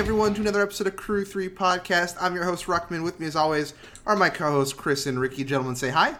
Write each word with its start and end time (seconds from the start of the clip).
back, 0.00 0.06
everyone, 0.06 0.32
to 0.32 0.40
another 0.40 0.62
episode 0.62 0.86
of 0.86 0.96
Crew 0.96 1.26
3 1.26 1.50
Podcast. 1.50 2.16
I'm 2.18 2.34
your 2.34 2.44
host, 2.44 2.64
Ruckman. 2.64 3.04
With 3.04 3.20
me, 3.20 3.26
as 3.26 3.36
always, 3.36 3.74
are 4.06 4.16
my 4.16 4.30
co 4.30 4.50
hosts, 4.50 4.72
Chris 4.72 5.04
and 5.04 5.20
Ricky. 5.20 5.44
Gentlemen, 5.44 5.76
say 5.76 5.90
hi. 5.90 6.14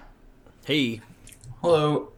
Hey. 0.66 1.00
Hello. 1.62 2.12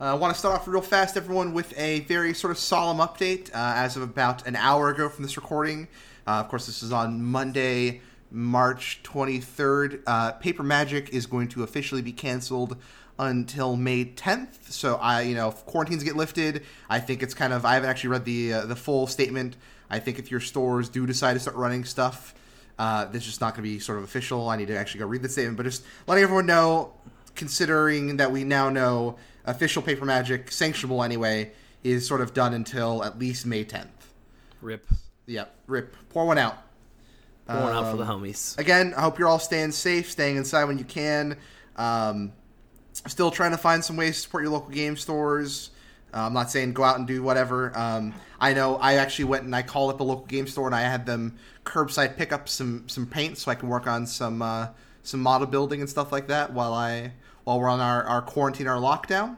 I 0.00 0.08
uh, 0.08 0.16
want 0.16 0.34
to 0.34 0.38
start 0.40 0.56
off 0.56 0.66
real 0.66 0.82
fast, 0.82 1.16
everyone, 1.16 1.54
with 1.54 1.72
a 1.78 2.00
very 2.00 2.34
sort 2.34 2.50
of 2.50 2.58
solemn 2.58 2.98
update. 2.98 3.48
Uh, 3.50 3.74
as 3.76 3.94
of 3.96 4.02
about 4.02 4.44
an 4.48 4.56
hour 4.56 4.88
ago 4.88 5.08
from 5.08 5.22
this 5.22 5.36
recording, 5.36 5.86
uh, 6.26 6.40
of 6.40 6.48
course, 6.48 6.66
this 6.66 6.82
is 6.82 6.90
on 6.90 7.22
Monday, 7.22 8.00
March 8.32 9.02
23rd. 9.04 10.02
Uh, 10.04 10.32
Paper 10.32 10.64
Magic 10.64 11.10
is 11.10 11.26
going 11.26 11.46
to 11.46 11.62
officially 11.62 12.02
be 12.02 12.12
canceled 12.12 12.76
until 13.20 13.76
May 13.76 14.06
10th. 14.06 14.72
So 14.72 14.96
I, 14.96 15.20
you 15.20 15.36
know, 15.36 15.50
if 15.50 15.64
quarantines 15.64 16.02
get 16.02 16.16
lifted, 16.16 16.64
I 16.90 16.98
think 16.98 17.22
it's 17.22 17.34
kind 17.34 17.52
of. 17.52 17.64
I 17.64 17.74
haven't 17.74 17.88
actually 17.88 18.10
read 18.10 18.24
the 18.24 18.52
uh, 18.52 18.66
the 18.66 18.74
full 18.74 19.06
statement. 19.06 19.56
I 19.92 19.98
think 20.00 20.18
if 20.18 20.30
your 20.30 20.40
stores 20.40 20.88
do 20.88 21.06
decide 21.06 21.34
to 21.34 21.40
start 21.40 21.54
running 21.56 21.84
stuff, 21.84 22.34
uh, 22.78 23.04
this 23.04 23.22
is 23.22 23.28
just 23.28 23.40
not 23.42 23.54
going 23.54 23.62
to 23.62 23.70
be 23.70 23.78
sort 23.78 23.98
of 23.98 24.04
official. 24.04 24.48
I 24.48 24.56
need 24.56 24.68
to 24.68 24.76
actually 24.76 25.00
go 25.00 25.06
read 25.06 25.22
the 25.22 25.28
statement, 25.28 25.58
but 25.58 25.64
just 25.64 25.84
letting 26.06 26.24
everyone 26.24 26.46
know, 26.46 26.94
considering 27.34 28.16
that 28.16 28.32
we 28.32 28.42
now 28.42 28.70
know 28.70 29.18
official 29.44 29.82
Paper 29.82 30.06
Magic, 30.06 30.46
sanctionable 30.46 31.04
anyway, 31.04 31.52
is 31.84 32.06
sort 32.08 32.22
of 32.22 32.32
done 32.32 32.54
until 32.54 33.04
at 33.04 33.18
least 33.18 33.44
May 33.44 33.64
10th. 33.64 33.88
Rip. 34.62 34.88
Yep, 35.26 35.54
rip. 35.66 35.94
Pour 36.08 36.26
one 36.26 36.38
out. 36.38 36.56
Pour 37.46 37.60
one 37.60 37.72
out 37.74 37.90
for 37.90 37.98
the 37.98 38.04
Um, 38.04 38.22
homies. 38.22 38.56
Again, 38.58 38.94
I 38.96 39.02
hope 39.02 39.18
you're 39.18 39.28
all 39.28 39.38
staying 39.38 39.72
safe, 39.72 40.10
staying 40.10 40.36
inside 40.36 40.64
when 40.64 40.78
you 40.78 40.84
can. 40.84 41.36
Um, 41.76 42.32
still 43.06 43.30
trying 43.30 43.50
to 43.50 43.58
find 43.58 43.84
some 43.84 43.96
ways 43.96 44.16
to 44.16 44.22
support 44.22 44.42
your 44.44 44.52
local 44.52 44.70
game 44.70 44.96
stores. 44.96 45.70
Uh, 46.14 46.26
I'm 46.26 46.32
not 46.32 46.50
saying 46.50 46.72
go 46.72 46.84
out 46.84 46.98
and 46.98 47.06
do 47.06 47.22
whatever. 47.22 47.76
Um, 47.76 48.14
I 48.40 48.52
know 48.52 48.76
I 48.76 48.94
actually 48.94 49.26
went 49.26 49.44
and 49.44 49.54
I 49.54 49.62
called 49.62 49.94
up 49.94 50.00
a 50.00 50.04
local 50.04 50.26
game 50.26 50.46
store 50.46 50.66
and 50.66 50.74
I 50.74 50.82
had 50.82 51.06
them 51.06 51.38
curbside 51.64 52.16
pick 52.16 52.32
up 52.32 52.48
some 52.48 52.88
some 52.88 53.06
paint 53.06 53.38
so 53.38 53.50
I 53.50 53.54
can 53.54 53.68
work 53.68 53.86
on 53.86 54.06
some 54.06 54.42
uh, 54.42 54.68
some 55.02 55.20
model 55.20 55.46
building 55.46 55.80
and 55.80 55.88
stuff 55.88 56.12
like 56.12 56.28
that 56.28 56.52
while 56.52 56.74
I 56.74 57.12
while 57.44 57.60
we're 57.60 57.68
on 57.68 57.80
our, 57.80 58.04
our 58.04 58.22
quarantine, 58.22 58.66
our 58.68 58.78
lockdown. 58.78 59.36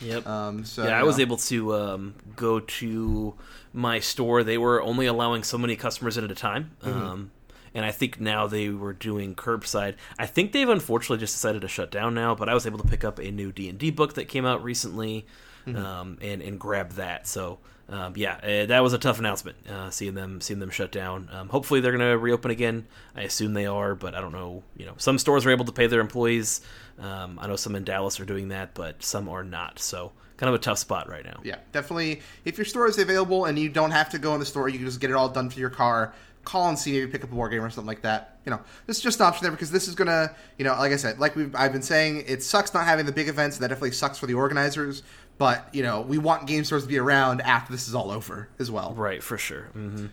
Yep. 0.00 0.26
Um, 0.26 0.64
so 0.64 0.84
yeah, 0.84 0.96
I 0.96 1.00
you 1.00 1.06
was 1.06 1.18
know. 1.18 1.22
able 1.22 1.36
to 1.38 1.74
um, 1.74 2.14
go 2.34 2.60
to 2.60 3.34
my 3.72 4.00
store. 4.00 4.42
They 4.42 4.58
were 4.58 4.82
only 4.82 5.06
allowing 5.06 5.42
so 5.42 5.56
many 5.58 5.76
customers 5.76 6.16
in 6.16 6.24
at 6.24 6.30
a 6.30 6.34
time. 6.34 6.72
Mm-hmm. 6.82 7.02
Um, 7.02 7.30
and 7.74 7.84
I 7.84 7.92
think 7.92 8.20
now 8.20 8.46
they 8.46 8.70
were 8.70 8.94
doing 8.94 9.34
curbside. 9.34 9.96
I 10.18 10.26
think 10.26 10.52
they've 10.52 10.68
unfortunately 10.68 11.18
just 11.18 11.34
decided 11.34 11.60
to 11.62 11.68
shut 11.68 11.90
down 11.90 12.14
now. 12.14 12.34
But 12.34 12.48
I 12.48 12.54
was 12.54 12.66
able 12.66 12.78
to 12.78 12.88
pick 12.88 13.04
up 13.04 13.18
a 13.18 13.30
new 13.30 13.52
D 13.52 13.68
and 13.68 13.78
D 13.78 13.90
book 13.90 14.14
that 14.14 14.28
came 14.28 14.46
out 14.46 14.62
recently, 14.64 15.26
Mm-hmm. 15.66 15.76
um, 15.76 16.18
and 16.20 16.42
and 16.42 16.60
grab 16.60 16.92
that. 16.92 17.26
So 17.26 17.58
um, 17.88 18.14
yeah, 18.16 18.36
uh, 18.42 18.66
that 18.66 18.82
was 18.82 18.92
a 18.92 18.98
tough 18.98 19.18
announcement. 19.18 19.56
Uh, 19.68 19.90
seeing 19.90 20.14
them 20.14 20.40
seeing 20.40 20.58
them 20.58 20.70
shut 20.70 20.90
down. 20.90 21.28
Um, 21.32 21.48
hopefully 21.48 21.80
they're 21.80 21.96
going 21.96 22.10
to 22.10 22.18
reopen 22.18 22.50
again. 22.50 22.86
I 23.14 23.22
assume 23.22 23.54
they 23.54 23.66
are, 23.66 23.94
but 23.94 24.14
I 24.14 24.20
don't 24.20 24.32
know. 24.32 24.64
You 24.76 24.86
know, 24.86 24.94
some 24.96 25.18
stores 25.18 25.46
are 25.46 25.50
able 25.50 25.64
to 25.66 25.72
pay 25.72 25.86
their 25.86 26.00
employees. 26.00 26.62
Um, 26.98 27.38
I 27.40 27.46
know 27.46 27.56
some 27.56 27.76
in 27.76 27.84
Dallas 27.84 28.18
are 28.18 28.24
doing 28.24 28.48
that, 28.48 28.74
but 28.74 29.02
some 29.02 29.28
are 29.28 29.44
not. 29.44 29.78
So 29.78 30.12
kind 30.36 30.48
of 30.48 30.54
a 30.54 30.58
tough 30.62 30.78
spot 30.78 31.08
right 31.08 31.24
now. 31.24 31.40
Yeah, 31.44 31.58
definitely. 31.72 32.22
If 32.44 32.58
your 32.58 32.64
store 32.64 32.88
is 32.88 32.98
available 32.98 33.44
and 33.44 33.58
you 33.58 33.68
don't 33.68 33.92
have 33.92 34.10
to 34.10 34.18
go 34.18 34.34
in 34.34 34.40
the 34.40 34.46
store, 34.46 34.68
you 34.68 34.78
can 34.78 34.86
just 34.86 35.00
get 35.00 35.10
it 35.10 35.14
all 35.14 35.28
done 35.28 35.48
for 35.48 35.60
your 35.60 35.70
car. 35.70 36.12
Call 36.44 36.68
and 36.68 36.78
see, 36.78 36.92
maybe 36.92 37.10
pick 37.10 37.24
up 37.24 37.32
a 37.32 37.34
board 37.34 37.50
game 37.50 37.62
or 37.62 37.70
something 37.70 37.88
like 37.88 38.02
that. 38.02 38.38
You 38.44 38.50
know, 38.50 38.60
this 38.86 38.98
is 38.98 39.02
just 39.02 39.18
an 39.18 39.26
option 39.26 39.42
there 39.42 39.50
because 39.50 39.72
this 39.72 39.88
is 39.88 39.96
gonna, 39.96 40.32
you 40.58 40.64
know, 40.64 40.72
like 40.74 40.92
I 40.92 40.96
said, 40.96 41.18
like 41.18 41.34
we've 41.34 41.52
I've 41.56 41.72
been 41.72 41.82
saying, 41.82 42.22
it 42.28 42.42
sucks 42.42 42.72
not 42.72 42.84
having 42.84 43.04
the 43.04 43.12
big 43.12 43.28
events. 43.28 43.58
That 43.58 43.68
definitely 43.68 43.90
sucks 43.92 44.18
for 44.18 44.26
the 44.26 44.34
organizers. 44.34 45.02
But 45.38 45.68
you 45.72 45.82
know, 45.82 46.00
we 46.00 46.18
want 46.18 46.46
game 46.46 46.64
stores 46.64 46.82
to 46.84 46.88
be 46.88 46.98
around 46.98 47.40
after 47.42 47.72
this 47.72 47.88
is 47.88 47.94
all 47.94 48.10
over 48.10 48.48
as 48.58 48.70
well. 48.70 48.94
Right, 48.96 49.22
for 49.22 49.36
sure. 49.36 49.64
hmm 49.72 50.06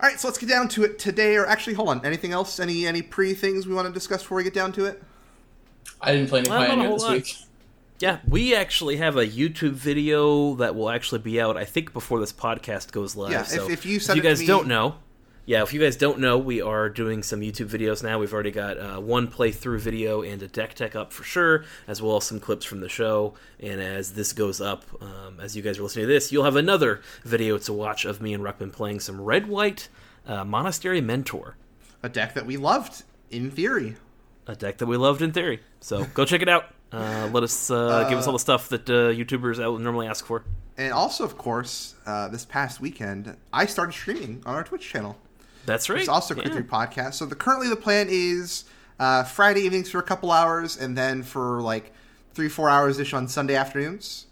All 0.00 0.08
right, 0.08 0.18
so 0.20 0.28
let's 0.28 0.38
get 0.38 0.48
down 0.48 0.68
to 0.68 0.84
it 0.84 0.98
today. 0.98 1.36
Or 1.36 1.46
actually, 1.46 1.74
hold 1.74 1.88
on. 1.88 2.04
Anything 2.06 2.32
else? 2.32 2.60
Any 2.60 2.86
any 2.86 3.02
pre 3.02 3.34
things 3.34 3.66
we 3.66 3.74
want 3.74 3.88
to 3.88 3.92
discuss 3.94 4.22
before 4.22 4.36
we 4.36 4.44
get 4.44 4.54
down 4.54 4.72
to 4.72 4.84
it? 4.84 5.02
I 6.00 6.12
didn't 6.12 6.28
play 6.28 6.40
any 6.40 6.50
Well, 6.50 6.60
not 6.60 6.68
Pioneer 6.68 6.90
this 6.90 7.02
lot. 7.02 7.12
week. 7.12 7.36
Yeah, 7.98 8.18
we 8.28 8.52
actually 8.54 8.96
have 8.96 9.16
a 9.16 9.24
YouTube 9.26 9.72
video 9.74 10.54
that 10.56 10.74
will 10.74 10.90
actually 10.90 11.20
be 11.20 11.40
out, 11.40 11.56
I 11.56 11.64
think, 11.64 11.92
before 11.92 12.18
this 12.18 12.32
podcast 12.32 12.90
goes 12.90 13.14
live. 13.14 13.30
Yeah, 13.30 13.42
if- 13.42 13.46
so 13.48 13.70
if 13.70 13.86
you 13.86 14.00
send 14.00 14.16
you 14.16 14.20
it 14.20 14.24
to 14.24 14.28
guys 14.30 14.40
me- 14.40 14.46
don't 14.46 14.66
know, 14.66 14.96
yeah, 15.44 15.62
if 15.62 15.72
you 15.72 15.80
guys 15.80 15.96
don't 15.96 16.20
know, 16.20 16.38
we 16.38 16.60
are 16.62 16.88
doing 16.88 17.22
some 17.22 17.40
YouTube 17.40 17.68
videos 17.68 18.02
now. 18.02 18.18
We've 18.18 18.32
already 18.32 18.50
got 18.52 18.78
uh, 18.78 19.00
one 19.00 19.26
playthrough 19.28 19.80
video 19.80 20.22
and 20.22 20.40
a 20.42 20.48
deck 20.48 20.74
tech 20.74 20.94
up 20.94 21.12
for 21.12 21.24
sure, 21.24 21.64
as 21.88 22.00
well 22.00 22.16
as 22.18 22.24
some 22.24 22.38
clips 22.38 22.64
from 22.64 22.80
the 22.80 22.88
show. 22.88 23.34
And 23.58 23.80
as 23.80 24.12
this 24.12 24.32
goes 24.32 24.60
up, 24.60 24.84
um, 25.02 25.40
as 25.40 25.56
you 25.56 25.62
guys 25.62 25.78
are 25.78 25.82
listening 25.82 26.04
to 26.06 26.12
this, 26.12 26.30
you'll 26.30 26.44
have 26.44 26.56
another 26.56 27.00
video 27.24 27.58
to 27.58 27.72
watch 27.72 28.04
of 28.04 28.20
me 28.20 28.32
and 28.34 28.44
Ruckman 28.44 28.72
playing 28.72 29.00
some 29.00 29.20
Red 29.20 29.48
White 29.48 29.88
uh, 30.26 30.44
Monastery 30.44 31.00
Mentor. 31.00 31.56
A 32.02 32.08
deck 32.08 32.34
that 32.34 32.46
we 32.46 32.56
loved 32.56 33.02
in 33.30 33.50
theory. 33.50 33.96
a 34.46 34.54
deck 34.54 34.78
that 34.78 34.86
we 34.86 34.96
loved 34.96 35.22
in 35.22 35.32
theory. 35.32 35.60
So 35.80 36.04
go 36.14 36.24
check 36.24 36.42
it 36.42 36.48
out. 36.48 36.66
Uh, 36.92 37.28
let 37.32 37.42
us 37.42 37.70
uh, 37.70 38.06
give 38.08 38.18
us 38.18 38.26
all 38.26 38.34
the 38.34 38.38
stuff 38.38 38.68
that 38.68 38.88
uh, 38.90 39.10
YouTubers 39.10 39.60
out- 39.62 39.80
normally 39.80 40.06
ask 40.06 40.24
for. 40.26 40.44
And 40.76 40.92
also, 40.92 41.24
of 41.24 41.36
course, 41.38 41.94
uh, 42.06 42.28
this 42.28 42.44
past 42.44 42.80
weekend, 42.80 43.36
I 43.52 43.66
started 43.66 43.92
streaming 43.92 44.42
on 44.46 44.54
our 44.54 44.62
Twitch 44.64 44.88
channel. 44.88 45.16
That's 45.66 45.88
right. 45.88 46.00
It's 46.00 46.08
also 46.08 46.34
a 46.34 46.38
Yeah. 46.38 46.60
Podcast. 46.60 47.14
So 47.14 47.26
the 47.26 47.34
currently 47.34 47.68
the 47.68 47.76
plan 47.76 48.08
is 48.10 48.64
uh, 48.98 49.24
Friday 49.24 49.60
evenings 49.62 49.90
for 49.90 49.98
a 49.98 50.02
couple 50.02 50.30
hours, 50.30 50.76
and 50.76 50.96
then 50.96 51.22
for 51.22 51.62
like 51.62 51.92
three 52.34 52.48
four 52.48 52.68
hours 52.68 52.98
ish 52.98 53.12
on 53.12 53.28
Sunday 53.28 53.54
afternoons. 53.54 54.26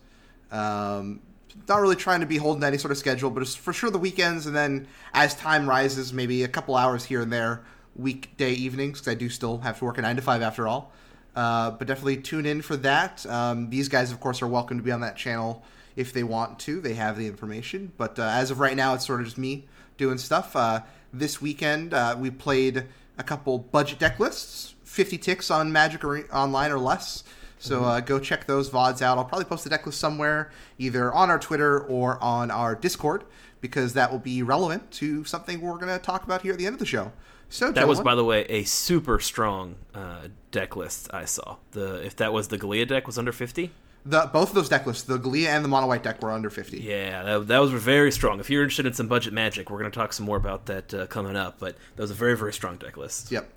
Um, 0.50 1.20
not 1.68 1.80
really 1.80 1.96
trying 1.96 2.20
to 2.20 2.26
be 2.26 2.36
holding 2.36 2.64
any 2.64 2.78
sort 2.78 2.90
of 2.90 2.98
schedule, 2.98 3.30
but 3.30 3.42
it's 3.42 3.54
for 3.54 3.72
sure 3.72 3.90
the 3.90 3.98
weekends, 3.98 4.46
and 4.46 4.54
then 4.54 4.86
as 5.14 5.34
time 5.34 5.68
rises, 5.68 6.12
maybe 6.12 6.42
a 6.42 6.48
couple 6.48 6.76
hours 6.76 7.04
here 7.04 7.20
and 7.22 7.32
there 7.32 7.62
weekday 7.96 8.52
evenings 8.52 9.00
because 9.00 9.12
I 9.12 9.14
do 9.14 9.28
still 9.28 9.58
have 9.58 9.78
to 9.78 9.84
work 9.84 9.98
a 9.98 10.02
nine 10.02 10.16
to 10.16 10.22
five 10.22 10.42
after 10.42 10.66
all. 10.66 10.92
Uh, 11.36 11.70
but 11.70 11.86
definitely 11.86 12.16
tune 12.16 12.46
in 12.46 12.62
for 12.62 12.76
that. 12.78 13.24
Um, 13.26 13.70
these 13.70 13.88
guys, 13.88 14.10
of 14.10 14.20
course, 14.20 14.42
are 14.42 14.48
welcome 14.48 14.78
to 14.78 14.82
be 14.82 14.90
on 14.90 15.00
that 15.02 15.16
channel 15.16 15.62
if 15.96 16.12
they 16.12 16.22
want 16.22 16.58
to. 16.60 16.80
They 16.80 16.94
have 16.94 17.16
the 17.16 17.26
information. 17.26 17.92
But 17.96 18.18
uh, 18.18 18.22
as 18.22 18.50
of 18.50 18.58
right 18.58 18.76
now, 18.76 18.94
it's 18.94 19.06
sort 19.06 19.20
of 19.20 19.26
just 19.26 19.38
me 19.38 19.66
doing 19.96 20.18
stuff. 20.18 20.56
Uh, 20.56 20.80
this 21.12 21.40
weekend, 21.40 21.94
uh, 21.94 22.16
we 22.18 22.30
played 22.30 22.86
a 23.18 23.22
couple 23.22 23.58
budget 23.58 23.98
deck 23.98 24.18
lists, 24.18 24.74
50 24.84 25.18
ticks 25.18 25.50
on 25.50 25.72
Magic 25.72 26.04
or 26.04 26.24
online 26.32 26.70
or 26.70 26.78
less. 26.78 27.24
So 27.58 27.84
uh, 27.84 28.00
go 28.00 28.18
check 28.18 28.46
those 28.46 28.70
VODs 28.70 29.02
out. 29.02 29.18
I'll 29.18 29.24
probably 29.24 29.44
post 29.44 29.64
the 29.64 29.70
deck 29.70 29.84
list 29.84 30.00
somewhere, 30.00 30.50
either 30.78 31.12
on 31.12 31.28
our 31.28 31.38
Twitter 31.38 31.78
or 31.78 32.22
on 32.22 32.50
our 32.50 32.74
Discord, 32.74 33.24
because 33.60 33.92
that 33.92 34.10
will 34.10 34.18
be 34.18 34.42
relevant 34.42 34.90
to 34.92 35.24
something 35.24 35.60
we're 35.60 35.74
going 35.76 35.88
to 35.88 35.98
talk 35.98 36.24
about 36.24 36.40
here 36.40 36.52
at 36.52 36.58
the 36.58 36.64
end 36.64 36.72
of 36.72 36.78
the 36.78 36.86
show. 36.86 37.12
So 37.50 37.70
That 37.70 37.86
was, 37.86 38.00
by 38.00 38.14
the 38.14 38.24
way, 38.24 38.46
a 38.48 38.62
super 38.64 39.18
strong 39.18 39.74
uh, 39.94 40.28
deck 40.52 40.74
list 40.74 41.12
I 41.12 41.26
saw. 41.26 41.56
The 41.72 41.96
if 42.06 42.16
that 42.16 42.32
was 42.32 42.48
the 42.48 42.56
Gallia 42.56 42.86
deck 42.86 43.06
was 43.06 43.18
under 43.18 43.32
fifty. 43.32 43.72
The 44.06 44.30
both 44.32 44.48
of 44.48 44.54
those 44.54 44.68
deck 44.68 44.86
lists, 44.86 45.02
the 45.02 45.18
Gallia 45.18 45.50
and 45.50 45.64
the 45.64 45.68
Mono 45.68 45.86
White 45.86 46.02
deck, 46.02 46.22
were 46.22 46.30
under 46.30 46.48
fifty. 46.48 46.80
Yeah, 46.80 47.22
that, 47.22 47.48
that 47.48 47.58
was 47.58 47.70
very 47.70 48.10
strong. 48.10 48.40
If 48.40 48.48
you're 48.48 48.62
interested 48.62 48.86
in 48.86 48.94
some 48.94 49.08
budget 49.08 49.32
magic, 49.32 49.68
we're 49.68 49.78
going 49.78 49.90
to 49.90 49.94
talk 49.94 50.12
some 50.12 50.24
more 50.24 50.38
about 50.38 50.66
that 50.66 50.94
uh, 50.94 51.06
coming 51.06 51.36
up. 51.36 51.58
But 51.58 51.76
that 51.96 52.02
was 52.02 52.10
a 52.10 52.14
very 52.14 52.36
very 52.36 52.52
strong 52.52 52.76
deck 52.76 52.96
list. 52.96 53.30
Yep. 53.30 53.52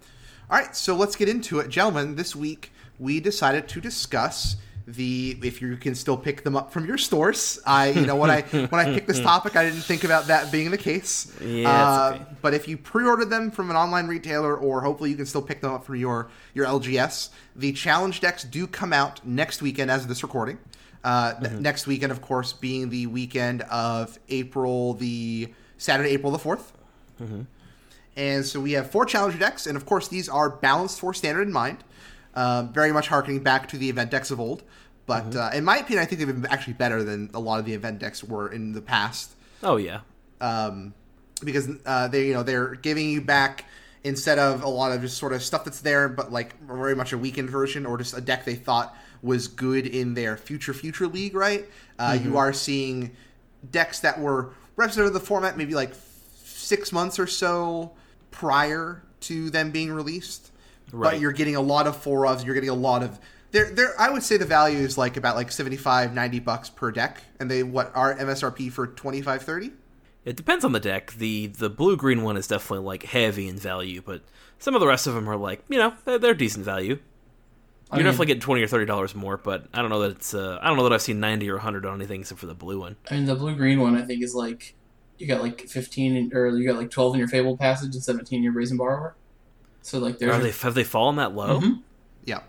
All 0.51 0.59
right, 0.59 0.75
so 0.75 0.95
let's 0.95 1.15
get 1.15 1.29
into 1.29 1.59
it, 1.59 1.69
gentlemen. 1.69 2.15
This 2.15 2.35
week 2.35 2.71
we 2.99 3.21
decided 3.21 3.67
to 3.69 3.79
discuss 3.79 4.57
the 4.85 5.37
if 5.43 5.61
you 5.61 5.77
can 5.77 5.95
still 5.95 6.17
pick 6.17 6.43
them 6.43 6.55
up 6.55 6.71
from 6.73 6.85
your 6.85 6.97
stores. 6.97 7.59
I, 7.65 7.89
you 7.91 8.05
know, 8.05 8.15
when 8.15 8.29
I 8.29 8.41
when 8.51 8.73
I 8.73 8.93
picked 8.93 9.07
this 9.07 9.19
topic, 9.21 9.55
I 9.55 9.63
didn't 9.65 9.81
think 9.81 10.03
about 10.03 10.27
that 10.27 10.51
being 10.51 10.71
the 10.71 10.77
case. 10.77 11.31
Yeah, 11.41 11.69
Uh, 11.69 12.11
okay. 12.15 12.25
But 12.41 12.53
if 12.53 12.67
you 12.67 12.77
pre-ordered 12.77 13.29
them 13.29 13.49
from 13.51 13.69
an 13.69 13.75
online 13.77 14.07
retailer, 14.07 14.55
or 14.55 14.81
hopefully 14.81 15.09
you 15.09 15.15
can 15.15 15.25
still 15.25 15.41
pick 15.41 15.61
them 15.61 15.71
up 15.71 15.85
from 15.85 15.95
your 15.95 16.29
your 16.53 16.65
LGS, 16.65 17.29
the 17.55 17.71
challenge 17.73 18.19
decks 18.21 18.43
do 18.43 18.67
come 18.67 18.91
out 18.93 19.25
next 19.25 19.61
weekend 19.61 19.89
as 19.89 20.01
of 20.03 20.07
this 20.09 20.21
recording. 20.23 20.57
Uh, 21.03 21.33
th- 21.39 21.53
next 21.59 21.85
weekend, 21.87 22.11
of 22.13 22.21
course, 22.21 22.53
being 22.53 22.89
the 22.89 23.07
weekend 23.07 23.61
of 23.63 24.17
April 24.29 24.93
the 24.93 25.53
Saturday, 25.77 26.09
April 26.11 26.31
the 26.31 26.37
4th 26.39 26.71
and 28.15 28.45
so 28.45 28.59
we 28.59 28.73
have 28.73 28.91
four 28.91 29.05
challenger 29.05 29.37
decks, 29.37 29.65
and 29.65 29.75
of 29.77 29.85
course 29.85 30.07
these 30.07 30.27
are 30.29 30.49
balanced 30.49 30.99
for 30.99 31.13
standard 31.13 31.47
in 31.47 31.53
mind, 31.53 31.77
um, 32.35 32.73
very 32.73 32.91
much 32.91 33.07
harkening 33.07 33.41
back 33.43 33.67
to 33.69 33.77
the 33.77 33.89
event 33.89 34.11
decks 34.11 34.31
of 34.31 34.39
old. 34.39 34.63
But 35.05 35.35
uh, 35.35 35.49
in 35.53 35.65
my 35.65 35.77
opinion, 35.77 35.99
I 35.99 36.05
think 36.05 36.19
they've 36.19 36.27
been 36.41 36.45
actually 36.51 36.73
better 36.73 37.03
than 37.03 37.29
a 37.33 37.39
lot 37.39 37.59
of 37.59 37.65
the 37.65 37.73
event 37.73 37.99
decks 37.99 38.23
were 38.23 38.49
in 38.51 38.71
the 38.71 38.81
past, 38.81 39.31
Oh 39.61 39.75
yeah, 39.75 40.01
um, 40.39 40.93
because 41.43 41.69
uh, 41.85 42.07
they 42.07 42.27
you 42.27 42.33
know 42.33 42.43
they're 42.43 42.75
giving 42.75 43.09
you 43.09 43.21
back 43.21 43.65
instead 44.05 44.39
of 44.39 44.63
a 44.63 44.67
lot 44.67 44.91
of 44.91 45.01
just 45.01 45.17
sort 45.17 45.33
of 45.33 45.43
stuff 45.43 45.65
that's 45.65 45.81
there, 45.81 46.07
but 46.09 46.31
like 46.31 46.59
very 46.61 46.95
much 46.95 47.11
a 47.13 47.17
weakened 47.17 47.49
version 47.49 47.85
or 47.85 47.97
just 47.97 48.17
a 48.17 48.21
deck 48.21 48.45
they 48.45 48.55
thought 48.55 48.95
was 49.21 49.47
good 49.47 49.87
in 49.87 50.13
their 50.13 50.35
future 50.37 50.73
future 50.73 51.07
league. 51.07 51.35
Right? 51.35 51.65
Uh, 51.99 52.17
You 52.21 52.37
are 52.37 52.53
seeing 52.53 53.11
decks 53.71 53.99
that 53.99 54.19
were 54.19 54.53
representative 54.75 55.15
of 55.15 55.21
the 55.21 55.25
format, 55.25 55.57
maybe 55.57 55.75
like 55.75 55.93
six 56.43 56.91
months 56.91 57.19
or 57.19 57.27
so 57.27 57.91
prior 58.31 59.03
to 59.21 59.49
them 59.49 59.71
being 59.71 59.91
released. 59.91 60.51
But 60.93 61.19
you're 61.19 61.31
getting 61.31 61.55
a 61.55 61.61
lot 61.61 61.87
of 61.87 61.97
four 61.97 62.21
ofs. 62.25 62.45
You're 62.45 62.53
getting 62.53 62.69
a 62.69 62.75
lot 62.75 63.01
of 63.03 63.19
there. 63.51 63.71
There, 63.71 63.99
I 63.99 64.09
would 64.11 64.23
say 64.23 64.37
the 64.37 64.45
value 64.45 64.77
is 64.77 64.97
like 64.97 65.17
about 65.17 65.35
like 65.35 65.51
75, 65.51 66.13
90 66.13 66.39
bucks 66.39 66.69
per 66.69 66.91
deck, 66.91 67.21
and 67.39 67.49
they 67.49 67.63
what 67.63 67.91
are 67.95 68.15
MSRP 68.15 68.71
for 68.71 68.87
25, 68.87 69.41
30? 69.41 69.71
It 70.25 70.35
depends 70.37 70.63
on 70.63 70.71
the 70.71 70.79
deck. 70.79 71.13
the 71.13 71.47
The 71.47 71.69
blue 71.69 71.97
green 71.97 72.21
one 72.23 72.37
is 72.37 72.47
definitely 72.47 72.85
like 72.85 73.03
heavy 73.03 73.47
in 73.47 73.57
value, 73.57 74.01
but 74.05 74.21
some 74.59 74.75
of 74.75 74.81
the 74.81 74.87
rest 74.87 75.07
of 75.07 75.15
them 75.15 75.27
are 75.29 75.35
like 75.35 75.63
you 75.67 75.77
know 75.77 75.93
they're, 76.05 76.19
they're 76.19 76.33
decent 76.33 76.63
value. 76.65 76.99
You're 77.91 77.97
mean- 77.97 78.05
definitely 78.05 78.27
getting 78.27 78.41
twenty 78.41 78.63
or 78.63 78.67
thirty 78.67 78.85
dollars 78.85 79.13
more, 79.13 79.37
but 79.37 79.67
I 79.73 79.81
don't 79.81 79.89
know 79.89 80.01
that 80.01 80.11
it's. 80.11 80.33
Uh, 80.33 80.57
I 80.61 80.67
don't 80.67 80.77
know 80.77 80.83
that 80.83 80.93
I've 80.93 81.01
seen 81.01 81.19
ninety 81.19 81.49
or 81.49 81.57
hundred 81.57 81.85
on 81.85 81.95
anything 81.95 82.21
except 82.21 82.39
for 82.39 82.47
the 82.47 82.55
blue 82.55 82.79
one. 82.79 82.95
I 83.11 83.15
mean, 83.15 83.25
the 83.25 83.35
blue 83.35 83.55
green 83.55 83.79
one 83.79 83.95
I 83.95 84.03
think 84.03 84.23
is 84.23 84.33
like 84.33 84.73
you 85.19 85.27
got 85.27 85.41
like 85.41 85.61
fifteen 85.61 86.31
or 86.33 86.47
you 86.49 86.67
got 86.67 86.77
like 86.77 86.89
twelve 86.89 87.13
in 87.13 87.19
your 87.19 87.27
Fable 87.27 87.55
passage 87.57 87.93
and 87.93 88.03
seventeen 88.03 88.37
in 88.37 88.43
your 88.43 88.53
Brazen 88.53 88.77
Borrower. 88.77 89.15
So 89.83 89.99
like 89.99 90.17
there's 90.17 90.31
Are 90.31 90.35
your, 90.41 90.51
they 90.51 90.57
have 90.57 90.73
they 90.73 90.83
fallen 90.83 91.17
that 91.17 91.35
low? 91.35 91.59
Mhm. 91.59 91.81
Yeah. 92.25 92.39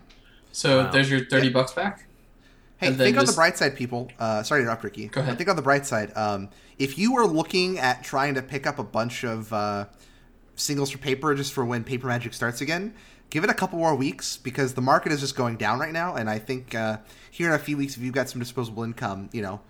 so 0.51 0.85
Wow. 0.85 0.91
there's 0.91 1.11
your 1.11 1.25
thirty 1.25 1.49
bucks 1.49 1.73
back. 1.73 2.07
Hey, 2.77 2.87
And 2.87 2.97
then 2.97 3.05
think 3.07 3.17
on 3.17 3.25
the 3.25 3.31
bright 3.33 3.57
side, 3.57 3.75
people. 3.75 4.09
Uh, 4.19 4.41
sorry 4.43 4.59
to 4.61 4.63
interrupt, 4.63 4.83
Ricky. 4.83 5.07
Go 5.07 5.21
ahead. 5.21 5.33
But 5.33 5.37
think 5.37 5.49
on 5.49 5.55
the 5.55 5.61
bright 5.61 5.85
side. 5.85 6.11
Um, 6.17 6.49
if 6.77 6.97
you 6.97 7.13
were 7.13 7.25
looking 7.27 7.77
at 7.79 8.03
trying 8.03 8.33
to 8.35 8.41
pick 8.41 8.65
up 8.67 8.79
a 8.79 8.83
bunch 8.83 9.23
of 9.23 9.51
uh, 9.53 9.85
singles 10.55 10.89
for 10.91 10.97
paper 10.97 11.33
just 11.35 11.53
for 11.53 11.63
when 11.63 11.83
Paper 11.85 12.07
Magic 12.07 12.33
starts 12.33 12.59
again, 12.59 12.93
give 13.29 13.43
it 13.45 13.49
a 13.49 13.53
couple 13.53 13.79
more 13.79 13.95
weeks 13.95 14.35
because 14.37 14.73
the 14.73 14.81
market 14.81 15.11
is 15.13 15.21
just 15.21 15.35
going 15.37 15.55
down 15.55 15.79
right 15.79 15.93
now. 15.93 16.15
And 16.15 16.29
I 16.29 16.37
think 16.39 16.75
uh, 16.75 16.97
here 17.31 17.47
in 17.47 17.53
a 17.53 17.59
few 17.59 17.77
weeks, 17.77 17.95
if 17.95 18.03
you've 18.03 18.13
got 18.13 18.27
some 18.29 18.39
disposable 18.39 18.83
income, 18.83 19.29
you 19.31 19.41
know, 19.41 19.61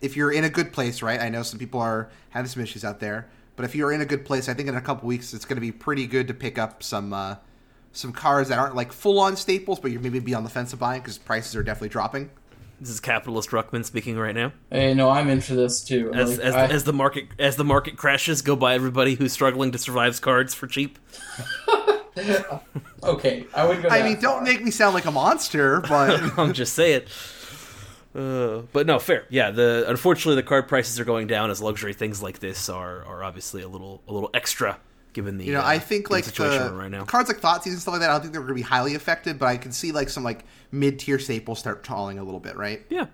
if 0.00 0.16
you're 0.16 0.30
in 0.32 0.44
a 0.44 0.50
good 0.50 0.72
place, 0.72 1.02
right? 1.02 1.20
I 1.20 1.28
know 1.30 1.42
some 1.42 1.58
people 1.58 1.80
are 1.80 2.10
having 2.30 2.48
some 2.48 2.62
issues 2.62 2.84
out 2.84 3.00
there, 3.00 3.28
but 3.56 3.64
if 3.64 3.74
you're 3.74 3.92
in 3.92 4.00
a 4.00 4.06
good 4.06 4.24
place, 4.24 4.48
I 4.48 4.54
think 4.54 4.68
in 4.68 4.74
a 4.76 4.80
couple 4.80 5.06
weeks 5.08 5.34
it's 5.34 5.44
going 5.44 5.56
to 5.56 5.60
be 5.60 5.72
pretty 5.72 6.06
good 6.06 6.28
to 6.28 6.34
pick 6.34 6.58
up 6.58 6.82
some. 6.82 7.12
Uh, 7.12 7.36
some 7.94 8.10
cards 8.10 8.48
that 8.48 8.58
aren't 8.58 8.74
like 8.74 8.90
full 8.90 9.20
on 9.20 9.36
staples, 9.36 9.78
but 9.78 9.90
you're 9.90 10.00
maybe 10.00 10.18
be 10.18 10.32
on 10.34 10.44
the 10.44 10.48
fence 10.48 10.72
of 10.72 10.78
buying 10.78 11.02
because 11.02 11.18
prices 11.18 11.54
are 11.54 11.62
definitely 11.62 11.90
dropping. 11.90 12.30
This 12.80 12.88
is 12.88 13.00
capitalist 13.00 13.50
Ruckman 13.50 13.84
speaking 13.84 14.16
right 14.16 14.34
now. 14.34 14.52
Hey, 14.70 14.94
no, 14.94 15.10
I'm 15.10 15.28
in 15.28 15.42
for 15.42 15.54
this 15.54 15.84
too. 15.84 16.10
As 16.14 16.38
Like, 16.38 16.46
as, 16.46 16.54
I- 16.54 16.66
as 16.68 16.84
the 16.84 16.94
market 16.94 17.26
as 17.38 17.56
the 17.56 17.64
market 17.64 17.98
crashes, 17.98 18.40
go 18.40 18.56
buy 18.56 18.74
everybody 18.74 19.14
who's 19.14 19.32
struggling 19.32 19.72
to 19.72 19.78
survive 19.78 20.18
cards 20.22 20.54
for 20.54 20.66
cheap. 20.66 20.98
okay, 23.02 23.46
I 23.54 23.66
wouldn't 23.66 23.82
go. 23.82 23.88
I 23.88 23.98
that 23.98 24.04
mean, 24.04 24.20
don't 24.20 24.42
make 24.42 24.62
me 24.62 24.70
sound 24.70 24.94
like 24.94 25.04
a 25.04 25.10
monster, 25.10 25.80
but 25.82 26.38
I'm 26.38 26.52
just 26.52 26.74
saying. 26.74 27.02
Uh, 28.14 28.62
but 28.72 28.86
no, 28.86 28.98
fair. 28.98 29.26
Yeah, 29.30 29.50
the 29.50 29.84
unfortunately 29.88 30.36
the 30.36 30.46
card 30.46 30.68
prices 30.68 31.00
are 31.00 31.04
going 31.04 31.26
down 31.26 31.50
as 31.50 31.62
luxury 31.62 31.94
things 31.94 32.22
like 32.22 32.40
this 32.40 32.68
are 32.68 33.04
are 33.04 33.24
obviously 33.24 33.62
a 33.62 33.68
little 33.68 34.02
a 34.06 34.12
little 34.12 34.30
extra 34.34 34.78
given 35.12 35.38
the 35.38 35.44
you 35.44 35.52
know, 35.52 35.60
uh, 35.60 35.66
I 35.66 35.78
think 35.78 36.10
like 36.10 36.24
situation 36.24 36.64
the 36.64 36.72
right 36.72 36.90
now. 36.90 37.04
cards 37.04 37.28
like 37.28 37.40
Thoughtseize 37.40 37.72
and 37.72 37.78
stuff 37.78 37.92
like 37.92 38.00
that. 38.00 38.10
I 38.10 38.12
don't 38.14 38.22
think 38.22 38.32
they're 38.32 38.42
going 38.42 38.54
to 38.54 38.54
be 38.54 38.62
highly 38.62 38.94
affected, 38.94 39.38
but 39.38 39.46
I 39.46 39.56
can 39.56 39.72
see 39.72 39.92
like 39.92 40.08
some 40.08 40.24
like 40.24 40.44
mid 40.70 40.98
tier 40.98 41.18
staples 41.18 41.58
start 41.58 41.86
falling 41.86 42.18
a 42.18 42.24
little 42.24 42.40
bit, 42.40 42.56
right? 42.56 42.82
Yeah, 42.88 43.06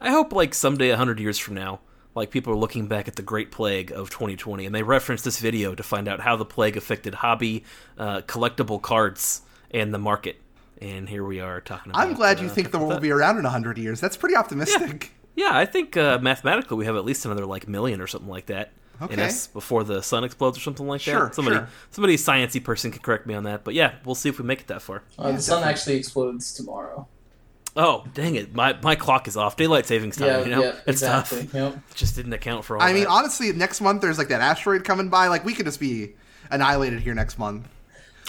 I 0.00 0.10
hope 0.10 0.32
like 0.32 0.54
someday, 0.54 0.90
a 0.90 0.96
hundred 0.96 1.20
years 1.20 1.38
from 1.38 1.54
now, 1.54 1.80
like 2.14 2.30
people 2.30 2.52
are 2.52 2.56
looking 2.56 2.86
back 2.86 3.08
at 3.08 3.16
the 3.16 3.22
Great 3.22 3.50
Plague 3.50 3.90
of 3.92 4.10
2020 4.10 4.66
and 4.66 4.74
they 4.74 4.82
reference 4.82 5.22
this 5.22 5.38
video 5.38 5.74
to 5.74 5.82
find 5.82 6.08
out 6.08 6.20
how 6.20 6.36
the 6.36 6.44
plague 6.44 6.76
affected 6.76 7.14
hobby 7.14 7.64
uh, 7.98 8.20
collectible 8.22 8.80
cards 8.80 9.42
and 9.70 9.92
the 9.92 9.98
market. 9.98 10.36
And 10.80 11.08
here 11.08 11.24
we 11.24 11.40
are 11.40 11.60
talking 11.60 11.90
about. 11.92 12.02
I'm 12.06 12.14
glad 12.14 12.40
you 12.40 12.46
uh, 12.46 12.50
think 12.50 12.68
the 12.68 12.72
talking 12.72 12.88
world 12.88 12.94
will 13.00 13.02
be 13.02 13.10
around 13.12 13.38
in 13.38 13.44
hundred 13.44 13.78
years. 13.78 14.00
That's 14.00 14.16
pretty 14.16 14.36
optimistic. 14.36 15.12
Yeah, 15.36 15.50
I 15.52 15.66
think 15.66 15.96
uh, 15.96 16.18
mathematically 16.20 16.76
we 16.76 16.84
have 16.86 16.96
at 16.96 17.04
least 17.04 17.24
another 17.24 17.46
like 17.46 17.66
million 17.68 18.00
or 18.00 18.06
something 18.06 18.28
like 18.30 18.46
that. 18.46 18.72
In 19.00 19.06
Okay. 19.06 19.24
us 19.26 19.48
before 19.48 19.82
the 19.82 20.02
sun 20.02 20.22
explodes 20.22 20.56
or 20.56 20.60
something 20.60 20.86
like 20.86 21.00
Sure, 21.00 21.24
that. 21.26 21.34
Somebody, 21.34 21.56
sure. 21.56 21.68
somebody 21.90 22.16
sciencey 22.16 22.62
person 22.62 22.92
can 22.92 23.02
correct 23.02 23.26
me 23.26 23.34
on 23.34 23.42
that. 23.42 23.64
But 23.64 23.74
yeah, 23.74 23.94
we'll 24.04 24.14
see 24.14 24.28
if 24.28 24.38
we 24.38 24.44
make 24.44 24.60
it 24.60 24.68
that 24.68 24.82
far. 24.82 25.02
Uh, 25.18 25.32
the 25.32 25.42
sun 25.42 25.64
actually 25.64 25.96
explodes 25.96 26.52
tomorrow. 26.52 27.08
Oh, 27.76 28.04
dang 28.14 28.36
it! 28.36 28.54
My 28.54 28.78
my 28.82 28.94
clock 28.94 29.26
is 29.26 29.36
off. 29.36 29.56
Daylight 29.56 29.86
savings 29.86 30.16
time. 30.16 30.28
yeah, 30.28 30.44
you 30.44 30.50
know, 30.50 30.62
yeah, 30.62 30.68
it's 30.86 31.02
exactly. 31.02 31.40
tough. 31.42 31.54
Yep. 31.54 31.78
Just 31.96 32.14
didn't 32.14 32.32
account 32.34 32.64
for 32.64 32.76
all. 32.76 32.82
I 32.84 32.92
mean, 32.92 33.06
honestly, 33.08 33.50
next 33.52 33.80
month 33.80 34.00
there's 34.00 34.16
like 34.18 34.28
that 34.28 34.40
asteroid 34.40 34.84
coming 34.84 35.08
by. 35.08 35.26
Like 35.26 35.44
we 35.44 35.54
could 35.54 35.66
just 35.66 35.80
be 35.80 36.12
annihilated 36.52 37.00
here 37.00 37.14
next 37.14 37.36
month. 37.36 37.66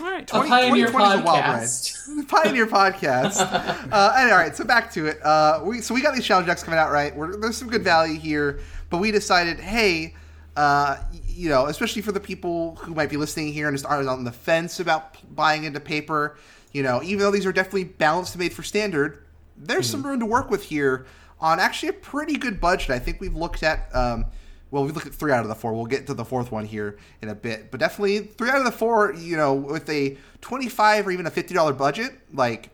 All 0.01 0.11
right. 0.11 0.23
A 0.23 0.25
20 0.25 0.49
pioneer 0.49 0.87
2020 0.87 1.13
is 1.13 1.19
a 1.19 1.23
wild 1.23 1.43
podcast. 1.43 2.27
Pioneer 2.27 2.67
podcast. 2.67 3.39
uh, 3.91 4.13
and, 4.17 4.31
all 4.31 4.37
right, 4.37 4.55
so 4.55 4.63
back 4.63 4.91
to 4.93 5.07
it. 5.07 5.23
Uh, 5.23 5.61
we 5.63 5.81
so 5.81 5.93
we 5.93 6.01
got 6.01 6.13
these 6.13 6.25
challenge 6.25 6.47
decks 6.47 6.63
coming 6.63 6.79
out, 6.79 6.91
right? 6.91 7.15
We're, 7.15 7.37
there's 7.37 7.57
some 7.57 7.69
good 7.69 7.83
value 7.83 8.19
here, 8.19 8.59
but 8.89 8.97
we 8.97 9.11
decided, 9.11 9.59
hey, 9.59 10.15
uh, 10.55 10.97
you 11.27 11.49
know, 11.49 11.67
especially 11.67 12.01
for 12.01 12.11
the 12.11 12.19
people 12.19 12.75
who 12.77 12.93
might 12.93 13.09
be 13.09 13.17
listening 13.17 13.53
here 13.53 13.67
and 13.67 13.75
just 13.75 13.85
aren't 13.85 14.07
on 14.09 14.23
the 14.23 14.31
fence 14.31 14.79
about 14.79 15.13
p- 15.13 15.21
buying 15.31 15.63
into 15.63 15.79
paper, 15.79 16.37
you 16.71 16.83
know, 16.83 17.01
even 17.03 17.19
though 17.19 17.31
these 17.31 17.45
are 17.45 17.53
definitely 17.53 17.85
balanced 17.85 18.33
and 18.35 18.41
made 18.41 18.53
for 18.53 18.63
standard, 18.63 19.23
there's 19.57 19.89
some 19.89 20.03
room 20.03 20.19
to 20.19 20.25
work 20.25 20.49
with 20.49 20.63
here 20.63 21.05
on 21.39 21.59
actually 21.59 21.89
a 21.89 21.93
pretty 21.93 22.37
good 22.37 22.59
budget. 22.59 22.89
I 22.89 22.99
think 22.99 23.21
we've 23.21 23.35
looked 23.35 23.63
at. 23.63 23.93
Um, 23.95 24.25
well, 24.71 24.83
we 24.83 24.91
look 24.91 25.05
at 25.05 25.13
three 25.13 25.31
out 25.31 25.41
of 25.41 25.47
the 25.47 25.55
four. 25.55 25.73
We'll 25.73 25.85
get 25.85 26.07
to 26.07 26.13
the 26.13 26.25
fourth 26.25 26.51
one 26.51 26.65
here 26.65 26.97
in 27.21 27.29
a 27.29 27.35
bit, 27.35 27.71
but 27.71 27.79
definitely 27.79 28.19
three 28.19 28.49
out 28.49 28.57
of 28.57 28.65
the 28.65 28.71
four. 28.71 29.13
You 29.13 29.37
know, 29.37 29.53
with 29.53 29.89
a 29.89 30.17
twenty-five 30.41 31.07
or 31.07 31.11
even 31.11 31.25
a 31.25 31.31
fifty-dollar 31.31 31.73
budget, 31.73 32.13
like 32.33 32.69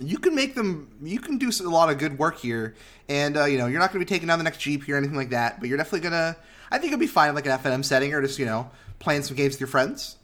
you 0.00 0.18
can 0.18 0.34
make 0.34 0.54
them. 0.54 0.90
You 1.02 1.18
can 1.18 1.38
do 1.38 1.50
a 1.64 1.68
lot 1.68 1.90
of 1.90 1.98
good 1.98 2.18
work 2.18 2.38
here, 2.38 2.74
and 3.08 3.36
uh, 3.36 3.44
you 3.44 3.58
know, 3.58 3.66
you're 3.66 3.80
not 3.80 3.92
going 3.92 4.04
to 4.04 4.06
be 4.06 4.14
taking 4.14 4.28
down 4.28 4.38
the 4.38 4.44
next 4.44 4.60
GP 4.60 4.84
here 4.84 4.96
or 4.96 4.98
anything 4.98 5.16
like 5.16 5.30
that. 5.30 5.60
But 5.60 5.68
you're 5.68 5.78
definitely 5.78 6.00
gonna. 6.00 6.36
I 6.70 6.78
think 6.78 6.92
it'll 6.92 7.00
be 7.00 7.06
fine, 7.06 7.34
like 7.34 7.46
an 7.46 7.58
FNM 7.58 7.84
setting, 7.84 8.12
or 8.12 8.20
just 8.20 8.38
you 8.38 8.46
know, 8.46 8.70
playing 8.98 9.22
some 9.22 9.36
games 9.36 9.54
with 9.54 9.60
your 9.60 9.68
friends. 9.68 10.16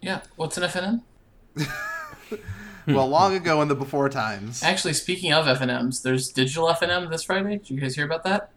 Yeah. 0.00 0.22
What's 0.36 0.56
an 0.58 0.64
FNM? 0.64 1.02
well, 2.86 3.08
long 3.08 3.34
ago 3.34 3.62
in 3.62 3.68
the 3.68 3.74
before 3.74 4.08
times. 4.08 4.62
Actually, 4.62 4.94
speaking 4.94 5.32
of 5.32 5.46
FNMs, 5.46 6.02
there's 6.02 6.30
digital 6.30 6.68
FNM 6.68 7.10
this 7.10 7.22
Friday. 7.24 7.58
Did 7.58 7.70
you 7.70 7.80
guys 7.80 7.94
hear 7.94 8.04
about 8.04 8.24
that? 8.24 8.50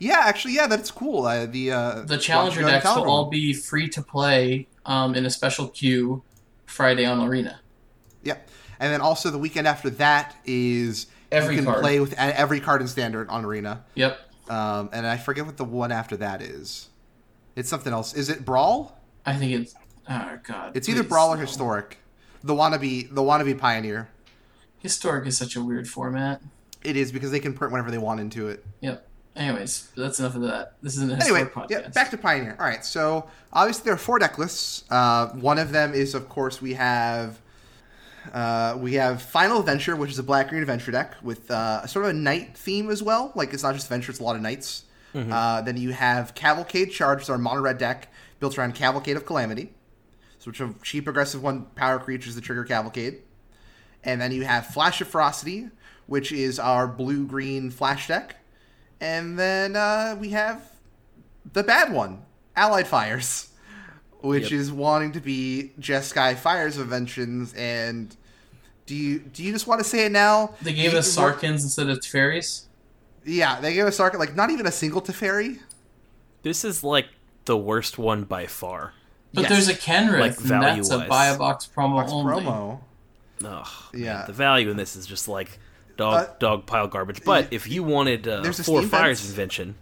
Yeah, 0.00 0.22
actually, 0.24 0.54
yeah, 0.54 0.66
that's 0.66 0.90
cool. 0.90 1.26
Uh, 1.26 1.44
the 1.46 1.72
uh, 1.72 2.00
The 2.02 2.16
Challenger 2.16 2.62
decks 2.62 2.86
will 2.86 3.08
all 3.08 3.26
be 3.26 3.52
free 3.52 3.86
to 3.90 4.02
play 4.02 4.66
um, 4.86 5.14
in 5.14 5.26
a 5.26 5.30
special 5.30 5.68
queue 5.68 6.22
Friday 6.64 7.04
on 7.04 7.20
Arena. 7.28 7.60
Yep. 8.22 8.48
And 8.80 8.92
then 8.92 9.02
also 9.02 9.30
the 9.30 9.38
weekend 9.38 9.68
after 9.68 9.90
that 9.90 10.34
is 10.46 11.06
Every 11.30 11.54
you 11.54 11.60
can 11.60 11.66
card. 11.70 11.82
play 11.82 12.00
with 12.00 12.14
every 12.14 12.60
card 12.60 12.80
in 12.80 12.88
standard 12.88 13.28
on 13.28 13.44
Arena. 13.44 13.84
Yep. 13.94 14.18
Um, 14.48 14.88
and 14.92 15.06
I 15.06 15.18
forget 15.18 15.44
what 15.44 15.58
the 15.58 15.64
one 15.64 15.92
after 15.92 16.16
that 16.16 16.40
is. 16.40 16.88
It's 17.54 17.68
something 17.68 17.92
else. 17.92 18.14
Is 18.14 18.30
it 18.30 18.44
Brawl? 18.44 18.98
I 19.26 19.36
think 19.36 19.52
it's. 19.52 19.74
Oh 20.08 20.38
God. 20.42 20.72
It's 20.74 20.88
either 20.88 21.02
Brawl 21.02 21.30
or 21.30 21.36
no. 21.36 21.42
Historic. 21.42 21.98
The 22.42 22.54
wannabe, 22.54 23.14
the 23.14 23.20
wannabe 23.20 23.58
Pioneer. 23.58 24.08
Historic 24.78 25.26
is 25.26 25.36
such 25.36 25.56
a 25.56 25.62
weird 25.62 25.86
format. 25.86 26.40
It 26.82 26.96
is 26.96 27.12
because 27.12 27.30
they 27.30 27.40
can 27.40 27.52
print 27.52 27.70
whatever 27.70 27.90
they 27.90 27.98
want 27.98 28.20
into 28.20 28.48
it. 28.48 28.64
Yep. 28.80 29.06
Anyways, 29.36 29.88
that's 29.96 30.18
enough 30.18 30.34
of 30.34 30.42
that. 30.42 30.74
This 30.82 30.96
isn't 30.96 31.10
a 31.10 31.14
Anyway, 31.24 31.40
historic 31.44 31.54
podcast. 31.54 31.70
yeah, 31.70 31.88
back 31.88 32.10
to 32.10 32.18
Pioneer. 32.18 32.56
All 32.58 32.66
right, 32.66 32.84
so 32.84 33.28
obviously 33.52 33.84
there 33.84 33.94
are 33.94 33.98
four 33.98 34.18
deck 34.18 34.38
lists. 34.38 34.84
Uh, 34.90 35.28
one 35.28 35.58
of 35.58 35.72
them 35.72 35.94
is, 35.94 36.14
of 36.14 36.28
course, 36.28 36.60
we 36.60 36.74
have 36.74 37.38
uh, 38.34 38.76
we 38.78 38.94
have 38.94 39.22
Final 39.22 39.60
Adventure, 39.60 39.96
which 39.96 40.10
is 40.10 40.18
a 40.18 40.22
black 40.22 40.48
green 40.48 40.60
adventure 40.60 40.90
deck 40.90 41.14
with 41.22 41.50
uh, 41.50 41.86
sort 41.86 42.04
of 42.04 42.10
a 42.10 42.14
knight 42.14 42.56
theme 42.56 42.90
as 42.90 43.02
well. 43.02 43.32
Like 43.34 43.54
it's 43.54 43.62
not 43.62 43.72
just 43.74 43.86
adventure; 43.86 44.10
it's 44.10 44.20
a 44.20 44.24
lot 44.24 44.36
of 44.36 44.42
knights. 44.42 44.84
Uh, 45.14 45.60
then 45.62 45.76
you 45.76 45.90
have 45.92 46.34
Cavalcade 46.34 46.92
Charge, 46.92 47.18
which 47.18 47.22
is 47.24 47.30
our 47.30 47.38
mono 47.38 47.60
red 47.60 47.78
deck 47.78 48.12
built 48.38 48.56
around 48.58 48.74
Cavalcade 48.76 49.16
of 49.16 49.26
Calamity, 49.26 49.72
so 50.38 50.50
which 50.50 50.60
are 50.60 50.72
cheap, 50.84 51.08
aggressive 51.08 51.42
one 51.42 51.64
power 51.74 51.98
creatures 51.98 52.34
that 52.36 52.42
trigger 52.44 52.62
Cavalcade. 52.64 53.22
And 54.04 54.20
then 54.20 54.30
you 54.32 54.44
have 54.44 54.66
Flash 54.68 55.00
of 55.00 55.08
Ferocity, 55.08 55.68
which 56.06 56.30
is 56.30 56.58
our 56.60 56.86
blue 56.86 57.26
green 57.26 57.70
flash 57.70 58.06
deck. 58.06 58.36
And 59.00 59.38
then 59.38 59.76
uh, 59.76 60.16
we 60.18 60.30
have 60.30 60.62
the 61.52 61.62
bad 61.62 61.92
one, 61.92 62.22
Allied 62.56 62.86
Fires, 62.86 63.48
which 64.20 64.44
Yep. 64.50 64.52
is 64.52 64.72
wanting 64.72 65.12
to 65.12 65.20
be 65.20 65.72
Jeskai 65.80 66.36
Fires 66.36 66.76
of 66.76 66.84
Inventions. 66.84 67.54
And 67.54 68.14
do 68.86 68.94
you 68.94 69.20
do 69.20 69.42
you 69.42 69.52
just 69.52 69.66
want 69.66 69.80
to 69.82 69.88
say 69.88 70.06
it 70.06 70.12
now? 70.12 70.54
they 70.62 70.72
gave 70.74 70.92
You- 70.92 70.98
us 70.98 71.10
Sarkins 71.10 71.62
instead 71.62 71.88
of 71.88 71.98
Teferis. 72.00 72.64
Yeah, 73.24 73.60
they 73.60 73.74
gave 73.74 73.84
us 73.86 73.96
Sark 73.96 74.18
like 74.18 74.34
not 74.34 74.50
even 74.50 74.66
a 74.66 74.72
single 74.72 75.00
Teferi. 75.02 75.60
This 76.42 76.64
is 76.64 76.82
like 76.82 77.06
the 77.44 77.56
worst 77.56 77.98
one 77.98 78.24
by 78.24 78.46
far. 78.46 78.92
But 79.32 79.42
Yes. 79.42 79.50
there's 79.50 79.68
a 79.68 79.74
Kenrith, 79.74 80.20
Like, 80.20 80.40
and 80.40 80.50
that's 80.50 80.88
a 80.90 80.98
value-wise. 80.98 81.08
buy 81.08 81.26
a 81.26 81.38
box 81.38 81.68
promo 81.74 81.96
Box 81.96 82.10
only. 82.12 82.32
promo. 82.42 82.80
Ugh, 83.44 83.66
Yeah. 83.94 84.14
man, 84.16 84.24
the 84.26 84.32
value 84.32 84.70
in 84.70 84.76
this 84.76 84.96
is 84.96 85.06
just 85.06 85.28
like 85.28 85.58
dog 86.00 86.14
Uh, 86.14 86.32
dog 86.38 86.66
pile 86.66 86.88
garbage. 86.88 87.22
But 87.24 87.48
if 87.52 87.68
you 87.68 87.82
wanted 87.82 88.26
uh, 88.26 88.40
There's 88.40 88.58
a 88.58 88.64
four 88.64 88.80
Steam 88.80 88.90
fires 88.90 89.20
Vents. 89.20 89.30
invention, 89.30 89.74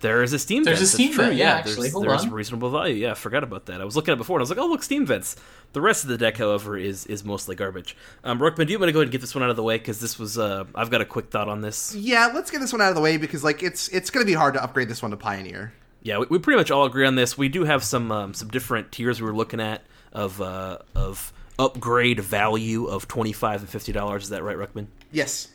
there 0.00 0.22
is 0.22 0.32
a 0.32 0.38
Steam 0.38 0.64
There's 0.64 0.78
a 0.78 0.80
Vents. 0.80 0.92
That's 0.92 1.02
Steam 1.02 1.12
true. 1.12 1.24
Vent, 1.24 1.36
yeah, 1.36 1.60
there's, 1.62 1.72
actually. 1.74 1.90
Hold 1.90 2.06
there's 2.06 2.22
on. 2.22 2.30
reasonable 2.30 2.70
value. 2.70 2.94
Yeah, 2.94 3.10
I 3.10 3.14
forgot 3.14 3.44
about 3.44 3.66
that. 3.66 3.80
I 3.80 3.84
was 3.84 3.96
looking 3.96 4.12
at 4.12 4.14
it 4.14 4.18
before 4.18 4.36
and 4.38 4.40
I 4.40 4.44
was 4.44 4.50
like, 4.50 4.58
oh 4.58 4.66
look, 4.66 4.82
Steam 4.82 5.04
Vents. 5.06 5.36
The 5.72 5.80
rest 5.80 6.02
of 6.04 6.10
the 6.10 6.18
deck, 6.18 6.36
however, 6.38 6.76
is 6.76 7.06
is 7.06 7.22
mostly 7.24 7.54
garbage. 7.54 7.96
Um, 8.24 8.38
Ruckman, 8.40 8.66
do 8.66 8.72
you 8.72 8.78
want 8.78 8.88
to 8.88 8.92
go 8.92 9.00
ahead 9.00 9.06
and 9.08 9.12
get 9.12 9.20
this 9.20 9.34
one 9.34 9.44
out 9.44 9.50
of 9.50 9.56
the 9.56 9.62
way 9.62 9.76
because 9.78 10.00
this 10.00 10.18
was 10.18 10.38
uh, 10.38 10.64
I've 10.74 10.90
got 10.90 11.00
a 11.00 11.04
quick 11.04 11.30
thought 11.30 11.48
on 11.48 11.60
this. 11.60 11.94
Yeah, 11.94 12.32
let's 12.34 12.50
get 12.50 12.60
this 12.60 12.72
one 12.72 12.80
out 12.80 12.88
of 12.88 12.94
the 12.96 13.02
way 13.02 13.18
because 13.18 13.44
like 13.44 13.62
it's 13.62 13.88
it's 13.88 14.10
gonna 14.10 14.24
be 14.24 14.32
hard 14.32 14.54
to 14.54 14.62
upgrade 14.64 14.88
this 14.88 15.02
one 15.02 15.10
to 15.10 15.16
Pioneer. 15.16 15.72
Yeah, 16.02 16.18
we, 16.18 16.26
we 16.30 16.38
pretty 16.38 16.56
much 16.56 16.70
all 16.70 16.86
agree 16.86 17.06
on 17.06 17.14
this. 17.14 17.36
We 17.36 17.48
do 17.50 17.64
have 17.64 17.84
some 17.84 18.10
um, 18.10 18.32
some 18.34 18.48
different 18.48 18.90
tiers 18.90 19.20
we 19.20 19.26
were 19.26 19.36
looking 19.36 19.60
at 19.60 19.82
of 20.12 20.40
uh, 20.40 20.78
of 20.94 21.32
upgrade 21.60 22.20
value 22.20 22.86
of 22.86 23.06
twenty 23.06 23.32
five 23.32 23.60
and 23.60 23.68
fifty 23.68 23.92
dollars. 23.92 24.24
Is 24.24 24.28
that 24.30 24.42
right, 24.42 24.56
Ruckman? 24.56 24.86
Yes. 25.12 25.48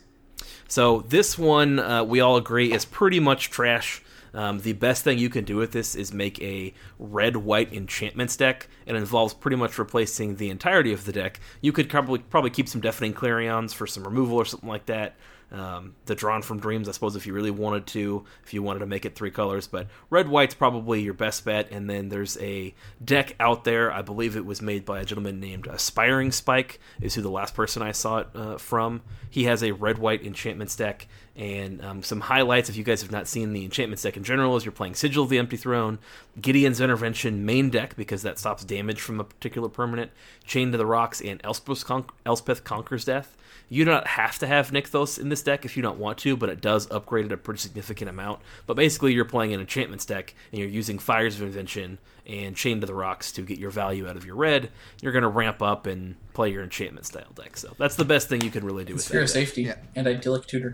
So 0.68 1.02
this 1.02 1.38
one 1.38 1.80
uh, 1.80 2.04
we 2.04 2.20
all 2.22 2.38
agree 2.38 2.72
is 2.72 2.86
pretty 2.86 3.20
much 3.20 3.50
trash. 3.50 4.02
Um, 4.34 4.60
the 4.60 4.74
best 4.74 5.04
thing 5.06 5.18
you 5.18 5.30
can 5.30 5.46
do 5.46 5.56
with 5.56 5.72
this 5.72 5.96
is 5.96 6.12
make 6.12 6.42
a 6.42 6.74
red 7.00 7.38
white 7.38 7.72
enchantments 7.72 8.36
deck. 8.36 8.68
It 8.86 8.96
involves 8.96 9.34
pretty 9.34 9.56
much 9.56 9.78
replacing 9.78 10.36
the 10.36 10.50
entirety 10.50 10.92
of 10.92 11.06
the 11.06 11.14
deck. 11.14 11.40
You 11.62 11.72
could 11.72 11.90
probably 11.90 12.20
probably 12.20 12.50
keep 12.50 12.68
some 12.68 12.82
deafening 12.82 13.14
clarions 13.14 13.74
for 13.74 13.88
some 13.88 14.04
removal 14.04 14.36
or 14.36 14.46
something 14.46 14.68
like 14.68 14.88
that. 14.88 15.16
Um, 15.56 15.96
the 16.06 16.16
drawn 16.16 16.42
from 16.42 16.60
dreams, 16.60 16.90
I 16.90 16.92
suppose, 16.92 17.16
if 17.16 17.26
you 17.26 17.32
really 17.32 17.50
wanted 17.50 17.88
to, 17.88 18.26
if 18.44 18.54
you 18.54 18.62
wanted 18.62 18.80
to 18.80 18.86
make 18.86 19.06
it 19.06 19.16
three 19.16 19.32
colors, 19.32 19.68
but 19.68 19.88
red 20.10 20.28
white's 20.28 20.54
probably 20.54 21.02
your 21.02 21.14
best 21.14 21.46
bet. 21.46 21.72
And 21.72 21.90
then 21.90 22.10
there's 22.10 22.38
a 22.40 22.74
deck 23.04 23.36
out 23.40 23.64
there. 23.64 23.90
I 23.90 24.02
believe 24.02 24.36
it 24.36 24.46
was 24.46 24.62
made 24.62 24.84
by 24.84 25.00
a 25.00 25.06
gentleman 25.06 25.40
named 25.40 25.68
Aspiring 25.68 26.34
Spike, 26.34 26.82
is 27.00 27.16
who 27.16 27.22
the 27.22 27.30
last 27.30 27.54
person 27.54 27.82
I 27.82 27.94
saw 27.94 28.18
it 28.18 28.28
uh, 28.36 28.58
from. 28.58 29.02
He 29.30 29.46
has 29.46 29.64
a 29.64 29.72
red 29.72 29.98
white 29.98 30.26
enchantments 30.26 30.76
deck. 30.76 31.08
And 31.38 31.84
um, 31.84 32.01
some 32.01 32.22
highlights, 32.22 32.70
if 32.70 32.77
you 32.77 32.84
guys 32.86 33.01
have 33.01 33.12
not 33.12 33.27
seen 33.27 33.51
the 33.51 33.65
enchantment 33.65 34.01
deck 34.01 34.15
in 34.15 34.24
general, 34.24 34.56
is 34.56 34.63
you're 34.63 34.72
playing 34.72 34.96
Sigil 34.96 35.24
of 35.25 35.30
the 35.30 35.38
Empty 35.38 35.58
Throne, 35.58 36.00
Gideon's 36.39 36.80
Intervention 36.80 37.46
main 37.46 37.70
deck 37.70 37.98
because 37.98 38.22
that 38.22 38.39
stops 38.39 38.63
damage 38.63 39.01
from 39.01 39.20
a 39.20 39.25
particular 39.25 39.68
permanent, 39.68 40.12
Chain 40.46 40.72
to 40.72 40.77
the 40.77 40.86
Rocks, 40.86 41.20
and 41.20 41.42
Elspeth, 41.44 41.84
Con- 41.86 42.06
Elspeth 42.25 42.63
Conquers 42.63 43.04
Death. 43.04 43.36
You 43.68 43.84
do 43.84 43.92
not 43.92 44.08
have 44.08 44.38
to 44.39 44.48
have 44.48 44.72
Nykthos 44.72 45.20
in 45.20 45.30
this 45.30 45.42
deck 45.42 45.65
if 45.65 45.75
you 45.75 45.82
don't 45.84 45.98
want 46.00 46.20
to, 46.20 46.38
but 46.38 46.50
it 46.50 46.62
does 46.62 46.89
upgrade 46.92 47.25
it 47.25 47.32
a 47.32 47.38
pretty 47.38 47.60
significant 47.60 48.10
amount. 48.10 48.39
But 48.68 48.75
basically, 48.75 49.13
you're 49.13 49.25
playing 49.25 49.54
an 49.54 49.60
enchantments 49.60 50.06
deck, 50.06 50.36
and 50.51 50.60
you're 50.60 50.70
using 50.70 51.00
Fires 51.00 51.36
of 51.36 51.42
Invention 51.42 51.98
and 52.27 52.56
Chain 52.56 52.80
to 52.82 52.88
the 52.88 52.94
Rocks 52.94 53.32
to 53.34 53.42
get 53.42 53.58
your 53.58 53.72
value 53.72 54.08
out 54.08 54.15
of 54.18 54.25
your 54.25 54.36
red. 54.36 54.70
You're 55.01 55.12
going 55.12 55.24
to 55.24 55.27
ramp 55.27 55.62
up 55.63 55.88
and 55.88 56.15
play 56.34 56.51
your 56.51 56.63
enchantment 56.63 57.08
style 57.08 57.32
deck. 57.36 57.58
So 57.58 57.74
that's 57.77 57.96
the 57.96 58.06
best 58.06 58.30
thing 58.30 58.42
you 58.42 58.51
can 58.51 58.63
really 58.65 58.86
do 58.86 58.94
with 58.94 59.04
Sphere 59.04 59.22
that 59.22 59.24
of. 59.25 59.30
Safety 59.32 59.63
Yeah. 59.63 59.75
and 59.96 60.08
Idyllic 60.08 60.46
Tutor. 60.46 60.72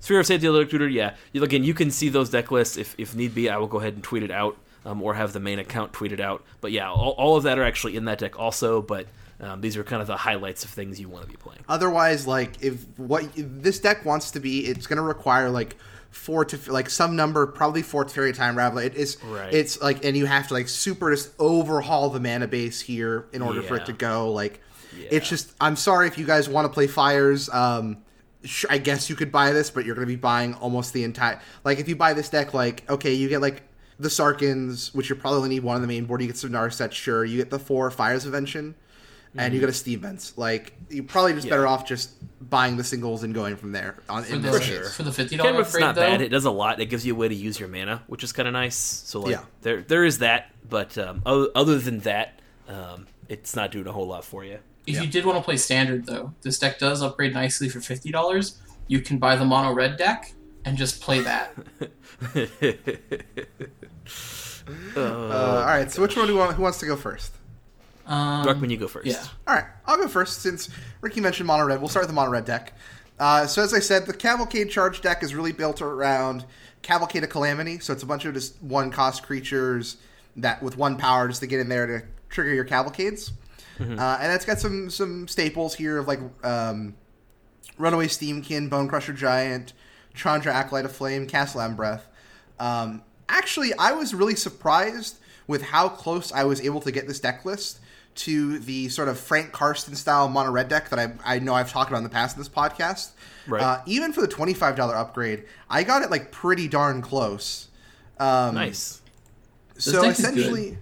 Sphere 0.00 0.20
of 0.20 0.26
Safety 0.26 0.46
Alert 0.46 0.70
Tutor, 0.70 0.88
yeah. 0.88 1.14
Again, 1.34 1.64
you 1.64 1.74
can 1.74 1.90
see 1.90 2.08
those 2.08 2.30
deck 2.30 2.50
lists 2.50 2.76
if, 2.76 2.94
if 2.98 3.14
need 3.14 3.34
be. 3.34 3.48
I 3.50 3.56
will 3.56 3.66
go 3.66 3.78
ahead 3.78 3.94
and 3.94 4.02
tweet 4.02 4.22
it 4.22 4.30
out 4.30 4.56
um, 4.84 5.02
or 5.02 5.14
have 5.14 5.32
the 5.32 5.40
main 5.40 5.58
account 5.58 5.92
tweet 5.92 6.12
it 6.12 6.20
out. 6.20 6.44
But 6.60 6.72
yeah, 6.72 6.88
all, 6.90 7.10
all 7.18 7.36
of 7.36 7.42
that 7.44 7.58
are 7.58 7.64
actually 7.64 7.96
in 7.96 8.04
that 8.06 8.18
deck 8.18 8.38
also, 8.38 8.80
but 8.80 9.06
um, 9.40 9.60
these 9.60 9.76
are 9.76 9.84
kind 9.84 10.00
of 10.00 10.06
the 10.08 10.16
highlights 10.16 10.64
of 10.64 10.70
things 10.70 11.00
you 11.00 11.08
want 11.08 11.24
to 11.24 11.30
be 11.30 11.36
playing. 11.36 11.60
Otherwise, 11.68 12.26
like 12.26 12.62
if 12.62 12.84
what 12.96 13.24
if 13.36 13.46
this 13.48 13.80
deck 13.80 14.04
wants 14.04 14.30
to 14.32 14.40
be, 14.40 14.60
it's 14.66 14.86
going 14.86 14.96
to 14.98 15.02
require 15.02 15.50
like 15.50 15.76
four 16.10 16.44
to 16.44 16.72
like 16.72 16.88
some 16.90 17.14
number, 17.16 17.46
probably 17.46 17.82
four 17.82 18.04
Teferi 18.04 18.34
time 18.34 18.56
ravel. 18.56 18.78
It 18.78 18.94
is 18.94 19.22
Right. 19.24 19.52
it's 19.52 19.80
like, 19.82 20.04
and 20.04 20.16
you 20.16 20.26
have 20.26 20.48
to 20.48 20.54
like 20.54 20.68
super 20.68 21.10
just 21.14 21.32
overhaul 21.38 22.08
the 22.10 22.20
mana 22.20 22.48
base 22.48 22.80
here 22.80 23.26
in 23.32 23.42
order 23.42 23.62
for 23.62 23.76
it 23.76 23.86
to 23.86 23.92
go. 23.92 24.32
Like, 24.32 24.60
Yeah. 24.96 25.08
it's 25.12 25.28
just 25.28 25.52
I'm 25.60 25.76
sorry 25.76 26.06
if 26.08 26.18
you 26.18 26.24
guys 26.26 26.48
want 26.48 26.66
to 26.66 26.72
play 26.72 26.86
fires. 26.86 27.48
Um, 27.50 27.98
I 28.70 28.78
guess 28.78 29.10
you 29.10 29.16
could 29.16 29.32
buy 29.32 29.52
this, 29.52 29.70
but 29.70 29.84
you're 29.84 29.94
going 29.94 30.06
to 30.06 30.12
be 30.12 30.16
buying 30.16 30.54
almost 30.54 30.92
the 30.92 31.04
entire. 31.04 31.40
Like, 31.64 31.78
if 31.80 31.88
you 31.88 31.96
buy 31.96 32.12
this 32.14 32.28
deck, 32.28 32.54
like 32.54 32.88
okay, 32.90 33.12
you 33.14 33.28
get 33.28 33.40
like 33.40 33.62
the 33.98 34.08
Sarkins, 34.10 34.94
which 34.94 35.08
you 35.10 35.16
probably 35.16 35.38
only 35.38 35.48
need 35.50 35.64
one 35.64 35.74
on 35.76 35.82
the 35.82 35.88
main 35.88 36.04
board. 36.04 36.20
You 36.20 36.28
get 36.28 36.36
some 36.36 36.50
Narset, 36.50 36.92
sure. 36.92 37.24
You 37.24 37.36
get 37.36 37.50
the 37.50 37.58
four 37.58 37.90
Fires 37.90 38.24
of 38.24 38.28
Invention, 38.34 38.76
and 39.36 39.52
you 39.52 39.58
get 39.60 39.68
a 39.68 39.72
Steam 39.72 40.00
Vents. 40.00 40.38
Like, 40.38 40.72
you're 40.88 41.02
probably 41.04 41.32
just 41.32 41.46
Mm-hmm. 41.46 41.52
Yeah. 41.52 41.56
better 41.58 41.66
off 41.66 41.86
just 41.86 42.10
buying 42.48 42.76
the 42.76 42.84
singles 42.84 43.24
and 43.24 43.34
going 43.34 43.56
from 43.56 43.72
there. 43.72 43.96
On 44.08 44.22
For 44.22 44.34
in 44.36 44.42
the, 44.42 44.50
this 44.52 44.62
sure. 44.64 44.82
case. 44.82 44.96
for 44.96 45.02
the 45.02 45.12
fifty 45.12 45.36
dollar 45.36 45.50
Canvas 45.50 45.68
is 45.68 45.74
upgrade 45.74 45.86
not 45.88 45.94
though. 45.96 46.00
bad. 46.02 46.20
It 46.22 46.28
does 46.28 46.44
a 46.44 46.50
lot. 46.52 46.80
It 46.80 46.86
gives 46.86 47.04
you 47.04 47.14
a 47.14 47.16
way 47.18 47.26
to 47.28 47.34
use 47.34 47.58
your 47.58 47.68
mana, 47.68 48.02
which 48.06 48.22
is 48.22 48.32
kind 48.32 48.46
of 48.46 48.52
nice. 48.52 48.76
So 48.76 49.20
like 49.20 49.32
Yeah. 49.32 49.42
there 49.62 49.82
there 49.82 50.04
is 50.04 50.18
that, 50.18 50.50
but 50.68 50.96
um, 50.96 51.22
other, 51.26 51.48
other 51.56 51.78
than 51.78 51.98
that, 52.00 52.38
um, 52.68 53.08
it's 53.28 53.56
not 53.56 53.72
doing 53.72 53.86
a 53.88 53.92
whole 53.92 54.06
lot 54.06 54.24
for 54.24 54.44
you. 54.44 54.58
If 54.88 54.94
Yeah. 54.94 55.02
you 55.02 55.08
did 55.08 55.26
want 55.26 55.36
to 55.38 55.44
play 55.44 55.56
standard 55.58 56.06
though, 56.06 56.32
this 56.42 56.58
deck 56.58 56.78
does 56.78 57.02
upgrade 57.02 57.34
nicely 57.34 57.68
for 57.68 57.78
fifty 57.80 58.10
dollars. 58.10 58.56
You 58.86 59.00
can 59.02 59.18
buy 59.18 59.36
the 59.36 59.44
mono 59.44 59.72
red 59.74 59.96
deck 59.98 60.32
and 60.64 60.78
just 60.78 61.00
play 61.02 61.20
that. 61.20 61.54
Uh, 64.96 65.00
all 65.00 65.64
right, 65.64 65.90
so 65.90 66.02
which 66.02 66.14
one 66.14 66.26
do 66.26 66.32
you 66.34 66.38
want? 66.38 66.54
Who 66.54 66.62
wants 66.62 66.78
to 66.80 66.86
go 66.86 66.94
first? 66.94 67.32
Um, 68.06 68.44
Ruckman, 68.44 68.68
you 68.70 68.76
go 68.76 68.86
first. 68.88 69.06
yeah. 69.06 69.24
All 69.46 69.54
right, 69.54 69.64
I'll 69.86 69.96
go 69.96 70.06
first 70.08 70.42
since 70.42 70.68
Ricky 71.00 71.20
mentioned 71.22 71.46
mono 71.46 71.64
red. 71.64 71.78
We'll 71.80 71.88
start 71.88 72.02
with 72.02 72.10
the 72.10 72.14
mono 72.14 72.30
red 72.30 72.44
deck. 72.44 72.74
Uh, 73.18 73.46
so 73.46 73.62
as 73.62 73.72
I 73.72 73.78
said, 73.80 74.04
the 74.06 74.12
Cavalcade 74.12 74.68
charge 74.70 75.00
deck 75.00 75.22
is 75.22 75.34
really 75.34 75.52
built 75.52 75.80
around 75.80 76.44
Cavalcade 76.82 77.24
of 77.24 77.30
Calamity. 77.30 77.78
So 77.78 77.92
it's 77.94 78.02
a 78.02 78.06
bunch 78.06 78.26
of 78.26 78.34
just 78.34 78.62
one 78.62 78.90
cost 78.90 79.22
creatures 79.22 79.96
that 80.36 80.62
with 80.62 80.76
one 80.76 80.96
power 80.98 81.28
just 81.28 81.40
to 81.40 81.46
get 81.46 81.60
in 81.60 81.68
there 81.70 81.86
to 81.86 82.02
trigger 82.28 82.52
your 82.52 82.64
Cavalcades. 82.64 83.32
Uh, 83.80 83.84
and 84.20 84.30
that's 84.32 84.44
got 84.44 84.58
some 84.58 84.90
some 84.90 85.28
staples 85.28 85.74
here 85.74 85.98
of 85.98 86.08
like 86.08 86.20
um, 86.42 86.94
Runaway 87.78 88.08
Steamkin, 88.08 88.68
Bone 88.68 88.88
Crusher 88.88 89.12
Giant, 89.12 89.72
Chandra 90.14 90.52
Acolyte 90.52 90.84
of 90.84 90.92
Flame, 90.92 91.26
Castle 91.26 91.60
Embereth. 91.60 92.02
Um, 92.58 93.02
actually, 93.28 93.72
I 93.74 93.92
was 93.92 94.14
really 94.14 94.34
surprised 94.34 95.18
with 95.46 95.62
how 95.62 95.88
close 95.88 96.32
I 96.32 96.44
was 96.44 96.60
able 96.60 96.80
to 96.80 96.90
get 96.92 97.06
this 97.06 97.20
deck 97.20 97.44
list 97.44 97.80
to 98.16 98.58
the 98.58 98.88
sort 98.88 99.08
of 99.08 99.18
Frank 99.18 99.52
Karsten 99.52 99.94
style 99.94 100.28
mono 100.28 100.50
red 100.50 100.68
deck 100.68 100.88
that 100.88 100.98
I, 100.98 101.12
I 101.24 101.38
know 101.38 101.54
I've 101.54 101.70
talked 101.70 101.88
about 101.88 101.98
in 101.98 102.04
the 102.04 102.10
past 102.10 102.36
in 102.36 102.40
this 102.40 102.48
podcast. 102.48 103.12
Right. 103.46 103.62
Uh, 103.62 103.80
even 103.86 104.12
for 104.12 104.20
the 104.20 104.26
$25 104.28 104.76
upgrade, 104.92 105.44
I 105.70 105.84
got 105.84 106.02
it 106.02 106.10
like 106.10 106.32
pretty 106.32 106.66
darn 106.66 107.00
close. 107.00 107.68
Um, 108.18 108.56
Nice. 108.56 109.00
So 109.78 110.02
deck 110.02 110.10
is 110.10 110.16
good. 110.20 110.34
essentially, 110.36 110.78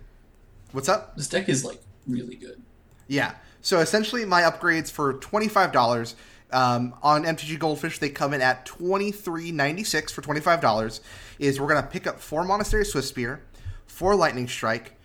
what's 0.72 0.88
up? 0.88 1.14
This 1.16 1.28
deck 1.28 1.50
is 1.50 1.62
like 1.64 1.80
really 2.06 2.36
good. 2.36 2.62
Yeah. 3.08 3.34
So 3.62 3.80
essentially, 3.80 4.24
my 4.24 4.42
upgrades 4.42 4.90
for 4.90 5.14
twenty 5.14 5.48
five 5.48 5.72
dollars 5.72 6.14
um, 6.52 6.94
on 7.02 7.24
MTG 7.24 7.58
Goldfish 7.58 7.98
they 7.98 8.08
come 8.10 8.32
in 8.32 8.40
at 8.40 8.64
twenty 8.66 9.10
three 9.10 9.52
ninety 9.52 9.84
six 9.84 10.12
for 10.12 10.22
twenty 10.22 10.40
five 10.40 10.60
dollars. 10.60 11.00
Is 11.38 11.60
we're 11.60 11.68
gonna 11.68 11.86
pick 11.86 12.06
up 12.06 12.20
four 12.20 12.44
Monastery 12.44 12.84
Swift 12.84 13.08
Spear, 13.08 13.42
four 13.86 14.14
Lightning 14.14 14.48
Strike, 14.48 14.96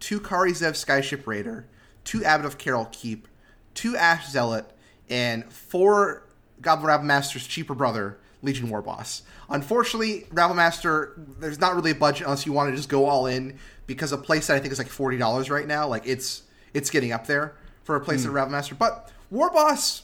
two 0.00 0.20
Kari 0.20 0.52
Zev 0.52 0.72
Skyship 0.72 1.26
Raider, 1.26 1.66
two 2.04 2.24
Abbot 2.24 2.46
of 2.46 2.58
Keral 2.58 2.90
Keep, 2.92 3.28
two 3.74 3.96
Ash 3.96 4.28
Zealot, 4.28 4.66
and 5.08 5.44
four 5.52 6.26
Goblin 6.60 6.88
Rabble 6.88 7.04
Master's 7.04 7.46
cheaper 7.46 7.74
brother 7.74 8.18
Legion 8.42 8.70
War 8.70 8.82
Boss. 8.82 9.22
Unfortunately, 9.48 10.26
Rabble 10.30 10.54
Master, 10.54 11.12
there's 11.38 11.60
not 11.60 11.74
really 11.74 11.90
a 11.90 11.94
budget 11.94 12.22
unless 12.26 12.46
you 12.46 12.52
want 12.52 12.70
to 12.70 12.76
just 12.76 12.88
go 12.88 13.06
all 13.06 13.26
in 13.26 13.58
because 13.86 14.12
a 14.12 14.18
playset 14.18 14.54
I 14.54 14.60
think 14.60 14.72
is 14.72 14.78
like 14.78 14.88
forty 14.88 15.18
dollars 15.18 15.50
right 15.50 15.66
now. 15.66 15.86
Like 15.86 16.06
it's 16.06 16.42
it's 16.76 16.90
getting 16.90 17.12
up 17.12 17.26
there 17.26 17.54
for 17.84 17.96
a 17.96 18.00
playset 18.00 18.26
of 18.26 18.34
Rabble 18.34 18.52
Master. 18.52 18.74
But 18.74 19.10
War 19.30 19.50
Boss 19.50 20.02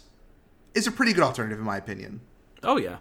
is 0.75 0.87
a 0.87 0.93
pretty 0.93 1.12
good 1.12 1.23
alternative 1.23 1.59
in 1.59 1.64
my 1.64 1.76
opinion. 1.76 2.21
Oh 2.62 2.79
yeah. 2.79 2.97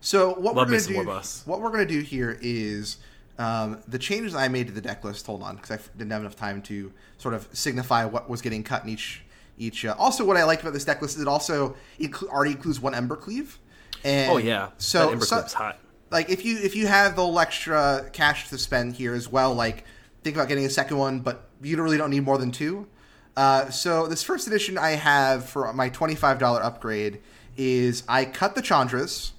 So 0.00 0.30
what 0.30 0.54
Love 0.54 0.70
we're 0.70 0.78
gonna 0.78 1.04
do, 1.04 1.20
what 1.44 1.60
we're 1.60 1.70
gonna 1.70 1.84
do 1.84 2.00
here 2.00 2.38
is 2.40 2.98
um, 3.38 3.78
the 3.86 3.98
changes 3.98 4.34
I 4.34 4.48
made 4.48 4.68
to 4.68 4.72
the 4.72 4.80
deck 4.80 5.04
list. 5.04 5.26
Hold 5.26 5.42
on, 5.42 5.56
because 5.56 5.70
I 5.72 5.78
didn't 5.98 6.10
have 6.10 6.22
enough 6.22 6.36
time 6.36 6.62
to 6.62 6.92
sort 7.18 7.34
of 7.34 7.48
signify 7.52 8.04
what 8.04 8.30
was 8.30 8.40
getting 8.40 8.62
cut 8.62 8.84
in 8.84 8.90
each 8.90 9.22
each. 9.58 9.84
Uh, 9.84 9.94
also, 9.98 10.24
what 10.24 10.36
I 10.36 10.44
liked 10.44 10.62
about 10.62 10.72
this 10.72 10.84
deck 10.84 11.02
list 11.02 11.16
is 11.16 11.22
it 11.22 11.28
also 11.28 11.76
inclu- 12.00 12.28
already 12.28 12.52
includes 12.52 12.80
one 12.80 12.94
Ember 12.94 13.16
Cleave. 13.16 13.58
And 14.04 14.30
Oh 14.30 14.36
yeah. 14.38 14.70
So, 14.78 15.06
that 15.06 15.12
Ember 15.12 15.24
so 15.24 15.42
hot. 15.42 15.78
like 16.10 16.30
if 16.30 16.44
you 16.44 16.58
if 16.58 16.74
you 16.74 16.86
have 16.86 17.16
the 17.16 17.26
extra 17.26 18.08
cash 18.12 18.48
to 18.50 18.58
spend 18.58 18.94
here 18.94 19.14
as 19.14 19.28
well, 19.28 19.54
like 19.54 19.84
think 20.26 20.36
about 20.36 20.48
getting 20.48 20.66
a 20.66 20.70
second 20.70 20.98
one, 20.98 21.20
but 21.20 21.48
you 21.62 21.80
really 21.80 21.96
don't 21.96 22.10
need 22.10 22.24
more 22.24 22.36
than 22.36 22.50
two. 22.50 22.88
Uh, 23.36 23.70
so 23.70 24.08
this 24.08 24.24
first 24.24 24.48
edition 24.48 24.76
I 24.76 24.90
have 24.90 25.48
for 25.48 25.72
my 25.72 25.88
twenty 25.88 26.16
five 26.16 26.40
dollar 26.40 26.60
upgrade 26.60 27.20
is 27.56 28.02
I 28.08 28.24
cut 28.24 28.56
the 28.56 28.60
Chandras, 28.62 29.30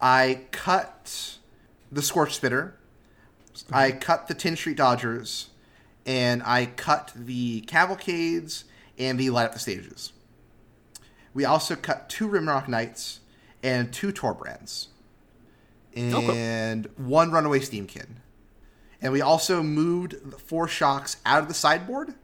I 0.00 0.40
cut 0.50 1.38
the 1.92 2.02
Scorch 2.02 2.34
Spitter, 2.34 2.76
I 3.70 3.92
cut 3.92 4.26
the 4.26 4.34
Tin 4.34 4.56
Street 4.56 4.76
Dodgers, 4.76 5.50
and 6.04 6.42
I 6.42 6.66
cut 6.66 7.12
the 7.14 7.60
Cavalcades 7.60 8.64
and 8.98 9.20
the 9.20 9.30
Light 9.30 9.44
Up 9.44 9.52
the 9.52 9.60
Stages. 9.60 10.12
We 11.32 11.44
also 11.44 11.76
cut 11.76 12.08
two 12.08 12.28
Rimrock 12.28 12.66
Knights 12.66 13.20
and 13.62 13.92
two 13.92 14.12
Torbrans 14.12 14.88
and 15.94 16.88
one 16.96 17.30
Runaway 17.30 17.60
Steamkin. 17.60 18.16
And 19.00 19.12
we 19.12 19.20
also 19.20 19.62
moved 19.62 20.30
the 20.30 20.38
four 20.38 20.66
shocks 20.66 21.18
out 21.24 21.42
of 21.42 21.48
the 21.48 21.54
sideboard, 21.54 22.14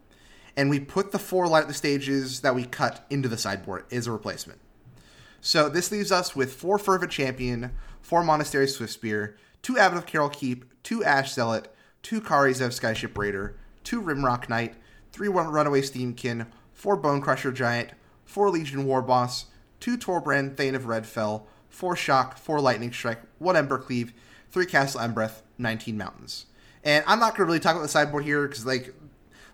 and 0.57 0.69
we 0.69 0.81
put 0.81 1.13
the 1.13 1.19
four 1.19 1.47
light 1.47 1.69
the 1.69 1.75
stages 1.75 2.41
that 2.41 2.55
we 2.55 2.65
cut 2.65 3.07
into 3.11 3.29
the 3.29 3.39
sideboard 3.39 3.85
as 3.93 4.07
a 4.07 4.13
replacement. 4.13 4.61
So 5.41 5.69
this 5.69 5.93
leaves 5.93 6.11
us 6.11 6.35
with 6.35 6.55
four 6.55 6.79
Fervent 6.79 7.13
Champion, 7.13 7.73
four 8.01 8.25
Monastery 8.25 8.67
Swift 8.67 8.93
Spear, 8.93 9.37
two 9.63 9.79
Abbot 9.79 9.99
of 9.99 10.07
Keral 10.07 10.33
Keep, 10.33 10.65
two 10.83 11.05
Ash 11.05 11.33
Zealot, 11.33 11.73
two 12.03 12.21
Kari 12.21 12.53
Zev 12.53 12.79
Skyship 12.79 13.17
Raider, 13.17 13.57
two 13.85 14.01
Rimrock 14.01 14.49
Knight, 14.49 14.75
three 15.13 15.29
Runaway 15.29 15.83
Steamkin, 15.83 16.47
four 16.73 16.97
Bone 16.97 17.21
Crusher 17.21 17.53
Giant, 17.53 17.91
four 18.25 18.51
Legion 18.51 18.85
War 18.85 19.03
Boss, 19.03 19.47
two 19.81 19.97
Torbran 19.97 20.57
Thane 20.57 20.75
of 20.75 20.85
Redfell, 20.85 21.43
four 21.69 21.95
Shock, 21.95 22.39
four 22.39 22.61
Lightning 22.61 22.93
Strike, 22.93 23.21
one 23.39 23.57
Ember 23.57 23.79
Cleave, 23.79 24.13
three 24.51 24.67
Castle 24.67 25.01
Embereth, 25.01 25.43
19 25.59 25.97
Mountains. 25.97 26.47
And 26.85 27.03
I'm 27.07 27.19
not 27.19 27.31
going 27.37 27.39
to 27.39 27.45
really 27.47 27.61
talk 27.61 27.73
about 27.73 27.83
the 27.83 27.89
sideboard 27.89 28.25
here 28.25 28.47
because, 28.47 28.67
like, 28.67 28.95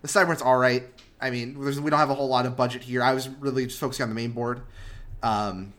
the 0.01 0.07
sideboard's 0.07 0.41
all 0.41 0.57
right. 0.57 0.83
I 1.21 1.29
mean, 1.29 1.61
there's, 1.61 1.79
we 1.79 1.89
don't 1.89 1.99
have 1.99 2.09
a 2.09 2.13
whole 2.15 2.27
lot 2.27 2.45
of 2.45 2.57
budget 2.57 2.81
here. 2.81 3.01
I 3.01 3.13
was 3.13 3.29
really 3.29 3.65
just 3.67 3.79
focusing 3.79 4.03
on 4.03 4.09
the 4.09 4.15
main 4.15 4.31
board. 4.31 4.61
Um, 5.23 5.73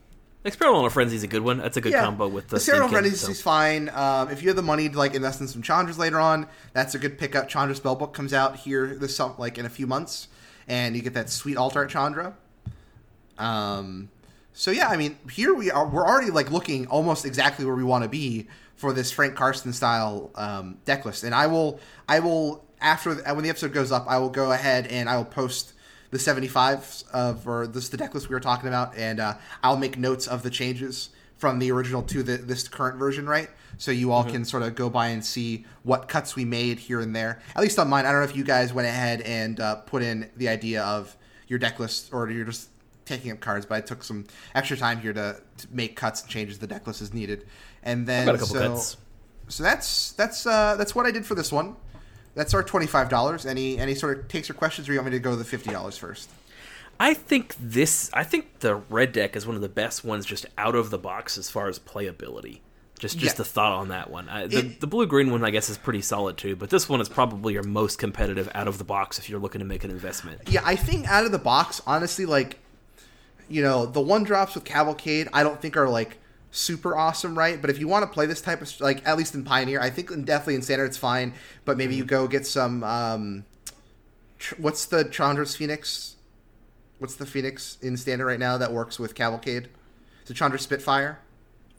Experimental 0.45 0.91
Frenzy 0.91 1.15
is 1.15 1.23
a 1.23 1.29
good 1.29 1.43
one. 1.43 1.59
That's 1.59 1.77
a 1.77 1.81
good 1.81 1.93
Yeah. 1.93 2.03
combo 2.05 2.27
with 2.27 2.49
the, 2.49 2.59
Thinking, 2.59 2.89
Frenzy 2.89 3.11
so- 3.15 3.31
is 3.31 3.41
fine. 3.41 3.89
Um, 3.91 4.29
if 4.31 4.43
you 4.43 4.49
have 4.49 4.57
the 4.57 4.63
money 4.63 4.89
to 4.89 4.99
like 4.99 5.15
invest 5.15 5.41
in 5.41 5.47
some 5.47 5.63
Chandras 5.63 5.99
later 5.99 6.19
on, 6.19 6.49
that's 6.73 6.97
a 6.97 6.99
good 6.99 7.17
pickup. 7.17 7.49
Chandra 7.49 7.77
Spellbook 7.77 8.13
comes 8.13 8.33
out 8.35 8.57
here 8.57 8.97
this 8.97 9.21
like 9.39 9.57
in 9.59 9.67
a 9.67 9.69
few 9.69 9.87
months, 9.87 10.27
and 10.67 10.97
you 10.97 11.03
get 11.03 11.15
that 11.15 11.31
sweet 11.31 11.57
Altar 11.57 11.87
Chandra. 11.87 12.35
Um, 13.39 14.09
so 14.53 14.71
yeah, 14.73 14.89
I 14.89 14.97
mean, 14.97 15.17
here 15.31 15.55
we 15.55 15.71
are. 15.71 15.87
We're 15.87 16.07
already 16.07 16.31
like 16.31 16.51
looking 16.51 16.87
almost 16.89 17.25
exactly 17.25 17.65
where 17.65 17.75
we 17.77 17.85
want 17.85 18.03
to 18.03 18.09
be 18.11 18.49
for 18.83 18.93
this 18.93 19.13
Frank 19.13 19.37
Karsten 19.37 19.73
style 19.73 20.33
um, 20.35 20.79
deck 20.85 21.05
list, 21.05 21.23
and 21.23 21.33
I 21.33 21.47
will, 21.47 21.79
I 22.09 22.19
will 22.19 22.65
after 22.81 23.15
when 23.15 23.45
the 23.45 23.49
episode 23.49 23.73
goes 23.73 23.93
up, 23.93 24.07
I 24.09 24.19
will 24.19 24.29
go 24.29 24.51
ahead 24.51 24.89
and 24.89 25.09
I 25.09 25.17
will 25.17 25.25
post 25.25 25.73
the 26.11 26.19
75 26.19 27.05
of 27.13 27.47
or 27.47 27.69
this 27.69 27.89
the 27.91 27.97
deck 27.97 28.13
list 28.13 28.29
we 28.29 28.35
were 28.35 28.41
talking 28.41 28.67
about, 28.67 28.97
and 28.97 29.21
uh, 29.21 29.35
I'll 29.63 29.77
make 29.77 29.97
notes 29.97 30.27
of 30.27 30.43
the 30.43 30.51
changes 30.51 31.11
from 31.37 31.61
the 31.61 31.71
original 31.71 32.03
to 32.03 32.25
the, 32.25 32.39
this 32.39 32.67
current 32.67 32.99
version, 32.99 33.29
right? 33.29 33.51
So 33.79 33.93
you 33.93 34.11
all 34.11 34.25
can 34.25 34.45
sort 34.45 34.65
of 34.65 34.75
go 34.75 34.91
by 34.91 35.09
and 35.09 35.25
see 35.25 35.65
what 35.85 36.09
cuts 36.09 36.35
we 36.35 36.45
made 36.45 36.81
here 36.81 37.01
and 37.01 37.15
there. 37.15 37.41
At 37.55 37.63
least 37.63 37.79
on 37.79 37.89
mine, 37.89 38.05
I 38.05 38.11
don't 38.11 38.21
know 38.21 38.25
if 38.25 38.37
you 38.37 38.45
guys 38.45 38.73
went 38.73 38.89
ahead 38.89 39.21
and 39.21 39.61
uh, 39.61 39.77
put 39.77 40.03
in 40.03 40.29
the 40.37 40.49
idea 40.49 40.83
of 40.83 41.17
your 41.47 41.61
deck 41.61 41.79
list, 41.79 42.13
or 42.13 42.29
you're 42.31 42.47
just 42.47 42.69
taking 43.05 43.31
up 43.33 43.41
cards. 43.41 43.67
But 43.67 43.77
I 43.77 43.81
took 43.81 44.03
some 44.05 44.25
extra 44.55 44.77
time 44.77 45.01
here 45.01 45.13
to, 45.13 45.41
to 45.59 45.67
make 45.71 45.97
cuts 45.97 46.23
and 46.23 46.31
changes 46.31 46.59
the 46.59 46.67
deck 46.67 46.87
list 46.87 47.03
as 47.03 47.13
needed, 47.15 47.47
and 47.83 48.07
then 48.07 48.27
Got 48.27 48.35
a 48.35 48.39
couple 48.39 48.55
so, 48.55 48.69
cuts. 48.69 48.97
so 49.49 49.63
that's 49.63 50.13
that's 50.13 50.47
uh, 50.47 50.77
that's 50.77 50.95
what 50.95 51.07
I 51.07 51.11
did 51.11 51.25
for 51.27 51.35
this 51.35 51.51
one. 51.53 51.77
That's 52.35 52.55
our 52.55 52.63
twenty 52.63 52.87
five 52.87 53.09
dollars. 53.09 53.45
Any 53.47 53.79
any 53.79 53.95
sort 53.95 54.19
of 54.19 54.29
takes 54.29 54.49
or 54.49 54.55
questions, 54.55 54.89
or 54.89 54.93
you 54.93 54.99
want 54.99 55.13
me 55.13 55.19
to 55.19 55.23
go 55.23 55.31
to 55.31 55.37
the 55.37 55.45
fifty 55.45 55.71
dollars 55.71 55.97
first? 55.99 56.31
I 57.01 57.15
think 57.15 57.57
this. 57.59 58.11
I 58.13 58.23
think 58.25 58.61
the 58.61 58.77
red 58.77 59.13
deck 59.13 59.35
is 59.37 59.47
one 59.47 59.57
of 59.57 59.63
the 59.63 59.69
best 59.69 60.05
ones, 60.05 60.25
just 60.25 60.47
out 60.57 60.75
of 60.75 60.91
the 60.91 60.99
box 60.99 61.37
as 61.37 61.51
far 61.51 61.69
as 61.69 61.79
playability. 61.79 62.61
Just, 62.99 63.19
just 63.19 63.35
Yeah. 63.35 63.39
the 63.39 63.45
thought 63.45 63.73
on 63.73 63.89
that 63.89 64.11
one. 64.13 64.29
I, 64.29 64.47
the, 64.47 64.59
It- 64.59 64.81
the 64.81 64.87
blue 64.87 65.07
green 65.07 65.33
one, 65.33 65.45
I 65.45 65.51
guess, 65.51 65.69
is 65.69 65.77
pretty 65.77 66.03
solid 66.03 66.37
too. 66.39 66.55
But 66.55 66.71
this 66.71 66.89
one 66.89 67.01
is 67.01 67.09
probably 67.09 67.55
your 67.55 67.65
most 67.65 67.99
competitive 67.99 68.49
out 68.55 68.69
of 68.69 68.79
the 68.79 68.85
box 68.85 69.19
if 69.19 69.29
you're 69.29 69.41
looking 69.41 69.59
to 69.59 69.65
make 69.65 69.83
an 69.83 69.91
investment. 69.91 70.43
Yeah, 70.49 70.61
I 70.65 70.77
think 70.77 71.09
out 71.09 71.25
of 71.25 71.33
the 71.33 71.39
box, 71.41 71.83
honestly, 71.85 72.27
like 72.27 72.61
you 73.49 73.63
know, 73.63 73.87
the 73.87 74.01
one 74.01 74.25
drops 74.25 74.55
with 74.55 74.65
Cavalcade, 74.65 75.29
I 75.33 75.43
don't 75.43 75.61
think 75.61 75.77
are 75.77 75.89
like 75.89 76.19
super 76.51 76.97
awesome, 76.97 77.37
right? 77.39 77.61
But 77.61 77.71
if 77.71 77.79
you 77.79 77.89
want 77.89 78.03
to 78.05 78.11
play 78.13 78.27
this 78.27 78.41
type 78.41 78.61
of 78.63 78.81
like 78.81 79.07
at 79.07 79.17
least 79.17 79.35
in 79.35 79.45
Pioneer, 79.45 79.81
I 79.81 79.91
think 79.91 80.11
in- 80.11 80.25
definitely 80.25 80.57
in 80.57 80.63
Standard 80.63 80.87
it's 80.87 80.97
fine. 80.97 81.35
But 81.65 81.77
maybe 81.77 81.95
you 81.95 82.05
go 82.05 82.27
get 82.29 82.47
some. 82.47 82.83
um 82.85 83.45
tr- 84.39 84.57
What's 84.59 84.87
the 84.87 85.05
Chandra's 85.05 85.57
Phoenix? 85.57 86.17
What's 86.99 87.17
the 87.17 87.27
Phoenix 87.27 87.79
in 87.83 87.97
Standard 87.97 88.27
right 88.27 88.39
now 88.39 88.59
that 88.59 88.73
works 88.73 88.99
with 88.99 89.15
Cavalcade? 89.15 89.69
Is 90.25 90.31
it 90.31 90.35
Chandra 90.35 90.59
Spitfire? 90.59 91.19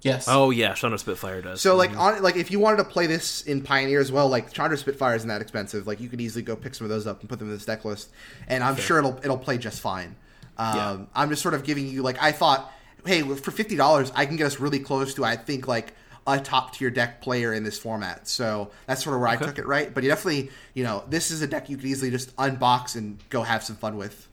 Yes. 0.01 0.25
Oh 0.27 0.50
yeah, 0.50 0.74
Chandra 0.74 1.00
Spitfire 1.00 1.41
does. 1.41 1.62
So 1.62 1.77
like 1.77 1.96
on 1.98 2.22
like 2.22 2.36
if 2.36 2.51
you 2.51 2.60
wanted 2.60 2.77
to 2.77 2.84
play 2.84 3.08
this 3.08 3.43
in 3.43 3.62
Pioneer 3.62 4.01
as 4.01 4.12
well, 4.12 4.27
like 4.27 4.51
Chandra 4.51 4.77
Spitfire 4.77 5.15
isn't 5.15 5.29
that 5.29 5.41
expensive. 5.41 5.88
Like 5.88 6.01
you 6.01 6.10
could 6.10 6.20
easily 6.20 6.41
go 6.43 6.58
pick 6.58 6.75
some 6.75 6.84
of 6.84 6.89
those 6.89 7.08
up 7.08 7.22
and 7.22 7.29
put 7.29 7.39
them 7.39 7.48
in 7.48 7.53
this 7.53 7.63
deck 7.65 7.86
list, 7.86 8.10
and 8.50 8.63
I'm 8.65 8.75
sure 8.75 8.98
it'll 9.00 9.17
it'll 9.24 9.38
play 9.38 9.58
just 9.58 9.79
fine. 9.79 10.17
Um, 10.57 10.75
Yeah. 10.77 10.98
I'm 11.15 11.29
just 11.29 11.41
sort 11.41 11.53
of 11.53 11.63
giving 11.63 11.88
you 11.88 12.01
like 12.03 12.22
I 12.22 12.31
thought, 12.31 12.72
hey, 13.05 13.22
for 13.22 13.51
fifty 13.51 13.75
dollars, 13.75 14.12
I 14.15 14.25
can 14.25 14.36
get 14.38 14.48
us 14.48 14.60
really 14.60 14.79
close 14.79 15.13
to 15.15 15.25
I 15.25 15.36
think 15.36 15.67
like 15.67 15.93
a 16.25 16.39
top 16.39 16.74
tier 16.74 16.89
deck 16.89 17.22
player 17.22 17.53
in 17.53 17.63
this 17.63 17.77
format. 17.77 18.27
So 18.29 18.72
that's 18.88 19.03
sort 19.03 19.15
of 19.15 19.19
where 19.22 19.29
I 19.29 19.36
took 19.36 19.57
it 19.60 19.65
right. 19.65 19.93
But 19.93 20.03
you 20.03 20.10
definitely, 20.10 20.51
you 20.74 20.83
know, 20.86 21.03
this 21.10 21.31
is 21.31 21.41
a 21.41 21.48
deck 21.48 21.69
you 21.69 21.75
could 21.75 21.86
easily 21.86 22.11
just 22.11 22.33
unbox 22.37 22.96
and 22.96 23.18
go 23.29 23.44
have 23.44 23.61
some 23.63 23.75
fun 23.75 23.98
with. 23.98 24.27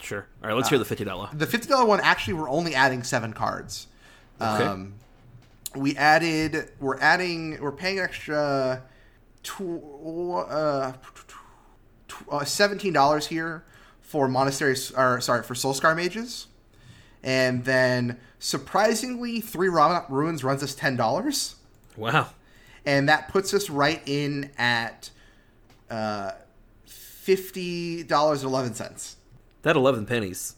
sure. 0.00 0.26
All 0.42 0.48
right, 0.48 0.56
let's 0.56 0.68
hear 0.68 0.78
the 0.78 0.84
fifty 0.84 1.04
dollar. 1.04 1.28
The 1.32 1.46
fifty 1.46 1.68
dollar 1.68 1.84
one 1.86 2.00
actually 2.02 2.34
we're 2.34 2.48
only 2.50 2.74
adding 2.74 3.02
seven 3.04 3.32
cards. 3.32 3.86
Okay. 4.40 4.64
Um, 4.64 4.94
we 5.76 5.96
added 5.96 6.70
we're 6.80 6.98
adding 6.98 7.60
we're 7.60 7.70
paying 7.72 8.00
extra 8.00 8.82
tw- 9.42 9.60
uh, 10.48 10.92
tw- 12.08 12.28
uh, 12.32 12.44
seventeen 12.44 12.92
dollars 12.94 13.26
here 13.26 13.64
for 14.08 14.26
monasteries 14.26 14.90
or 14.92 15.20
sorry 15.20 15.42
for 15.42 15.52
Soulscar 15.54 15.94
mages, 15.94 16.46
and 17.22 17.64
then 17.66 18.18
surprisingly 18.38 19.40
three 19.40 19.68
Ramunap 19.68 20.08
ruins 20.08 20.42
runs 20.42 20.62
us 20.62 20.74
ten 20.74 20.96
dollars, 20.96 21.56
Wow. 21.96 22.28
and 22.86 23.08
that 23.08 23.28
puts 23.28 23.52
us 23.52 23.68
right 23.68 24.00
in 24.06 24.50
at 24.56 25.10
uh, 25.90 26.32
fifty 26.86 28.02
dollars 28.02 28.42
and 28.42 28.50
eleven 28.50 28.74
cents. 28.74 29.16
That 29.62 29.76
eleven 29.76 30.06
pennies. 30.06 30.54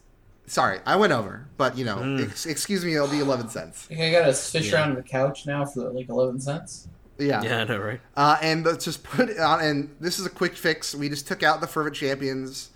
Sorry, 0.47 0.79
I 0.85 0.95
went 0.95 1.13
over, 1.13 1.47
but 1.57 1.77
you 1.77 1.85
know, 1.85 1.97
Mm. 1.97 2.29
ex- 2.29 2.45
excuse 2.45 2.83
me, 2.85 2.95
it'll 2.95 3.07
be 3.07 3.19
eleven 3.19 3.49
cents. 3.49 3.87
Like, 3.89 3.99
I 3.99 4.11
got 4.11 4.25
to 4.25 4.33
fish 4.33 4.71
Yeah. 4.71 4.75
around 4.79 4.95
the 4.95 5.03
couch 5.03 5.45
now 5.45 5.65
for 5.65 5.91
like 5.91 6.09
eleven 6.09 6.39
cents. 6.39 6.87
Yeah. 7.17 7.41
Yeah, 7.43 7.59
I 7.59 7.63
know, 7.65 7.77
right? 7.77 8.01
Uh, 8.17 8.37
and 8.41 8.65
let's 8.65 8.83
just 8.85 9.03
put 9.03 9.29
it 9.29 9.39
on. 9.39 9.61
And 9.61 9.95
this 9.99 10.17
is 10.19 10.25
a 10.25 10.29
quick 10.29 10.55
fix. 10.55 10.95
We 10.95 11.07
just 11.07 11.27
took 11.27 11.43
out 11.43 11.61
the 11.61 11.67
fervent 11.67 11.95
champions. 11.95 12.70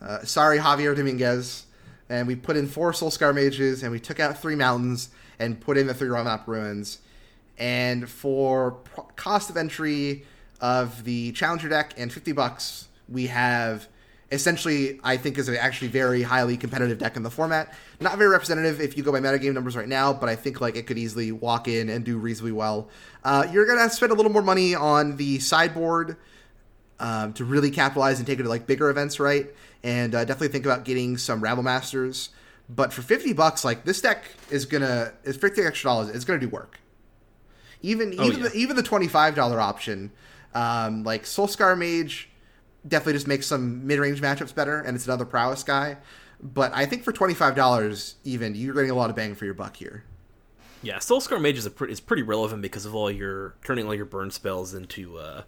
Uh, 0.00 0.24
sorry, 0.24 0.58
Javier 0.58 0.96
Dominguez. 0.96 1.66
And 2.08 2.26
we 2.26 2.34
put 2.34 2.56
in 2.56 2.66
four 2.66 2.92
Soulscar 2.92 3.34
mages, 3.34 3.82
and 3.82 3.92
we 3.92 4.00
took 4.00 4.18
out 4.18 4.36
three 4.36 4.56
mountains 4.56 5.10
and 5.38 5.60
put 5.60 5.78
in 5.78 5.86
the 5.86 5.94
three 5.94 6.08
Ramunap 6.08 6.46
ruins. 6.46 6.98
And 7.56 8.08
for 8.08 8.72
pro- 8.72 9.04
cost 9.16 9.50
of 9.50 9.56
entry 9.56 10.24
of 10.60 11.04
the 11.04 11.32
challenger 11.32 11.68
deck 11.68 11.94
and 11.96 12.12
fifty 12.12 12.32
bucks, 12.32 12.88
we 13.08 13.28
have 13.28 13.86
essentially 14.32 15.00
I 15.02 15.16
think 15.16 15.38
is 15.38 15.48
a 15.48 15.60
actually 15.62 15.88
very 15.88 16.22
highly 16.22 16.56
competitive 16.56 16.98
deck 16.98 17.16
in 17.16 17.22
the 17.22 17.30
format. 17.30 17.74
Not 18.00 18.16
very 18.18 18.30
representative 18.30 18.80
if 18.80 18.96
you 18.96 19.02
go 19.02 19.12
by 19.12 19.20
metagame 19.20 19.52
numbers 19.52 19.76
right 19.76 19.88
now, 19.88 20.12
but 20.12 20.28
I 20.28 20.36
think 20.36 20.60
like 20.60 20.76
it 20.76 20.86
could 20.86 20.98
easily 20.98 21.32
walk 21.32 21.68
in 21.68 21.88
and 21.88 22.04
do 22.04 22.16
reasonably 22.18 22.52
well. 22.52 22.88
Uh, 23.24 23.46
you're 23.52 23.66
gonna 23.66 23.90
spend 23.90 24.10
a 24.10 24.14
little 24.14 24.32
more 24.32 24.42
money 24.42 24.74
on 24.74 25.16
the 25.16 25.38
sideboard 25.38 26.16
um, 26.98 27.32
to 27.34 27.44
really 27.44 27.70
capitalize 27.70 28.18
and 28.18 28.26
take 28.26 28.38
it 28.38 28.44
to 28.44 28.48
like 28.48 28.66
bigger 28.66 28.90
events, 28.90 29.20
right? 29.20 29.48
And 29.82 30.14
uh, 30.14 30.24
definitely 30.24 30.48
think 30.48 30.66
about 30.66 30.84
getting 30.84 31.16
some 31.16 31.40
Rabble 31.42 31.62
Masters. 31.62 32.30
But 32.68 32.92
for 32.92 33.02
fifty 33.02 33.32
bucks, 33.32 33.64
like 33.64 33.84
this 33.84 34.00
deck 34.00 34.24
is 34.50 34.64
gonna 34.66 35.12
is 35.24 35.36
fifty 35.36 35.62
extra 35.62 35.88
dollars. 35.90 36.08
It's 36.10 36.24
gonna 36.24 36.38
do 36.38 36.48
work. 36.48 36.78
Even 37.82 38.14
Oh, 38.18 38.24
even 38.26 38.42
yeah. 38.42 38.48
the, 38.48 38.54
even 38.56 38.76
the 38.76 38.82
twenty 38.82 39.08
five 39.08 39.34
dollar 39.34 39.58
option, 39.58 40.12
um, 40.54 41.02
like 41.02 41.24
Soulscar 41.24 41.76
Mage, 41.76 42.28
definitely 42.86 43.14
just 43.14 43.26
makes 43.26 43.46
some 43.46 43.86
mid 43.86 43.98
range 43.98 44.20
matchups 44.20 44.54
better, 44.54 44.78
and 44.80 44.94
it's 44.94 45.06
another 45.06 45.24
prowess 45.24 45.62
guy. 45.62 45.96
But 46.42 46.72
I 46.74 46.86
think 46.86 47.02
for 47.02 47.12
twenty 47.12 47.34
five 47.34 47.56
dollars, 47.56 48.16
even 48.24 48.54
you're 48.54 48.74
getting 48.74 48.90
a 48.90 48.94
lot 48.94 49.10
of 49.10 49.16
bang 49.16 49.34
for 49.34 49.46
your 49.46 49.54
buck 49.54 49.76
here. 49.76 50.04
Yeah, 50.82 50.96
Soulscar 50.98 51.40
Mage 51.40 51.58
is 51.58 51.66
a 51.66 51.70
pretty, 51.70 51.92
is 51.92 52.00
pretty 52.00 52.22
relevant 52.22 52.62
because 52.62 52.86
of 52.86 52.94
all 52.94 53.10
your 53.10 53.54
turning 53.64 53.86
all 53.86 53.94
your 53.94 54.06
burn 54.06 54.30
spells 54.30 54.72
into 54.74 55.18
uh, 55.18 55.42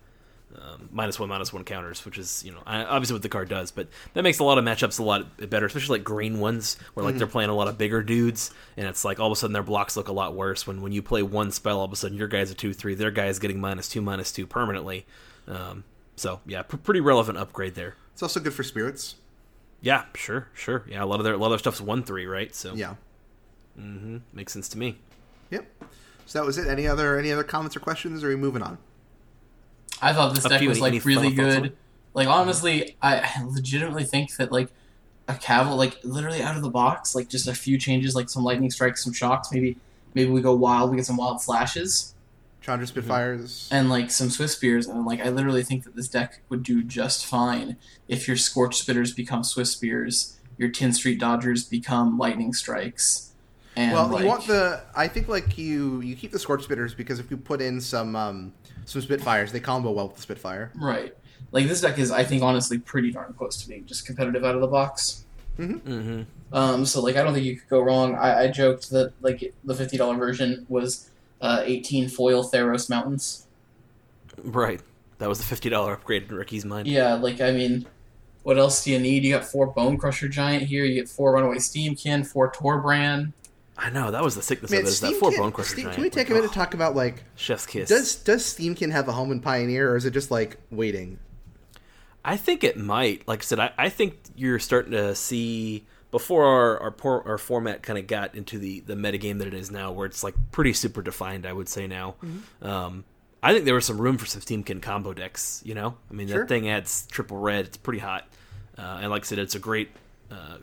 um, 0.60 0.88
minus 0.92 1.18
one 1.18 1.28
minus 1.28 1.52
one 1.52 1.64
counters, 1.64 2.04
which 2.04 2.18
is 2.18 2.42
you 2.44 2.52
know 2.52 2.60
obviously 2.66 3.14
what 3.14 3.22
the 3.22 3.28
card 3.28 3.48
does, 3.48 3.70
but 3.70 3.88
that 4.14 4.22
makes 4.22 4.38
a 4.38 4.44
lot 4.44 4.58
of 4.58 4.64
matchups 4.64 4.98
a 5.00 5.02
lot 5.02 5.50
better, 5.50 5.66
especially 5.66 5.98
like 5.98 6.04
green 6.04 6.40
ones 6.40 6.76
where 6.94 7.04
like 7.04 7.16
they're 7.16 7.26
playing 7.26 7.50
a 7.50 7.54
lot 7.54 7.68
of 7.68 7.78
bigger 7.78 8.02
dudes, 8.02 8.50
and 8.76 8.86
it's 8.86 9.04
like 9.04 9.18
all 9.20 9.26
of 9.28 9.32
a 9.32 9.36
sudden 9.36 9.52
their 9.52 9.62
blocks 9.62 9.96
look 9.96 10.08
a 10.08 10.12
lot 10.12 10.34
worse 10.34 10.66
when 10.66 10.82
when 10.82 10.92
you 10.92 11.02
play 11.02 11.22
one 11.22 11.50
spell, 11.50 11.78
all 11.78 11.84
of 11.84 11.92
a 11.92 11.96
sudden 11.96 12.16
your 12.16 12.28
guy's 12.28 12.50
a 12.50 12.54
two 12.54 12.72
three, 12.72 12.94
their 12.94 13.10
guy 13.10 13.26
is 13.26 13.38
getting 13.38 13.60
minus 13.60 13.88
two 13.88 14.02
minus 14.02 14.30
two 14.32 14.46
permanently. 14.46 15.06
Um, 15.48 15.84
so 16.16 16.40
yeah, 16.46 16.62
pr- 16.62 16.76
pretty 16.76 17.00
relevant 17.00 17.38
upgrade 17.38 17.74
there. 17.74 17.96
It's 18.12 18.22
also 18.22 18.40
good 18.40 18.54
for 18.54 18.62
spirits. 18.62 19.16
Yeah, 19.80 20.04
sure, 20.14 20.48
sure. 20.54 20.84
Yeah, 20.88 21.02
a 21.02 21.06
lot 21.06 21.18
of 21.18 21.24
their 21.24 21.34
a 21.34 21.38
lot 21.38 21.46
of 21.46 21.52
their 21.52 21.58
stuff's 21.58 21.80
one 21.80 22.02
three, 22.04 22.26
right? 22.26 22.54
So 22.54 22.74
Yeah. 22.74 22.94
mm-hmm. 23.78 24.18
makes 24.32 24.52
sense 24.52 24.68
to 24.70 24.78
me. 24.78 24.98
Yep. 25.50 25.66
So 26.26 26.38
that 26.38 26.46
was 26.46 26.56
it. 26.58 26.68
Any 26.68 26.86
other 26.86 27.18
any 27.18 27.32
other 27.32 27.42
comments 27.42 27.76
or 27.76 27.80
questions? 27.80 28.22
Or 28.22 28.28
are 28.28 28.30
we 28.30 28.36
moving 28.36 28.62
on? 28.62 28.78
I 30.02 30.12
thought 30.12 30.34
this 30.34 30.44
deck 30.44 30.60
was 30.60 30.78
Any- 30.78 30.86
any 30.88 30.96
like 30.98 31.04
really 31.04 31.30
final 31.30 31.44
thoughts 31.44 31.56
on 31.56 31.62
good. 31.62 31.76
Like 32.14 32.28
honestly, 32.28 32.96
I 33.00 33.20
I 33.20 33.44
legitimately 33.44 34.04
think 34.04 34.36
that 34.36 34.52
like 34.52 34.68
a 35.28 35.34
caval 35.34 35.76
like 35.76 35.96
literally 36.02 36.42
out 36.42 36.56
of 36.56 36.62
the 36.62 36.70
box, 36.70 37.14
like 37.14 37.28
just 37.28 37.46
a 37.46 37.54
few 37.54 37.78
changes, 37.78 38.14
like 38.14 38.28
some 38.28 38.42
lightning 38.42 38.70
strikes, 38.70 39.04
some 39.04 39.12
shocks, 39.12 39.50
maybe 39.52 39.76
maybe 40.14 40.30
we 40.30 40.42
go 40.42 40.54
wild, 40.54 40.90
we 40.90 40.96
get 40.96 41.06
some 41.06 41.16
wild 41.16 41.42
flashes, 41.42 42.14
Chandra 42.60 42.86
Spitfires. 42.86 43.68
and 43.72 43.88
like 43.88 44.10
some 44.10 44.28
Swift 44.28 44.52
Spears, 44.52 44.86
and 44.86 45.06
like 45.06 45.20
I 45.20 45.28
literally 45.30 45.62
think 45.62 45.84
that 45.84 45.96
this 45.96 46.08
deck 46.08 46.42
would 46.48 46.62
do 46.62 46.82
just 46.82 47.24
fine 47.24 47.76
if 48.08 48.26
your 48.28 48.36
Scorch 48.36 48.84
Spitters 48.84 49.14
become 49.14 49.42
Swift 49.44 49.70
Spears, 49.70 50.36
your 50.58 50.68
Tin 50.68 50.92
Street 50.92 51.18
Dodgers 51.18 51.64
become 51.64 52.18
Lightning 52.18 52.52
Strikes, 52.52 53.32
and 53.76 53.92
well, 53.92 54.08
like, 54.08 54.22
you 54.22 54.28
want 54.28 54.46
the. 54.46 54.82
I 54.94 55.08
think 55.08 55.28
like 55.28 55.56
you 55.56 56.00
you 56.00 56.14
keep 56.16 56.32
the 56.32 56.38
Scorch 56.38 56.66
Spitters 56.66 56.96
because 56.96 57.18
if 57.18 57.30
you 57.30 57.36
put 57.36 57.62
in 57.62 57.80
some 57.80 58.14
um 58.16 58.52
some 58.84 59.02
Spitfires, 59.02 59.52
they 59.52 59.60
combo 59.60 59.90
well 59.90 60.08
with 60.08 60.16
the 60.16 60.22
Spitfire. 60.22 60.72
right. 60.76 61.14
Like 61.50 61.68
this 61.68 61.82
deck 61.82 61.98
is, 61.98 62.10
I 62.10 62.24
think, 62.24 62.42
honestly, 62.42 62.78
pretty 62.78 63.10
darn 63.12 63.34
close 63.34 63.60
to 63.62 63.68
being 63.68 63.84
just 63.84 64.06
competitive 64.06 64.42
out 64.42 64.54
of 64.54 64.62
the 64.62 64.66
box. 64.66 65.26
Mm-hmm. 65.58 66.22
Um, 66.52 66.86
so 66.86 67.02
like 67.02 67.16
I 67.16 67.22
don't 67.22 67.34
think 67.34 67.44
you 67.44 67.58
could 67.58 67.68
go 67.68 67.80
wrong. 67.80 68.14
I, 68.14 68.44
I 68.44 68.48
joked 68.48 68.88
that 68.90 69.12
like 69.20 69.52
the 69.64 69.74
fifty 69.74 69.98
dollar 69.98 70.16
version 70.16 70.64
was 70.70 71.10
uh, 71.42 71.62
eighteen 71.64 72.08
foil 72.08 72.42
Theros 72.42 72.88
mountains. 72.88 73.46
Right. 74.42 74.80
That 75.18 75.28
was 75.28 75.38
the 75.38 75.44
fifty 75.44 75.68
dollar 75.68 75.92
upgrade 75.92 76.30
in 76.30 76.34
Ricky's 76.36 76.64
mind. 76.64 76.88
Yeah, 76.88 77.14
like 77.14 77.40
I 77.42 77.52
mean, 77.52 77.86
what 78.44 78.58
else 78.58 78.84
do 78.84 78.90
you 78.90 78.98
need? 78.98 79.22
You 79.22 79.34
got 79.34 79.44
four 79.44 79.66
Bone 79.66 79.98
Crusher 79.98 80.28
Giant 80.28 80.64
here. 80.64 80.84
You 80.84 80.94
get 80.94 81.08
four 81.08 81.34
Runaway 81.34 81.56
Steamkin, 81.56 82.26
four 82.26 82.50
Torbran. 82.50 83.32
I 83.76 83.90
know 83.90 84.10
that 84.10 84.22
was 84.22 84.34
the 84.34 84.42
sickness 84.42 84.70
Man, 84.70 84.80
of 84.80 84.86
it. 84.86 84.90
Is 84.90 85.00
that 85.00 85.14
four 85.14 85.30
can, 85.30 85.40
bone 85.40 85.52
crusher 85.52 85.70
Steam- 85.72 85.84
giant. 85.84 85.94
can 85.94 86.02
we 86.02 86.10
take 86.10 86.28
a 86.28 86.32
Like, 86.34 86.42
minute 86.42 86.52
to 86.52 86.60
oh, 86.60 86.62
talk 86.64 86.74
about 86.74 86.94
like 86.94 87.24
Chef's 87.36 87.66
kiss. 87.66 87.88
does 87.88 88.16
does 88.16 88.42
Steamkin 88.44 88.90
have 88.92 89.08
a 89.08 89.12
home 89.12 89.32
in 89.32 89.40
Pioneer 89.40 89.90
or 89.90 89.96
is 89.96 90.04
it 90.04 90.10
just 90.12 90.30
like 90.30 90.58
waiting? 90.70 91.18
I 92.24 92.36
think 92.36 92.62
it 92.62 92.76
might. 92.76 93.26
Like 93.26 93.40
I 93.40 93.42
said, 93.42 93.58
I, 93.58 93.72
I 93.78 93.88
think 93.88 94.18
you're 94.36 94.58
starting 94.58 94.92
to 94.92 95.14
see 95.14 95.86
before 96.10 96.44
our 96.44 96.78
our, 96.80 96.90
por- 96.90 97.26
our 97.26 97.38
format 97.38 97.82
kind 97.82 97.98
of 97.98 98.06
got 98.06 98.34
into 98.34 98.58
the 98.58 98.80
the 98.80 98.94
metagame 98.94 99.38
that 99.38 99.48
it 99.48 99.54
is 99.54 99.70
now, 99.70 99.90
where 99.90 100.06
it's 100.06 100.22
like 100.22 100.34
pretty 100.52 100.72
super 100.74 101.02
defined. 101.02 101.46
I 101.46 101.52
would 101.52 101.68
say 101.68 101.86
now. 101.86 102.14
Mm-hmm. 102.22 102.66
Um, 102.66 103.04
I 103.42 103.52
think 103.52 103.64
there 103.64 103.74
was 103.74 103.86
some 103.86 104.00
room 104.00 104.18
for 104.18 104.26
some 104.26 104.40
Steamkin 104.40 104.80
combo 104.82 105.12
decks. 105.14 105.62
You 105.64 105.74
know, 105.74 105.96
I 106.10 106.14
mean 106.14 106.28
Sure. 106.28 106.40
that 106.40 106.48
thing 106.48 106.68
adds 106.68 107.06
triple 107.10 107.38
red. 107.38 107.64
It's 107.64 107.76
pretty 107.78 107.98
hot, 108.00 108.28
uh, 108.78 108.98
and 109.00 109.10
like 109.10 109.22
I 109.22 109.24
said, 109.24 109.38
it's 109.40 109.54
a 109.56 109.58
great 109.58 109.88
uh, 110.30 110.58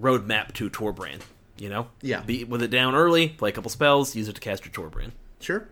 roadmap 0.00 0.54
to 0.54 0.70
Torbran. 0.70 1.20
You 1.56 1.68
know, 1.68 1.86
Yeah. 2.02 2.20
Be 2.22 2.44
with 2.44 2.62
it 2.62 2.70
down 2.70 2.94
early, 2.94 3.28
play 3.28 3.50
a 3.50 3.52
couple 3.52 3.70
spells, 3.70 4.16
use 4.16 4.28
it 4.28 4.34
to 4.34 4.40
cast 4.40 4.64
your 4.64 4.72
Torbran. 4.72 5.12
Sure. 5.40 5.68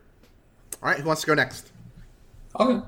All 0.82 0.88
right, 0.88 0.98
who 1.00 1.06
wants 1.06 1.22
to 1.22 1.26
go 1.26 1.34
next? 1.34 1.72
Okay. 2.58 2.86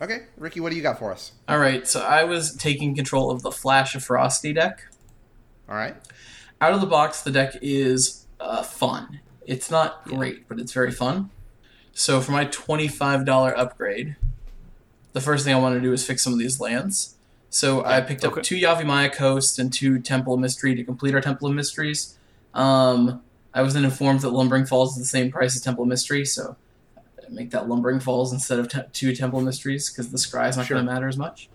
Okay, 0.00 0.22
Ricky, 0.36 0.60
what 0.60 0.70
do 0.70 0.76
you 0.76 0.82
got 0.82 0.98
for 0.98 1.12
us? 1.12 1.32
All 1.48 1.58
right. 1.58 1.86
So 1.86 2.00
I 2.00 2.24
was 2.24 2.56
taking 2.56 2.96
control 2.96 3.30
of 3.30 3.42
the 3.42 3.52
Flash 3.52 3.94
of 3.94 4.02
Ferocity 4.02 4.52
deck. 4.52 4.84
All 5.68 5.76
right. 5.76 5.94
Out 6.60 6.72
of 6.72 6.80
the 6.80 6.86
box, 6.88 7.22
the 7.22 7.30
deck 7.30 7.54
is 7.62 8.26
uh, 8.40 8.62
fun. 8.62 9.20
It's 9.46 9.70
not 9.70 10.04
great, 10.04 10.48
but 10.48 10.58
it's 10.58 10.72
very 10.72 10.90
fun. 10.90 11.30
So 11.92 12.20
for 12.20 12.32
my 12.32 12.44
twenty-five 12.46 13.24
dollar 13.24 13.56
upgrade, 13.56 14.16
the 15.12 15.20
first 15.20 15.44
thing 15.44 15.54
I 15.54 15.58
want 15.58 15.74
to 15.76 15.80
do 15.80 15.92
is 15.92 16.04
fix 16.06 16.24
some 16.24 16.32
of 16.32 16.38
these 16.38 16.60
lands. 16.60 17.16
So 17.54 17.84
I 17.84 18.00
picked 18.00 18.24
up 18.24 18.42
two 18.42 18.56
Yavimaya 18.56 19.12
Coast 19.14 19.58
and 19.58 19.70
two 19.70 19.98
Temple 20.00 20.32
of 20.32 20.40
Mystery 20.40 20.74
to 20.74 20.82
complete 20.82 21.14
our 21.14 21.20
Temple 21.20 21.48
of 21.48 21.54
Mysteries. 21.54 22.16
Um, 22.54 23.20
I 23.52 23.60
was 23.60 23.74
then 23.74 23.84
informed 23.84 24.20
that 24.22 24.30
Lumbering 24.30 24.64
Falls 24.66 24.92
is 24.96 24.98
the 24.98 25.04
same 25.04 25.30
price 25.30 25.54
as 25.54 25.60
Temple 25.60 25.82
of 25.82 25.88
Mystery, 25.88 26.24
so 26.24 26.56
I 26.96 27.28
make 27.28 27.50
that 27.50 27.68
Lumbering 27.68 28.00
Falls 28.00 28.32
instead 28.32 28.58
of 28.58 28.68
te- 28.68 28.80
two 28.94 29.14
Temple 29.14 29.40
of 29.40 29.44
Mysteries 29.44 29.90
because 29.90 30.10
the 30.10 30.16
scry 30.16 30.48
is 30.48 30.56
not 30.56 30.64
Sure. 30.66 30.76
going 30.76 30.86
to 30.86 30.92
matter 30.92 31.08
as 31.08 31.18
much. 31.18 31.50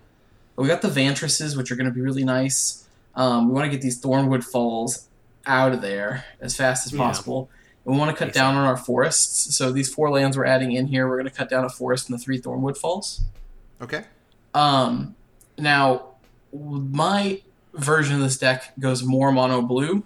But 0.56 0.62
we 0.62 0.68
got 0.68 0.84
the 0.84 0.88
Vantresses, 0.88 1.58
which 1.58 1.72
are 1.72 1.76
going 1.76 1.88
to 1.88 1.92
be 1.94 2.02
really 2.02 2.24
nice. 2.24 2.86
Um, 3.16 3.48
we 3.48 3.56
want 3.56 3.66
to 3.66 3.72
get 3.72 3.82
these 3.82 4.00
Thornwood 4.00 4.44
Falls 4.44 5.08
out 5.48 5.72
of 5.74 5.82
there 5.82 6.26
as 6.40 6.56
fast 6.56 6.86
as 6.86 6.94
Yeah. 6.94 7.00
possible. 7.00 7.50
And 7.86 7.96
we 7.96 8.00
want 8.00 8.12
to 8.12 8.16
cut 8.18 8.26
Makes 8.28 8.36
down 8.38 8.54
on 8.56 8.68
our 8.68 8.78
forests. 8.78 9.56
So 9.56 9.72
these 9.72 9.92
four 9.92 10.12
lands 10.12 10.38
we're 10.38 10.46
adding 10.46 10.74
in 10.74 10.88
here, 10.88 11.08
we're 11.10 11.18
going 11.18 11.30
to 11.30 11.36
cut 11.36 11.50
down 11.50 11.66
a 11.66 11.70
forest 11.70 12.08
and 12.08 12.20
the 12.20 12.24
three 12.24 12.40
Thornwood 12.40 12.78
Falls. 12.78 13.22
Okay. 13.82 14.04
Um, 14.54 15.16
now, 15.58 16.06
my 16.54 17.41
version 17.74 18.15
of 18.15 18.22
this 18.22 18.38
deck 18.38 18.74
goes 18.80 19.04
more 19.04 19.32
mono 19.32 19.62
blue, 19.62 20.04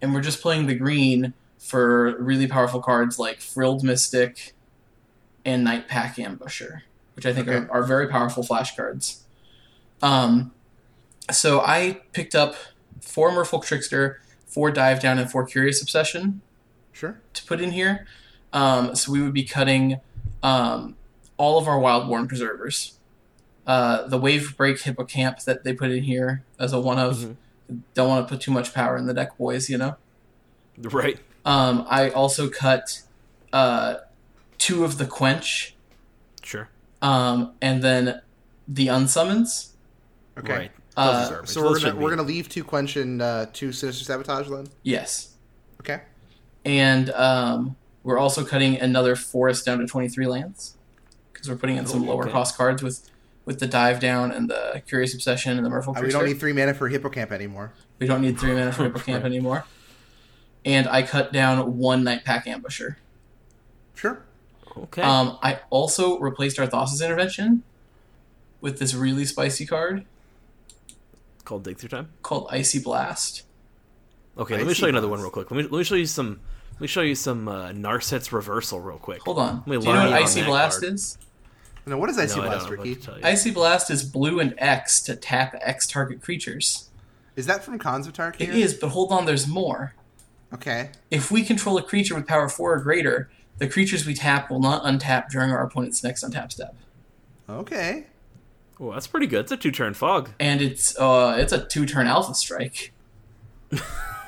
and 0.00 0.14
we're 0.14 0.20
just 0.20 0.40
playing 0.40 0.66
the 0.66 0.74
green 0.74 1.34
for 1.58 2.16
really 2.22 2.46
powerful 2.46 2.80
cards 2.80 3.18
like 3.18 3.40
Frilled 3.40 3.82
Mystic 3.82 4.52
and 5.44 5.64
Night 5.64 5.88
Pack 5.88 6.16
Ambusher, 6.16 6.82
which 7.16 7.26
I 7.26 7.32
think 7.32 7.48
Okay. 7.48 7.66
are, 7.66 7.70
are 7.80 7.82
very 7.82 8.06
powerful 8.08 8.42
flash 8.42 8.74
cards. 8.76 9.24
Um, 10.02 10.52
so 11.30 11.60
I 11.60 12.00
picked 12.12 12.34
up 12.34 12.54
four 13.00 13.30
Merfolk 13.30 13.64
Trickster, 13.64 14.20
four 14.46 14.70
Dive 14.70 15.00
Down, 15.00 15.18
and 15.18 15.30
four 15.30 15.44
Curious 15.46 15.80
Obsession 15.80 16.42
Sure. 16.92 17.20
to 17.32 17.44
put 17.44 17.60
in 17.60 17.70
here. 17.72 18.06
Um, 18.52 18.94
so 18.94 19.10
we 19.12 19.20
would 19.22 19.32
be 19.34 19.44
cutting 19.44 20.00
um, 20.42 20.96
all 21.38 21.58
of 21.58 21.66
our 21.66 21.78
Wildborn 21.78 22.28
Preservers. 22.28 22.98
Uh, 23.66 24.06
the 24.06 24.18
Wave 24.18 24.56
Break 24.56 24.76
Hippocamp 24.78 25.44
that 25.44 25.64
they 25.64 25.72
put 25.72 25.90
in 25.90 26.02
here 26.04 26.44
as 26.58 26.72
a 26.72 26.80
one 26.80 26.98
of. 26.98 27.16
Mhm. 27.18 27.36
Don't 27.94 28.08
want 28.08 28.28
to 28.28 28.34
put 28.34 28.42
too 28.42 28.50
much 28.50 28.74
power 28.74 28.96
in 28.96 29.06
the 29.06 29.14
deck, 29.14 29.38
boys, 29.38 29.70
you 29.70 29.78
know? 29.78 29.96
Right. 30.78 31.18
Um, 31.46 31.86
I 31.88 32.10
also 32.10 32.50
cut 32.50 33.00
uh, 33.54 33.96
two 34.58 34.84
of 34.84 34.98
the 34.98 35.06
Quench 35.06 35.74
Sure. 36.42 36.68
um, 37.00 37.52
and 37.62 37.82
then 37.82 38.20
the 38.68 38.88
Unsummons. 38.88 39.68
Okay. 40.38 40.52
Right. 40.52 40.70
Uh, 40.96 41.12
Those 41.20 41.26
are 41.26 41.30
garbage. 41.34 41.50
So 41.50 41.62
we're 41.62 41.80
gonna 41.80 41.96
we're 41.96 42.10
gonna 42.10 42.22
leave 42.22 42.48
two 42.48 42.64
quench 42.64 42.96
and 42.96 43.20
uh, 43.22 43.46
two 43.52 43.72
sinister 43.72 44.04
sabotage 44.04 44.48
then. 44.48 44.66
Yes. 44.82 45.30
Okay. 45.80 46.02
And 46.64 47.10
um, 47.10 47.76
we're 48.02 48.18
also 48.18 48.44
cutting 48.44 48.78
another 48.80 49.16
forest 49.16 49.64
down 49.66 49.78
to 49.78 49.86
23 49.86 50.26
lands 50.26 50.76
because 51.32 51.48
we're 51.48 51.56
putting 51.56 51.76
in 51.76 51.86
some 51.86 52.02
Oh, 52.08 52.12
lower 52.12 52.22
okay. 52.24 52.32
cost 52.32 52.56
cards 52.56 52.82
with 52.82 53.10
with 53.44 53.58
the 53.60 53.66
dive 53.66 54.00
down 54.00 54.30
and 54.32 54.48
the 54.48 54.82
curious 54.86 55.12
obsession 55.14 55.56
and 55.56 55.64
the 55.66 55.70
merfolk 55.70 55.98
Uh, 55.98 56.02
we 56.02 56.10
don't 56.10 56.24
need 56.24 56.38
three 56.40 56.52
mana 56.52 56.72
for 56.74 56.88
hippocamp 56.90 57.30
anymore. 57.30 57.72
we 57.98 58.06
don't 58.06 58.20
need 58.22 58.38
three 58.38 58.52
mana 58.52 58.72
for 58.72 58.88
hippocamp 58.88 59.14
Right. 59.16 59.24
anymore 59.26 59.64
and 60.64 60.88
i 60.88 61.02
cut 61.02 61.32
down 61.32 61.76
one 61.76 62.02
night 62.04 62.24
pack 62.24 62.46
ambusher 62.46 62.96
Sure. 63.94 64.22
Okay. 64.76 65.02
um, 65.02 65.38
i 65.42 65.60
also 65.70 66.18
replaced 66.18 66.58
our 66.58 66.66
thassa's 66.66 67.00
intervention 67.02 67.62
with 68.60 68.78
this 68.78 68.94
really 68.94 69.24
spicy 69.24 69.66
card 69.66 70.04
Called 71.44 71.64
dig 71.64 71.76
through 71.76 71.90
time. 71.90 72.08
called 72.22 72.48
icy 72.50 72.78
blast 72.78 73.42
Okay, 74.36 74.54
I 74.56 74.58
let 74.58 74.66
me 74.66 74.74
show 74.74 74.86
you 74.86 74.90
another 74.90 75.06
those. 75.06 75.10
one 75.12 75.20
real 75.20 75.30
quick. 75.30 75.48
Let 75.52 75.58
me 75.58 75.62
let 75.64 75.78
me 75.78 75.84
show 75.84 75.94
you 75.94 76.06
some. 76.06 76.40
Let 76.72 76.80
me 76.80 76.86
show 76.88 77.02
you 77.02 77.14
some 77.14 77.46
uh, 77.46 77.68
Narset's 77.70 78.32
reversal 78.32 78.80
real 78.80 78.98
quick. 78.98 79.22
hold 79.22 79.38
on 79.38 79.58
Let 79.58 79.66
me 79.68 79.78
do 79.78 79.86
you 79.86 79.92
know 79.94 80.10
what 80.10 80.12
icy 80.12 80.42
blast 80.42 80.80
card. 80.80 80.94
is 80.94 81.18
No, 81.86 81.98
what 81.98 82.08
is 82.10 82.18
Icy 82.18 82.36
No, 82.40 82.46
Blast, 82.46 82.64
know 82.66 82.76
Ricky? 82.76 82.94
to 82.94 83.00
tell 83.00 83.18
you. 83.18 83.24
icy 83.24 83.50
blast 83.50 83.90
is 83.90 84.02
blue 84.02 84.40
and 84.40 84.54
x 84.58 85.02
to 85.02 85.14
tap 85.16 85.54
x 85.60 85.86
target 85.86 86.22
creatures 86.22 86.88
Is 87.36 87.46
that 87.46 87.62
from 87.64 87.78
Khans 87.78 88.06
of 88.06 88.14
Tarkir? 88.14 88.40
It 88.40 88.50
is, 88.50 88.74
but 88.74 88.88
hold 88.90 89.12
on, 89.12 89.26
there's 89.26 89.46
more. 89.46 89.94
Okay. 90.52 90.90
If 91.10 91.30
we 91.30 91.42
control 91.42 91.76
a 91.78 91.82
creature 91.82 92.14
with 92.14 92.26
power 92.26 92.48
4 92.48 92.74
or 92.74 92.78
greater, 92.80 93.28
the 93.58 93.68
creatures 93.68 94.06
we 94.06 94.14
tap 94.14 94.50
will 94.50 94.60
not 94.60 94.84
untap 94.84 95.28
during 95.28 95.50
our 95.50 95.62
opponent's 95.64 96.02
next 96.04 96.22
untap 96.24 96.52
step. 96.52 96.74
Okay. 97.48 98.06
Oh, 98.80 98.92
that's 98.92 99.06
pretty 99.06 99.26
good. 99.26 99.40
It's 99.40 99.52
a 99.52 99.56
two-turn 99.56 99.94
fog. 99.94 100.30
And 100.40 100.62
it's 100.62 100.96
uh, 100.98 101.36
it's 101.38 101.52
a 101.52 101.64
two 101.64 101.86
turn 101.86 102.06
alpha 102.06 102.34
strike. 102.34 102.92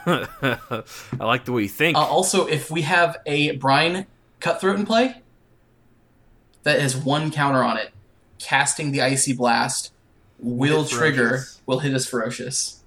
I 0.06 0.96
like 1.18 1.44
the 1.44 1.52
way 1.52 1.62
you 1.62 1.68
think. 1.68 1.96
Uh, 1.96 2.00
also, 2.00 2.46
if 2.46 2.70
we 2.70 2.82
have 2.82 3.18
a 3.26 3.56
Brine 3.56 4.06
Cutthroat 4.40 4.78
in 4.78 4.86
play 4.86 5.22
that 6.66 6.80
has 6.80 6.96
one 6.96 7.30
counter 7.30 7.62
on 7.62 7.76
it, 7.76 7.92
casting 8.40 8.90
the 8.90 9.00
Icy 9.00 9.32
Blast 9.32 9.92
will 10.40 10.82
hit 10.82 10.90
trigger, 10.90 11.28
Ferocious. 11.28 11.60
will 11.64 11.78
hit 11.78 11.94
us 11.94 12.06
Ferocious. 12.06 12.80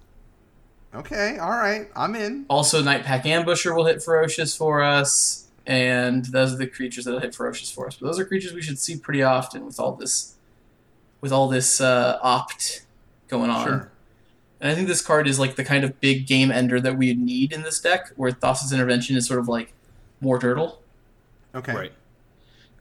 Okay. 0.94 1.38
All 1.38 1.48
right. 1.48 1.88
I'm 1.96 2.14
in. 2.14 2.44
Also, 2.50 2.82
Night 2.82 3.04
Pack 3.04 3.24
Ambusher 3.24 3.74
will 3.74 3.86
hit 3.86 4.02
Ferocious 4.02 4.54
for 4.54 4.82
us, 4.82 5.48
and 5.66 6.26
those 6.26 6.52
are 6.52 6.58
the 6.58 6.66
creatures 6.66 7.06
that'll 7.06 7.20
hit 7.20 7.34
Ferocious 7.34 7.70
for 7.70 7.86
us. 7.86 7.96
But 7.96 8.08
those 8.08 8.20
are 8.20 8.26
creatures 8.26 8.52
we 8.52 8.60
should 8.60 8.78
see 8.78 8.98
pretty 8.98 9.22
often 9.22 9.64
with 9.64 9.80
all 9.80 9.92
this, 9.92 10.34
with 11.22 11.32
all 11.32 11.48
this 11.48 11.80
uh, 11.80 12.18
opt 12.20 12.84
going 13.28 13.48
on. 13.48 13.66
Sure. 13.66 13.90
And 14.60 14.70
I 14.70 14.74
think 14.74 14.88
this 14.88 15.00
card 15.00 15.26
is 15.26 15.38
like 15.38 15.56
the 15.56 15.64
kind 15.64 15.84
of 15.84 15.98
big 16.00 16.26
game 16.26 16.50
ender 16.50 16.82
that 16.82 16.98
we 16.98 17.14
need 17.14 17.50
in 17.50 17.62
this 17.62 17.80
deck, 17.80 18.10
where 18.16 18.30
Thassa's 18.30 18.74
Intervention 18.74 19.16
is 19.16 19.26
sort 19.26 19.40
of 19.40 19.48
like 19.48 19.72
more 20.20 20.38
turtle. 20.38 20.82
Okay. 21.54 21.74
Right. 21.74 21.92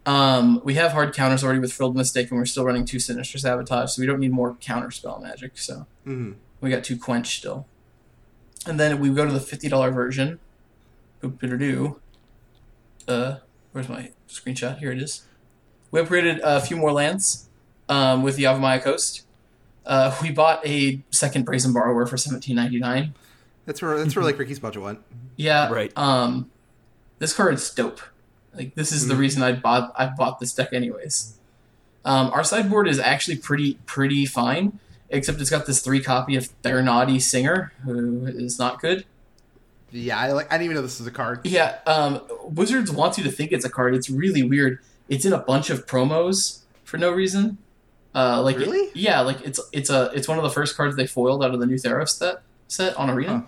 Um, 0.10 0.60
we 0.64 0.74
have 0.74 0.94
hard 0.94 1.14
counters 1.14 1.44
already 1.44 1.60
with 1.60 1.72
Frilled 1.72 1.96
Mystic, 1.96 2.32
and 2.32 2.40
we're 2.40 2.46
still 2.46 2.66
running 2.66 2.84
two 2.84 2.98
Sinister 3.00 3.38
Sabotage, 3.38 3.92
so 3.92 4.02
we 4.02 4.08
don't 4.08 4.20
need 4.20 4.32
more 4.32 4.56
counter 4.56 4.90
spell 4.90 5.20
magic. 5.20 5.58
So 5.58 5.86
hmm 6.04 6.32
we 6.62 6.70
got 6.72 6.84
two 6.84 6.98
Quench 6.98 7.38
still. 7.38 7.68
And 8.66 8.80
then 8.80 9.00
we 9.00 9.10
go 9.12 9.26
to 9.26 9.32
the 9.32 9.40
$50 9.40 9.94
version. 9.94 10.40
Boop-a-doo. 11.24 12.00
Uh, 13.08 13.38
where's 13.72 13.88
my 13.88 14.12
screenshot? 14.28 14.80
Here 14.80 14.92
it 14.92 15.02
is. 15.02 15.24
We 15.92 16.02
upgraded 16.02 16.40
a 16.44 16.60
few 16.60 16.76
more 16.76 16.92
lands 16.92 17.48
um, 17.88 18.24
with 18.24 18.36
the 18.36 18.44
Yavimaya 18.44 18.82
Coast. 18.82 19.26
Uh, 19.86 20.14
we 20.22 20.32
bought 20.32 20.66
a 20.68 21.02
second 21.12 21.46
Brazen 21.46 21.72
Borrower 21.72 22.06
for 22.06 22.18
seventeen 22.18 22.56
ninety 22.58 22.80
nine. 22.80 23.14
That's 23.66 23.82
where 23.82 23.98
that's 23.98 24.16
where 24.16 24.26
like 24.26 24.38
Ricky's 24.38 24.60
budget 24.60 24.82
went. 24.82 25.00
Yeah. 25.38 25.72
Right. 25.72 25.92
Um, 25.98 26.52
this 27.20 27.32
card's 27.34 27.74
dope. 27.74 28.02
Like 28.56 28.76
this 28.76 28.92
is 28.92 29.08
the 29.08 29.14
Mhm. 29.14 29.20
reason 29.20 29.44
I 29.44 29.52
bought 29.54 29.94
I 29.98 30.08
bought 30.08 30.40
this 30.40 30.54
deck 30.54 30.74
anyways. 30.74 31.34
Um, 32.06 32.32
our 32.34 32.44
sideboard 32.44 32.88
is 32.88 33.00
actually 33.00 33.38
pretty 33.38 33.78
pretty 33.86 34.26
fine, 34.26 34.80
except 35.10 35.40
it's 35.42 35.50
got 35.50 35.66
this 35.66 35.82
three 35.82 36.02
copy 36.02 36.36
of 36.36 36.48
Thernaughty 36.64 37.20
Singer, 37.20 37.72
who 37.86 38.26
is 38.26 38.58
not 38.58 38.82
good. 38.82 39.06
Yeah. 39.92 40.18
I 40.20 40.32
like. 40.34 40.48
I 40.52 40.56
didn't 40.58 40.66
even 40.66 40.76
know 40.76 40.82
this 40.82 41.00
was 41.00 41.08
a 41.08 41.12
card. 41.12 41.42
Yeah. 41.46 41.78
Um, 41.86 42.22
Wizards 42.44 42.92
wants 42.92 43.18
you 43.18 43.24
to 43.26 43.32
think 43.32 43.52
it's 43.52 43.66
a 43.66 43.70
card. 43.70 43.96
It's 43.96 44.10
really 44.10 44.44
weird. 44.44 44.80
It's 45.10 45.26
in 45.26 45.34
a 45.34 45.40
bunch 45.40 45.70
of 45.70 45.86
promos 45.88 46.60
for 46.84 46.98
no 46.98 47.12
reason. 47.12 47.58
Uh, 48.16 48.42
like 48.42 48.58
Really? 48.58 48.90
yeah, 48.96 49.22
like 49.22 49.42
it's 49.46 49.60
it's 49.72 49.90
a 49.92 50.12
it's 50.16 50.28
one 50.28 50.38
of 50.38 50.44
the 50.44 50.50
first 50.50 50.76
cards 50.76 50.96
they 50.96 51.06
foiled 51.06 51.44
out 51.44 51.54
of 51.54 51.60
the 51.60 51.66
new 51.68 51.76
Theros 51.76 52.10
set 52.10 52.42
set 52.68 52.96
on 52.98 53.10
Arena. 53.10 53.34
Huh. 53.40 53.42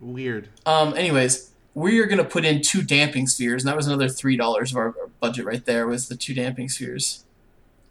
Weird. 0.00 0.48
Um, 0.66 0.94
anyways, 0.96 1.50
we 1.74 1.98
are 2.00 2.06
gonna 2.06 2.24
put 2.24 2.44
in 2.44 2.62
two 2.62 2.82
damping 2.82 3.26
spheres, 3.26 3.62
and 3.62 3.68
that 3.68 3.76
was 3.76 3.86
another 3.86 4.08
three 4.08 4.36
dollars 4.36 4.72
of 4.72 4.76
our 4.78 4.94
our 4.98 5.08
budget 5.20 5.44
right 5.44 5.64
there. 5.64 5.86
Was 5.86 6.08
the 6.08 6.16
two 6.16 6.34
damping 6.34 6.68
spheres, 6.68 7.24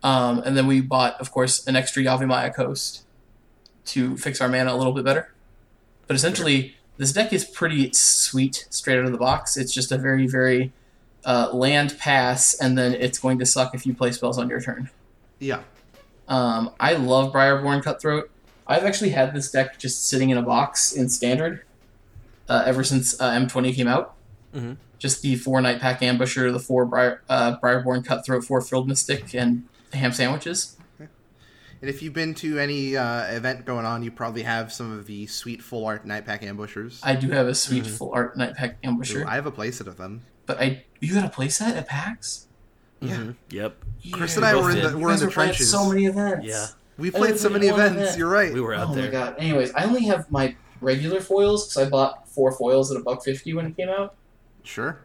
um, 0.03 0.39
and 0.45 0.55
then 0.55 0.67
we 0.67 0.81
bought, 0.81 1.19
of 1.19 1.31
course, 1.31 1.65
an 1.67 1.75
extra 1.75 2.03
Yavimaya 2.03 2.53
Coast 2.53 3.03
to 3.85 4.17
fix 4.17 4.39
our 4.41 4.47
mana 4.47 4.73
a 4.73 4.77
little 4.77 4.93
bit 4.93 5.03
better. 5.03 5.33
But 6.07 6.15
essentially, 6.15 6.75
this 6.97 7.13
deck 7.13 7.33
is 7.33 7.45
pretty 7.45 7.91
sweet 7.93 8.67
straight 8.69 8.99
out 8.99 9.05
of 9.05 9.11
the 9.11 9.17
box. 9.17 9.57
It's 9.57 9.73
just 9.73 9.91
a 9.91 9.97
very 9.97 10.27
very 10.27 10.71
uh, 11.25 11.49
land 11.53 11.97
pass, 11.97 12.53
and 12.53 12.77
then 12.77 12.93
it's 12.93 13.19
going 13.19 13.39
to 13.39 13.45
suck 13.45 13.73
if 13.73 13.85
you 13.85 13.93
play 13.93 14.11
spells 14.11 14.37
on 14.37 14.49
your 14.49 14.61
turn. 14.61 14.89
Yeah. 15.39 15.61
Um, 16.27 16.71
I 16.79 16.93
love 16.93 17.33
Brineborn 17.33 17.83
Cutthroat. 17.83 18.29
I've 18.67 18.83
actually 18.83 19.09
had 19.09 19.33
this 19.33 19.51
deck 19.51 19.79
just 19.79 20.07
sitting 20.07 20.29
in 20.29 20.37
a 20.37 20.41
box 20.41 20.93
in 20.93 21.09
standard 21.09 21.63
uh, 22.51 22.63
ever 22.65 22.83
since 22.83 23.19
uh, 23.21 23.31
M20 23.31 23.73
came 23.73 23.87
out. 23.87 24.15
Mhm. 24.53 24.75
Just 24.99 25.21
the 25.21 25.35
four 25.35 25.61
Night 25.61 25.79
Pack 25.79 26.01
Ambusher, 26.01 26.51
the 26.51 26.59
four 26.59 26.85
Briar, 26.85 27.21
uh, 27.29 27.57
Brineborn 27.59 28.05
Cutthroat, 28.05 28.43
four 28.43 28.61
Frilled 28.61 28.87
Mystic, 28.87 29.33
and 29.33 29.63
ham 29.93 30.11
sandwiches. 30.11 30.75
And 30.99 31.89
if 31.89 32.03
you've 32.03 32.13
been 32.13 32.35
to 32.35 32.59
any 32.59 32.95
uh, 32.95 33.23
event 33.33 33.65
going 33.65 33.85
on, 33.85 34.03
you 34.03 34.11
probably 34.11 34.43
have 34.43 34.71
some 34.71 34.91
of 34.91 35.07
the 35.07 35.25
sweet 35.25 35.63
full 35.63 35.85
art 35.87 36.05
night 36.05 36.27
pack 36.27 36.43
ambushers. 36.43 36.99
I 37.01 37.15
do 37.15 37.31
have 37.31 37.47
a 37.47 37.55
sweet 37.55 37.87
full 37.87 38.11
art 38.13 38.37
Night 38.37 38.53
Pack 38.55 38.79
Ambusher, 38.83 39.23
Ooh, 39.23 39.27
I 39.27 39.33
have 39.33 39.47
a 39.47 39.51
playset 39.51 39.87
of 39.87 39.97
them. 39.97 40.21
but 40.45 40.59
I 40.61 40.83
you 40.99 41.15
got 41.15 41.25
a 41.25 41.29
playset 41.35 41.75
at 41.75 41.87
PAX? 41.87 42.45
Yeah. 42.99 43.15
Mhm. 43.15 43.35
Yep. 43.49 43.75
Chris 44.11 44.33
Yeah, 44.33 44.37
and 44.37 44.45
I 44.45 44.53
both 44.53 44.63
were 44.63 44.71
in 44.71 44.75
the 44.83 44.89
you 44.91 44.97
we're 44.99 45.11
in 45.13 45.19
the 45.19 45.25
were 45.25 45.31
trenches. 45.31 45.71
So 45.71 45.89
many 45.89 46.05
events. 46.05 46.45
Yeah. 46.45 46.67
we 46.99 47.09
played 47.09 47.39
so 47.39 47.49
many 47.49 47.65
events. 47.67 47.99
event. 47.99 48.17
You're 48.19 48.29
right. 48.29 48.53
We 48.53 48.61
were 48.61 48.75
out 48.75 48.89
oh 48.89 48.93
there. 48.93 49.05
Oh 49.05 49.07
my 49.07 49.11
god. 49.11 49.35
Anyways, 49.39 49.71
I 49.73 49.85
only 49.85 50.03
have 50.05 50.29
my 50.29 50.55
regular 50.81 51.21
foils 51.21 51.67
because 51.67 51.87
I 51.87 51.89
bought 51.89 52.27
four 52.27 52.51
foils 52.51 52.91
at 52.91 52.97
a 52.97 53.03
buck 53.03 53.23
fifty 53.23 53.53
when 53.53 53.65
it 53.65 53.77
came 53.77 53.89
out. 53.89 54.15
Sure. 54.63 54.99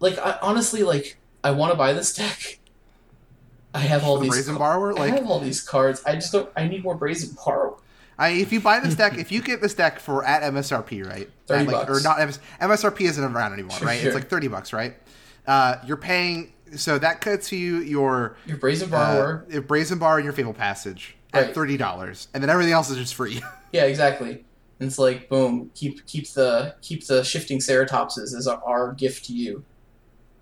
Like 0.00 0.18
I, 0.18 0.38
honestly, 0.42 0.82
like 0.82 1.16
I 1.42 1.52
want 1.52 1.72
to 1.72 1.78
buy 1.78 1.92
this 1.92 2.14
deck. 2.14 2.58
I 3.74 3.80
have 3.80 4.04
all 4.04 4.16
the 4.16 4.22
these. 4.22 4.30
brazen 4.32 4.54
ca- 4.54 4.58
borrower, 4.58 4.98
I 4.98 5.08
have 5.08 5.26
all 5.28 5.40
these 5.40 5.60
cards. 5.62 6.02
I 6.06 6.14
just 6.14 6.32
don't. 6.32 6.48
I 6.56 6.66
need 6.68 6.82
more 6.82 6.94
brazen 6.94 7.36
borrow. 7.44 7.80
I, 8.20 8.30
if 8.30 8.52
you 8.52 8.60
buy 8.60 8.80
this 8.80 8.94
deck, 8.96 9.16
if 9.18 9.30
you 9.30 9.40
get 9.42 9.60
this 9.60 9.74
deck 9.74 10.00
for 10.00 10.24
at 10.24 10.42
MSRP, 10.52 11.06
right? 11.06 11.30
30 11.46 11.60
At, 11.60 11.66
like, 11.66 11.86
bucks. 11.86 12.00
Or 12.00 12.02
not 12.02 12.18
MS, 12.18 12.40
MSRP 12.60 13.02
isn't 13.02 13.22
around 13.22 13.52
anymore, 13.52 13.76
Sure, 13.78 13.86
right? 13.86 13.98
sure. 14.00 14.08
It's 14.08 14.14
like 14.14 14.28
thirty 14.28 14.48
bucks, 14.48 14.72
right? 14.72 14.94
Uh, 15.46 15.76
you're 15.86 15.96
paying, 15.96 16.52
so 16.76 16.98
that 16.98 17.20
cuts 17.20 17.52
you 17.52 17.76
your 17.78 18.36
Your 18.46 18.56
brazen 18.56 18.88
uh, 18.92 18.96
borrower. 18.96 19.46
your 19.50 19.62
brazen 19.62 19.98
bar 19.98 20.16
and 20.16 20.24
your 20.24 20.32
fable 20.32 20.54
passage 20.54 21.16
at 21.32 21.44
Right. 21.46 21.54
thirty 21.54 21.76
dollars, 21.76 22.28
and 22.34 22.42
then 22.42 22.50
everything 22.50 22.72
else 22.72 22.90
is 22.90 22.96
just 22.96 23.14
free. 23.14 23.42
Yeah, 23.70 23.84
exactly. 23.84 24.46
And 24.80 24.86
it's 24.88 24.98
like 24.98 25.28
boom. 25.28 25.70
Keep 25.74 26.06
keep 26.06 26.30
the 26.32 26.74
keep 26.82 27.06
the 27.06 27.22
shifting 27.24 27.58
ceratopses 27.58 28.34
as 28.36 28.46
our, 28.46 28.62
our 28.64 28.92
gift 28.92 29.24
to 29.26 29.32
you. 29.32 29.64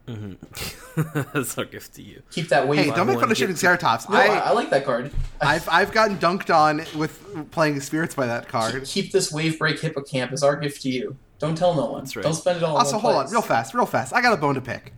Mm-hmm. 0.06 1.12
That's 1.34 1.58
our 1.58 1.64
gift 1.64 1.94
to 1.94 2.02
you. 2.02 2.22
Keep 2.30 2.48
that 2.50 2.68
wave. 2.68 2.80
hey, 2.80 2.90
don't 2.90 3.06
make 3.06 3.16
fun 3.16 3.24
of 3.24 3.30
get- 3.30 3.38
shooting 3.38 3.56
Ceratops. 3.56 4.08
no, 4.08 4.16
I, 4.16 4.26
I, 4.26 4.36
I 4.36 4.50
like 4.52 4.70
that 4.70 4.84
card. 4.84 5.10
I've 5.40 5.68
I've 5.68 5.92
gotten 5.92 6.16
dunked 6.18 6.54
on 6.54 6.84
with 6.98 7.50
playing 7.50 7.80
spirits 7.80 8.14
by 8.14 8.26
that 8.26 8.48
card. 8.48 8.84
keep 8.84 9.10
this 9.10 9.32
wave 9.32 9.58
break 9.58 9.80
hippocamp 9.80 10.32
as 10.32 10.42
our 10.42 10.56
gift 10.56 10.82
to 10.82 10.90
you. 10.90 11.16
Don't 11.38 11.56
tell 11.56 11.74
no 11.74 11.86
one. 11.86 12.02
That's 12.04 12.16
right. 12.16 12.22
Don't 12.22 12.34
spend 12.34 12.58
it 12.58 12.62
all. 12.62 12.76
Also, 12.76 12.96
on 12.96 13.02
hold 13.02 13.14
one 13.16 13.26
on, 13.26 13.32
real 13.32 13.42
fast, 13.42 13.74
real 13.74 13.86
fast. 13.86 14.14
I 14.14 14.20
got 14.22 14.32
a 14.32 14.36
bone 14.36 14.54
to 14.54 14.60
pick. 14.60 14.92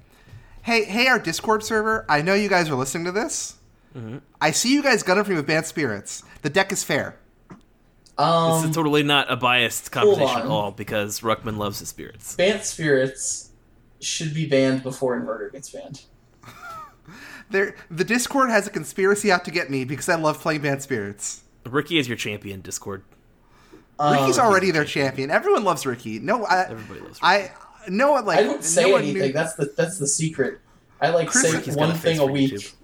Hey, 0.62 0.84
hey, 0.84 1.06
our 1.06 1.18
Discord 1.18 1.64
server. 1.64 2.04
I 2.08 2.20
know 2.22 2.34
you 2.34 2.48
guys 2.48 2.68
are 2.68 2.74
listening 2.74 3.06
to 3.06 3.12
this. 3.12 3.56
Mm-hmm. 3.96 4.18
I 4.40 4.50
see 4.50 4.72
you 4.72 4.82
guys 4.82 5.02
gunning 5.02 5.24
for 5.24 5.30
me 5.30 5.36
with 5.36 5.46
Bant 5.46 5.66
spirits. 5.66 6.22
The 6.42 6.50
deck 6.50 6.70
is 6.70 6.84
fair. 6.84 7.16
Um, 8.18 8.60
this 8.62 8.70
is 8.70 8.74
totally 8.76 9.02
not 9.04 9.30
a 9.30 9.36
biased 9.36 9.92
conversation 9.92 10.38
at 10.40 10.46
all 10.46 10.72
because 10.72 11.20
Ruckman 11.20 11.56
loves 11.56 11.78
his 11.78 11.88
spirits. 11.88 12.34
Bant 12.34 12.64
spirits 12.64 13.50
should 14.00 14.34
be 14.34 14.46
banned 14.46 14.82
before 14.82 15.20
inverter 15.20 15.52
gets 15.52 15.70
banned. 15.70 16.02
There, 17.50 17.74
the 17.90 18.04
Discord 18.04 18.50
has 18.50 18.66
a 18.66 18.70
conspiracy 18.70 19.32
out 19.32 19.46
to 19.46 19.50
get 19.50 19.70
me 19.70 19.84
because 19.86 20.06
I 20.10 20.16
love 20.16 20.38
playing 20.38 20.60
Bant 20.60 20.82
spirits. 20.82 21.44
Ricky 21.64 21.98
is 21.98 22.06
your 22.06 22.18
champion, 22.18 22.60
Discord. 22.60 23.04
Ricky's 23.98 24.38
Um, 24.38 24.44
already 24.46 24.70
their 24.70 24.84
champion. 24.84 25.30
Everyone 25.30 25.64
loves 25.64 25.86
Ricky. 25.86 26.18
No, 26.18 26.44
I, 26.44 26.64
Everybody 26.68 27.00
loves 27.00 27.14
Ricky. 27.22 27.24
I, 27.26 27.50
no 27.88 28.12
one 28.12 28.26
like. 28.26 28.40
I 28.40 28.42
don't 28.42 28.62
say 28.62 28.90
no 28.90 28.96
anything. 28.96 29.22
knew- 29.22 29.32
That's 29.32 29.54
the 29.54 29.72
that's 29.76 29.96
the 29.98 30.06
secret. 30.06 30.60
I 31.00 31.08
like 31.08 31.28
Chris- 31.28 31.44
say 31.50 31.56
Ricky's 31.56 31.74
one 31.74 31.94
thing 31.94 32.18
a 32.18 32.26
week. 32.26 32.52
YouTube. 32.52 32.74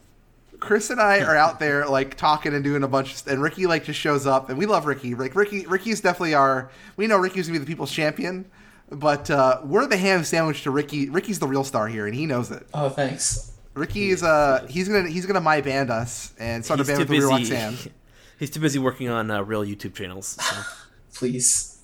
Chris 0.65 0.91
and 0.91 1.01
I 1.01 1.21
are 1.21 1.37
out 1.37 1.59
there 1.61 1.87
like 1.87 2.17
talking 2.17 2.55
and 2.55 2.65
doing 2.65 2.83
a 2.83 2.89
bunch, 2.89 3.21
of, 3.21 3.29
and 3.29 3.43
Ricky 3.43 3.67
like 3.67 3.85
just 3.85 4.01
shows 4.01 4.27
up, 4.27 4.49
and 4.49 4.59
we 4.59 4.67
love 4.67 4.87
Ricky. 4.87 5.15
Like 5.15 5.35
Ricky, 5.35 5.67
Ricky's 5.67 6.01
definitely 6.01 6.35
our. 6.35 6.71
We 6.97 7.07
know 7.07 7.17
Ricky's 7.17 7.47
gonna 7.47 7.59
be 7.59 7.65
the 7.65 7.71
people's 7.71 7.93
champion, 7.93 8.51
but 8.91 9.31
uh, 9.31 9.61
we're 9.65 9.87
the 9.87 9.97
ham 9.97 10.25
sandwich 10.25 10.63
to 10.65 10.71
Ricky. 10.71 11.09
Ricky's 11.09 11.39
the 11.39 11.47
real 11.49 11.65
star 11.65 11.87
here, 11.89 12.07
and 12.07 12.15
he 12.15 12.27
knows 12.27 12.51
it. 12.51 12.67
Oh, 12.75 12.89
thanks. 12.89 13.53
Ricky 13.75 14.11
is 14.11 14.23
uh 14.23 14.67
he's 14.71 14.89
gonna 14.89 15.09
he's 15.09 15.27
gonna 15.27 15.41
my 15.41 15.61
band 15.61 15.91
us 15.91 16.33
and 16.39 16.65
start 16.65 16.79
He's 16.79 16.89
a 16.89 16.93
band 16.93 16.99
with 17.01 17.09
the 17.09 17.19
real 17.19 17.39
busy. 17.39 17.55
Roxanne. 17.55 17.93
He's 18.39 18.51
too 18.51 18.59
busy 18.59 18.81
working 18.81 19.09
on 19.09 19.31
uh, 19.31 19.43
real 19.43 19.65
YouTube 19.65 19.95
channels. 19.95 20.27
So. 20.27 20.63
Please, 21.15 21.83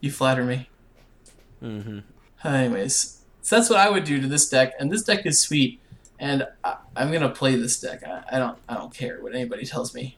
you 0.00 0.10
flatter 0.12 0.44
me. 0.44 0.68
hmm 1.60 1.98
Anyways, 2.44 3.22
so 3.42 3.56
that's 3.56 3.68
what 3.68 3.80
I 3.80 3.90
would 3.90 4.04
do 4.04 4.20
to 4.20 4.28
this 4.28 4.48
deck, 4.48 4.74
and 4.78 4.90
this 4.90 5.02
deck 5.02 5.26
is 5.26 5.40
sweet, 5.40 5.80
and 6.22 6.46
I, 6.64 6.76
I'm 6.96 7.12
gonna 7.12 7.28
play 7.28 7.56
this 7.56 7.78
deck. 7.80 8.02
I, 8.06 8.22
I 8.32 8.38
don't 8.38 8.56
I 8.68 8.74
don't 8.74 8.94
care 8.94 9.20
what 9.22 9.34
anybody 9.34 9.66
tells 9.66 9.92
me. 9.94 10.16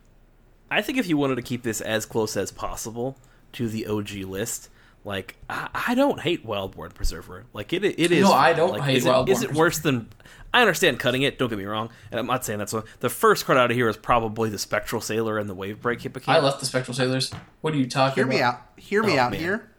I 0.70 0.82
think 0.82 0.98
if 0.98 1.08
you 1.08 1.16
wanted 1.16 1.36
to 1.36 1.42
keep 1.42 1.62
this 1.62 1.80
as 1.80 2.04
close 2.06 2.36
as 2.36 2.52
possible 2.52 3.16
to 3.54 3.68
the 3.68 3.86
OG 3.86 4.10
list, 4.26 4.68
like 5.04 5.36
I, 5.48 5.68
I 5.88 5.94
don't 5.94 6.20
hate 6.20 6.46
Wildborn 6.46 6.94
Preserver. 6.94 7.46
Like 7.52 7.72
it, 7.72 7.84
it 7.84 8.12
is. 8.12 8.22
No, 8.24 8.32
I 8.32 8.52
don't 8.52 8.70
like, 8.72 8.82
hate 8.82 8.96
is 8.98 9.06
it, 9.06 9.08
Wildborn 9.08 9.28
Is 9.30 9.42
it 9.42 9.52
worse 9.54 9.78
than? 9.78 10.08
I 10.52 10.60
understand 10.60 11.00
cutting 11.00 11.22
it. 11.22 11.36
Don't 11.38 11.48
get 11.48 11.58
me 11.58 11.64
wrong, 11.64 11.90
and 12.12 12.20
I'm 12.20 12.26
not 12.26 12.44
saying 12.44 12.60
that's 12.60 12.72
what 12.72 12.86
the 13.00 13.08
first 13.10 13.44
card 13.44 13.58
out 13.58 13.70
of 13.72 13.76
here 13.76 13.88
is 13.88 13.96
probably 13.96 14.50
the 14.50 14.58
Spectral 14.58 15.00
Sailor 15.00 15.38
and 15.38 15.50
the 15.50 15.54
Wave 15.54 15.80
Break 15.80 15.98
Hippocamp. 16.00 16.28
I 16.28 16.38
left 16.38 16.60
the 16.60 16.66
Spectral 16.66 16.94
Sailors. 16.94 17.32
What 17.60 17.74
are 17.74 17.76
you 17.76 17.88
talking 17.88 18.14
Hear 18.22 18.26
me 18.26 18.36
about? 18.38 18.54
out. 18.54 18.60
Hear 18.76 19.02
me 19.02 19.14
Oh, 19.18 19.22
out 19.22 19.30
man. 19.32 19.40
here. 19.40 19.70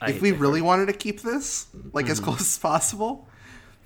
I 0.00 0.10
if 0.10 0.20
we 0.22 0.30
that 0.32 0.38
really 0.38 0.60
wanted 0.60 0.86
to 0.86 0.92
keep 0.92 1.22
this 1.22 1.66
like 1.92 2.04
Mm-hmm. 2.04 2.12
as 2.12 2.20
close 2.20 2.40
as 2.40 2.58
possible, 2.58 3.28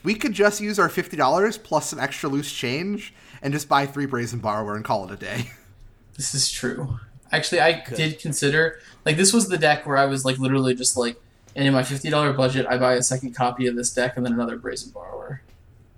we 0.06 0.14
could 0.14 0.32
just 0.32 0.60
use 0.60 0.78
our 0.78 0.88
fifty 0.88 1.16
dollars 1.16 1.58
plus 1.58 1.90
some 1.90 1.98
extra 2.00 2.28
loose 2.28 2.50
change 2.52 3.12
and 3.42 3.52
just 3.52 3.68
buy 3.68 3.84
three 3.86 4.06
brazen 4.06 4.38
borrower 4.38 4.74
and 4.76 4.84
call 4.84 5.04
it 5.04 5.10
a 5.10 5.16
day. 5.16 5.50
This 6.16 6.34
is 6.34 6.50
true. 6.50 6.98
Actually, 7.32 7.60
I 7.60 7.84
did 7.94 8.18
consider 8.20 8.78
like 9.04 9.16
this 9.18 9.32
was 9.34 9.48
the 9.48 9.58
deck 9.58 9.84
where 9.86 9.98
I 9.98 10.06
was 10.06 10.24
like 10.24 10.38
literally 10.38 10.74
just 10.74 10.96
like, 10.96 11.16
and 11.54 11.66
in 11.66 11.74
my 11.74 11.82
fifty 11.82 12.08
dollar 12.08 12.32
budget, 12.32 12.66
I 12.70 12.78
buy 12.78 12.94
a 12.94 13.02
second 13.02 13.34
copy 13.34 13.66
of 13.66 13.76
this 13.76 13.92
deck 13.92 14.16
and 14.16 14.24
then 14.24 14.32
another 14.32 14.56
Brazen 14.56 14.92
Borrower. 14.92 15.42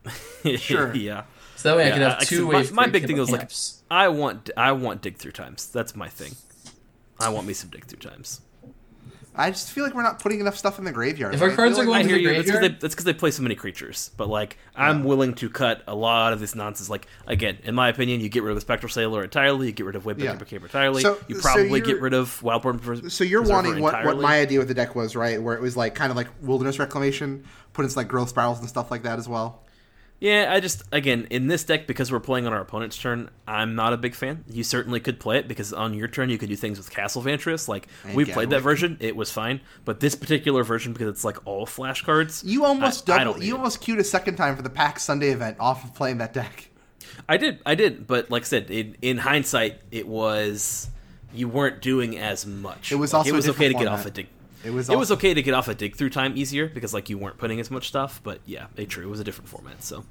Sure. 0.57 0.95
yeah. 0.95 1.25
So 1.57 1.69
that 1.71 1.77
way 1.77 1.85
I 1.85 1.87
Yeah, 1.89 1.93
could 1.95 2.03
have 2.03 2.19
I- 2.21 2.25
two 2.25 2.51
my- 2.53 2.71
my 2.73 2.87
big 2.87 3.07
thing 3.07 3.19
was, 3.19 3.31
like. 3.31 3.51
I 3.91 4.09
want 4.09 4.51
I 4.57 4.73
want 4.73 5.03
dig 5.03 5.17
through 5.19 5.33
times. 5.33 5.67
That's 5.69 5.95
my 5.95 6.09
thing. 6.09 6.35
I 7.21 7.29
want 7.29 7.47
me 7.47 7.53
some 7.53 7.71
dig 7.71 7.85
through 7.87 7.99
times. 8.11 8.41
I 9.39 9.51
just 9.51 9.71
feel 9.71 9.85
like 9.85 9.95
we're 9.95 10.03
not 10.03 10.19
putting 10.19 10.41
enough 10.41 10.57
stuff 10.57 10.79
in 10.81 10.85
the 10.85 10.91
graveyard. 10.93 11.33
If 11.35 11.41
our 11.41 11.51
cards 11.51 11.75
are 11.79 11.85
like- 11.85 11.87
going 11.87 11.99
I 12.01 12.03
to 12.03 12.09
hear 12.09 12.17
the 12.19 12.23
you. 12.23 12.69
That's 12.81 12.81
because 12.95 13.05
they, 13.05 13.13
they 13.13 13.19
play 13.19 13.31
so 13.31 13.43
many 13.43 13.55
creatures. 13.55 14.11
But 14.17 14.29
like, 14.29 14.59
I'm 14.75 15.05
willing 15.05 15.35
to 15.35 15.49
cut 15.49 15.83
a 15.87 15.95
lot 15.95 16.33
of 16.33 16.41
this 16.41 16.55
nonsense. 16.57 16.91
Like 16.91 17.07
again, 17.27 17.59
in 17.63 17.75
my 17.75 17.89
opinion, 17.89 18.21
you 18.21 18.29
get 18.29 18.43
rid 18.43 18.51
of 18.51 18.57
the 18.57 18.61
Spectral 18.63 18.91
Sailor 18.91 19.23
entirely. 19.23 19.67
You 19.69 19.73
get 19.73 19.87
rid 19.87 19.95
of 19.97 20.05
Wave 20.05 20.19
Yeah. 20.19 20.35
Breaker 20.35 20.57
entirely. 20.57 21.03
So- 21.03 21.19
you 21.29 21.39
probably 21.41 21.67
you're- 21.69 21.81
get 21.83 22.01
rid 22.01 22.15
of 22.15 22.41
Wildborn. 22.43 22.83
Pres- 22.83 23.15
So 23.15 23.23
you're 23.25 23.43
Preserver 23.43 23.57
wanting 23.69 23.83
what, 23.83 24.05
what 24.05 24.19
my 24.19 24.41
idea 24.41 24.59
with 24.59 24.69
the 24.69 24.75
deck 24.75 24.95
was, 24.97 25.15
right? 25.15 25.41
Where 25.41 25.55
it 25.55 25.63
was 25.63 25.77
like 25.77 25.95
kind 25.95 26.11
of 26.11 26.17
like 26.17 26.29
wilderness 26.43 26.79
reclamation, 26.79 27.45
put 27.73 27.85
in 27.85 27.91
some 27.91 28.01
like 28.01 28.09
growth 28.09 28.31
spirals 28.31 28.59
and 28.59 28.69
stuff 28.69 28.91
like 28.91 29.05
that 29.05 29.19
as 29.21 29.29
well. 29.29 29.63
Yeah, 30.21 30.49
I 30.53 30.59
just 30.59 30.83
again 30.91 31.29
in 31.31 31.47
this 31.47 31.63
deck 31.63 31.87
because 31.87 32.11
we're 32.11 32.19
playing 32.19 32.47
on 32.49 32.53
our 32.53 32.61
opponent's 32.61 32.99
turn, 32.99 33.31
I'm 33.47 33.77
not 33.77 33.93
a 33.93 33.97
big 33.97 34.15
fan. 34.17 34.45
You 34.51 34.65
certainly 34.65 34.99
could 34.99 35.21
play 35.21 35.39
it 35.39 35.47
because 35.47 35.73
on 35.73 35.95
your 35.95 36.09
turn 36.09 36.29
you 36.29 36.39
could 36.39 36.49
do 36.49 36.57
things 36.57 36.77
with 36.77 36.91
Castle 36.91 37.23
Vantress. 37.23 37.69
Like 37.69 37.87
And 38.05 38.17
we 38.17 38.25
played 38.25 38.51
that 38.51 38.63
version, 38.63 38.97
it 39.01 39.15
was 39.15 39.31
fine. 39.31 39.61
But 39.85 40.01
this 40.01 40.17
particular 40.17 40.65
version 40.65 40.93
because 40.93 41.07
it's 41.09 41.25
like 41.25 41.37
all 41.47 41.67
flash 41.67 42.03
cards, 42.03 42.43
You 42.45 42.65
almost 42.65 43.09
I- 43.09 43.15
I 43.21 43.25
double. 43.25 43.39
need 43.39 43.47
you 43.47 43.55
it. 43.55 43.59
almost 43.59 43.81
queued 43.81 44.01
a 44.01 44.05
second 44.05 44.35
time 44.35 44.57
for 44.57 44.63
the 44.63 44.71
PAX 44.71 45.05
Sunday 45.05 45.31
event 45.31 45.57
off 45.61 45.85
of 45.85 45.95
playing 45.95 46.19
that 46.19 46.33
deck. 46.33 46.69
I 47.29 47.37
did, 47.37 47.61
I 47.65 47.75
did, 47.77 48.07
but 48.09 48.29
like 48.31 48.43
I 48.43 48.47
said, 48.47 48.71
in, 48.73 48.97
in 49.03 49.19
hindsight, 49.19 49.81
it 49.93 50.09
was 50.09 50.89
you 51.33 51.47
weren't 51.47 51.81
doing 51.81 52.19
as 52.19 52.45
much. 52.47 52.91
It 52.91 52.97
was 52.97 53.13
Like, 53.13 53.19
also 53.21 53.31
it 53.31 53.35
was 53.37 53.49
okay 53.51 53.69
to 53.69 53.75
get 53.75 53.87
off 53.87 54.05
a 54.07 54.11
dig. 54.11 54.29
It 54.65 54.71
was. 54.71 54.91
It 54.91 54.99
was 54.99 55.11
okay 55.13 55.35
to 55.35 55.43
get 55.43 55.55
off 55.55 55.69
a 55.69 55.75
dig 55.75 55.97
through 55.97 56.11
time 56.11 56.37
easier 56.37 56.69
because 56.69 56.93
like 56.93 57.09
you 57.09 57.19
weren't 57.19 57.39
putting 57.39 57.61
as 57.61 57.71
much 57.71 57.89
stuff. 57.89 58.21
But 58.23 58.41
yeah, 58.45 58.67
it 58.77 58.89
true. 58.89 59.05
It 59.07 59.11
was 59.11 59.21
a 59.21 59.25
different 59.25 59.49
format. 59.49 59.83
So 59.83 60.05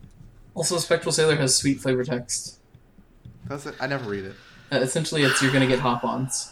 Also, 0.55 0.77
Spectral 0.77 1.11
Sailor 1.11 1.35
has 1.35 1.55
sweet 1.55 1.79
flavor 1.81 2.03
text. 2.03 2.59
Does 3.47 3.65
it? 3.65 3.75
I 3.79 3.87
never 3.87 4.09
read 4.09 4.25
it. 4.25 4.35
Uh, 4.71 4.77
essentially, 4.77 5.23
it's 5.23 5.41
you're 5.41 5.51
gonna 5.53 5.67
get 5.67 5.79
hop-ons. 5.79 6.51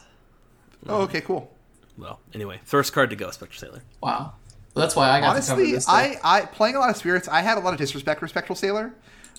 Oh, 0.88 1.02
okay, 1.02 1.22
cool. 1.22 1.52
well, 1.98 2.20
anyway, 2.34 2.60
first 2.64 2.94
card 2.94 3.10
to 3.10 3.16
go, 3.16 3.32
Spectral 3.32 3.60
Sailor. 3.70 3.84
Wow. 4.02 4.34
Well, 4.74 4.86
that's 4.86 4.96
why 4.96 5.10
I 5.10 5.20
got 5.22 5.34
to 5.34 5.40
cover 5.42 5.54
Honestly, 5.54 5.72
this. 5.72 5.88
I, 5.88 6.18
I 6.24 6.42
playing 6.42 6.76
a 6.76 6.80
lot 6.80 6.90
of 6.90 6.98
spirits. 6.98 7.28
I 7.28 7.42
had 7.42 7.58
a 7.58 7.62
lot 7.62 7.74
of 7.74 7.80
disrespect 7.80 8.20
for 8.20 8.28
Spectral 8.28 8.56
Sailor, 8.56 8.94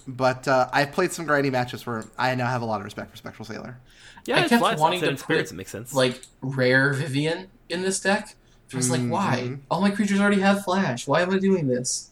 but 0.09 0.49
uh, 0.49 0.69
I've 0.73 0.93
played 0.93 1.13
some 1.13 1.27
grinding 1.27 1.53
matches 1.53 1.87
where 1.87 2.05
I 2.19 2.35
now 2.35 2.47
have 2.47 2.63
a 2.63 2.65
lot 2.65 2.81
of 2.81 2.85
respect 2.85 3.11
for 3.11 3.17
Spectral 3.17 3.45
Sailor. 3.45 3.79
Yeah, 4.27 4.39
I 4.39 4.45
it 4.45 4.49
kept 4.49 4.79
wanting 4.79 5.01
to 5.01 5.11
in 5.11 5.17
spirits. 5.19 5.53
It 5.53 5.55
makes 5.55 5.71
sense. 5.71 5.95
like 5.95 6.21
rare 6.41 6.93
Vivien 6.95 7.49
in 7.69 7.83
this 7.83 8.01
deck. 8.01 8.35
I 8.73 8.77
was 8.77 8.91
like, 8.91 9.03
why? 9.03 9.43
Mhm. 9.45 9.59
All 9.71 9.81
my 9.81 9.91
creatures 9.91 10.21
already 10.21 10.41
have 10.41 10.65
flash. 10.65 11.07
Why 11.07 11.23
am 11.23 11.31
I 11.31 11.39
doing 11.39 11.69
this? 11.69 12.11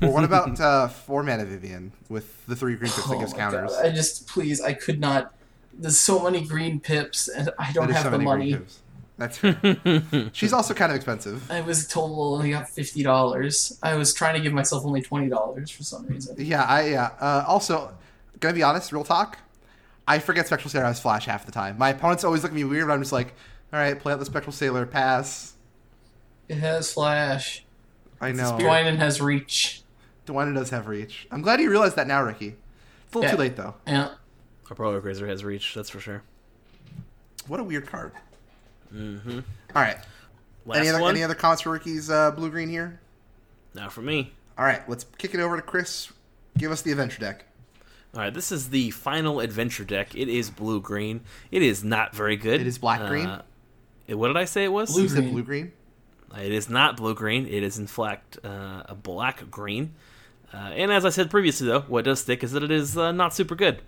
Well, 0.00 0.12
what 0.12 0.24
about 0.24 0.58
uh, 0.60 0.88
four 0.88 1.22
mana 1.22 1.44
Vivien 1.44 1.92
with 2.08 2.46
the 2.46 2.56
three 2.56 2.76
green 2.76 2.90
pips 2.90 3.06
that 3.08 3.16
Oh 3.16 3.20
gives 3.20 3.32
counters? 3.32 3.72
God. 3.72 3.86
I 3.86 3.90
just 3.90 4.28
please, 4.28 4.60
I 4.60 4.72
could 4.72 5.00
not. 5.00 5.34
There's 5.72 5.98
so 5.98 6.22
many 6.22 6.46
green 6.46 6.80
pips, 6.80 7.28
and 7.28 7.50
I 7.58 7.72
don't 7.72 7.90
have 7.90 8.04
so 8.04 8.10
the 8.10 8.18
many 8.18 8.24
green 8.30 8.38
money. 8.50 8.52
pips. 8.54 8.80
That's 9.18 9.36
fair. 9.36 10.30
She's 10.32 10.52
also 10.54 10.72
kind 10.72 10.90
of 10.90 10.96
expensive. 10.96 11.50
I 11.50 11.60
was 11.60 11.86
told 11.86 12.16
well, 12.16 12.34
only 12.36 12.50
got 12.52 12.68
fifty 12.70 13.02
dollars. 13.02 13.78
I 13.82 13.94
was 13.96 14.14
trying 14.14 14.34
to 14.34 14.40
give 14.40 14.52
myself 14.54 14.84
only 14.86 15.02
twenty 15.02 15.28
dollars 15.28 15.70
for 15.70 15.82
some 15.82 16.06
reason. 16.06 16.36
Yeah, 16.38 16.62
I 16.64 16.88
yeah. 16.88 17.10
Uh, 17.20 17.44
also, 17.46 17.92
gonna 18.40 18.54
be 18.54 18.62
honest, 18.62 18.92
real 18.92 19.04
talk. 19.04 19.38
I 20.08 20.18
forget 20.18 20.46
Spectral 20.46 20.70
Sailor 20.70 20.86
has 20.86 20.98
Flash 21.00 21.26
half 21.26 21.44
the 21.46 21.52
time. 21.52 21.76
My 21.76 21.90
opponents 21.90 22.24
always 22.24 22.42
look 22.42 22.52
at 22.52 22.56
me 22.56 22.64
weird. 22.64 22.86
But 22.88 22.94
I'm 22.94 23.00
just 23.02 23.12
like, 23.12 23.34
all 23.72 23.78
right, 23.78 23.98
play 23.98 24.12
out 24.14 24.18
the 24.18 24.24
Spectral 24.24 24.52
Sailor, 24.52 24.86
pass. 24.86 25.52
It 26.50 26.58
has 26.58 26.92
flash. 26.92 27.64
I 28.20 28.32
know. 28.32 28.58
Dwynen 28.58 28.96
has 28.96 29.20
reach. 29.20 29.82
Dwynen 30.26 30.54
does 30.56 30.70
have 30.70 30.88
reach. 30.88 31.28
I'm 31.30 31.42
glad 31.42 31.60
you 31.60 31.70
realized 31.70 31.94
that 31.94 32.08
now, 32.08 32.24
Ricky. 32.24 32.56
It's 33.06 33.14
a 33.14 33.18
little 33.18 33.22
Yeah. 33.22 33.30
too 33.30 33.36
late 33.36 33.56
though. 33.56 33.74
Yeah. 33.86 34.14
Our 34.68 34.74
Polar 34.74 35.00
Grazer 35.00 35.28
has 35.28 35.44
reach, 35.44 35.74
that's 35.74 35.90
for 35.90 36.00
sure. 36.00 36.22
What 37.46 37.60
a 37.60 37.62
weird 37.64 37.86
card. 37.86 38.12
Mm-hmm. 38.92 39.38
All 39.76 39.82
right. 39.82 39.98
Last 40.66 40.78
any 40.78 40.88
other 40.88 41.00
one? 41.00 41.14
any 41.14 41.22
other 41.22 41.36
comments 41.36 41.62
for 41.62 41.70
Ricky's 41.70 42.10
uh, 42.10 42.32
blue 42.32 42.50
green 42.50 42.68
here? 42.68 42.98
Now 43.72 43.88
for 43.88 44.02
me. 44.02 44.32
All 44.58 44.64
right, 44.64 44.86
let's 44.88 45.04
kick 45.18 45.34
it 45.34 45.40
over 45.40 45.54
to 45.54 45.62
Chris. 45.62 46.12
Give 46.58 46.72
us 46.72 46.82
the 46.82 46.90
adventure 46.90 47.20
deck. 47.20 47.44
All 48.12 48.22
right, 48.22 48.34
this 48.34 48.50
is 48.50 48.70
the 48.70 48.90
final 48.90 49.38
adventure 49.38 49.84
deck. 49.84 50.16
It 50.16 50.28
is 50.28 50.50
blue 50.50 50.80
green. 50.80 51.20
It 51.52 51.62
is 51.62 51.84
not 51.84 52.12
very 52.12 52.36
good. 52.36 52.60
It 52.60 52.66
is 52.66 52.76
black 52.76 53.06
green? 53.08 53.26
Uh, 53.26 53.42
what 54.08 54.26
did 54.26 54.36
I 54.36 54.46
say 54.46 54.64
it 54.64 54.72
was? 54.72 54.90
Blue 54.90 55.08
green. 55.08 55.30
blue 55.30 55.42
green. 55.44 55.72
It 56.38 56.52
is 56.52 56.68
not 56.68 56.96
blue 56.96 57.14
green. 57.14 57.46
It 57.46 57.62
is 57.62 57.78
in 57.78 57.86
fact 57.86 58.38
uh, 58.44 58.82
a 58.86 58.94
black 58.94 59.50
green. 59.50 59.94
Uh, 60.52 60.56
and 60.74 60.92
as 60.92 61.04
I 61.04 61.10
said 61.10 61.30
previously, 61.30 61.66
though, 61.68 61.80
what 61.82 62.04
does 62.04 62.20
stick 62.20 62.42
is 62.42 62.52
that 62.52 62.62
it 62.62 62.70
is 62.70 62.96
uh, 62.98 63.12
not 63.12 63.34
super 63.34 63.54
good. 63.54 63.80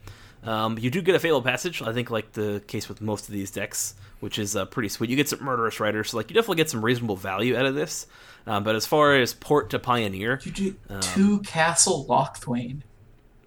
Um, 0.44 0.76
you 0.78 0.90
do 0.90 1.02
get 1.02 1.14
a 1.14 1.20
fabled 1.20 1.44
passage. 1.44 1.83
I 1.83 1.92
think, 1.92 2.11
like 2.11 2.33
the 2.33 2.62
case 2.66 2.88
with 2.88 3.00
most 3.00 3.28
of 3.28 3.33
these 3.33 3.50
decks, 3.52 3.94
which 4.20 4.38
is 4.40 4.57
uh, 4.57 4.64
pretty 4.64 4.88
sweet. 4.88 5.09
You 5.11 5.14
get 5.16 5.28
some 5.28 5.42
murderous 5.44 5.78
riders, 5.78 6.11
so 6.11 6.16
like 6.16 6.31
you 6.31 6.35
definitely 6.35 6.57
get 6.57 6.70
some 6.70 6.85
reasonable 6.85 7.14
value 7.16 7.57
out 7.57 7.64
of 7.66 7.74
this. 7.76 8.07
Um, 8.46 8.64
but 8.64 8.74
as 8.74 8.85
far 8.87 9.14
as 9.14 9.35
port 9.35 9.70
to 9.70 9.78
pioneer, 9.78 10.40
You 10.42 10.50
do 10.50 10.76
Um, 10.90 11.00
two 11.00 11.38
Castle 11.42 12.05
Locthwain. 12.09 12.83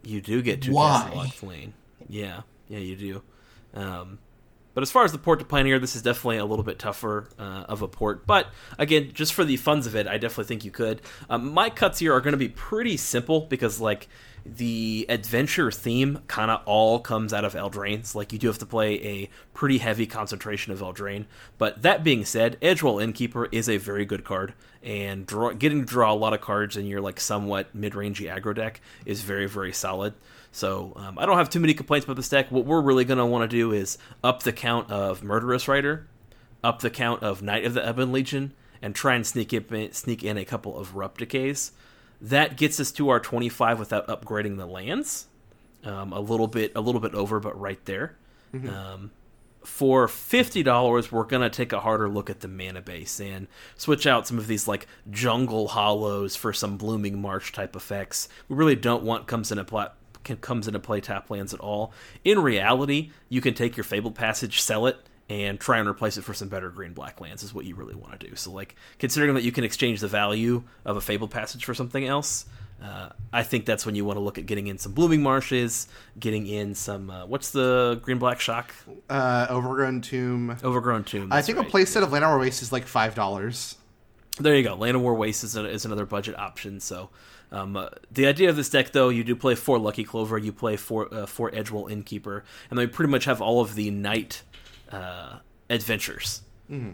you 0.03 0.21
do 0.21 0.41
get 0.41 0.61
two 0.61 0.71
Why? 0.71 1.01
Castle 1.13 1.49
Locthwain. 1.49 1.71
Yeah, 2.07 2.41
yeah, 2.69 2.79
you 2.79 2.95
do. 2.95 3.21
Um, 3.73 4.19
but 4.75 4.83
as 4.83 4.91
far 4.91 5.03
as 5.03 5.11
the 5.11 5.17
port 5.17 5.39
to 5.39 5.45
Pioneer, 5.45 5.79
this 5.79 5.95
is 5.95 6.03
definitely 6.03 6.37
a 6.37 6.45
little 6.45 6.63
bit 6.63 6.77
tougher 6.77 7.29
uh, 7.39 7.63
of 7.67 7.81
a 7.81 7.87
port. 7.87 8.27
But 8.27 8.47
again, 8.77 9.11
just 9.13 9.33
for 9.33 9.43
the 9.43 9.57
funds 9.57 9.87
of 9.87 9.95
it, 9.95 10.05
I 10.05 10.19
definitely 10.19 10.45
think 10.45 10.65
you 10.65 10.69
could. 10.69 11.01
Um, 11.29 11.51
my 11.51 11.71
cuts 11.71 11.97
here 11.99 12.13
are 12.13 12.21
going 12.21 12.33
to 12.33 12.37
be 12.37 12.49
pretty 12.49 12.97
simple 12.97 13.41
because 13.41 13.79
like 13.79 14.07
the 14.45 15.05
adventure 15.09 15.71
theme 15.71 16.19
kind 16.27 16.51
of 16.51 16.61
all 16.65 16.99
comes 16.99 17.33
out 17.33 17.45
of 17.45 17.53
Eldraine's. 17.53 18.15
Like 18.15 18.31
you 18.31 18.37
do 18.37 18.47
have 18.47 18.59
to 18.59 18.65
play 18.65 19.01
a 19.03 19.29
pretty 19.53 19.79
heavy 19.79 20.05
concentration 20.05 20.71
of 20.71 20.79
Eldraine. 20.79 21.25
But 21.57 21.81
that 21.81 22.03
being 22.03 22.25
said, 22.25 22.59
Edgewell 22.61 23.01
Innkeeper 23.01 23.47
is 23.51 23.67
a 23.67 23.77
very 23.77 24.05
good 24.05 24.23
card, 24.23 24.53
and 24.83 25.25
draw, 25.25 25.51
getting 25.53 25.79
to 25.79 25.85
draw 25.85 26.13
a 26.13 26.15
lot 26.15 26.33
of 26.33 26.41
cards 26.41 26.77
in 26.77 26.85
your 26.85 27.01
like 27.01 27.19
somewhat 27.19 27.73
mid-rangey 27.73 28.31
aggro 28.31 28.53
deck 28.53 28.81
is 29.05 29.21
very 29.21 29.47
very 29.47 29.73
solid. 29.73 30.13
So 30.55 30.93
um, 30.95 31.19
I 31.19 31.25
don't 31.25 31.37
have 31.37 31.49
too 31.49 31.59
many 31.59 31.73
complaints 31.73 32.05
about 32.05 32.15
this 32.15 32.29
deck. 32.29 32.49
What 32.49 32.65
we're 32.65 32.79
really 32.79 33.03
going 33.03 33.17
to 33.17 33.25
want 33.25 33.43
to 33.43 33.53
do 33.53 33.73
is 33.73 33.97
up 34.23 34.43
the 34.43 34.53
count 34.53 34.89
of 34.89 35.21
Murderous 35.21 35.67
Rider, 35.67 36.07
up 36.63 36.79
the 36.79 36.89
count 36.89 37.23
of 37.23 37.41
Knight 37.41 37.65
of 37.65 37.73
the 37.73 37.87
Ebon 37.87 38.13
Legion, 38.13 38.53
and 38.81 38.95
try 38.95 39.15
and 39.15 39.27
sneak 39.27 39.51
in, 39.51 39.91
sneak 39.91 40.23
in 40.23 40.37
a 40.37 40.45
couple 40.45 40.79
of 40.79 40.95
Rupt 40.95 41.19
Decays. 41.19 41.73
That 42.21 42.55
gets 42.55 42.79
us 42.79 42.93
to 42.93 43.09
our 43.09 43.19
25 43.19 43.79
without 43.79 44.07
upgrading 44.07 44.55
the 44.55 44.65
lands. 44.65 45.27
Um, 45.83 46.13
a 46.13 46.21
little 46.21 46.47
bit, 46.47 46.71
a 46.73 46.79
little 46.79 47.01
bit 47.01 47.13
over, 47.15 47.41
but 47.41 47.59
right 47.59 47.83
there. 47.83 48.15
Um, 48.69 49.11
for 49.65 50.07
fifty 50.07 50.63
dollars, 50.63 51.11
we're 51.11 51.25
gonna 51.25 51.49
take 51.49 51.73
a 51.73 51.81
harder 51.81 52.07
look 52.07 52.29
at 52.29 52.39
the 52.39 52.47
mana 52.47 52.81
base 52.81 53.19
and 53.19 53.47
switch 53.75 54.07
out 54.07 54.25
some 54.27 54.37
of 54.37 54.47
these 54.47 54.67
like 54.67 54.87
jungle 55.09 55.67
hollows 55.69 56.35
for 56.35 56.53
some 56.53 56.77
blooming 56.77 57.19
marsh 57.21 57.51
type 57.51 57.75
effects. 57.75 58.29
We 58.47 58.55
really 58.55 58.75
don't 58.75 59.03
want 59.03 59.27
comes 59.27 59.51
into 59.51 59.65
play 59.65 59.87
can, 60.25 60.37
comes 60.37 60.67
into 60.67 60.79
play 60.79 60.99
tap 60.99 61.29
lands 61.29 61.53
at 61.53 61.61
all. 61.61 61.93
In 62.25 62.39
reality, 62.39 63.11
you 63.29 63.39
can 63.39 63.53
take 63.53 63.77
your 63.77 63.85
fabled 63.85 64.15
passage, 64.15 64.59
sell 64.59 64.85
it, 64.87 64.97
and 65.29 65.59
try 65.59 65.77
and 65.79 65.87
replace 65.87 66.17
it 66.17 66.23
for 66.23 66.33
some 66.33 66.49
better 66.49 66.69
green 66.69 66.93
black 66.93 67.19
lands 67.21 67.41
is 67.41 67.53
what 67.53 67.65
you 67.65 67.73
really 67.75 67.95
want 67.95 68.19
to 68.19 68.27
do. 68.29 68.35
So 68.35 68.51
like 68.51 68.75
considering 68.99 69.33
that 69.35 69.43
you 69.43 69.51
can 69.51 69.63
exchange 69.63 70.01
the 70.01 70.07
value 70.07 70.63
of 70.83 70.97
a 70.97 71.01
fabled 71.01 71.31
passage 71.31 71.65
for 71.65 71.73
something 71.73 72.05
else. 72.05 72.45
Uh, 72.83 73.09
I 73.31 73.41
think 73.43 73.65
that's 73.65 73.85
when 73.85 73.95
you 73.95 74.03
want 74.05 74.17
to 74.17 74.21
look 74.21 74.37
at 74.37 74.45
getting 74.45 74.67
in 74.67 74.77
some 74.77 74.91
blooming 74.91 75.23
marshes, 75.23 75.87
getting 76.19 76.45
in 76.45 76.75
some 76.75 77.09
uh, 77.09 77.25
what's 77.25 77.51
the 77.51 77.99
green 78.03 78.19
black 78.19 78.39
shock 78.39 78.75
Uh, 79.09 79.47
Overgrown 79.49 80.01
Tomb. 80.01 80.57
overgrown 80.63 81.05
tomb. 81.05 81.31
I 81.31 81.41
think 81.41 81.57
right. 81.57 81.67
a 81.67 81.71
playset 81.71 82.03
of 82.03 82.09
Llanowar 82.09 82.39
Waste 82.39 82.61
is 82.61 82.71
like 82.71 82.85
five 82.85 83.15
dollars. 83.15 83.77
There 84.39 84.53
you 84.53 84.63
go. 84.63 84.75
Llanowar 84.75 85.17
Waste 85.17 85.45
is, 85.45 85.55
a, 85.55 85.65
is 85.65 85.85
another 85.85 86.05
budget 86.05 86.37
option. 86.37 86.81
So, 86.81 87.09
um, 87.51 87.77
uh, 87.77 87.89
the 88.11 88.27
idea 88.27 88.49
of 88.49 88.55
this 88.55 88.69
deck, 88.69 88.91
though, 88.91 89.09
you 89.09 89.23
do 89.23 89.35
play 89.35 89.55
four 89.55 89.77
Lucky 89.79 90.03
Clover, 90.03 90.37
you 90.37 90.51
play 90.51 90.75
four 90.77 91.13
uh, 91.13 91.25
four 91.25 91.51
Edgewell 91.51 91.89
Innkeeper, 91.89 92.43
and 92.69 92.79
they 92.79 92.87
pretty 92.87 93.11
much 93.11 93.25
have 93.25 93.41
all 93.41 93.61
of 93.61 93.75
the 93.75 93.91
night 93.91 94.41
uh, 94.91 95.37
adventures. 95.69 96.41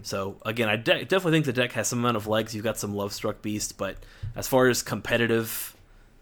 So 0.02 0.36
again, 0.44 0.68
I 0.68 0.76
de- 0.76 1.06
definitely 1.06 1.32
think 1.32 1.46
the 1.46 1.52
deck 1.54 1.72
has 1.72 1.88
some 1.88 2.00
amount 2.00 2.18
of 2.18 2.26
legs. 2.26 2.54
You've 2.54 2.62
got 2.62 2.76
some 2.76 2.92
Lovestruck 2.92 3.40
Beast, 3.40 3.78
but 3.78 3.96
as 4.36 4.46
far 4.46 4.68
as 4.68 4.82
competitive 4.82 5.74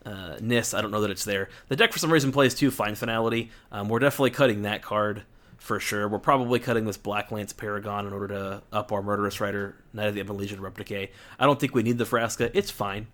uh, 0.07 0.37
ness, 0.41 0.73
I 0.73 0.81
don't 0.81 0.93
know 0.93 1.01
that 1.01 1.11
it's 1.11 1.25
there. 1.25 1.49
The 1.67 1.75
deck 1.75 1.93
for 1.93 1.99
some 1.99 2.13
reason 2.13 2.31
plays 2.31 2.55
two 2.55 2.71
Find 2.71 2.97
// 2.97 2.97
Finality. 2.97 3.51
Um, 3.73 3.89
we're 3.89 3.99
definitely 3.99 4.31
cutting 4.31 4.63
that 4.63 4.83
card 4.83 5.25
for 5.59 5.81
sure. 5.81 6.07
We're 6.07 6.21
probably 6.21 6.61
cutting 6.61 6.85
this 6.85 6.97
Blacklance 6.97 7.57
Paragon 7.57 8.07
in 8.07 8.13
order 8.13 8.29
to 8.29 8.63
up 8.73 8.93
our 8.93 9.03
Murderous 9.03 9.41
Rider, 9.41 9.75
Knight 9.93 10.07
of 10.07 10.15
the 10.15 10.21
Ebon 10.21 10.37
Legion, 10.37 10.61
Replicate. 10.61 11.11
I 11.37 11.45
don't 11.45 11.59
think 11.59 11.75
we 11.75 11.83
need 11.83 11.99
the 11.99 12.05
Frasca. 12.05 12.53
It's 12.55 12.71
fine. 12.71 13.09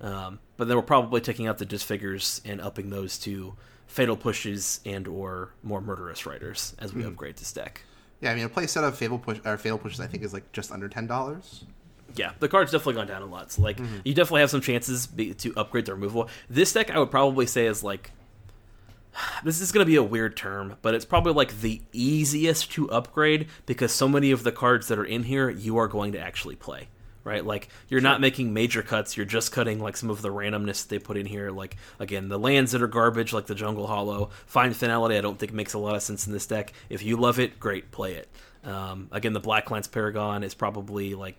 Um, 0.00 0.38
but 0.56 0.68
then 0.68 0.76
we're 0.76 0.82
probably 0.82 1.20
taking 1.20 1.46
out 1.46 1.58
the 1.58 1.66
Disfigures 1.66 2.40
and 2.44 2.60
upping 2.60 2.90
those 2.90 3.18
to 3.20 3.54
Fatal 3.86 4.16
Pushes 4.16 4.80
and 4.86 5.06
or 5.06 5.52
more 5.62 5.80
Murderous 5.80 6.24
Riders 6.26 6.74
as 6.78 6.94
we 6.94 7.04
upgrade 7.04 7.36
this 7.36 7.52
deck. 7.52 7.82
Yeah, 8.20 8.32
I 8.32 8.34
mean 8.34 8.44
a 8.44 8.48
playset 8.48 8.86
of 8.86 8.96
Fable 8.96 9.18
Push 9.18 9.40
or 9.44 9.56
Fatal 9.56 9.78
Pushes 9.78 10.00
I 10.00 10.06
think 10.06 10.22
is 10.22 10.32
like 10.32 10.50
just 10.52 10.70
under 10.70 10.88
ten 10.88 11.06
dollars. 11.06 11.64
Yeah, 12.16 12.32
the 12.38 12.48
card's 12.48 12.72
definitely 12.72 12.94
gone 12.94 13.06
down 13.06 13.22
a 13.22 13.26
lot. 13.26 13.52
So 13.52 13.62
like, 13.62 13.78
you 14.04 14.14
definitely 14.14 14.40
have 14.40 14.50
some 14.50 14.60
chances 14.60 15.06
be, 15.06 15.32
to 15.34 15.54
upgrade 15.56 15.86
the 15.86 15.94
removal. 15.94 16.28
This 16.48 16.72
deck, 16.72 16.90
I 16.90 16.98
would 16.98 17.10
probably 17.10 17.46
say, 17.46 17.66
is 17.66 17.84
like, 17.84 18.10
this 19.44 19.60
is 19.60 19.70
going 19.72 19.84
to 19.84 19.88
be 19.88 19.96
a 19.96 20.02
weird 20.02 20.36
term, 20.36 20.76
but 20.82 20.94
it's 20.94 21.04
probably 21.04 21.32
like 21.32 21.60
the 21.60 21.80
easiest 21.92 22.72
to 22.72 22.90
upgrade 22.90 23.48
because 23.64 23.92
so 23.92 24.08
many 24.08 24.32
of 24.32 24.42
the 24.42 24.52
cards 24.52 24.88
that 24.88 24.98
are 24.98 25.04
in 25.04 25.22
here 25.24 25.48
you 25.50 25.76
are 25.76 25.88
going 25.88 26.12
to 26.12 26.18
actually 26.18 26.56
play. 26.56 26.88
Right, 27.22 27.44
like 27.44 27.68
you're 27.88 28.00
not 28.00 28.22
making 28.22 28.54
major 28.54 28.82
cuts. 28.82 29.14
You're 29.14 29.26
just 29.26 29.52
cutting 29.52 29.78
like 29.78 29.94
some 29.98 30.08
of 30.08 30.22
the 30.22 30.30
randomness 30.30 30.88
they 30.88 30.98
put 30.98 31.18
in 31.18 31.26
here. 31.26 31.50
Like 31.50 31.76
again, 31.98 32.30
the 32.30 32.38
lands 32.38 32.72
that 32.72 32.80
are 32.80 32.86
garbage, 32.86 33.34
like 33.34 33.46
the 33.46 33.54
Jungle 33.54 33.86
Hollow, 33.86 34.30
Find 34.46 34.74
// 34.74 34.76
Finality. 34.76 35.18
I 35.18 35.20
don't 35.20 35.38
think 35.38 35.52
makes 35.52 35.74
a 35.74 35.78
lot 35.78 35.94
of 35.94 36.02
sense 36.02 36.26
in 36.26 36.32
this 36.32 36.46
deck. 36.46 36.72
If 36.88 37.02
you 37.02 37.18
love 37.18 37.38
it, 37.38 37.60
great, 37.60 37.90
play 37.90 38.14
it. 38.14 38.28
Um, 38.64 39.08
again, 39.12 39.34
the 39.34 39.40
Blacklance 39.40 39.90
Paragon 39.90 40.42
is 40.42 40.54
probably 40.54 41.14
like 41.14 41.36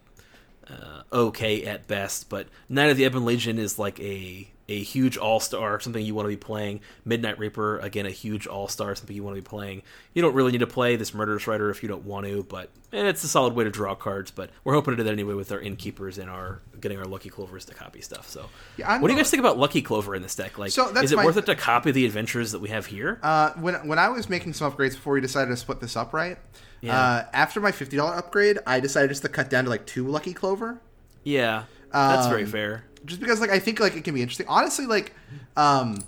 uh, 0.70 1.02
okay 1.12 1.66
at 1.66 1.88
best, 1.88 2.30
but 2.30 2.48
Knight 2.70 2.92
of 2.92 2.98
the 2.98 3.06
Ebon 3.06 3.26
Legion 3.26 3.58
is 3.58 3.80
like 3.80 4.00
a 4.00 4.48
a 4.72 4.82
huge 4.84 5.18
all 5.18 5.40
star, 5.40 5.80
something 5.80 6.04
you 6.04 6.16
want 6.16 6.26
to 6.26 6.30
be 6.30 6.38
playing. 6.38 6.80
Midnight 7.04 7.38
Reaper, 7.38 7.78
again, 7.80 8.06
a 8.06 8.10
huge 8.12 8.48
all 8.48 8.68
star, 8.68 8.96
something 8.96 9.16
you 9.16 9.24
want 9.24 9.36
to 9.36 9.42
be 9.42 9.46
playing. 9.48 9.84
You 10.14 10.22
don't 10.22 10.34
really 10.34 10.52
need 10.54 10.60
to 10.60 10.68
play 10.68 10.96
this 10.96 11.14
Murderous 11.14 11.46
Rider 11.46 11.70
if 11.70 11.84
you 11.84 11.90
don't 11.90 12.06
want 12.06 12.26
to, 12.26 12.44
but 12.44 12.70
and 12.94 13.08
it's 13.08 13.24
a 13.24 13.28
solid 13.28 13.54
way 13.54 13.66
to 13.66 13.70
draw 13.70 13.96
cards. 13.96 14.32
But 14.32 14.50
we're 14.64 14.74
hoping 14.74 14.94
to 14.94 14.98
do 14.98 15.04
that 15.04 15.12
anyway 15.12 15.34
with 15.34 15.52
our 15.52 15.60
innkeepers 15.60 16.18
and 16.18 16.30
our 16.30 16.62
getting 16.80 16.98
our 16.98 17.06
Lucky 17.06 17.30
Clovers 17.30 17.66
to 17.66 17.74
copy 17.74 18.02
stuff. 18.02 18.30
So, 18.30 18.50
Yeah, 18.78 19.00
what 19.00 19.08
do 19.10 19.14
you 19.14 19.20
guys 19.20 19.30
think 19.30 19.42
about 19.42 19.58
Lucky 19.58 19.82
Clover 19.82 20.16
in 20.16 20.22
this 20.22 20.36
deck? 20.36 20.58
Like, 20.58 20.72
So 20.72 20.88
is 20.98 21.12
it 21.12 21.16
my- 21.18 21.26
worth 21.26 21.38
it 21.38 21.46
to 21.48 21.56
copy 21.56 21.92
the 21.92 22.06
adventures 22.06 22.54
that 22.54 22.60
we 22.60 22.70
have 22.70 22.86
here? 22.86 23.20
Uh, 23.22 23.52
when 23.54 23.76
when 23.88 24.00
I 24.00 24.08
was 24.10 24.30
making 24.30 24.54
some 24.54 24.72
upgrades 24.72 24.92
before 24.92 25.14
we 25.14 25.22
decided 25.22 25.50
to 25.52 25.58
split 25.58 25.82
this 25.82 25.96
up, 25.98 26.14
right? 26.14 26.38
Yeah. 26.80 26.98
Uh, 27.00 27.26
after 27.34 27.60
my 27.60 27.72
fifty 27.72 27.98
dollar 27.98 28.16
upgrade, 28.16 28.58
I 28.66 28.80
decided 28.80 29.10
just 29.10 29.22
to 29.24 29.30
cut 29.30 29.50
down 29.50 29.66
to 29.66 29.70
like 29.70 29.86
two 29.86 30.08
Lucky 30.08 30.34
Clover, 30.34 30.82
yeah, 31.24 31.64
that's 31.92 32.28
very 32.28 32.44
um, 32.44 32.50
fair. 32.50 32.86
Just 33.06 33.20
because 33.20 33.40
like 33.42 33.50
I 33.50 33.60
think 33.60 33.80
like 33.80 33.96
it 33.96 34.04
can 34.04 34.14
be 34.14 34.22
interesting. 34.22 34.48
Honestly, 34.48 34.86
like, 34.86 35.14
um, 35.58 36.04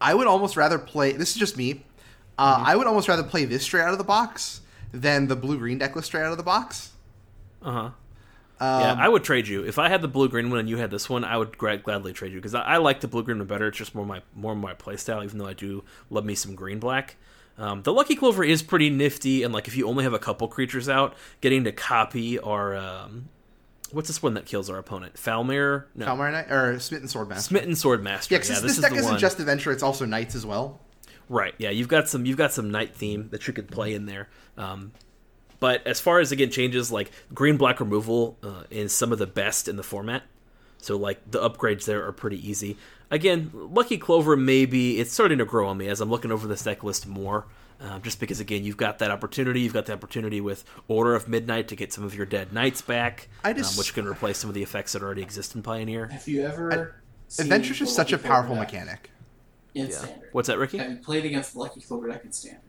I 0.00 0.14
would 0.14 0.26
almost 0.26 0.56
rather 0.56 0.78
play. 0.78 1.12
This 1.12 1.30
is 1.32 1.36
just 1.36 1.56
me. 1.56 1.84
Uh, 2.38 2.56
Mm-hmm. 2.56 2.66
I 2.66 2.76
would 2.76 2.86
almost 2.86 3.08
rather 3.08 3.24
play 3.24 3.44
this 3.46 3.62
straight 3.64 3.82
out 3.82 3.92
of 3.92 3.98
the 3.98 4.04
box 4.04 4.60
than 4.92 5.26
the 5.26 5.34
blue 5.36 5.58
green 5.58 5.78
deck 5.78 5.96
list 5.96 6.06
straight 6.06 6.22
out 6.22 6.30
of 6.30 6.36
the 6.38 6.44
box. 6.44 6.92
Uh 7.62 7.72
huh. 7.72 7.90
Um, 8.60 8.80
yeah, 8.80 8.96
I 8.98 9.08
would 9.08 9.22
trade 9.22 9.46
you 9.46 9.64
if 9.64 9.78
I 9.78 9.88
had 9.88 10.02
the 10.02 10.08
blue 10.08 10.28
green 10.28 10.50
one 10.50 10.58
and 10.58 10.68
you 10.68 10.78
had 10.78 10.90
this 10.90 11.08
one. 11.08 11.24
I 11.24 11.36
would 11.36 11.56
gra- 11.58 11.78
gladly 11.78 12.12
trade 12.12 12.32
you 12.32 12.38
because 12.38 12.54
I, 12.54 12.62
I 12.62 12.76
like 12.78 13.00
the 13.00 13.08
blue 13.08 13.22
green 13.22 13.38
one 13.38 13.46
better. 13.46 13.68
It's 13.68 13.78
just 13.78 13.94
more 13.94 14.06
my 14.06 14.22
more 14.34 14.54
my 14.56 14.74
playstyle. 14.74 15.24
even 15.24 15.38
though 15.38 15.46
I 15.46 15.52
do 15.52 15.84
love 16.10 16.24
me 16.24 16.34
some 16.34 16.54
green 16.54 16.78
black. 16.78 17.16
Um, 17.56 17.82
the 17.82 17.92
lucky 17.92 18.14
clover 18.14 18.44
is 18.44 18.62
pretty 18.62 18.88
nifty, 18.88 19.42
and 19.42 19.52
like 19.52 19.66
if 19.66 19.76
you 19.76 19.88
only 19.88 20.04
have 20.04 20.12
a 20.12 20.18
couple 20.20 20.46
creatures 20.46 20.88
out, 20.88 21.16
getting 21.40 21.64
to 21.64 21.72
copy 21.72 22.38
our 22.38 22.76
um, 22.76 23.28
what's 23.92 24.08
this 24.08 24.22
one 24.22 24.34
that 24.34 24.46
kills 24.46 24.70
our 24.70 24.78
opponent? 24.78 25.14
Foulmire, 25.14 25.84
no, 25.94 26.06
Foulmire 26.06 26.32
Knight 26.32 26.50
or 26.50 26.78
Smitten 26.78 27.08
Swordmaster. 27.08 27.40
Smitten 27.40 27.72
Swordmaster. 27.72 28.30
yeah, 28.30 28.38
because 28.38 28.48
this, 28.48 28.60
this, 28.62 28.76
is 28.76 28.82
deck 28.82 28.92
isn't 28.92 29.04
one. 29.04 29.18
just 29.18 29.40
adventure; 29.40 29.72
it's 29.72 29.82
also 29.82 30.04
knights 30.04 30.34
as 30.34 30.44
well. 30.44 30.80
Right. 31.28 31.54
Yeah, 31.58 31.70
you've 31.70 31.88
got 31.88 32.08
some 32.08 32.24
you've 32.24 32.38
got 32.38 32.52
some 32.52 32.70
knight 32.70 32.94
theme 32.94 33.28
that 33.30 33.46
you 33.46 33.52
could 33.52 33.68
play 33.68 33.94
in 33.94 34.06
there. 34.06 34.28
Um, 34.56 34.92
but 35.60 35.86
as 35.86 36.00
far 36.00 36.20
as 36.20 36.32
again 36.32 36.50
changes 36.50 36.90
like 36.90 37.10
green 37.34 37.56
black 37.56 37.80
removal 37.80 38.38
uh, 38.42 38.64
is 38.70 38.92
some 38.92 39.12
of 39.12 39.18
the 39.18 39.26
best 39.26 39.68
in 39.68 39.76
the 39.76 39.82
format. 39.82 40.22
So 40.78 40.96
like 40.96 41.30
the 41.30 41.40
upgrades 41.40 41.84
there 41.84 42.06
are 42.06 42.12
pretty 42.12 42.48
easy. 42.48 42.76
Again, 43.10 43.50
Lucky 43.52 43.98
Clover 43.98 44.36
maybe 44.36 44.98
it's 44.98 45.12
starting 45.12 45.38
to 45.38 45.44
grow 45.44 45.68
on 45.68 45.78
me 45.78 45.88
as 45.88 46.00
I'm 46.00 46.10
looking 46.10 46.32
over 46.32 46.46
this 46.46 46.62
deck 46.62 46.82
list 46.82 47.06
more. 47.06 47.46
Uh, 47.80 47.98
just 48.00 48.18
because 48.18 48.40
again 48.40 48.64
you've 48.64 48.76
got 48.76 48.98
that 48.98 49.10
opportunity, 49.12 49.60
you've 49.60 49.72
got 49.72 49.86
the 49.86 49.92
opportunity 49.92 50.40
with 50.40 50.64
Order 50.88 51.14
of 51.14 51.28
Midnight 51.28 51.68
to 51.68 51.76
get 51.76 51.92
some 51.92 52.02
of 52.02 52.12
your 52.14 52.26
dead 52.26 52.52
knights 52.52 52.82
back, 52.82 53.28
I 53.44 53.52
just- 53.52 53.74
um, 53.74 53.78
which 53.78 53.94
can 53.94 54.04
replace 54.06 54.38
some 54.38 54.50
of 54.50 54.54
the 54.54 54.62
effects 54.64 54.94
that 54.94 55.02
already 55.02 55.22
exist 55.22 55.54
in 55.54 55.62
Pioneer. 55.62 56.06
Have 56.08 56.26
you 56.26 56.44
ever? 56.44 56.96
seen 57.28 57.44
Adventure's 57.44 57.78
the 57.78 57.84
just 57.84 57.94
such 57.94 58.12
a 58.12 58.18
powerful 58.18 58.56
Clover 58.56 58.64
deck 58.70 58.72
mechanic. 58.72 59.10
In 59.74 59.86
Yeah. 59.88 59.96
standard. 59.96 60.28
What's 60.32 60.48
that, 60.48 60.58
Ricky? 60.58 60.78
Have 60.78 60.90
you 60.90 60.96
played 60.96 61.24
against 61.24 61.52
the 61.52 61.60
Lucky 61.60 61.80
Clover 61.80 62.08
deck 62.08 62.24
in 62.24 62.32
standard? 62.32 62.62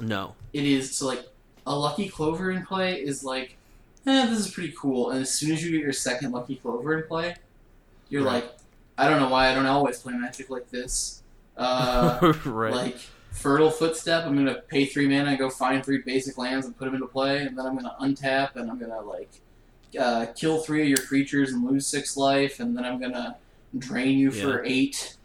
No. 0.00 0.34
It 0.52 0.64
is 0.64 0.96
so 0.96 1.06
like 1.06 1.24
a 1.66 1.76
Lucky 1.76 2.08
Clover 2.08 2.50
in 2.52 2.64
play 2.64 2.94
is 3.00 3.22
like, 3.24 3.56
eh, 4.06 4.26
this 4.26 4.38
is 4.38 4.50
pretty 4.50 4.72
cool. 4.78 5.10
And 5.10 5.20
as 5.22 5.32
soon 5.32 5.52
as 5.52 5.64
you 5.64 5.70
get 5.72 5.80
your 5.82 5.92
second 5.92 6.32
Lucky 6.32 6.56
Clover 6.56 6.96
in 6.98 7.06
play, 7.06 7.34
you're 8.08 8.22
Right. 8.24 8.44
like, 8.44 8.56
I 8.96 9.08
don't 9.08 9.20
know 9.20 9.28
why 9.28 9.50
I 9.50 9.54
don't 9.54 9.66
always 9.66 9.98
play 9.98 10.14
Magic 10.14 10.48
like 10.50 10.70
this. 10.70 11.22
Uh, 11.56 12.32
right. 12.44 12.72
like 12.72 12.96
fertile 13.34 13.70
footstep 13.70 14.24
i'm 14.24 14.34
gonna 14.36 14.62
pay 14.68 14.86
three 14.86 15.06
mana 15.08 15.30
and 15.30 15.38
go 15.38 15.50
find 15.50 15.84
three 15.84 15.98
basic 15.98 16.38
lands 16.38 16.64
and 16.66 16.76
put 16.78 16.86
them 16.86 16.94
into 16.94 17.06
play 17.06 17.42
and 17.44 17.58
then 17.58 17.66
i'm 17.66 17.74
gonna 17.76 17.94
untap 18.00 18.56
and 18.56 18.70
i'm 18.70 18.78
gonna 18.78 19.00
like 19.02 19.30
uh, 19.98 20.26
kill 20.34 20.58
three 20.58 20.82
of 20.82 20.88
your 20.88 20.98
creatures 21.06 21.52
and 21.52 21.64
lose 21.64 21.86
six 21.86 22.16
life 22.16 22.58
and 22.60 22.76
then 22.76 22.84
i'm 22.84 23.00
gonna 23.00 23.36
drain 23.78 24.18
you 24.18 24.30
for 24.30 24.64
eight 24.64 25.16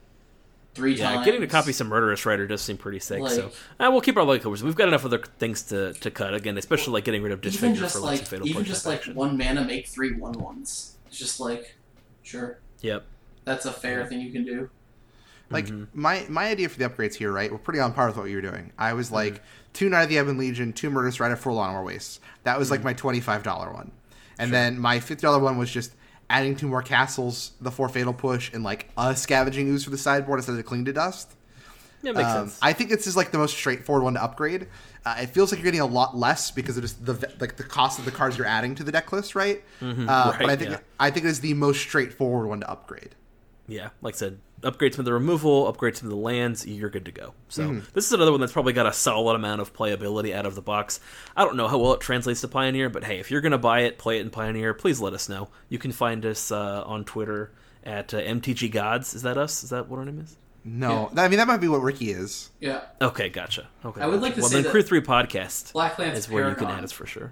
three 0.76 0.94
yeah, 0.96 1.14
times 1.14 1.26
getting 1.26 1.42
to 1.42 1.48
copy 1.48 1.72
some 1.72 1.88
Murderous 1.88 2.26
Rider 2.26 2.46
does 2.48 2.62
seem 2.62 2.78
pretty 2.78 3.00
sick. 3.00 3.20
Like- 3.20 3.32
so 3.32 3.52
uh, 3.80 3.90
we'll 3.92 4.02
keep 4.02 4.16
our 4.16 4.24
lucky 4.24 4.42
clovers. 4.42 4.64
We've 4.64 4.76
got 4.76 4.88
enough 4.88 5.04
other 5.04 5.18
things 5.18 5.64
to, 5.64 5.94
to 5.94 6.12
cut 6.12 6.34
again, 6.36 6.58
especially 6.58 6.94
like 6.94 7.04
getting 7.06 7.24
rid 7.24 7.32
of 7.34 7.40
even 7.40 7.52
Disfigure 7.52 7.82
just 7.82 7.96
for 7.96 8.02
like, 8.02 8.20
fatal 8.22 8.48
even 8.48 8.64
just 8.64 8.86
like 8.86 9.00
action. 9.00 9.16
one 9.16 9.36
mana 9.38 9.66
make 9.66 9.88
three 9.88 10.14
one 10.14 10.34
ones 10.34 10.96
it's 11.08 11.18
just 11.18 11.40
like 11.40 11.76
sure 12.22 12.60
Yep. 12.82 13.04
that's 13.46 13.66
a 13.66 13.74
fair 13.74 14.06
thing 14.06 14.22
you 14.22 14.32
can 14.32 14.46
do 14.46 14.70
Like 15.52 15.68
Mhm. 15.68 15.88
my 15.94 16.26
my 16.30 16.46
idea 16.48 16.70
for 16.70 16.78
the 16.80 16.88
upgrades 16.90 17.16
here, 17.16 17.32
right? 17.32 17.52
We're 17.52 17.58
pretty 17.58 17.80
on 17.80 17.94
par 17.94 18.08
with 18.08 18.18
what 18.18 18.26
you 18.30 18.36
were 18.36 18.42
doing. 18.42 18.72
I 18.78 18.94
was 18.94 19.12
like 19.12 19.34
Mm-hmm. 19.36 19.44
two 19.74 19.90
Knight 19.90 20.04
of 20.04 20.10
the 20.10 20.18
Ebon 20.18 20.38
Legion, 20.38 20.74
two 20.74 20.90
Murderous 20.90 21.20
Rider, 21.20 21.36
four 21.36 21.54
Llanowar 21.54 21.84
Waste. 21.84 22.20
That 22.44 22.60
was 22.60 22.68
Mm-hmm. 22.68 22.72
like 22.76 22.84
my 22.84 22.94
twenty 22.94 23.20
five 23.20 23.42
dollar 23.44 23.72
one, 23.74 23.92
and 24.38 24.54
then 24.54 24.78
my 24.80 25.00
fifty 25.00 25.22
dollar 25.24 25.40
one 25.40 25.58
was 25.58 25.72
just 25.72 25.92
adding 26.30 26.56
two 26.56 26.68
more 26.68 26.84
castles, 26.84 27.54
the 27.60 27.72
four 27.72 27.90
Fatal 27.90 28.14
Push, 28.14 28.54
and 28.54 28.64
like 28.64 28.90
a 28.98 29.16
Scavenging 29.16 29.68
Ooze 29.70 29.84
for 29.86 29.90
the 29.90 29.98
sideboard 29.98 30.38
instead 30.40 30.58
of 30.60 30.64
Cling 30.66 30.86
to 30.86 30.94
Dust. 30.94 31.34
Yeah, 32.04 32.12
makes 32.14 32.30
Um, 32.30 32.48
sense. 32.48 32.60
I 32.62 32.72
think 32.72 32.92
this 32.92 33.08
is 33.08 33.18
like 33.18 33.32
the 33.32 33.38
most 33.40 33.58
straightforward 33.58 34.04
one 34.04 34.14
to 34.14 34.24
upgrade. 34.24 34.68
Uh, 35.06 35.16
it 35.22 35.28
feels 35.32 35.52
like 35.52 35.60
you're 35.60 35.66
getting 35.66 35.80
a 35.82 35.86
lot 35.86 36.16
less 36.16 36.52
because 36.52 36.78
of 36.78 36.84
just 36.84 37.04
the 37.06 37.14
like 37.40 37.58
the 37.58 37.64
cost 37.64 37.98
of 38.00 38.06
the 38.06 38.12
cards 38.12 38.38
you're 38.38 38.46
adding 38.48 38.76
to 38.76 38.84
the 38.84 38.92
deck 38.92 39.12
list, 39.12 39.34
right? 39.36 39.64
Uh, 39.82 39.86
Mm-hmm. 39.86 40.08
right, 40.08 40.38
but 40.40 40.50
I 40.50 40.56
think 40.56 40.70
yeah. 40.72 40.78
I 41.00 41.10
think 41.10 41.26
it 41.26 41.30
is 41.30 41.40
the 41.42 41.56
most 41.56 41.80
straightforward 41.82 42.48
one 42.48 42.60
to 42.62 42.70
upgrade. 42.70 43.16
yeah, 43.68 43.90
like 44.02 44.14
I 44.16 44.18
said, 44.18 44.38
upgrade 44.64 44.94
some 44.94 45.02
of 45.02 45.06
the 45.06 45.14
removal, 45.14 45.68
upgrade 45.68 45.96
some 45.96 46.08
of 46.08 46.12
the 46.12 46.22
lands, 46.22 46.66
you're 46.68 46.90
good 46.90 47.06
to 47.06 47.12
go. 47.12 47.34
So 47.48 47.64
Mm-hmm. 47.64 47.88
this 47.94 48.06
is 48.06 48.12
another 48.14 48.32
one 48.32 48.40
that's 48.40 48.54
probably 48.54 48.74
got 48.74 48.86
a 48.86 48.94
solid 48.94 49.36
amount 49.36 49.62
of 49.62 49.74
playability 49.74 50.34
out 50.34 50.46
of 50.46 50.56
the 50.56 50.62
box. 50.62 51.00
I 51.36 51.44
don't 51.46 51.56
know 51.56 51.68
how 51.68 51.78
well 51.78 51.94
it 51.94 52.02
translates 52.02 52.42
to 52.42 52.48
Pioneer, 52.48 52.90
but 52.90 53.04
hey, 53.04 53.20
if 53.20 53.32
you're 53.32 53.42
gonna 53.42 53.58
buy 53.58 53.82
it, 53.82 53.98
play 53.98 54.18
it 54.18 54.22
in 54.22 54.30
Pioneer, 54.30 54.74
please 54.74 55.00
let 55.00 55.14
us 55.14 55.30
know. 55.30 55.50
You 55.70 55.78
can 55.80 55.92
find 55.92 56.26
us 56.26 56.52
uh, 56.52 56.84
on 56.86 57.06
Twitter 57.06 57.52
at 57.84 58.14
uh, 58.14 58.20
MTG 58.22 58.72
Gods. 58.72 59.14
Is 59.14 59.22
that 59.22 59.38
us? 59.38 59.64
Is 59.64 59.70
that 59.70 59.88
what 59.88 59.98
our 60.00 60.06
name 60.06 60.20
is? 60.20 60.36
No, 60.66 61.10
I 61.16 61.30
mean 61.30 61.38
that 61.38 61.48
might 61.48 61.62
be 61.62 61.70
what 61.70 61.82
Ricky 61.82 62.12
is. 62.12 62.52
yeah 62.60 62.82
Okay, 63.02 63.30
gotcha. 63.30 63.68
Okay, 63.86 64.02
I 64.02 64.08
would 64.08 64.16
gotcha. 64.20 64.22
like 64.24 64.36
to 64.36 64.42
well, 64.42 64.50
say 64.50 64.62
then 64.62 64.72
Crew 64.72 64.84
Three 64.84 65.00
Podcast 65.02 65.72
blacklands 65.72 66.18
is 66.20 66.30
where 66.30 66.50
you 66.50 66.56
can 66.56 66.68
add 66.68 66.84
us 66.84 66.92
for 66.92 67.06
sure. 67.06 67.32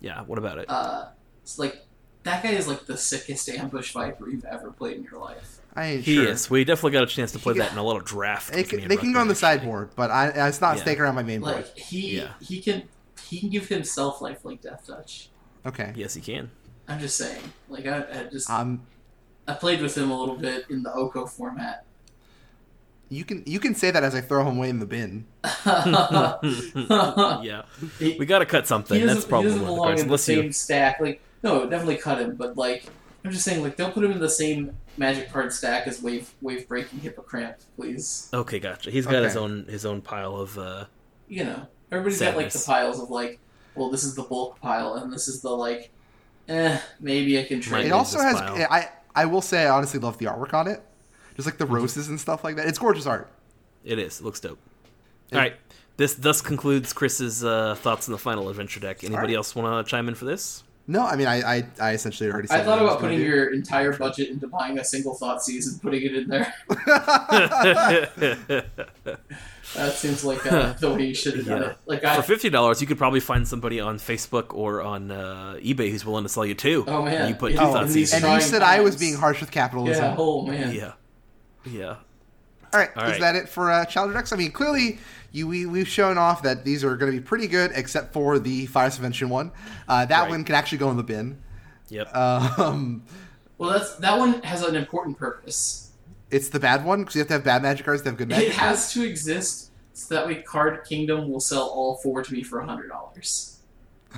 Yeah, 0.00 0.22
what 0.22 0.38
about 0.38 0.58
it? 0.58 0.70
uh 0.70 1.06
it's 1.42 1.58
like 1.58 1.84
that 2.22 2.42
guy 2.42 2.50
is 2.50 2.66
like 2.68 2.86
the 2.86 2.96
sickest 2.96 3.48
ambush 3.48 3.92
viper 3.92 4.28
you've 4.28 4.44
ever 4.44 4.70
played 4.70 4.96
in 4.96 5.04
your 5.04 5.20
life 5.20 5.58
I 5.76 5.84
ain't 5.86 6.04
he 6.04 6.14
sure. 6.16 6.28
is. 6.28 6.48
We 6.50 6.64
definitely 6.64 6.92
got 6.92 7.02
a 7.04 7.06
chance 7.06 7.32
to 7.32 7.38
play 7.38 7.52
He 7.54 7.58
that 7.60 7.66
got- 7.66 7.72
in 7.72 7.78
a 7.78 7.84
little 7.84 8.00
draft. 8.00 8.50
They 8.52 8.62
with 8.62 8.70
can, 8.70 8.80
and 8.80 8.90
they 8.90 8.96
can 8.96 9.12
go 9.12 9.20
on 9.20 9.28
the 9.28 9.32
actually. 9.32 9.58
sideboard, 9.58 9.90
but 9.94 10.10
I, 10.10 10.28
it's 10.48 10.60
not 10.60 10.76
Yeah. 10.76 10.82
stake 10.82 11.00
around 11.00 11.14
my 11.16 11.22
main 11.22 11.40
board. 11.42 11.66
he 11.74 12.16
Yeah. 12.18 12.28
he 12.40 12.60
can 12.60 12.84
he 13.28 13.40
can 13.40 13.50
give 13.50 13.68
himself 13.68 14.20
life 14.22 14.44
like 14.44 14.62
deathtouch 14.62 15.28
Okay. 15.66 15.92
Yes, 15.96 16.14
he 16.14 16.20
can. 16.20 16.50
i'm 16.88 17.00
just 17.00 17.16
saying 17.18 17.42
like 17.68 17.86
i, 17.86 17.98
I 17.98 18.24
just 18.30 18.48
Um, 18.48 18.82
i 19.48 19.52
played 19.54 19.80
with 19.82 19.96
him 19.98 20.10
a 20.12 20.18
little 20.18 20.36
bit 20.36 20.66
in 20.70 20.82
the 20.84 20.92
oko 20.92 21.26
format 21.26 21.84
you 23.08 23.24
can 23.24 23.42
you 23.46 23.58
can 23.60 23.74
say 23.74 23.90
that 23.92 24.02
as 24.02 24.14
I 24.16 24.20
throw 24.20 24.44
him 24.48 24.56
away 24.58 24.68
in 24.68 24.80
the 24.80 24.86
bin. 24.86 25.26
yeah, 25.64 27.62
He- 28.00 28.16
we 28.18 28.26
got 28.26 28.40
to 28.40 28.46
cut 28.46 28.66
something. 28.66 28.98
doesn't, 29.00 29.14
That's 29.14 29.26
probably 29.26 29.52
he 29.52 29.58
doesn't 29.60 29.76
one 29.76 29.94
the 29.96 30.02
in 30.02 30.08
the 30.08 30.18
same 30.18 30.44
you, 30.46 30.52
stack. 30.52 31.00
Like, 31.00 31.20
no, 31.42 31.68
definitely 31.68 31.98
cut 31.98 32.20
him. 32.20 32.34
But 32.36 32.56
like, 32.56 32.86
I'm 33.24 33.30
just 33.30 33.44
saying, 33.44 33.62
like, 33.62 33.76
don't 33.76 33.94
put 33.94 34.04
him 34.04 34.10
in 34.12 34.18
the 34.18 34.28
same 34.28 34.76
magic 34.96 35.30
card 35.30 35.52
stack 35.52 35.86
is 35.86 36.02
wave 36.02 36.32
wave 36.40 36.68
breaking 36.68 37.00
hippocamp, 37.00 37.56
please. 37.76 38.28
okay, 38.32 38.58
gotcha. 38.58 38.90
He's 38.90 39.06
got 39.06 39.22
his 39.22 39.36
own 39.36 39.64
his 39.68 39.84
own 39.86 40.00
pile 40.00 40.36
of. 40.36 40.58
uh 40.58 40.84
You 41.28 41.44
know, 41.44 41.66
everybody's 41.90 42.20
got 42.20 42.36
like 42.36 42.50
the 42.52 42.62
piles 42.64 43.00
of 43.00 43.10
like, 43.10 43.38
well, 43.74 43.90
this 43.90 44.04
is 44.04 44.14
the 44.14 44.22
bulk 44.22 44.60
pile, 44.60 44.94
and 44.94 45.12
this 45.12 45.28
is 45.28 45.40
the 45.42 45.50
like, 45.50 45.90
eh, 46.48 46.78
maybe 47.00 47.38
I 47.38 47.44
can 47.44 47.60
trade. 47.60 47.80
It 47.82 47.84
use 47.86 47.92
also 47.92 48.18
has. 48.20 48.40
pile. 48.40 48.66
I 48.70 48.88
I 49.14 49.24
will 49.26 49.42
say 49.42 49.64
I 49.66 49.70
honestly 49.70 50.00
love 50.00 50.18
the 50.18 50.26
artwork 50.26 50.54
on 50.54 50.68
it, 50.68 50.82
just 51.34 51.46
like 51.46 51.58
the 51.58 51.66
roses 51.66 52.08
and 52.08 52.20
stuff 52.20 52.44
like 52.44 52.56
that. 52.56 52.66
It's 52.66 52.78
gorgeous 52.78 53.06
art. 53.06 53.30
It 53.84 53.98
is. 53.98 54.20
It 54.20 54.24
looks 54.24 54.40
dope. 54.40 54.58
It- 55.30 55.36
All 55.36 55.40
right. 55.40 55.56
This 55.96 56.14
thus 56.14 56.42
concludes 56.42 56.92
Chris's 56.92 57.42
uh, 57.42 57.74
thoughts 57.76 58.06
on 58.06 58.12
the 58.12 58.18
final 58.18 58.50
adventure 58.50 58.80
deck. 58.80 59.02
Anybody 59.02 59.28
right. 59.28 59.36
else 59.38 59.54
want 59.54 59.86
to 59.86 59.90
chime 59.90 60.08
in 60.08 60.14
for 60.14 60.26
this? 60.26 60.62
No, 60.88 61.04
I 61.04 61.16
mean 61.16 61.26
I 61.26 61.56
I, 61.58 61.66
I 61.80 61.92
essentially 61.92 62.30
already. 62.30 62.48
Said 62.48 62.60
I 62.60 62.64
thought 62.64 62.78
what 62.80 62.86
about 62.86 63.00
gonna 63.00 63.12
putting 63.14 63.26
your 63.26 63.52
entire 63.52 63.92
budget 63.96 64.28
into 64.30 64.46
buying 64.46 64.78
a 64.78 64.84
single 64.84 65.14
thought 65.14 65.40
and 65.48 65.82
putting 65.82 66.02
it 66.02 66.14
in 66.16 66.28
there. 66.28 66.54
That 69.74 69.92
seems 69.94 70.24
like 70.24 70.50
uh, 70.50 70.72
the 70.80 70.94
way 70.94 71.06
you 71.06 71.14
should 71.14 71.36
have 71.36 71.46
done 71.46 71.62
it. 71.64 71.76
Like 71.86 72.04
I, 72.04 72.16
For 72.16 72.22
fifty 72.22 72.48
dollars, 72.50 72.80
you 72.80 72.86
could 72.86 72.98
probably 72.98 73.18
find 73.20 73.46
somebody 73.46 73.80
on 73.80 73.98
Facebook 73.98 74.54
or 74.54 74.80
on 74.80 75.10
uh, 75.10 75.56
eBay 75.58 75.90
who's 75.90 76.04
willing 76.04 76.22
to 76.24 76.28
sell 76.28 76.46
you 76.46 76.54
two. 76.54 76.84
Oh, 76.86 77.02
man. 77.02 77.14
And 77.22 77.28
you 77.30 77.34
put 77.34 77.52
Yeah. 77.52 77.58
two 77.58 77.64
Oh, 77.66 77.72
thoughts 77.72 77.86
and 77.86 77.94
these 77.94 78.12
and 78.12 78.22
you 78.22 78.28
trying 78.28 78.40
said 78.42 78.62
I 78.62 78.80
was 78.80 78.96
being 78.96 79.14
harsh 79.16 79.40
with 79.40 79.50
capitalism. 79.50 80.04
yeah, 80.04 80.14
oh 80.16 80.46
man, 80.46 80.72
Yeah, 80.74 80.92
yeah. 81.64 81.96
All 82.72 82.80
right, 82.80 82.90
All 82.96 83.04
is 83.10 83.18
that 83.20 83.34
it 83.36 83.48
for 83.48 83.70
uh, 83.70 83.84
Challenger 83.86 84.14
decks? 84.18 84.32
I 84.32 84.36
mean, 84.36 84.52
clearly, 84.52 84.98
you 85.32 85.46
we, 85.46 85.66
we've 85.66 85.88
shown 85.88 86.18
off 86.18 86.42
that 86.42 86.64
these 86.64 86.82
are 86.84 86.96
going 86.96 87.12
to 87.12 87.18
be 87.18 87.22
pretty 87.24 87.46
good, 87.46 87.72
except 87.74 88.12
for 88.12 88.38
the 88.38 88.66
Fire 88.66 88.90
Subvention 88.90 89.28
one. 89.28 89.52
Uh, 89.88 90.06
that 90.06 90.22
Right. 90.22 90.30
one 90.30 90.44
can 90.44 90.54
actually 90.54 90.78
go 90.78 90.90
in 90.90 90.96
the 90.96 91.02
bin. 91.02 91.38
Yep. 91.88 92.14
Um, 92.16 93.02
Well, 93.58 93.70
that's 93.70 93.94
that 93.96 94.18
one 94.18 94.42
has 94.42 94.62
an 94.62 94.76
important 94.76 95.16
purpose. 95.18 95.90
it's 96.30 96.48
the 96.50 96.60
bad 96.60 96.84
one 96.84 97.00
because 97.00 97.14
you 97.14 97.20
have 97.20 97.28
to 97.28 97.34
have 97.34 97.44
bad 97.44 97.62
magic 97.62 97.84
cards 97.86 98.02
to 98.02 98.08
have 98.10 98.18
good 98.18 98.28
magic. 98.28 98.52
Cards. 98.52 98.56
It 98.56 98.60
has 98.60 98.92
to 98.94 99.04
exist 99.04 99.70
so 99.94 100.14
that 100.14 100.26
way 100.26 100.42
Card 100.42 100.84
Kingdom 100.84 101.30
will 101.30 101.40
sell 101.40 101.62
all 101.68 101.96
four 102.02 102.22
to 102.22 102.32
me 102.32 102.42
for 102.42 102.60
hundred 102.60 102.88
dollars. 102.88 103.58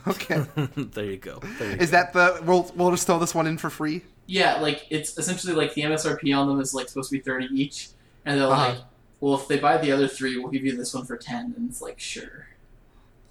Okay, 0.06 0.44
there 0.76 1.04
you 1.04 1.16
go. 1.18 1.40
There 1.59 1.70
you 1.72 1.76
is 1.78 1.90
go. 1.90 1.96
that 1.98 2.12
the? 2.12 2.42
We'll 2.44 2.70
we'll 2.76 2.90
just 2.90 3.06
throw 3.06 3.18
this 3.18 3.34
one 3.34 3.46
in 3.46 3.59
for 3.59 3.68
free. 3.70 4.02
Yeah, 4.26 4.61
like 4.61 4.86
it's 4.90 5.16
essentially 5.18 5.54
like 5.54 5.74
the 5.74 5.82
MSRP 5.82 6.36
on 6.36 6.48
them 6.48 6.61
is 6.61 6.74
like 6.74 6.88
supposed 6.88 7.11
to 7.11 7.16
be 7.16 7.22
thirty 7.22 7.46
each, 7.52 7.88
and 8.24 8.40
they're 8.40 8.48
Uh-huh. 8.48 8.68
like, 8.70 8.78
"Well, 9.20 9.34
if 9.34 9.48
they 9.48 9.58
buy 9.58 9.78
the 9.78 9.92
other 9.92 10.08
three, 10.08 10.36
we'll 10.38 10.50
give 10.50 10.64
you 10.64 10.76
this 10.76 10.94
one 10.94 11.04
for 11.04 11.16
10 11.16 11.54
And 11.56 11.70
it's 11.70 11.82
like, 11.82 11.98
"Sure." 11.98 12.48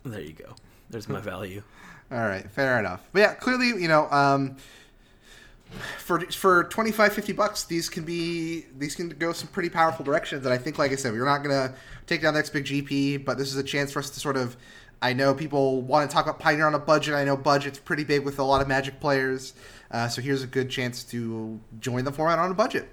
There 0.04 0.22
you 0.22 0.34
go. 0.34 0.56
There's 0.90 1.10
my 1.10 1.20
value. 1.20 1.64
All 2.12 2.20
right, 2.20 2.50
fair 2.50 2.80
enough. 2.80 3.08
But 3.12 3.20
yeah, 3.20 3.34
clearly, 3.34 3.68
you 3.68 3.90
know, 3.90 4.10
um, 4.10 4.56
for 6.00 6.22
for 6.32 6.64
25 6.66 7.14
50 7.14 7.34
bucks, 7.34 7.64
these 7.66 7.90
can 7.90 8.04
be 8.04 8.66
these 8.78 8.96
can 8.96 9.10
go 9.10 9.34
some 9.34 9.50
pretty 9.50 9.70
powerful 9.70 10.06
directions. 10.06 10.46
And 10.46 10.54
I 10.54 10.58
think, 10.58 10.78
like 10.78 10.92
I 10.92 10.96
said, 10.96 11.12
we're 11.12 11.26
not 11.26 11.44
gonna 11.44 11.74
take 12.06 12.22
down 12.22 12.34
the 12.34 12.40
next 12.40 12.52
big 12.52 12.66
GP, 12.66 13.26
but 13.26 13.38
this 13.38 13.50
is 13.50 13.58
a 13.58 13.64
chance 13.64 13.92
for 13.92 14.00
us 14.00 14.10
to 14.12 14.20
sort 14.20 14.38
of. 14.38 14.56
I 15.00 15.14
know 15.14 15.36
people 15.36 15.84
want 15.84 16.10
to 16.10 16.14
talk 16.14 16.26
about 16.26 16.40
Pioneer 16.40 16.66
on 16.66 16.74
a 16.74 16.80
budget. 16.80 17.14
I 17.14 17.24
know 17.24 17.38
budget's 17.38 17.78
pretty 17.78 18.04
big 18.04 18.26
with 18.26 18.40
a 18.40 18.44
lot 18.44 18.64
of 18.64 18.68
Magic 18.68 19.00
players, 19.00 19.54
uh, 19.92 20.08
so 20.08 20.24
here's 20.24 20.42
a 20.42 20.48
good 20.48 20.72
chance 20.72 21.04
to 21.06 21.60
join 21.80 22.04
the 22.04 22.12
format 22.12 22.40
on 22.40 22.50
a 22.50 22.56
budget. 22.56 22.90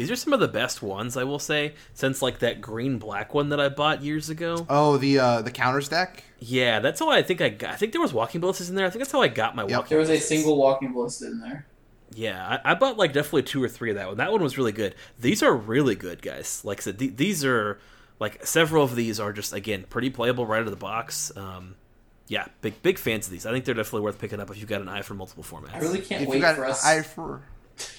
These 0.00 0.10
are 0.10 0.16
some 0.16 0.32
of 0.32 0.40
the 0.40 0.48
best 0.48 0.80
ones, 0.80 1.14
I 1.14 1.24
will 1.24 1.38
say, 1.38 1.74
since 1.92 2.22
like 2.22 2.38
that 2.38 2.62
green 2.62 2.98
black 2.98 3.34
one 3.34 3.50
that 3.50 3.60
I 3.60 3.68
bought 3.68 4.02
years 4.02 4.30
ago. 4.30 4.64
Oh, 4.70 4.96
the 4.96 5.18
uh, 5.18 5.42
the 5.42 5.50
counters 5.50 5.90
deck. 5.90 6.24
Yeah, 6.38 6.80
that's 6.80 7.00
how 7.00 7.10
I 7.10 7.22
think 7.22 7.42
I 7.42 7.50
got. 7.50 7.72
I 7.74 7.76
think 7.76 7.92
there 7.92 8.00
was 8.00 8.14
walking 8.14 8.40
ballistas 8.40 8.70
in 8.70 8.76
there. 8.76 8.86
I 8.86 8.88
think 8.88 9.00
that's 9.00 9.12
how 9.12 9.20
I 9.20 9.28
got 9.28 9.54
my 9.54 9.64
Yep. 9.64 9.70
walking. 9.70 9.88
There 9.90 9.98
was 9.98 10.08
a 10.08 10.18
single 10.18 10.56
walking 10.56 10.94
ballista 10.94 11.26
in 11.26 11.38
there. 11.40 11.66
Yeah, 12.14 12.58
I, 12.64 12.72
I 12.72 12.74
bought 12.74 12.96
like 12.96 13.12
definitely 13.12 13.42
two 13.42 13.62
or 13.62 13.68
three 13.68 13.90
of 13.90 13.96
that 13.96 14.08
one. 14.08 14.16
That 14.16 14.32
one 14.32 14.42
was 14.42 14.56
really 14.56 14.72
good. 14.72 14.94
These 15.18 15.42
are 15.42 15.54
really 15.54 15.94
good, 15.94 16.22
guys. 16.22 16.62
Like 16.64 16.78
I 16.80 16.82
said, 16.82 16.98
th- 16.98 17.16
these 17.16 17.44
are 17.44 17.78
like 18.18 18.46
several 18.46 18.82
of 18.82 18.96
these 18.96 19.20
are 19.20 19.34
just 19.34 19.52
again 19.52 19.84
pretty 19.90 20.08
playable 20.08 20.46
right 20.46 20.60
out 20.60 20.64
of 20.66 20.70
the 20.70 20.76
box. 20.76 21.30
Um, 21.36 21.74
yeah, 22.26 22.46
big 22.62 22.80
big 22.82 22.96
fans 22.98 23.26
of 23.26 23.32
these. 23.32 23.44
I 23.44 23.52
think 23.52 23.66
they're 23.66 23.74
definitely 23.74 24.00
worth 24.00 24.18
picking 24.18 24.40
up 24.40 24.50
if 24.50 24.56
you've 24.56 24.68
got 24.68 24.80
an 24.80 24.88
eye 24.88 25.02
for 25.02 25.12
multiple 25.12 25.44
formats. 25.44 25.74
I 25.74 25.78
really 25.80 26.00
can't 26.00 26.22
If 26.22 26.28
you 26.28 26.32
wait 26.32 26.40
got 26.40 26.56
for 26.56 26.64
us. 26.64 26.86
I 26.86 27.02
for 27.02 27.42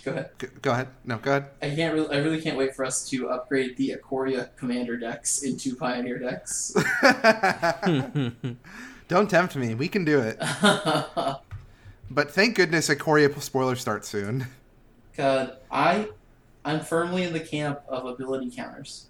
Go 0.04 0.12
ahead. 0.12 0.30
go, 0.38 0.48
go 0.62 0.72
ahead. 0.72 0.88
No, 1.06 1.18
go 1.18 1.32
ahead. 1.32 1.46
I 1.62 1.74
can't. 1.76 1.94
Really, 1.94 2.16
I 2.16 2.20
really 2.20 2.42
can't 2.42 2.58
wait 2.58 2.76
for 2.76 2.86
us 2.86 3.08
to 3.10 3.30
upgrade 3.30 3.78
the 3.78 3.96
Ikoria 3.98 4.50
Commander 4.58 4.98
decks 4.98 5.44
into 5.44 5.76
Pioneer 5.76 6.20
decks. 6.20 6.74
Don't 9.08 9.30
tempt 9.30 9.56
me. 9.56 9.76
We 9.76 9.88
can 9.88 10.06
do 10.06 10.20
it. 10.20 10.38
But 12.14 12.30
thank 12.32 12.58
goodness 12.58 12.90
Ikoria 12.90 13.42
spoiler 13.42 13.78
starts 13.78 14.10
soon. 14.10 14.48
God, 15.16 15.56
I, 15.72 16.10
I'm 16.66 16.82
firmly 16.82 17.24
in 17.24 17.32
the 17.32 17.40
camp 17.40 17.80
of 17.88 18.06
ability 18.06 18.52
counters. 18.52 19.06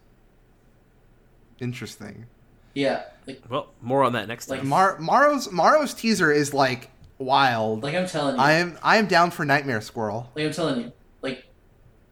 Interesting. 1.59 2.27
Yeah, 2.75 3.05
like 3.25 3.41
Well, 3.49 3.69
more 3.81 4.03
on 4.03 4.13
that 4.13 4.27
next 4.27 4.49
Like- 4.49 4.59
time. 4.59 4.69
Mar- 4.69 4.99
Maro's 4.99 5.51
Maro's 5.51 5.95
teaser 5.95 6.31
is 6.31 6.53
like 6.53 6.91
wild. 7.21 7.83
like 7.83 7.95
I'm 7.95 8.07
telling 8.07 8.35
you, 8.35 8.41
I 8.41 8.53
am 8.53 8.77
I 8.83 8.97
am 8.97 9.07
down 9.07 9.31
for 9.31 9.45
Nightmare 9.45 9.81
Squirrel. 9.81 10.29
like 10.35 10.45
I'm 10.45 10.51
telling 10.53 10.81
you, 10.81 10.91
like, 11.21 11.45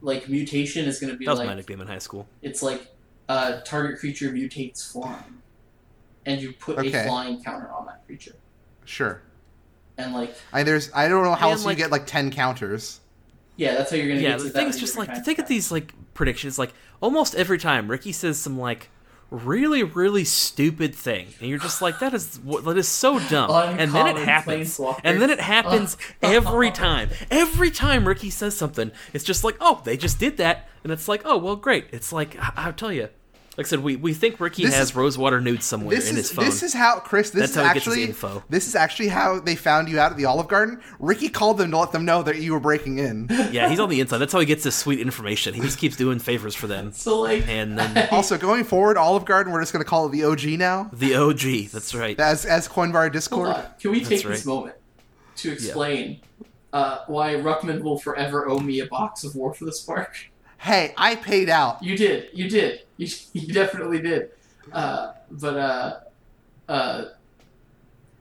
like 0.01 0.29
mutation 0.29 0.85
is 0.85 0.99
gonna 0.99 1.15
be 1.15 1.25
that 1.25 1.31
was 1.31 1.39
like 1.39 1.47
my 1.47 1.55
nickname 1.55 1.81
in 1.81 1.87
high 1.87 1.97
school. 1.99 2.27
it's 2.41 2.61
like 2.61 2.87
uh, 3.27 3.61
target 3.61 3.99
creature 3.99 4.29
mutates 4.31 4.91
flying, 4.91 5.41
and 6.25 6.41
you 6.41 6.53
put 6.53 6.77
Okay. 6.79 7.01
a 7.01 7.03
flying 7.07 7.43
counter 7.43 7.69
on 7.71 7.85
that 7.85 8.05
creature, 8.05 8.35
Sure. 8.85 9.21
and 9.97 10.13
like 10.13 10.35
I 10.53 10.63
there's 10.63 10.91
I 10.93 11.07
don't 11.07 11.23
know 11.23 11.35
how 11.35 11.51
else 11.51 11.65
like- 11.65 11.77
you 11.77 11.83
get 11.83 11.91
like 11.91 12.05
ten 12.07 12.31
counters. 12.31 12.99
yeah, 13.55 13.75
that's 13.75 13.91
how 13.91 13.97
you're 13.97 14.07
gonna 14.07 14.19
Yeah, 14.21 14.29
get 14.29 14.37
to 14.39 14.43
the 14.45 14.49
that 14.51 14.59
thing's 14.59 14.75
many 14.75 14.79
just 14.81 14.97
like 14.97 15.13
to 15.13 15.21
think 15.21 15.37
of 15.39 15.47
these 15.47 15.71
like 15.71 15.93
predictions. 16.13 16.57
Like 16.57 16.73
almost 17.01 17.35
every 17.35 17.57
time 17.59 17.89
Ricky 17.89 18.11
says 18.11 18.39
some 18.39 18.57
like 18.57 18.89
really 19.31 19.83
really 19.83 20.23
stupid 20.23 20.95
thing, 20.95 21.27
and 21.39 21.49
you're 21.49 21.59
just 21.59 21.81
like 21.81 21.99
that 21.99 22.13
is 22.13 22.39
that 22.39 22.77
is 22.77 22.87
so 22.87 23.19
dumb. 23.29 23.49
and 23.79 23.91
then 23.93 24.07
it 24.07 24.15
happens, 24.25 24.77
and 25.03 25.21
then 25.21 25.29
it 25.29 25.39
happens 25.39 25.97
every 26.21 26.71
time. 26.71 27.09
Every 27.29 27.71
time 27.71 28.07
Ricky 28.07 28.29
says 28.29 28.55
something, 28.57 28.91
it's 29.13 29.23
just 29.23 29.43
like 29.43 29.55
oh 29.61 29.81
they 29.83 29.97
just 29.97 30.19
did 30.19 30.37
that, 30.37 30.67
and 30.83 30.91
it's 30.91 31.07
like 31.07 31.21
oh 31.25 31.37
well 31.37 31.55
great. 31.55 31.85
It's 31.91 32.11
like 32.11 32.37
I- 32.39 32.53
I'll 32.55 32.73
tell 32.73 32.91
you. 32.91 33.09
Like 33.59 33.65
I 33.65 33.69
said, 33.71 33.83
we, 33.83 33.97
we 33.97 34.13
think 34.13 34.39
Ricky 34.39 34.63
This 34.63 34.73
has 34.73 34.91
is- 34.91 34.95
Rosewater 34.95 35.41
nudes 35.41 35.65
somewhere 35.65 35.93
This 35.93 36.09
in 36.09 36.15
is 36.15 36.29
his 36.29 36.31
phone. 36.31 36.45
this 36.45 36.63
is 36.63 36.73
how 36.73 36.99
Chris. 36.99 37.31
This 37.31 37.41
That's 37.41 37.51
is 37.51 37.57
how 37.57 37.63
he 37.67 37.73
gets 37.73 37.85
his 37.85 37.93
actually 37.93 38.03
info. 38.05 38.43
this 38.47 38.67
is 38.69 38.75
actually 38.75 39.09
how 39.09 39.41
they 39.41 39.57
found 39.57 39.89
you 39.89 39.99
out 39.99 40.11
at 40.11 40.17
the 40.17 40.23
Olive 40.23 40.47
Garden. 40.47 40.79
Ricky 40.97 41.27
called 41.27 41.57
them 41.57 41.69
to 41.71 41.77
let 41.77 41.91
them 41.91 42.05
know 42.05 42.23
that 42.23 42.37
you 42.37 42.53
were 42.53 42.61
breaking 42.61 42.99
in. 42.99 43.27
yeah, 43.51 43.67
he's 43.67 43.81
on 43.81 43.89
the 43.89 43.99
inside. 43.99 44.19
That's 44.19 44.31
how 44.31 44.39
he 44.39 44.45
gets 44.45 44.63
this 44.63 44.77
sweet 44.77 45.01
information. 45.01 45.53
He 45.53 45.59
just 45.59 45.77
keeps 45.77 45.97
doing 45.97 46.19
favors 46.19 46.55
for 46.55 46.67
them. 46.67 46.93
So 46.93 47.19
like, 47.19 47.49
And 47.49 47.77
then 47.77 48.07
also, 48.11 48.37
going 48.37 48.63
forward, 48.63 48.95
Olive 48.95 49.25
Garden, 49.25 49.51
we're 49.51 49.59
just 49.61 49.73
going 49.73 49.83
to 49.83 49.89
call 49.89 50.05
it 50.07 50.13
the 50.13 50.23
OG 50.23 50.57
now, 50.57 50.89
the 50.93 51.15
OG. 51.15 51.69
That's 51.73 51.93
right. 51.93 52.17
as 52.17 52.45
as 52.45 52.65
coined 52.69 52.93
by 52.93 53.01
hold 53.01 53.11
Discord. 53.11 53.49
on, 53.49 53.65
can 53.77 53.91
we 53.91 53.99
take 53.99 54.23
That's 54.23 54.37
this 54.39 54.45
moment 54.45 54.77
to 55.35 55.51
explain 55.51 56.21
uh, 56.71 56.99
why 57.07 57.33
Ruckman 57.33 57.81
will 57.81 57.99
forever 57.99 58.47
owe 58.47 58.59
me 58.59 58.79
a 58.79 58.85
box 58.85 59.25
of 59.25 59.35
War 59.35 59.53
for 59.53 59.65
the 59.65 59.73
Spark? 59.73 60.15
Hey, 60.59 60.93
I 60.97 61.15
paid 61.15 61.49
out. 61.49 61.81
You 61.81 61.97
did. 61.97 62.29
You 62.33 62.49
did. 62.49 62.81
You, 62.97 63.07
you 63.33 63.53
definitely 63.53 64.01
did. 64.01 64.29
Uh, 64.71 65.13
but 65.31 65.57
uh, 65.57 65.99
uh, 66.67 67.05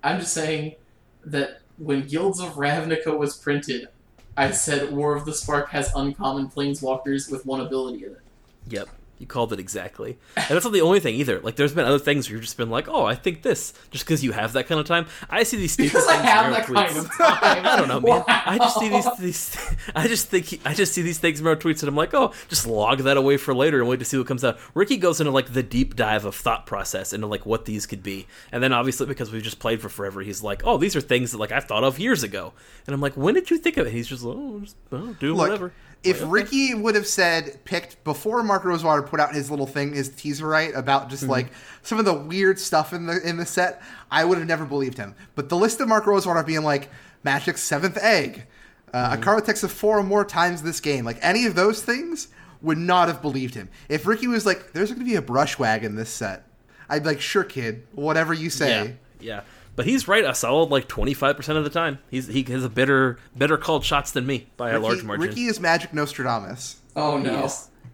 I'm 0.02 0.20
just 0.20 0.32
saying 0.32 0.76
that 1.24 1.60
when 1.78 2.06
Guilds 2.06 2.40
of 2.40 2.54
Ravnica 2.54 3.16
was 3.16 3.36
printed, 3.36 3.88
I 4.36 4.52
said 4.52 4.92
War 4.92 5.16
of 5.16 5.24
the 5.24 5.34
Spark 5.34 5.70
has 5.70 5.92
uncommon 5.94 6.48
planeswalkers 6.48 7.30
with 7.30 7.44
one 7.44 7.60
ability 7.60 8.04
in 8.04 8.12
it. 8.12 8.20
Yep. 8.68 8.88
You 9.18 9.26
called 9.26 9.52
it 9.52 9.58
exactly. 9.58 10.16
And 10.36 10.46
that's 10.48 10.64
not 10.64 10.72
the 10.72 10.80
only 10.80 11.00
thing 11.00 11.14
either. 11.16 11.40
Like, 11.40 11.56
there's 11.56 11.74
been 11.74 11.84
other 11.84 11.98
things 11.98 12.28
where 12.28 12.34
you've 12.36 12.44
just 12.44 12.56
been 12.56 12.70
like, 12.70 12.86
oh, 12.88 13.04
I 13.04 13.16
think 13.16 13.42
this. 13.42 13.72
Just 13.90 14.04
because 14.04 14.22
you 14.22 14.30
have 14.32 14.52
that 14.52 14.68
kind 14.68 14.80
of 14.80 14.86
time. 14.86 15.06
I 15.28 15.42
see 15.42 15.56
these 15.56 15.72
stupid 15.72 15.90
Because 15.92 16.06
I 16.06 16.16
things 16.18 16.28
have 16.28 16.52
that 16.52 16.66
tweets. 16.66 16.86
kind 16.86 16.98
of 16.98 17.04
time. 17.16 17.66
I 17.66 17.76
don't 17.76 17.88
know, 17.88 18.00
man. 18.00 18.22
I 18.28 18.58
just 18.58 18.78
see 18.78 18.88
these, 18.88 19.04
Wow. 19.04 19.16
these. 19.18 19.74
I 19.96 20.06
just 20.06 20.28
think 20.28 20.60
I 20.64 20.72
just 20.74 20.92
see 20.92 21.02
these 21.02 21.18
things 21.18 21.40
in 21.40 21.46
our 21.46 21.56
tweets, 21.56 21.80
and 21.80 21.88
I'm 21.88 21.96
like, 21.96 22.14
oh, 22.14 22.32
just 22.48 22.66
log 22.66 23.00
that 23.00 23.16
away 23.16 23.36
for 23.38 23.54
later 23.54 23.80
and 23.80 23.88
wait 23.88 23.98
to 23.98 24.04
see 24.04 24.16
what 24.18 24.26
comes 24.28 24.44
out. 24.44 24.58
Ricky 24.74 24.96
goes 24.96 25.20
into 25.20 25.32
like 25.32 25.52
the 25.52 25.62
deep 25.62 25.96
dive 25.96 26.24
of 26.24 26.34
thought 26.34 26.64
process 26.66 27.12
into 27.12 27.26
like 27.26 27.44
what 27.44 27.64
these 27.64 27.86
could 27.86 28.02
be, 28.02 28.26
and 28.52 28.62
then 28.62 28.72
obviously 28.72 29.06
because 29.06 29.32
we've 29.32 29.42
just 29.42 29.58
played 29.58 29.80
for 29.80 29.88
forever, 29.88 30.20
he's 30.20 30.42
like, 30.42 30.62
oh, 30.64 30.76
these 30.78 30.94
are 30.94 31.00
things 31.00 31.32
that 31.32 31.38
like 31.38 31.50
I 31.52 31.60
thought 31.60 31.82
of 31.84 31.98
years 31.98 32.22
ago, 32.22 32.52
and 32.86 32.94
I'm 32.94 33.00
like, 33.00 33.16
when 33.16 33.34
did 33.34 33.50
you 33.50 33.58
think 33.58 33.76
of 33.78 33.86
it? 33.88 33.92
He's 33.92 34.06
just, 34.06 34.24
oh, 34.24 34.60
just 34.60 34.76
oh, 34.92 35.16
do 35.18 35.34
Look, 35.34 35.48
whatever. 35.48 35.72
If 36.04 36.22
Ricky 36.24 36.74
would 36.74 36.94
have 36.94 37.06
said 37.06 37.64
picked 37.64 38.02
before 38.04 38.42
Mark 38.42 38.64
Rosewater 38.64 39.02
put 39.02 39.18
out 39.18 39.34
his 39.34 39.50
little 39.50 39.66
thing, 39.66 39.94
his 39.94 40.08
teaser 40.08 40.46
right 40.46 40.72
about 40.74 41.10
just 41.10 41.24
like 41.26 41.48
some 41.82 41.98
of 41.98 42.04
the 42.04 42.14
weird 42.14 42.58
stuff 42.58 42.92
in 42.92 43.06
the 43.06 43.20
in 43.28 43.36
the 43.36 43.44
set, 43.44 43.82
I 44.10 44.24
would 44.24 44.38
have 44.38 44.46
never 44.46 44.64
believed 44.64 44.96
him. 44.96 45.14
But 45.34 45.48
the 45.48 45.56
list 45.56 45.80
of 45.80 45.88
Mark 45.88 46.06
Rosewater 46.06 46.42
being 46.44 46.62
like 46.62 46.88
Magic's 47.24 47.62
seventh 47.62 47.96
egg, 47.96 48.46
uh, 48.94 49.16
a 49.18 49.22
card 49.22 49.38
that 49.38 49.46
takes 49.46 49.64
four 49.64 49.98
or 49.98 50.04
more 50.04 50.24
times 50.24 50.62
this 50.62 50.80
game, 50.80 51.04
like 51.04 51.18
any 51.20 51.46
of 51.46 51.54
those 51.56 51.82
things, 51.82 52.28
would 52.62 52.78
not 52.78 53.08
have 53.08 53.20
believed 53.20 53.54
him. 53.54 53.68
If 53.88 54.06
Ricky 54.06 54.28
was 54.28 54.46
like, 54.46 54.72
"There's 54.72 54.90
going 54.90 55.00
to 55.00 55.04
be 55.04 55.16
a 55.16 55.22
Brushwagg 55.22 55.82
this 55.96 56.10
set," 56.10 56.46
I'd 56.88 57.02
be 57.02 57.10
like, 57.10 57.20
"Sure, 57.20 57.44
kid, 57.44 57.86
whatever 57.92 58.32
you 58.32 58.50
say." 58.50 58.96
Yeah, 59.20 59.36
yeah. 59.36 59.40
But 59.78 59.86
he's 59.86 60.08
right 60.08 60.24
a 60.24 60.34
solid 60.34 60.70
like 60.70 60.88
twenty 60.88 61.14
five 61.14 61.36
percent 61.36 61.56
of 61.56 61.62
the 61.62 61.70
time. 61.70 62.00
He's 62.10 62.26
he 62.26 62.42
has 62.42 62.64
a 62.64 62.68
better 62.68 63.16
better 63.36 63.56
called 63.56 63.84
shots 63.84 64.10
than 64.10 64.26
me 64.26 64.48
by 64.56 64.70
a 64.72 64.80
large 64.80 65.04
margin. 65.04 65.28
Ricky 65.28 65.44
is 65.44 65.60
Magic 65.60 65.94
Nostradamus. 65.94 66.80
Oh 66.96 67.16
no. 67.16 67.48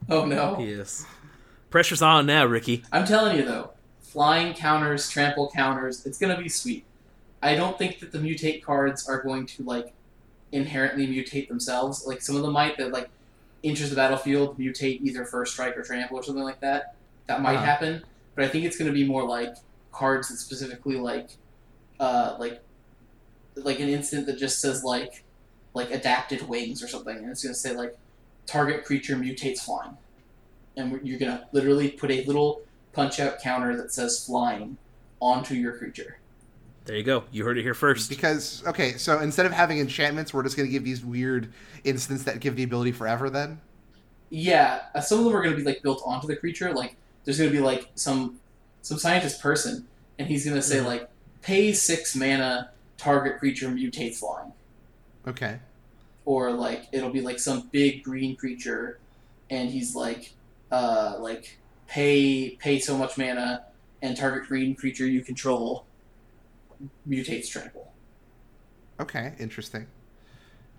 Oh 0.08 0.24
no. 0.24 0.54
He 0.54 0.70
is. 0.70 1.04
Pressure's 1.68 2.00
on 2.00 2.24
now, 2.24 2.46
Ricky. 2.46 2.84
I'm 2.90 3.04
telling 3.04 3.36
you 3.36 3.44
though, 3.44 3.72
flying 4.00 4.54
counters, 4.54 5.10
trample 5.10 5.50
counters, 5.54 6.06
it's 6.06 6.16
gonna 6.16 6.38
be 6.38 6.48
sweet. 6.48 6.86
I 7.42 7.54
don't 7.54 7.76
think 7.76 7.98
that 8.00 8.12
the 8.12 8.18
mutate 8.18 8.62
cards 8.62 9.06
are 9.06 9.22
going 9.22 9.44
to 9.48 9.62
like 9.64 9.92
inherently 10.52 11.06
mutate 11.06 11.48
themselves. 11.48 12.06
Like 12.06 12.22
some 12.22 12.34
of 12.34 12.40
them 12.40 12.52
might 12.54 12.78
that 12.78 12.92
like 12.92 13.10
enters 13.62 13.90
the 13.90 13.96
battlefield, 13.96 14.58
mutate 14.58 15.02
either 15.02 15.26
first 15.26 15.52
strike 15.52 15.76
or 15.76 15.82
trample 15.82 16.16
or 16.16 16.22
something 16.22 16.44
like 16.44 16.60
that. 16.60 16.94
That 17.26 17.42
might 17.42 17.56
Uh-huh. 17.56 17.64
happen. 17.66 18.04
But 18.34 18.44
I 18.44 18.48
think 18.48 18.64
it's 18.64 18.78
gonna 18.78 18.90
be 18.90 19.04
more 19.06 19.28
like 19.28 19.54
cards 19.92 20.28
that 20.30 20.38
specifically 20.38 20.96
like 20.96 21.28
uh 22.00 22.36
like 22.38 22.62
like 23.56 23.80
an 23.80 23.88
instant 23.88 24.26
that 24.26 24.38
just 24.38 24.60
says 24.60 24.82
like 24.84 25.24
like 25.74 25.90
adapted 25.90 26.48
wings 26.48 26.82
or 26.82 26.88
something 26.88 27.16
and 27.16 27.30
it's 27.30 27.42
gonna 27.42 27.54
say 27.54 27.74
like 27.76 27.94
target 28.46 28.84
creature 28.84 29.16
mutates 29.16 29.60
flying 29.60 29.96
and 30.76 31.00
you're 31.06 31.18
gonna 31.18 31.46
literally 31.52 31.90
put 31.90 32.10
a 32.10 32.24
little 32.24 32.62
punch 32.92 33.20
out 33.20 33.40
counter 33.40 33.76
that 33.76 33.92
says 33.92 34.24
flying 34.24 34.78
onto 35.20 35.54
your 35.54 35.76
creature. 35.78 36.18
There 36.84 36.96
you 36.96 37.02
go. 37.02 37.24
You 37.30 37.44
heard 37.44 37.56
it 37.58 37.62
here 37.62 37.74
first. 37.74 38.08
Because 38.10 38.62
okay, 38.66 38.92
so 38.98 39.20
instead 39.20 39.46
of 39.46 39.52
having 39.52 39.78
enchantments, 39.78 40.34
we're 40.34 40.42
just 40.42 40.56
going 40.56 40.68
to 40.68 40.72
give 40.72 40.84
these 40.84 41.04
weird 41.04 41.52
instants 41.84 42.24
that 42.24 42.40
give 42.40 42.56
the 42.56 42.62
ability 42.62 42.92
forever. 42.92 43.30
Then 43.30 43.60
Yeah, 44.30 44.82
uh, 44.94 45.00
some 45.00 45.18
of 45.20 45.24
them 45.24 45.34
are 45.36 45.42
gonna 45.42 45.56
be 45.56 45.62
like 45.64 45.82
built 45.82 46.02
onto 46.04 46.26
the 46.26 46.36
creature. 46.36 46.72
Like 46.72 46.96
there's 47.24 47.38
gonna 47.38 47.50
be 47.50 47.60
like 47.60 47.90
some 47.94 48.40
some 48.82 48.98
scientist 48.98 49.40
person, 49.40 49.88
and 50.18 50.28
he's 50.28 50.44
gonna 50.46 50.62
say 50.62 50.78
Mhm. 50.78 50.84
like 50.84 51.08
pay 51.44 51.72
six 51.74 52.16
mana, 52.16 52.70
target 52.96 53.38
creature 53.38 53.68
mutates 53.68 54.16
flying, 54.16 54.52
okay, 55.28 55.58
or 56.24 56.50
like 56.50 56.86
it'll 56.92 57.10
be 57.10 57.20
like 57.20 57.38
some 57.38 57.68
big 57.70 58.02
green 58.02 58.34
creature, 58.34 58.98
and 59.50 59.68
he's 59.70 59.94
like 59.94 60.32
uh 60.72 61.16
like 61.20 61.58
pay 61.86 62.56
pay 62.58 62.78
so 62.78 62.96
much 62.96 63.16
mana, 63.18 63.64
and 64.02 64.16
target 64.16 64.48
green 64.48 64.74
creature 64.74 65.06
you 65.06 65.22
control 65.22 65.84
mutates 67.08 67.48
trample. 67.48 67.92
okay, 69.00 69.34
interesting. 69.38 69.86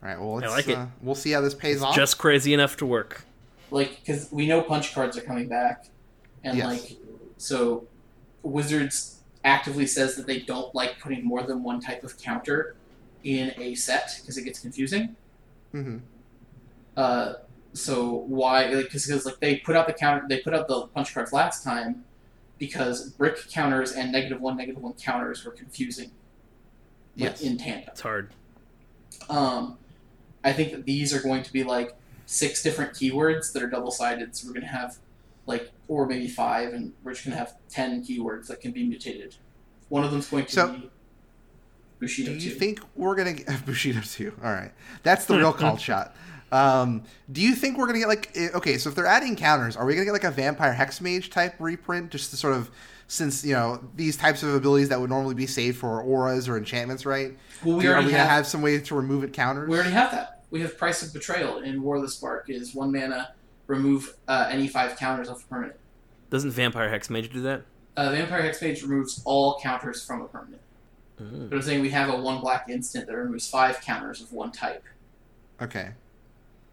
All 0.04 0.10
right, 0.10 0.20
well, 0.20 0.36
let's, 0.36 0.52
like 0.52 0.68
it. 0.68 0.78
Uh, 0.78 0.86
we'll 1.02 1.16
see 1.16 1.32
how 1.32 1.42
this 1.42 1.54
pays 1.56 1.82
off. 1.82 1.96
Just 1.96 2.18
crazy 2.18 2.54
enough 2.54 2.76
to 2.78 2.86
work. 2.86 3.24
like 3.72 4.00
because 4.00 4.32
we 4.32 4.48
know 4.48 4.62
punch 4.62 4.94
cards 4.94 5.18
are 5.18 5.22
coming 5.22 5.48
back 5.48 5.86
and 6.44 6.58
Yes. 6.58 6.66
like 6.68 6.98
so 7.38 7.86
wizards 8.44 9.15
actively 9.46 9.86
says 9.86 10.16
that 10.16 10.26
they 10.28 10.40
don't 10.40 10.74
like 10.76 11.00
putting 11.00 11.24
more 11.24 11.44
than 11.44 11.64
one 11.64 11.80
type 11.80 12.04
of 12.04 12.18
counter 12.20 12.76
in 13.24 13.54
a 13.58 13.76
set 13.76 14.18
because 14.20 14.38
it 14.38 14.44
gets 14.44 14.60
confusing 14.60 15.16
hmm 15.72 15.98
uh, 16.98 17.34
so 17.74 18.24
why 18.28 18.68
like 18.68 18.86
because 18.92 19.26
like 19.26 19.40
they 19.40 19.58
put 19.58 19.76
out 19.76 19.86
the 19.88 19.94
counter 19.94 20.26
they 20.30 20.40
put 20.40 20.54
out 20.54 20.68
the 20.68 20.88
punch 20.88 21.14
cards 21.14 21.34
last 21.34 21.64
time 21.64 22.04
because 22.58 23.10
brick 23.12 23.38
counters 23.50 23.92
and 23.92 24.12
negative 24.12 24.40
one 24.42 24.56
negative 24.56 24.82
one 24.82 24.94
counters 24.94 25.44
were 25.46 25.52
confusing 25.52 26.06
like, 27.18 27.32
Yes. 27.32 27.42
in 27.42 27.58
tandem 27.58 27.90
It's 27.92 28.02
hard. 28.02 28.32
um, 29.30 29.78
I 30.44 30.54
think 30.54 30.72
that 30.72 30.86
these 30.86 31.14
are 31.14 31.22
going 31.22 31.44
to 31.44 31.52
be 31.52 31.64
like 31.64 31.94
six 32.26 32.64
different 32.64 32.94
keywords 32.94 33.52
that 33.54 33.62
are 33.64 33.68
double 33.70 33.92
sided. 33.92 34.36
So 34.36 34.48
we're 34.48 34.54
going 34.54 34.66
to 34.66 34.68
have 34.68 34.98
like, 35.46 35.72
or 35.88 36.06
maybe 36.08 36.28
five, 36.28 36.74
and 36.74 36.94
we're 37.04 37.14
just 37.14 37.26
going 37.26 37.34
to 37.34 37.38
have 37.40 37.54
10 37.70 38.04
keywords 38.04 38.48
that 38.48 38.62
can 38.62 38.72
be 38.72 38.84
mutated. 38.84 39.36
One 39.90 40.04
of 40.04 40.12
them's 40.12 40.30
going 40.30 40.46
to 40.46 40.52
So, 40.52 40.74
be 40.74 40.90
Bushido 42.00 42.32
Do 42.34 42.40
you 42.40 42.52
2. 42.52 42.56
think 42.60 42.80
we're 42.96 43.16
gonna 43.16 43.34
get 43.34 43.48
Bushido 43.66 44.02
too? 44.02 44.34
All 44.44 44.52
right, 44.52 44.72
that's 45.04 45.26
the 45.26 45.38
real 45.38 45.54
call 45.54 45.78
shot. 45.90 46.16
Um, 46.52 47.04
do 47.32 47.42
you 47.42 47.56
think 47.56 47.78
we're 47.78 47.86
gonna 47.88 48.00
get 48.00 48.08
like 48.10 48.32
eh, 48.36 48.50
okay? 48.54 48.78
So 48.78 48.90
if 48.90 48.96
they're 48.96 49.06
adding 49.06 49.36
counters, 49.36 49.76
are 49.78 49.86
we 49.86 49.94
gonna 49.94 50.06
get 50.06 50.12
like 50.12 50.24
a 50.26 50.32
vampire 50.32 50.74
hexmage 50.74 51.32
type 51.32 51.56
reprint, 51.60 52.12
just 52.12 52.32
to 52.32 52.38
sort 52.38 52.54
of 52.54 52.70
since 53.08 53.46
you 53.46 53.54
know 53.54 53.82
these 53.96 54.18
types 54.18 54.44
of 54.44 54.54
abilities 54.54 54.90
that 54.90 55.00
would 55.00 55.10
normally 55.10 55.36
be 55.36 55.48
saved 55.48 55.78
for 55.78 56.02
auras 56.02 56.50
or 56.50 56.58
enchantments, 56.58 57.06
right? 57.06 57.38
well, 57.64 57.78
we 57.78 57.84
Do- 57.84 57.90
are 57.90 57.94
already 57.94 58.08
we 58.08 58.12
gonna 58.12 58.24
have, 58.24 58.32
have 58.32 58.48
some 58.48 58.62
way 58.62 58.78
to 58.80 58.96
remove 58.96 59.24
it 59.24 59.32
counters? 59.32 59.70
we 59.70 59.76
already 59.76 59.92
have 59.92 60.12
that. 60.12 60.44
We 60.52 60.62
have 60.62 60.78
Price 60.78 61.02
of 61.02 61.14
Betrayal 61.14 61.60
in 61.60 61.82
War 61.82 61.96
of 61.96 62.02
the 62.02 62.10
Spark 62.10 62.50
is 62.50 62.76
one 62.76 62.92
mana, 62.92 63.34
remove 63.68 64.16
uh, 64.28 64.48
any 64.50 64.68
five 64.68 64.98
counters 64.98 65.30
off 65.30 65.44
a 65.44 65.48
permanent. 65.48 65.76
Doesn't 66.30 66.52
Vampire 66.52 66.90
Hexmage 66.90 67.32
do 67.32 67.42
that? 67.42 67.64
Uh, 67.98 68.12
Vampire 68.12 68.42
Hexmage 68.42 68.82
removes 68.82 69.22
all 69.26 69.60
counters 69.62 70.04
from 70.04 70.22
a 70.22 70.26
permanent. 70.28 70.62
But 71.18 71.56
I'm 71.56 71.62
saying 71.62 71.82
we 71.82 71.92
have 71.92 72.10
a 72.10 72.18
one 72.18 72.42
black 72.42 72.68
instant 72.70 73.08
that 73.08 73.16
removes 73.16 73.50
five 73.50 73.80
counters 73.80 74.20
of 74.22 74.34
one 74.34 74.52
type. 74.52 74.84
Okay. 75.62 75.92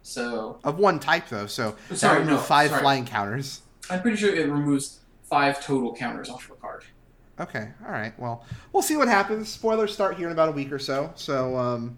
So 0.02 0.58
Of 0.64 0.78
one 0.80 0.98
type 0.98 1.28
though, 1.28 1.46
so 1.46 1.76
Sorry, 1.94 2.24
no, 2.24 2.36
five 2.38 2.70
sorry. 2.70 2.82
flying 2.82 3.04
counters. 3.04 3.60
I'm 3.88 4.02
pretty 4.02 4.16
sure 4.16 4.34
it 4.34 4.48
removes 4.48 4.98
five 5.22 5.64
total 5.64 5.94
counters 5.94 6.28
off 6.28 6.46
of 6.46 6.52
a 6.52 6.54
card. 6.56 6.84
Okay, 7.38 7.68
all 7.84 7.92
right. 7.92 8.12
Well, 8.18 8.44
we'll 8.72 8.82
see 8.82 8.96
what 8.96 9.06
happens. 9.06 9.48
Spoilers 9.48 9.92
start 9.94 10.16
here 10.16 10.26
in 10.26 10.32
about 10.32 10.48
a 10.48 10.52
week 10.52 10.72
or 10.72 10.78
so. 10.80 11.12
So 11.14 11.56
um, 11.56 11.96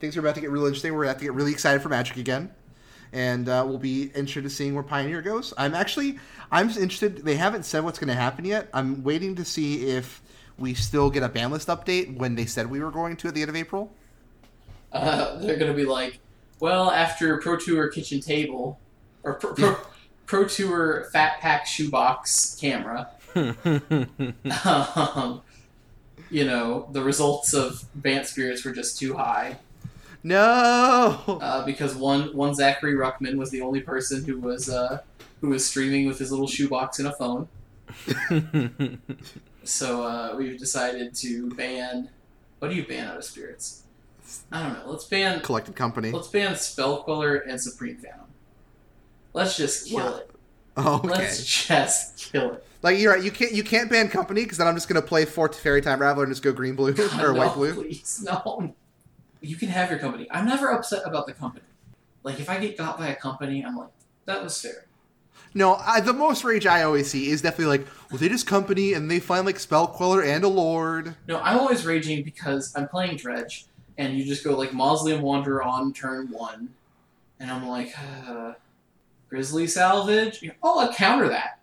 things 0.00 0.16
are 0.16 0.20
about 0.20 0.34
to 0.34 0.40
get 0.40 0.50
really 0.50 0.66
interesting. 0.66 0.94
We're 0.94 1.04
about 1.04 1.18
to 1.20 1.24
get 1.24 1.32
really 1.34 1.52
excited 1.52 1.80
for 1.80 1.88
Magic 1.90 2.16
again, 2.16 2.50
and 3.14 3.48
uh, 3.48 3.64
we'll 3.66 3.78
be 3.78 4.04
interested 4.06 4.42
to 4.42 4.50
seeing 4.50 4.74
where 4.74 4.82
Pioneer 4.82 5.22
goes. 5.22 5.54
I'm 5.56 5.74
actually 5.74 6.18
I'm 6.50 6.68
interested. 6.68 7.24
They 7.24 7.36
haven't 7.36 7.62
said 7.62 7.84
what's 7.84 7.98
going 7.98 8.08
to 8.08 8.14
happen 8.14 8.44
yet. 8.44 8.68
I'm 8.74 9.02
waiting 9.02 9.36
to 9.36 9.44
see 9.44 9.86
if 9.86 10.20
we 10.58 10.74
still 10.74 11.10
get 11.10 11.22
a 11.22 11.28
ban 11.28 11.50
list 11.50 11.68
update 11.68 12.16
when 12.16 12.34
they 12.34 12.44
said 12.44 12.70
we 12.70 12.80
were 12.80 12.90
going 12.90 13.16
to 13.16 13.28
at 13.28 13.34
the 13.34 13.40
end 13.40 13.50
of 13.50 13.56
April. 13.56 13.92
Uh, 14.92 15.38
they're 15.38 15.56
going 15.56 15.70
to 15.70 15.76
be 15.76 15.86
like, 15.86 16.18
well, 16.60 16.90
after 16.90 17.38
Pro 17.38 17.56
Tour 17.56 17.88
Kitchen 17.88 18.20
Table, 18.20 18.78
or 19.22 19.34
Pro, 19.34 19.54
Pro, 19.54 19.76
Pro 20.26 20.46
Tour 20.46 21.08
Fat 21.12 21.40
Pack 21.40 21.66
Shoebox 21.66 22.58
Camera, 22.60 23.08
um, 23.34 25.42
you 26.30 26.44
know, 26.44 26.88
the 26.92 27.02
results 27.02 27.54
of 27.54 27.84
Bant 27.94 28.26
Spirits 28.26 28.64
were 28.64 28.72
just 28.72 28.98
too 28.98 29.14
high. 29.14 29.58
No. 30.24 31.38
Uh, 31.40 31.64
because 31.64 31.94
one 31.94 32.34
one 32.34 32.54
Zachary 32.54 32.94
Ruckman 32.94 33.36
was 33.36 33.50
the 33.50 33.60
only 33.60 33.80
person 33.80 34.24
who 34.24 34.38
was 34.40 34.68
uh, 34.68 35.00
who 35.40 35.50
was 35.50 35.64
streaming 35.66 36.06
with 36.06 36.18
his 36.18 36.30
little 36.32 36.48
shoebox 36.48 36.98
and 36.98 37.08
a 37.08 37.12
phone. 37.12 37.48
So 39.66 40.02
uh, 40.02 40.34
we've 40.36 40.58
decided 40.58 41.14
to 41.16 41.48
ban. 41.54 42.10
What 42.58 42.68
do 42.68 42.74
you 42.76 42.86
ban 42.86 43.08
out 43.08 43.16
of 43.16 43.24
spirits? 43.24 43.84
I 44.52 44.62
don't 44.62 44.72
know. 44.74 44.90
Let's 44.90 45.04
ban. 45.04 45.40
Collected 45.40 45.74
company. 45.74 46.10
Let's 46.10 46.28
ban 46.28 46.54
Spell 46.56 47.02
Queller 47.02 47.36
and 47.36 47.58
Supreme 47.58 47.96
Phantom. 47.96 48.26
Let's 49.32 49.56
just 49.56 49.88
kill 49.88 49.98
Wow. 50.04 50.16
it. 50.18 50.30
Oh, 50.76 50.96
okay. 50.96 51.08
Let's 51.08 51.44
just 51.66 52.30
kill 52.30 52.52
it. 52.52 52.66
Like 52.82 52.98
you're 52.98 53.14
right. 53.14 53.22
You 53.22 53.30
can't 53.30 53.52
you 53.52 53.64
can't 53.64 53.88
ban 53.90 54.08
company 54.10 54.42
because 54.42 54.58
then 54.58 54.66
I'm 54.66 54.74
just 54.74 54.86
going 54.88 55.00
to 55.00 55.06
play 55.06 55.24
four 55.24 55.48
Teferi 55.48 55.82
Time 55.82 56.00
Raveler 56.00 56.24
and 56.24 56.32
just 56.32 56.42
go 56.42 56.52
green 56.52 56.74
blue 56.74 56.92
or 57.18 57.32
no, 57.32 57.34
white 57.34 57.54
blue. 57.54 57.72
Please, 57.74 58.22
no. 58.22 58.74
You 59.44 59.56
can 59.56 59.68
have 59.68 59.90
your 59.90 59.98
company. 59.98 60.26
I'm 60.30 60.46
never 60.46 60.70
upset 60.70 61.02
about 61.04 61.26
the 61.26 61.32
company. 61.32 61.64
Like 62.22 62.40
if 62.40 62.48
I 62.48 62.58
get 62.58 62.76
got 62.78 62.98
by 62.98 63.08
a 63.08 63.16
company, 63.16 63.64
I'm 63.64 63.76
like, 63.76 63.90
that 64.24 64.42
was 64.42 64.60
fair. 64.60 64.86
No, 65.56 65.74
I, 65.76 66.00
the 66.00 66.12
most 66.12 66.42
rage 66.42 66.66
I 66.66 66.82
always 66.82 67.10
see 67.10 67.30
is 67.30 67.42
definitely 67.42 67.78
like, 67.78 67.86
well, 68.10 68.18
they 68.18 68.28
just 68.28 68.46
company 68.46 68.94
and 68.94 69.10
they 69.10 69.20
find 69.20 69.46
like 69.46 69.58
Spell 69.60 69.86
Queller 69.86 70.22
and 70.22 70.42
a 70.42 70.48
Lord. 70.48 71.14
No, 71.28 71.38
I'm 71.40 71.58
always 71.60 71.86
raging 71.86 72.24
because 72.24 72.74
I'm 72.74 72.88
playing 72.88 73.16
Dredge, 73.18 73.66
and 73.98 74.18
you 74.18 74.24
just 74.24 74.42
go 74.42 74.56
like 74.56 74.72
Mausoleum 74.72 75.22
Wanderer 75.22 75.62
on 75.62 75.92
turn 75.92 76.28
one, 76.30 76.70
and 77.38 77.50
I'm 77.50 77.68
like, 77.68 77.94
uh, 78.26 78.54
Grizzly 79.28 79.66
Salvage. 79.66 80.44
Oh, 80.62 80.80
I'll 80.80 80.92
counter 80.92 81.28
that. 81.28 81.60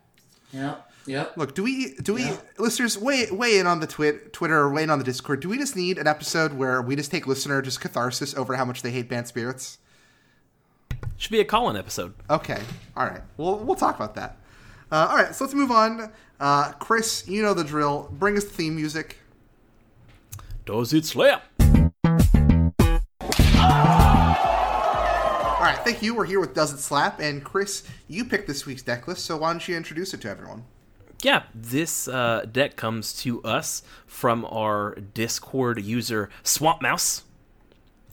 Yep, 0.52 0.91
yep. 1.06 1.36
Look, 1.36 1.54
do 1.54 1.62
we 1.62 1.94
do 2.02 2.14
we 2.14 2.24
Yeah. 2.24 2.36
listeners 2.58 2.96
weigh 2.98 3.30
weigh 3.30 3.58
in 3.58 3.66
on 3.66 3.80
the 3.80 3.86
twit 3.86 4.32
Twitter 4.32 4.58
or 4.58 4.70
weigh 4.72 4.82
in 4.84 4.90
on 4.90 4.98
the 4.98 5.04
Discord? 5.04 5.40
Do 5.40 5.48
we 5.48 5.58
just 5.58 5.76
need 5.76 5.98
an 5.98 6.06
episode 6.06 6.52
where 6.54 6.80
we 6.82 6.96
just 6.96 7.10
take 7.10 7.26
listener 7.26 7.60
just 7.62 7.80
catharsis 7.80 8.34
over 8.34 8.54
how 8.56 8.64
much 8.64 8.82
they 8.82 8.90
hate 8.90 9.08
Bant 9.08 9.28
spirits? 9.28 9.78
Should 11.16 11.30
be 11.32 11.40
a 11.40 11.44
call-in 11.44 11.76
episode. 11.76 12.14
Okay, 12.30 12.60
all 12.96 13.06
right. 13.06 13.20
We'll 13.36 13.58
we'll 13.58 13.76
talk 13.76 13.96
about 13.96 14.14
that. 14.16 14.36
Uh, 14.90 15.06
all 15.10 15.16
right, 15.16 15.34
so 15.34 15.44
let's 15.44 15.54
move 15.54 15.70
on. 15.70 16.12
Uh, 16.40 16.72
Chris, 16.72 17.26
you 17.28 17.42
know 17.42 17.54
the 17.54 17.64
drill. 17.64 18.08
Bring 18.12 18.36
us 18.36 18.44
the 18.44 18.50
theme 18.50 18.76
music. 18.76 19.18
Does 20.66 20.92
it 20.92 21.04
slap? 21.04 21.44
All 25.54 25.68
right, 25.68 25.78
thank 25.84 26.02
you. 26.02 26.14
We're 26.14 26.24
here 26.24 26.40
with 26.40 26.54
Does 26.54 26.72
It 26.72 26.78
Slap, 26.78 27.20
and 27.20 27.44
Chris, 27.44 27.84
you 28.08 28.24
picked 28.24 28.48
this 28.48 28.66
week's 28.66 28.82
deck 28.82 29.06
list, 29.06 29.24
so 29.24 29.36
why 29.36 29.52
don't 29.52 29.66
you 29.68 29.76
introduce 29.76 30.12
it 30.12 30.20
to 30.22 30.28
everyone? 30.28 30.64
Yeah, 31.22 31.44
this 31.54 32.08
uh, 32.08 32.46
deck 32.50 32.74
comes 32.74 33.12
to 33.22 33.40
us 33.44 33.84
from 34.06 34.44
our 34.44 34.96
Discord 34.96 35.80
user 35.80 36.30
Swamp 36.42 36.82
Mouse. 36.82 37.22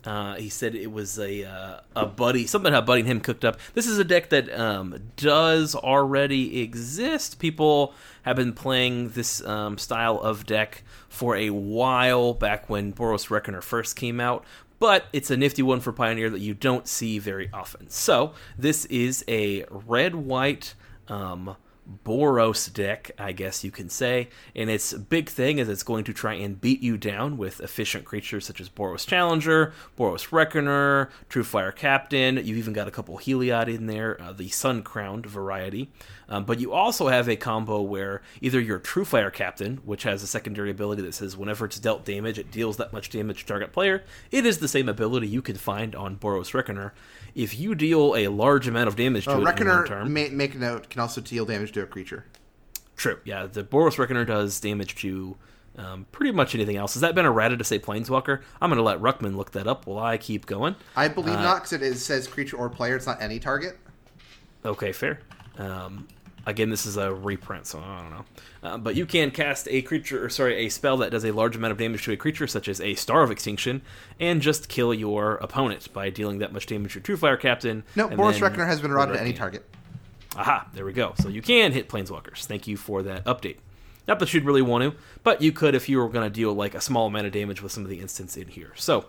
Uh, 0.05 0.35
he 0.35 0.47
said 0.47 0.75
it 0.75 0.91
was 0.91 1.19
a 1.19 1.43
uh, 1.43 1.79
a 1.95 2.05
buddy, 2.05 2.45
something 2.47 2.73
a 2.73 2.81
buddy 2.81 3.01
and 3.01 3.09
him 3.09 3.19
cooked 3.19 3.43
up. 3.43 3.59
This 3.73 3.87
is 3.87 3.97
a 3.97 4.03
deck 4.03 4.29
that 4.29 4.49
um, 4.57 5.11
does 5.17 5.75
already 5.75 6.61
exist. 6.61 7.39
People 7.39 7.93
have 8.21 8.35
been 8.35 8.53
playing 8.53 9.09
this 9.09 9.43
um, 9.45 9.77
style 9.77 10.19
of 10.19 10.45
deck 10.45 10.83
for 11.09 11.35
a 11.35 11.49
while, 11.49 12.33
back 12.33 12.69
when 12.69 12.93
Boros 12.93 13.29
Reckoner 13.29 13.61
first 13.61 13.95
came 13.95 14.19
out. 14.19 14.45
But 14.77 15.05
it's 15.11 15.31
a 15.31 15.35
nifty 15.35 15.63
one 15.63 15.81
for 15.81 15.91
Pioneer 15.91 16.29
that 16.29 16.39
you 16.39 16.53
don't 16.53 16.87
see 16.87 17.19
very 17.19 17.49
often. 17.51 17.89
So 17.89 18.33
this 18.57 18.85
is 18.85 19.25
a 19.27 19.65
red 19.69 20.15
white. 20.15 20.75
Um, 21.07 21.57
Boros 22.05 22.71
deck, 22.71 23.11
I 23.17 23.31
guess 23.31 23.63
you 23.63 23.71
can 23.71 23.89
say. 23.89 24.29
And 24.55 24.69
its 24.69 24.93
big 24.93 25.29
thing 25.29 25.57
is 25.57 25.69
it's 25.69 25.83
going 25.83 26.03
to 26.05 26.13
try 26.13 26.33
and 26.33 26.59
beat 26.59 26.81
you 26.81 26.97
down 26.97 27.37
with 27.37 27.59
efficient 27.61 28.05
creatures 28.05 28.45
such 28.45 28.61
as 28.61 28.69
Boros 28.69 29.07
Challenger, 29.07 29.73
Boros 29.97 30.31
Reckoner, 30.31 31.09
Truefire 31.29 31.75
Captain. 31.75 32.37
You've 32.37 32.57
even 32.57 32.73
got 32.73 32.87
a 32.87 32.91
couple 32.91 33.17
Heliod 33.17 33.73
in 33.73 33.87
there, 33.87 34.21
uh, 34.21 34.33
the 34.33 34.49
Sun 34.49 34.83
Crowned 34.83 35.25
variety. 35.25 35.89
Um, 36.29 36.45
but 36.45 36.59
you 36.59 36.73
also 36.73 37.07
have 37.07 37.27
a 37.27 37.35
combo 37.35 37.81
where 37.81 38.21
either 38.39 38.59
your 38.59 38.79
Truefire 38.79 39.33
Captain, 39.33 39.77
which 39.77 40.03
has 40.03 40.21
a 40.21 40.27
secondary 40.27 40.69
ability 40.69 41.01
that 41.01 41.15
says 41.15 41.35
whenever 41.35 41.65
it's 41.65 41.79
dealt 41.79 42.05
damage, 42.05 42.37
it 42.37 42.51
deals 42.51 42.77
that 42.77 42.93
much 42.93 43.09
damage 43.09 43.39
to 43.39 43.45
target 43.45 43.73
player. 43.73 44.03
It 44.31 44.45
is 44.45 44.59
the 44.59 44.67
same 44.67 44.87
ability 44.87 45.27
you 45.27 45.41
can 45.41 45.55
find 45.55 45.95
on 45.95 46.17
Boros 46.17 46.53
Reckoner. 46.53 46.93
If 47.41 47.57
you 47.57 47.73
deal 47.73 48.15
a 48.17 48.27
large 48.27 48.67
amount 48.67 48.89
of 48.89 48.95
damage 48.97 49.23
to 49.23 49.31
Uh, 49.31 49.39
it 49.39 49.43
Reckoner, 49.45 49.85
turn, 49.87 50.13
ma- 50.13 50.27
make 50.31 50.55
note, 50.55 50.89
can 50.89 50.99
also 50.99 51.21
deal 51.21 51.45
damage 51.45 51.71
to 51.71 51.81
a 51.81 51.85
creature. 51.85 52.25
True. 52.97 53.17
Yeah, 53.23 53.45
the 53.45 53.63
Boros 53.63 53.97
Reckoner 53.97 54.25
does 54.25 54.59
damage 54.59 54.95
to 54.97 55.37
um, 55.77 56.05
pretty 56.11 56.33
much 56.33 56.53
anything 56.53 56.75
else. 56.75 56.95
Has 56.95 57.01
that 57.01 57.15
been 57.15 57.25
errata 57.25 57.55
to 57.55 57.63
say 57.63 57.79
Planeswalker? 57.79 58.41
I'm 58.61 58.69
going 58.69 58.77
to 58.77 58.83
let 58.83 58.99
Ruckman 58.99 59.37
look 59.37 59.51
that 59.51 59.67
up 59.67 59.87
while 59.87 60.03
I 60.03 60.17
keep 60.17 60.47
going. 60.47 60.75
I 60.97 61.07
believe 61.07 61.35
Uh, 61.35 61.41
not, 61.41 61.55
because 61.59 61.71
it 61.71 61.81
is, 61.81 62.03
says 62.05 62.27
creature 62.27 62.57
or 62.57 62.69
player. 62.69 62.97
It's 62.97 63.05
not 63.07 63.21
any 63.21 63.39
target. 63.39 63.77
Okay, 64.65 64.91
fair. 64.91 65.21
Um, 65.57 66.07
again, 66.49 66.69
this 66.69 66.85
is 66.85 66.97
a 66.97 67.13
reprint, 67.13 67.65
so 67.65 67.79
I 67.79 68.01
don't 68.01 68.11
know. 68.11 68.25
Uh, 68.61 68.77
but 68.77 68.95
you 68.95 69.05
can 69.05 69.31
cast 69.31 69.67
a 69.69 69.81
creature, 69.81 70.23
or 70.23 70.29
sorry, 70.29 70.65
a 70.65 70.69
spell 70.69 70.97
that 70.97 71.11
does 71.11 71.23
a 71.23 71.31
large 71.31 71.55
amount 71.55 71.71
of 71.71 71.77
damage 71.77 72.03
to 72.03 72.11
a 72.11 72.17
creature, 72.17 72.47
such 72.47 72.67
as 72.67 72.81
a 72.81 72.95
Star 72.95 73.23
of 73.23 73.31
Extinction, 73.31 73.81
and 74.19 74.41
just 74.41 74.67
kill 74.67 74.93
your 74.93 75.35
opponent 75.35 75.91
by 75.93 76.09
dealing 76.09 76.39
that 76.39 76.51
much 76.51 76.65
damage 76.65 76.93
to 76.93 76.99
Truefire 77.01 77.39
Captain. 77.39 77.83
No, 77.95 78.09
Boros 78.09 78.41
Reckoner 78.41 78.65
has 78.65 78.81
been 78.81 78.91
routed 78.91 79.15
to 79.15 79.21
any 79.21 79.33
target. 79.33 79.65
Aha, 80.35 80.67
there 80.73 80.85
we 80.85 80.93
go. 80.93 81.13
So 81.19 81.29
you 81.29 81.41
can 81.41 81.71
hit 81.71 81.89
Planeswalkers. 81.89 82.45
Thank 82.45 82.67
you 82.67 82.77
for 82.77 83.01
that 83.03 83.25
update. 83.25 83.57
Not 84.07 84.19
that 84.19 84.33
you'd 84.33 84.45
really 84.45 84.61
want 84.61 84.83
to, 84.83 84.99
but 85.23 85.41
you 85.41 85.51
could 85.51 85.75
if 85.75 85.87
you 85.87 85.99
were 85.99 86.09
going 86.09 86.25
to 86.25 86.33
deal 86.33 86.53
like 86.53 86.73
a 86.73 86.81
small 86.81 87.07
amount 87.07 87.27
of 87.27 87.31
damage 87.31 87.61
with 87.61 87.71
some 87.71 87.83
of 87.83 87.89
the 87.89 87.99
instants 87.99 88.37
in 88.37 88.47
here. 88.47 88.71
So, 88.75 89.05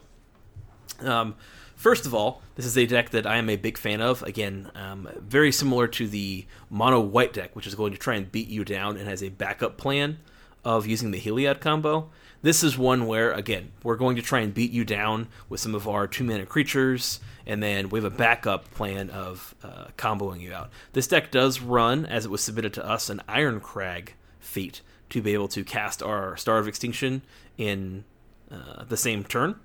um, 1.01 1.37
first 1.81 2.05
of 2.05 2.15
all, 2.15 2.43
this 2.57 2.67
is 2.67 2.77
a 2.77 2.85
deck 2.85 3.09
that 3.11 3.27
I 3.27 3.39
am 3.39 3.49
a 3.49 3.57
big 3.57 3.79
fan 3.79 4.03
of. 4.03 4.23
Again, 4.23 4.71
um, 4.75 5.09
very 5.17 5.51
similar 5.51 5.89
to 5.89 6.07
the 6.07 6.45
mono 6.69 7.01
white 7.01 7.33
deck, 7.33 7.57
which 7.57 7.67
is 7.67 7.75
going 7.75 7.93
to 7.93 7.99
try 7.99 8.17
and 8.17 8.31
beat 8.31 8.49
you 8.49 8.67
down 8.67 8.99
and 8.99 9.09
has 9.09 9.23
a 9.23 9.31
backup 9.31 9.79
plan 9.79 10.19
of 10.63 10.87
using 10.87 11.11
the 11.11 11.19
Heliod 11.19 11.61
combo. 11.61 12.11
This 12.43 12.63
is 12.63 12.77
one 12.77 13.07
where, 13.07 13.33
again, 13.33 13.73
we're 13.83 13.97
going 13.97 14.17
to 14.17 14.23
try 14.23 14.41
and 14.41 14.53
beat 14.53 14.73
you 14.73 14.85
down 14.85 15.29
with 15.49 15.61
some 15.61 15.75
of 15.75 15.89
our 15.89 16.07
two 16.07 16.23
mana 16.23 16.45
creatures, 16.45 17.19
and 17.47 17.63
then 17.63 17.89
we 17.89 17.99
have 17.99 18.13
a 18.13 18.15
backup 18.15 18.71
plan 18.73 19.09
of 19.09 19.55
uh, 19.65 19.87
comboing 19.97 20.41
you 20.41 20.53
out. 20.53 20.71
This 20.93 21.07
deck 21.07 21.31
does 21.31 21.61
run, 21.61 22.05
as 22.05 22.27
it 22.27 22.31
was 22.31 22.43
submitted 22.43 22.75
to 22.75 22.87
us, 22.87 23.09
an 23.09 23.23
Irencrag 23.27 24.11
feat 24.39 24.83
to 25.09 25.23
be 25.23 25.33
able 25.33 25.49
to 25.49 25.65
cast 25.65 26.03
our 26.03 26.37
Star 26.37 26.59
of 26.59 26.69
Extinction 26.69 27.23
in 27.57 28.05
uh, 28.51 28.85
the 28.85 28.99
same 28.99 29.25
turn 29.25 29.59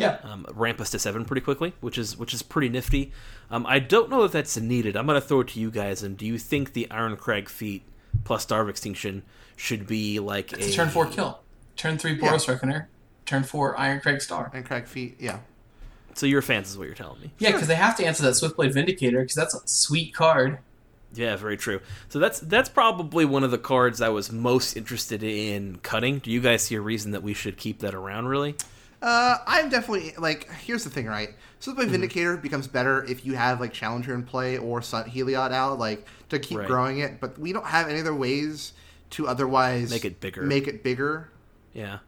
Yeah. 0.00 0.18
um, 0.24 0.46
ramp 0.54 0.80
us 0.80 0.90
to 0.90 0.98
seven 0.98 1.24
pretty 1.24 1.42
quickly, 1.42 1.74
which 1.80 1.98
is 1.98 2.16
which 2.16 2.32
is 2.34 2.42
pretty 2.42 2.68
nifty. 2.68 3.12
Um, 3.50 3.66
I 3.66 3.78
don't 3.78 4.10
know 4.10 4.24
if 4.24 4.32
that's 4.32 4.56
needed. 4.56 4.96
I'm 4.96 5.06
going 5.06 5.20
to 5.20 5.26
throw 5.26 5.40
it 5.40 5.48
to 5.48 5.60
you 5.60 5.70
guys. 5.70 6.02
And 6.02 6.16
do 6.16 6.24
you 6.26 6.38
think 6.38 6.72
the 6.72 6.86
Irencrag 6.90 7.48
feat 7.48 7.82
plus 8.24 8.42
Star 8.42 8.62
of 8.62 8.68
Extinction 8.68 9.22
should 9.56 9.86
be 9.86 10.18
like 10.20 10.52
It's 10.52 10.68
a 10.68 10.70
a 10.70 10.72
turn 10.72 10.88
four 10.88 11.06
kill. 11.06 11.40
Turn 11.76 11.98
three 11.98 12.18
Boros 12.18 12.48
Reckoner. 12.48 12.88
Turn 13.26 13.42
four 13.44 13.76
Irencrag 13.76 14.20
Star. 14.22 14.50
And 14.54 14.64
Craig 14.64 14.86
feat? 14.86 15.16
yeah. 15.20 15.40
So 16.14 16.26
you're 16.26 16.42
fans, 16.42 16.68
is 16.70 16.76
what 16.76 16.86
you're 16.86 16.96
telling 16.96 17.20
me. 17.20 17.30
Yeah, 17.38 17.52
because 17.52 17.68
they 17.68 17.76
have 17.76 17.96
to 17.98 18.04
answer 18.04 18.24
that 18.24 18.32
Swiftblade 18.34 18.74
Vindicator 18.74 19.20
because 19.20 19.36
that's 19.36 19.54
a 19.54 19.60
sweet 19.66 20.12
card. 20.12 20.58
Yeah, 21.14 21.36
very 21.36 21.56
true. 21.56 21.80
So 22.08 22.18
that's 22.18 22.40
that's 22.40 22.68
probably 22.68 23.24
one 23.24 23.44
of 23.44 23.50
the 23.50 23.58
cards 23.58 24.00
I 24.00 24.08
was 24.10 24.30
most 24.32 24.76
interested 24.76 25.22
in 25.22 25.78
cutting. 25.82 26.18
Do 26.18 26.30
you 26.30 26.40
guys 26.40 26.62
see 26.62 26.74
a 26.74 26.80
reason 26.80 27.12
that 27.12 27.22
we 27.22 27.32
should 27.34 27.56
keep 27.56 27.78
that 27.80 27.94
around? 27.94 28.26
Really? 28.28 28.56
Uh, 29.02 29.38
I'm 29.46 29.68
definitely 29.70 30.12
like. 30.18 30.50
Here's 30.52 30.84
the 30.84 30.90
thing, 30.90 31.06
right? 31.06 31.30
So 31.58 31.72
Mm-hmm. 31.72 31.80
the 31.80 31.86
Vindicator 31.88 32.36
becomes 32.36 32.66
better 32.66 33.04
if 33.04 33.24
you 33.24 33.34
have 33.34 33.60
like 33.60 33.72
Challenger 33.72 34.14
in 34.14 34.22
play 34.24 34.58
or 34.58 34.82
Sun 34.82 35.10
Heliod 35.10 35.52
out, 35.52 35.78
like 35.78 36.06
to 36.28 36.38
keep 36.38 36.58
Right. 36.58 36.66
growing 36.66 36.98
it. 36.98 37.20
But 37.20 37.38
we 37.38 37.52
don't 37.52 37.66
have 37.66 37.88
any 37.88 38.00
other 38.00 38.14
ways 38.14 38.72
to 39.10 39.26
otherwise 39.26 39.90
Make 39.90 40.04
it 40.04 40.20
bigger. 40.20 40.42
Make 40.42 40.68
it 40.68 40.82
bigger. 40.84 41.30
Yeah. 41.72 41.98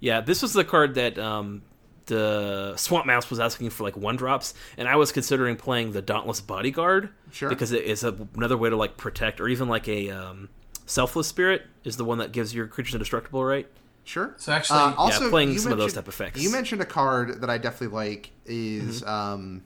Yeah, 0.00 0.20
this 0.20 0.42
was 0.42 0.52
the 0.52 0.64
card 0.64 0.94
that 0.96 1.18
um, 1.18 1.62
the 2.06 2.74
Swamp 2.76 3.06
Mouse 3.06 3.30
was 3.30 3.40
asking 3.40 3.70
for 3.70 3.82
like 3.84 3.96
one 3.96 4.16
drops, 4.16 4.54
and 4.76 4.86
I 4.88 4.96
was 4.96 5.10
considering 5.10 5.56
playing 5.56 5.92
the 5.92 6.02
Dauntless 6.02 6.40
Bodyguard 6.40 7.08
Sure. 7.32 7.48
because 7.48 7.72
it 7.72 7.84
is 7.84 8.04
a, 8.04 8.14
another 8.34 8.56
way 8.58 8.68
to 8.70 8.76
like 8.76 8.96
protect, 8.96 9.40
or 9.40 9.48
even 9.48 9.68
like 9.68 9.88
a 9.88 10.10
um, 10.10 10.48
Selfless 10.84 11.26
Spirit 11.28 11.62
is 11.84 11.96
the 11.96 12.04
one 12.04 12.18
that 12.18 12.32
gives 12.32 12.54
your 12.54 12.66
creatures 12.66 12.94
indestructible, 12.94 13.42
right? 13.44 13.66
Sure. 14.06 14.34
So 14.38 14.52
actually- 14.52 14.78
Uh, 14.78 14.94
also 14.94 15.28
playing 15.30 15.58
some 15.58 15.72
of 15.72 15.78
those 15.78 15.92
type 15.92 16.06
effects. 16.08 16.40
You 16.40 16.50
mentioned 16.50 16.80
a 16.80 16.86
card 16.86 17.40
that 17.40 17.50
I 17.50 17.58
definitely 17.58 17.94
like 17.94 18.30
is 18.46 19.02
um, 19.02 19.62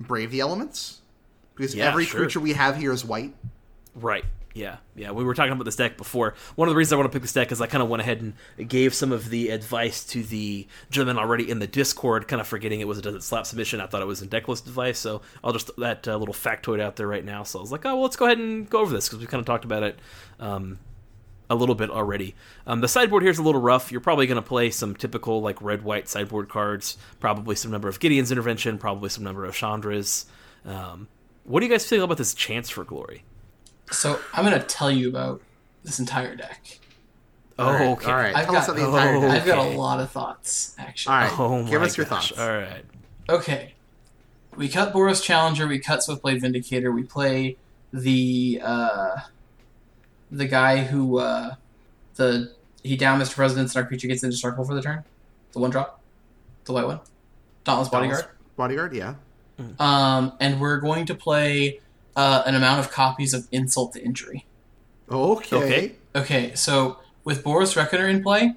Brave 0.00 0.32
the 0.32 0.40
Elements 0.40 1.00
because 1.54 1.72
Yeah, 1.74 1.86
every 1.88 2.04
sure. 2.04 2.20
creature 2.20 2.40
we 2.40 2.54
have 2.54 2.76
here 2.76 2.92
is 2.92 3.04
white. 3.04 3.32
Right. 3.94 4.24
Yeah. 4.54 4.78
Yeah. 4.96 5.12
We 5.12 5.22
were 5.22 5.34
talking 5.34 5.52
about 5.52 5.64
this 5.64 5.76
deck 5.76 5.96
before. 5.96 6.34
One 6.56 6.66
of 6.68 6.72
the 6.72 6.76
reasons 6.76 6.94
I 6.94 6.96
want 6.96 7.10
to 7.10 7.14
pick 7.14 7.22
this 7.22 7.32
deck 7.32 7.52
is 7.52 7.60
I 7.60 7.68
kind 7.68 7.80
of 7.82 7.88
went 7.88 8.00
ahead 8.00 8.20
and 8.58 8.68
gave 8.68 8.92
some 8.92 9.12
of 9.12 9.30
the 9.30 9.50
advice 9.50 10.04
to 10.06 10.24
the 10.24 10.66
gentleman 10.90 11.20
already 11.22 11.48
in 11.48 11.60
the 11.60 11.66
Discord, 11.68 12.26
kind 12.26 12.40
of 12.40 12.46
forgetting 12.48 12.80
it 12.80 12.88
was 12.88 12.98
a 12.98 13.02
doesn't 13.02 13.22
slap 13.22 13.46
submission. 13.46 13.80
I 13.80 13.86
thought 13.86 14.02
it 14.02 14.06
was 14.06 14.20
in 14.20 14.28
deck 14.28 14.48
list 14.48 14.66
advice, 14.66 14.98
so 14.98 15.22
I'll 15.44 15.52
just 15.52 15.70
that 15.78 16.06
uh, 16.08 16.16
little 16.16 16.34
factoid 16.34 16.80
out 16.80 16.96
there 16.96 17.06
right 17.06 17.24
now. 17.24 17.44
So 17.44 17.60
I 17.60 17.62
was 17.62 17.70
like, 17.72 17.84
oh, 17.86 17.94
well, 17.94 18.02
let's 18.02 18.16
go 18.16 18.26
ahead 18.26 18.38
and 18.38 18.68
go 18.68 18.80
over 18.80 18.92
this 18.92 19.08
because 19.08 19.20
we 19.20 19.26
kind 19.26 19.40
of 19.40 19.46
talked 19.46 19.64
about 19.64 19.82
it. 19.84 19.98
Um, 20.40 20.78
a 21.50 21.54
little 21.54 21.74
bit 21.74 21.90
already. 21.90 22.34
Um, 22.66 22.80
the 22.80 22.88
sideboard 22.88 23.22
here 23.22 23.30
is 23.30 23.38
a 23.38 23.42
little 23.42 23.60
rough. 23.60 23.92
You're 23.92 24.00
probably 24.00 24.26
going 24.26 24.36
to 24.36 24.42
play 24.42 24.70
some 24.70 24.94
typical 24.94 25.42
like 25.42 25.60
red 25.60 25.82
white 25.82 26.08
sideboard 26.08 26.48
cards. 26.48 26.96
Probably 27.20 27.54
some 27.54 27.70
number 27.70 27.88
of 27.88 28.00
Gideon's 28.00 28.32
intervention. 28.32 28.78
Probably 28.78 29.08
some 29.10 29.24
number 29.24 29.44
of 29.44 29.54
Chandra's. 29.54 30.26
Um, 30.64 31.08
what 31.44 31.60
do 31.60 31.66
you 31.66 31.72
guys 31.72 31.86
feel 31.86 32.04
about 32.04 32.16
this 32.16 32.32
chance 32.34 32.70
for 32.70 32.84
glory? 32.84 33.24
So 33.90 34.18
I'm 34.32 34.44
gonna 34.44 34.62
tell 34.62 34.90
you 34.90 35.08
about 35.10 35.42
this 35.82 35.98
entire 36.00 36.34
deck. 36.34 36.78
Oh, 37.58 37.66
All 37.66 37.72
right, 37.72 37.86
okay. 37.88 38.10
All 38.10 38.16
right. 38.16 38.34
I've 38.34 38.46
Tell 38.46 38.56
us 38.56 38.66
got- 38.66 38.76
about 38.78 38.80
the 38.90 38.96
entire 38.96 39.16
oh, 39.16 39.20
deck. 39.20 39.30
I've 39.42 39.46
got 39.46 39.58
a 39.58 39.76
lot 39.78 40.00
of 40.00 40.10
thoughts, 40.10 40.74
actually. 40.78 41.14
All 41.14 41.20
right. 41.20 41.38
Oh 41.38 41.62
Give 41.70 41.80
my 41.80 41.86
us 41.86 41.96
your 41.96 42.06
gosh. 42.06 42.30
thoughts. 42.30 42.40
All 42.40 42.48
right. 42.48 42.84
Okay. 43.28 43.74
We 44.56 44.68
cut 44.68 44.92
Boros 44.94 45.22
Challenger, 45.22 45.66
we 45.66 45.78
cut 45.78 46.00
Swiftblade 46.00 46.40
Vindicator, 46.40 46.90
we 46.92 47.02
play 47.02 47.56
the 47.92 48.60
uh 48.64 49.16
the 50.36 50.46
guy 50.46 50.84
who 50.84 51.18
uh 51.18 51.54
the 52.16 52.52
he 52.82 52.96
down 52.96 53.20
Mr. 53.20 53.34
President 53.34 53.68
and 53.70 53.76
our 53.76 53.86
creature 53.86 54.08
gets 54.08 54.22
indestructible 54.22 54.64
for 54.66 54.74
the 54.74 54.82
turn. 54.82 55.04
The 55.52 55.58
one 55.60 55.70
drop. 55.70 56.00
The 56.64 56.72
white 56.72 56.86
one. 56.86 57.00
Dauntless 57.64 57.88
Bodyguard. 57.88 58.26
Bodyguard, 58.56 58.94
yeah. 58.94 59.14
Um 59.78 60.32
and 60.40 60.60
we're 60.60 60.78
going 60.80 61.06
to 61.06 61.14
play 61.14 61.80
uh 62.16 62.42
an 62.46 62.54
amount 62.54 62.80
of 62.80 62.90
copies 62.90 63.32
of 63.34 63.46
Insult 63.52 63.92
to 63.94 64.02
Injury. 64.04 64.44
Okay. 65.10 65.56
Okay. 65.56 65.92
Okay, 66.16 66.54
so 66.54 66.98
with 67.24 67.42
Boros 67.42 67.76
Reckoner 67.76 68.06
in 68.08 68.22
play, 68.22 68.54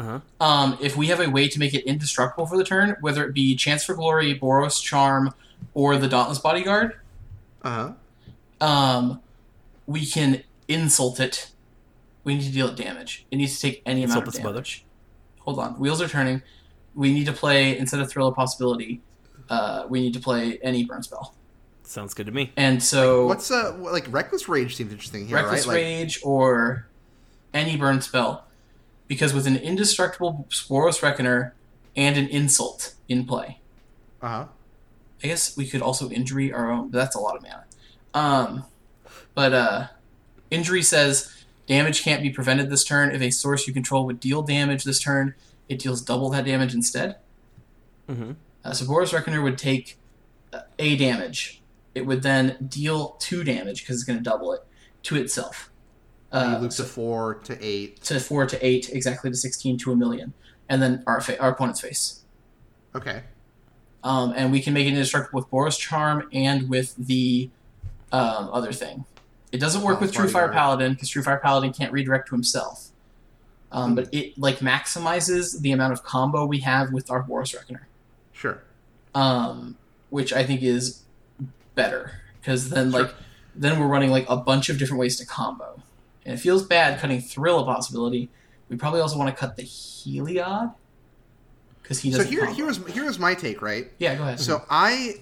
Uh-huh. 0.00 0.18
um, 0.40 0.76
if 0.80 0.96
we 0.96 1.06
have 1.06 1.20
a 1.20 1.28
way 1.30 1.46
to 1.48 1.58
make 1.60 1.72
it 1.72 1.84
indestructible 1.84 2.46
for 2.46 2.56
the 2.56 2.64
turn, 2.64 2.96
whether 3.00 3.24
it 3.24 3.32
be 3.32 3.54
Chance 3.54 3.84
for 3.84 3.94
Glory, 3.94 4.36
Boros 4.36 4.82
Charm, 4.82 5.32
or 5.72 5.96
the 5.96 6.08
Dauntless 6.08 6.40
Bodyguard, 6.40 6.96
Uh 7.62 7.92
huh. 8.60 8.66
um, 8.66 9.20
we 9.86 10.04
can 10.04 10.42
insult 10.68 11.20
it. 11.20 11.50
We 12.24 12.34
need 12.36 12.44
to 12.44 12.52
deal 12.52 12.68
it 12.68 12.76
damage. 12.76 13.26
It 13.30 13.36
needs 13.36 13.56
to 13.56 13.60
take 13.70 13.82
any 13.84 14.02
Insult 14.02 14.16
amount 14.22 14.28
of 14.28 14.34
its 14.34 14.42
mother. 14.42 14.54
damage. 14.56 14.84
Hold 15.40 15.58
on, 15.58 15.78
wheels 15.78 16.00
are 16.00 16.08
turning. 16.08 16.42
We 16.94 17.12
need 17.12 17.26
to 17.26 17.32
play 17.32 17.76
instead 17.76 18.00
of 18.00 18.10
Thrill 18.10 18.28
of 18.28 18.34
Possibility. 18.34 19.02
Uh, 19.50 19.84
we 19.88 20.00
need 20.00 20.14
to 20.14 20.20
play 20.20 20.58
any 20.62 20.84
burn 20.86 21.02
spell, 21.02 21.34
Sounds 21.82 22.14
good 22.14 22.24
to 22.26 22.32
me. 22.32 22.50
and 22.56 22.82
so 22.82 23.26
What's 23.26 23.50
uh 23.50 23.76
like 23.78 24.06
Reckless 24.10 24.48
Rage 24.48 24.74
seems 24.74 24.90
interesting 24.90 25.26
here, 25.26 25.36
Reckless 25.36 25.66
right? 25.66 25.74
Like, 25.74 25.82
Rage 25.82 26.20
or 26.24 26.86
any 27.52 27.76
burn 27.76 28.00
spell, 28.00 28.46
because 29.06 29.34
with 29.34 29.46
an 29.46 29.56
indestructible 29.56 30.46
Boros 30.48 31.02
Reckoner 31.02 31.52
and 31.94 32.16
an 32.16 32.26
insult 32.28 32.94
in 33.06 33.26
play, 33.26 33.58
uh 34.22 34.28
huh. 34.28 34.46
I 35.22 35.26
guess 35.26 35.56
we 35.58 35.66
could 35.68 35.82
also 35.82 36.08
injury 36.10 36.50
our 36.54 36.70
own, 36.70 36.88
but 36.88 36.96
that's 36.98 37.14
a 37.16 37.20
lot 37.20 37.36
of 37.36 37.42
mana. 37.42 37.64
Um, 38.14 38.64
but 39.34 39.52
uh, 39.52 39.86
injury 40.54 40.82
says 40.82 41.44
damage 41.66 42.02
can't 42.02 42.22
be 42.22 42.30
prevented 42.30 42.70
this 42.70 42.84
turn. 42.84 43.14
If 43.14 43.20
a 43.20 43.30
source 43.30 43.66
you 43.66 43.74
control 43.74 44.06
would 44.06 44.20
deal 44.20 44.42
damage 44.42 44.84
this 44.84 45.00
turn, 45.00 45.34
it 45.68 45.78
deals 45.78 46.02
double 46.02 46.30
that 46.30 46.44
damage 46.44 46.74
instead. 46.74 47.16
Mm-hmm. 48.08 48.32
Uh, 48.64 48.72
so 48.72 48.84
Reckoner 49.12 49.42
would 49.42 49.58
take 49.58 49.98
uh, 50.52 50.60
a 50.78 50.96
damage. 50.96 51.62
It 51.94 52.06
would 52.06 52.22
then 52.22 52.56
deal 52.68 53.16
two 53.18 53.44
damage 53.44 53.82
because 53.82 53.96
it's 53.96 54.04
going 54.04 54.18
to 54.18 54.22
double 54.22 54.52
it 54.52 54.60
to 55.04 55.16
itself. 55.16 55.70
you 56.32 56.38
Uh, 56.40 56.58
loop 56.60 56.72
to 56.72 56.84
four 56.84 57.34
to 57.44 57.56
eight. 57.64 58.00
to 58.02 58.18
four 58.18 58.46
to 58.46 58.66
eight, 58.66 58.90
exactly 58.92 59.30
to 59.30 59.36
sixteen 59.36 59.78
to 59.78 59.92
a 59.92 59.96
million, 59.96 60.32
and 60.68 60.82
then 60.82 61.04
our 61.06 61.20
fa- 61.20 61.40
our 61.40 61.50
opponent's 61.50 61.80
face. 61.80 62.24
Okay. 62.94 63.22
Um, 64.02 64.34
and 64.36 64.50
we 64.50 64.60
can 64.60 64.74
make 64.74 64.86
it 64.86 64.90
indestructible 64.90 65.40
with 65.40 65.50
Boros 65.50 65.78
Charm 65.78 66.28
and 66.32 66.68
with 66.68 66.94
the 66.96 67.50
um, 68.12 68.50
other 68.52 68.72
thing. 68.72 69.04
It 69.54 69.60
doesn't 69.60 69.82
work 69.82 70.00
with 70.00 70.12
Truefire 70.12 70.52
Paladin 70.52 70.94
because 70.94 71.08
Truefire 71.08 71.40
Paladin 71.40 71.72
can't 71.72 71.92
redirect 71.92 72.26
to 72.28 72.34
himself. 72.34 72.88
Um, 73.70 73.94
but 73.94 74.08
it 74.12 74.36
like 74.36 74.58
maximizes 74.58 75.60
the 75.60 75.70
amount 75.70 75.92
of 75.92 76.02
combo 76.02 76.44
we 76.44 76.58
have 76.60 76.92
with 76.92 77.08
our 77.08 77.22
Boros 77.22 77.54
Reckoner, 77.54 77.86
Sure. 78.32 78.62
um, 79.14 79.76
which 80.10 80.32
I 80.32 80.44
think 80.44 80.62
is 80.62 81.02
better 81.76 82.12
because 82.40 82.70
then 82.70 82.90
Sure. 82.90 83.02
like 83.02 83.14
then 83.54 83.78
we're 83.78 83.86
running 83.86 84.10
like 84.10 84.26
a 84.28 84.36
bunch 84.36 84.68
of 84.70 84.78
different 84.78 84.98
ways 85.00 85.16
to 85.18 85.24
combo, 85.26 85.80
and 86.26 86.34
it 86.34 86.38
feels 86.38 86.64
bad 86.64 86.98
cutting 87.00 87.20
Thrill 87.20 87.60
of 87.60 87.66
Possibility. 87.66 88.30
We 88.68 88.76
probably 88.76 89.00
also 89.00 89.16
want 89.18 89.30
to 89.30 89.36
cut 89.40 89.54
the 89.56 89.62
Heliod 89.62 90.74
because 91.80 92.00
he 92.00 92.10
So 92.10 92.18
doesn't. 92.18 92.36
combo. 92.36 92.52
here 92.52 92.66
was 92.66 92.78
here 92.88 93.04
was 93.04 93.20
my 93.20 93.34
take, 93.34 93.62
right? 93.62 93.92
yeah, 93.98 94.16
go 94.16 94.24
ahead. 94.24 94.40
So 94.40 94.62
I, 94.68 95.20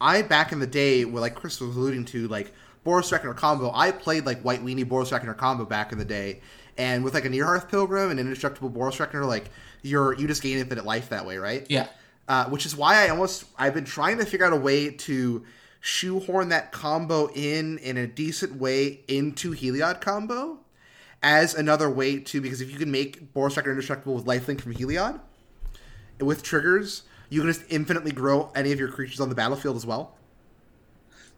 I 0.00 0.22
back 0.22 0.52
in 0.52 0.58
the 0.58 0.66
day, 0.66 1.04
where 1.04 1.20
like 1.20 1.34
Chris 1.34 1.60
was 1.60 1.76
alluding 1.76 2.06
to, 2.06 2.28
like 2.28 2.52
Boros 2.84 3.12
Reckoner 3.12 3.34
combo. 3.34 3.70
I 3.74 3.92
played 3.92 4.26
like 4.26 4.42
White 4.42 4.64
Weenie 4.64 4.84
Boros 4.84 5.12
Reckoner 5.12 5.34
combo 5.34 5.64
back 5.64 5.92
in 5.92 5.98
the 5.98 6.04
day, 6.04 6.40
and 6.76 7.04
with 7.04 7.14
like 7.14 7.24
a 7.24 7.28
Near 7.28 7.44
Hearth 7.44 7.68
Pilgrim 7.68 8.10
and 8.10 8.18
an 8.18 8.26
Indestructible 8.26 8.70
Boros 8.70 8.98
Reckoner, 8.98 9.24
like 9.24 9.50
you're 9.82 10.14
you 10.14 10.26
just 10.26 10.42
gain 10.42 10.58
infinite 10.58 10.84
life 10.84 11.08
that 11.10 11.26
way, 11.26 11.38
right? 11.38 11.66
yeah. 11.68 11.88
Uh, 12.28 12.46
which 12.46 12.64
is 12.64 12.76
why 12.76 13.04
I 13.04 13.08
almost 13.08 13.44
I've 13.58 13.74
been 13.74 13.84
trying 13.84 14.18
to 14.18 14.24
figure 14.24 14.46
out 14.46 14.52
a 14.52 14.56
way 14.56 14.90
to 14.90 15.44
shoehorn 15.80 16.50
that 16.50 16.70
combo 16.70 17.28
in 17.34 17.78
in 17.78 17.96
a 17.96 18.06
decent 18.06 18.56
way 18.56 19.00
into 19.08 19.52
Heliod 19.52 20.00
combo 20.00 20.60
as 21.22 21.54
another 21.54 21.90
way 21.90 22.18
to 22.18 22.40
because 22.40 22.60
if 22.60 22.70
you 22.70 22.78
can 22.78 22.90
make 22.90 23.32
Boros 23.34 23.56
Reckoner 23.56 23.72
indestructible 23.72 24.14
with 24.14 24.24
lifelink 24.24 24.60
from 24.60 24.74
Heliod 24.74 25.20
with 26.20 26.42
triggers, 26.42 27.02
you 27.28 27.40
can 27.40 27.52
just 27.52 27.64
infinitely 27.68 28.12
grow 28.12 28.50
any 28.54 28.72
of 28.72 28.78
your 28.78 28.88
creatures 28.88 29.20
on 29.20 29.28
the 29.28 29.34
battlefield 29.34 29.76
as 29.76 29.86
well. 29.86 30.16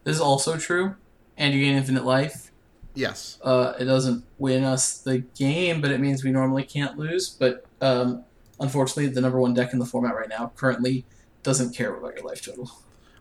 This 0.04 0.16
is 0.16 0.20
also 0.20 0.58
true, 0.58 0.96
and 1.36 1.54
you 1.54 1.64
gain 1.64 1.76
infinite 1.76 2.04
life. 2.04 2.50
Yes. 2.94 3.38
Uh, 3.42 3.72
it 3.78 3.84
doesn't 3.86 4.24
win 4.38 4.62
us 4.64 4.98
the 4.98 5.18
game, 5.18 5.80
but 5.80 5.90
it 5.90 6.00
means 6.00 6.22
we 6.22 6.30
normally 6.30 6.62
can't 6.64 6.96
lose. 6.96 7.28
But 7.28 7.66
um, 7.80 8.24
unfortunately, 8.60 9.08
the 9.08 9.20
number 9.20 9.40
one 9.40 9.52
deck 9.54 9.72
in 9.72 9.78
the 9.80 9.86
format 9.86 10.14
right 10.14 10.28
now 10.28 10.52
currently 10.56 11.04
doesn't 11.42 11.74
care 11.74 11.94
about 11.94 12.14
your 12.16 12.24
life 12.24 12.44
total. 12.44 12.70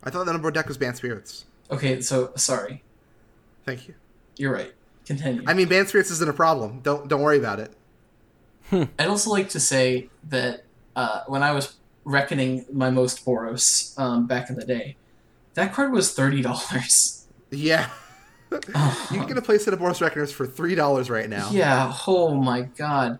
I 0.04 0.10
thought 0.10 0.26
the 0.26 0.32
number 0.32 0.46
one 0.46 0.52
deck 0.52 0.68
was 0.68 0.78
Bant 0.78 0.96
Spirits. 0.96 1.46
Okay, 1.70 2.00
so 2.00 2.30
sorry, 2.36 2.82
Thank 3.64 3.88
you. 3.88 3.94
you're 4.36 4.52
right. 4.52 4.72
Continue. 5.06 5.42
I 5.46 5.54
mean, 5.54 5.68
Bant 5.68 5.88
Spirits 5.88 6.10
isn't 6.10 6.28
a 6.28 6.32
problem. 6.34 6.80
Don't 6.82 7.08
don't 7.08 7.22
worry 7.22 7.38
about 7.38 7.58
it. 7.58 7.72
I'd 8.72 9.08
also 9.08 9.30
like 9.30 9.48
to 9.50 9.60
say 9.60 10.08
that 10.28 10.64
uh, 10.94 11.22
when 11.26 11.42
I 11.42 11.52
was 11.52 11.76
reckoning 12.04 12.64
my 12.72 12.90
most 12.90 13.24
Boros 13.24 13.98
um, 13.98 14.26
back 14.26 14.50
in 14.50 14.56
the 14.56 14.64
day, 14.64 14.96
that 15.54 15.72
card 15.72 15.90
was 15.92 16.12
thirty 16.14 16.42
dollars. 16.42 17.26
Yeah. 17.50 17.88
you 18.52 18.60
can 19.18 19.26
get 19.26 19.36
a 19.38 19.42
play 19.42 19.58
set 19.58 19.74
of 19.74 19.80
Boros 19.80 20.00
Reckoners 20.00 20.32
for 20.32 20.46
three 20.46 20.74
dollars 20.74 21.10
right 21.10 21.28
now. 21.28 21.50
Yeah. 21.50 21.92
Oh 22.06 22.34
my 22.34 22.62
god. 22.62 23.18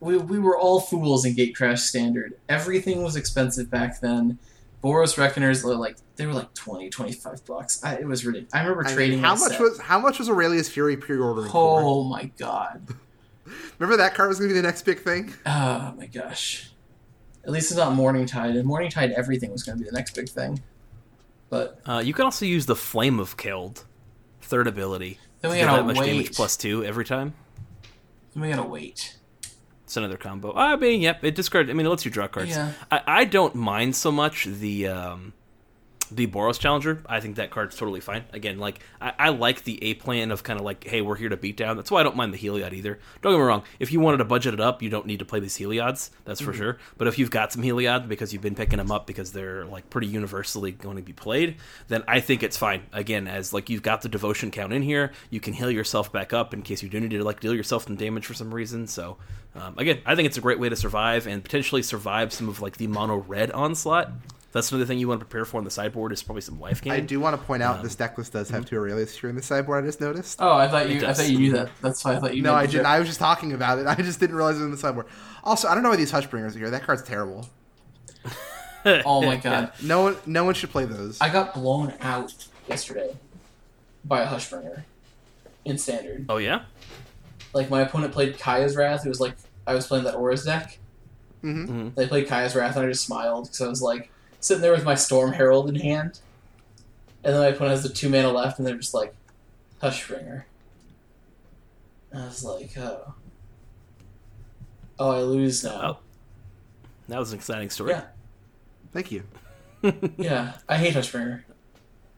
We, 0.00 0.18
we 0.18 0.38
were 0.38 0.58
all 0.58 0.80
fools 0.80 1.24
in 1.24 1.34
Gatecrash 1.34 1.78
Standard. 1.78 2.34
Everything 2.48 3.02
was 3.02 3.16
expensive 3.16 3.70
back 3.70 4.00
then. 4.00 4.38
Boros 4.82 5.16
Reckoners 5.16 5.64
were 5.64 5.74
like 5.76 5.96
they 6.16 6.26
were 6.26 6.34
like 6.34 6.52
20, 6.54 6.90
25 6.90 7.44
bucks. 7.46 7.82
I, 7.82 7.94
it 7.96 8.06
was 8.06 8.24
ridiculous. 8.26 8.52
I 8.54 8.60
remember 8.60 8.84
I 8.84 8.88
mean, 8.88 8.96
trading. 8.96 9.18
how 9.20 9.34
much 9.34 9.52
set. 9.52 9.60
was 9.60 9.80
how 9.80 9.98
much 9.98 10.18
was 10.18 10.28
Aurelia's 10.28 10.68
Fury 10.68 10.96
pre-ordering 10.96 11.50
for? 11.50 11.80
Oh 11.82 12.04
my 12.04 12.24
god. 12.38 12.86
Remember 13.78 13.96
that 13.98 14.14
card 14.14 14.28
was 14.28 14.38
going 14.38 14.48
to 14.48 14.54
be 14.54 14.60
the 14.60 14.66
next 14.66 14.82
big 14.82 15.00
thing? 15.00 15.32
Oh 15.44 15.94
my 15.98 16.06
gosh. 16.06 16.70
At 17.44 17.50
least 17.50 17.70
it's 17.70 17.78
not 17.78 17.92
Morningtide. 17.96 18.58
And 18.58 18.66
Morningtide, 18.68 19.12
everything 19.12 19.52
was 19.52 19.62
going 19.62 19.76
to 19.76 19.84
be 19.84 19.88
the 19.90 19.94
next 19.94 20.14
big 20.14 20.28
thing. 20.30 20.62
But 21.50 21.78
Uh, 21.86 22.02
you 22.04 22.14
can 22.14 22.24
also 22.24 22.46
use 22.46 22.64
the 22.66 22.74
Flame 22.76 23.20
of 23.20 23.36
Keld, 23.36 23.84
third 24.44 24.66
ability. 24.66 25.18
then 25.40 25.50
we 25.50 25.58
gotta 25.60 25.82
that 25.82 25.86
much 25.86 25.98
wait. 25.98 26.06
damage 26.06 26.34
plus 26.36 26.56
two 26.56 26.84
every 26.84 27.04
time. 27.04 27.34
Then 28.34 28.42
we 28.42 28.48
gotta 28.50 28.68
wait. 28.68 29.16
It's 29.84 29.96
another 29.96 30.16
combo. 30.16 30.52
I 30.54 30.76
mean, 30.76 31.02
yep, 31.02 31.22
it 31.22 31.34
discard. 31.34 31.70
I 31.70 31.72
mean, 31.72 31.86
it 31.86 31.88
lets 31.88 32.04
you 32.04 32.10
draw 32.10 32.26
cards. 32.26 32.50
Yeah. 32.50 32.72
I, 32.90 33.02
I 33.06 33.24
don't 33.24 33.54
mind 33.54 33.94
so 33.94 34.10
much 34.10 34.44
the 34.46 34.88
um, 34.88 35.34
the 36.06 36.26
Boros 36.26 36.58
Challenger, 36.58 37.02
I 37.06 37.20
think 37.20 37.36
that 37.36 37.50
card's 37.50 37.76
totally 37.76 38.00
fine. 38.00 38.24
Again, 38.32 38.58
like 38.58 38.80
I, 39.00 39.12
I 39.18 39.28
like 39.30 39.64
the 39.64 39.82
A 39.82 39.94
plan 39.94 40.30
of 40.30 40.42
kind 40.42 40.58
of 40.58 40.64
like, 40.64 40.84
hey, 40.84 41.00
we're 41.00 41.16
here 41.16 41.28
to 41.28 41.36
beat 41.36 41.56
down. 41.56 41.76
That's 41.76 41.90
why 41.90 42.00
I 42.00 42.02
don't 42.02 42.16
mind 42.16 42.32
the 42.32 42.38
Heliod 42.38 42.72
either. 42.72 42.98
Don't 43.22 43.32
get 43.32 43.38
me 43.38 43.44
wrong. 43.44 43.62
If 43.78 43.92
you 43.92 44.00
wanted 44.00 44.18
to 44.18 44.24
budget 44.24 44.54
it 44.54 44.60
up, 44.60 44.82
you 44.82 44.90
don't 44.90 45.06
need 45.06 45.18
to 45.18 45.24
play 45.24 45.40
these 45.40 45.56
Heliods. 45.56 46.10
That's 46.24 46.40
for 46.40 46.52
sure. 46.52 46.78
But 46.96 47.08
if 47.08 47.18
you've 47.18 47.30
got 47.30 47.52
some 47.52 47.62
Heliod 47.62 48.08
because 48.08 48.32
you've 48.32 48.42
been 48.42 48.54
picking 48.54 48.78
them 48.78 48.90
up 48.90 49.06
because 49.06 49.32
they're 49.32 49.64
like 49.64 49.90
pretty 49.90 50.06
universally 50.06 50.72
going 50.72 50.96
to 50.96 51.02
be 51.02 51.12
played, 51.12 51.56
then 51.88 52.04
I 52.06 52.20
think 52.20 52.42
it's 52.42 52.56
fine. 52.56 52.82
Again, 52.92 53.26
as 53.26 53.52
like 53.52 53.70
you've 53.70 53.82
got 53.82 54.02
the 54.02 54.08
devotion 54.08 54.50
count 54.50 54.72
in 54.72 54.82
here, 54.82 55.12
you 55.30 55.40
can 55.40 55.52
heal 55.52 55.70
yourself 55.70 56.12
back 56.12 56.32
up 56.32 56.54
in 56.54 56.62
case 56.62 56.82
you 56.82 56.88
do 56.88 57.00
need 57.00 57.10
to 57.10 57.24
like 57.24 57.40
deal 57.40 57.54
yourself 57.54 57.84
some 57.84 57.96
damage 57.96 58.26
for 58.26 58.34
some 58.34 58.54
reason. 58.54 58.86
So 58.86 59.16
um, 59.54 59.74
again, 59.78 60.00
I 60.04 60.14
think 60.14 60.26
it's 60.26 60.38
a 60.38 60.40
great 60.40 60.58
way 60.58 60.68
to 60.68 60.76
survive 60.76 61.26
and 61.26 61.42
potentially 61.42 61.82
survive 61.82 62.32
some 62.32 62.48
of 62.48 62.60
like 62.60 62.76
the 62.76 62.86
mono 62.86 63.16
red 63.16 63.50
onslaught. 63.52 64.10
That's 64.54 64.70
another 64.70 64.86
thing 64.86 65.00
you 65.00 65.08
want 65.08 65.20
to 65.20 65.26
prepare 65.26 65.44
for 65.44 65.58
on 65.58 65.64
the 65.64 65.70
sideboard 65.70 66.12
is 66.12 66.22
probably 66.22 66.40
some 66.40 66.60
life 66.60 66.80
gain. 66.80 66.92
I 66.92 67.00
do 67.00 67.18
want 67.18 67.36
to 67.38 67.44
point 67.44 67.60
out 67.60 67.78
Um, 67.78 67.82
this 67.82 67.96
deck 67.96 68.16
list 68.16 68.34
does 68.34 68.46
mm-hmm. 68.46 68.54
have 68.54 68.66
two 68.66 68.76
Aurelius 68.76 69.18
here 69.18 69.28
in 69.28 69.34
the 69.34 69.42
sideboard. 69.42 69.82
I 69.82 69.86
just 69.88 70.00
noticed. 70.00 70.38
Oh, 70.40 70.52
I 70.52 70.68
thought 70.68 70.88
you. 70.88 71.04
I 71.04 71.12
thought 71.12 71.28
you 71.28 71.38
knew 71.40 71.52
that. 71.52 71.70
That's 71.82 72.04
why 72.04 72.14
I 72.14 72.20
thought 72.20 72.36
you. 72.36 72.42
Knew 72.42 72.48
that. 72.48 72.52
No, 72.52 72.54
I 72.54 72.62
the 72.66 72.72
didn't. 72.72 72.84
joke. 72.84 72.92
I 72.92 72.98
was 73.00 73.08
just 73.08 73.18
talking 73.18 73.52
about 73.52 73.80
it. 73.80 73.86
I 73.88 73.96
just 73.96 74.20
didn't 74.20 74.36
realize 74.36 74.54
it 74.54 74.58
was 74.60 74.66
in 74.66 74.70
the 74.70 74.76
sideboard. 74.76 75.06
Also, 75.42 75.66
I 75.66 75.74
don't 75.74 75.82
know 75.82 75.90
why 75.90 75.96
these 75.96 76.12
Hushbringers 76.12 76.54
are 76.54 76.58
here. 76.60 76.70
That 76.70 76.84
card's 76.84 77.02
terrible. 77.02 77.48
Oh 78.86 79.22
my 79.22 79.36
god! 79.36 79.72
No 79.82 80.02
one, 80.02 80.16
no 80.26 80.44
one 80.44 80.52
should 80.52 80.68
play 80.68 80.84
those. 80.84 81.18
I 81.18 81.30
got 81.30 81.54
blown 81.54 81.94
out 82.02 82.34
yesterday 82.68 83.16
by 84.04 84.20
a 84.20 84.26
Hushbringer 84.26 84.82
in 85.64 85.78
standard. 85.78 86.26
Oh 86.28 86.36
yeah. 86.36 86.64
Like 87.54 87.70
my 87.70 87.80
opponent 87.80 88.12
played 88.12 88.38
Kaya's 88.38 88.76
Wrath. 88.76 89.06
It 89.06 89.08
was 89.08 89.20
like 89.20 89.36
I 89.66 89.74
was 89.74 89.86
playing 89.86 90.04
that 90.04 90.16
Aura's 90.16 90.44
deck. 90.44 90.78
hmm 91.40 91.64
hmm 91.64 91.88
They 91.94 92.06
played 92.06 92.28
Kaya's 92.28 92.54
Wrath, 92.54 92.76
and 92.76 92.84
I 92.84 92.88
just 92.90 93.06
smiled 93.06 93.44
because 93.44 93.62
I 93.62 93.68
was 93.68 93.80
like 93.80 94.10
sitting 94.44 94.60
there 94.60 94.72
with 94.72 94.84
my 94.84 94.94
Storm 94.94 95.32
Herald 95.32 95.70
in 95.70 95.74
hand, 95.76 96.20
and 97.24 97.32
then 97.34 97.40
my 97.40 97.46
opponent 97.48 97.70
has 97.70 97.82
the 97.82 97.88
two 97.88 98.10
mana 98.10 98.30
left, 98.30 98.58
and 98.58 98.66
they're 98.68 98.76
just 98.76 98.92
like 98.92 99.14
Hushbringer. 99.82 100.44
And 102.12 102.22
I 102.22 102.26
was 102.26 102.44
like, 102.44 102.76
oh, 102.76 103.14
oh, 104.98 105.10
I 105.10 105.22
lose 105.22 105.64
now. 105.64 105.80
Oh. 105.82 105.98
That 107.08 107.18
was 107.18 107.32
an 107.32 107.38
exciting 107.38 107.70
story. 107.70 107.92
Yeah, 107.92 108.04
Thank 108.92 109.10
you. 109.12 109.22
yeah. 110.18 110.54
I 110.68 110.76
hate 110.76 110.94
Hushbringer. 110.94 111.42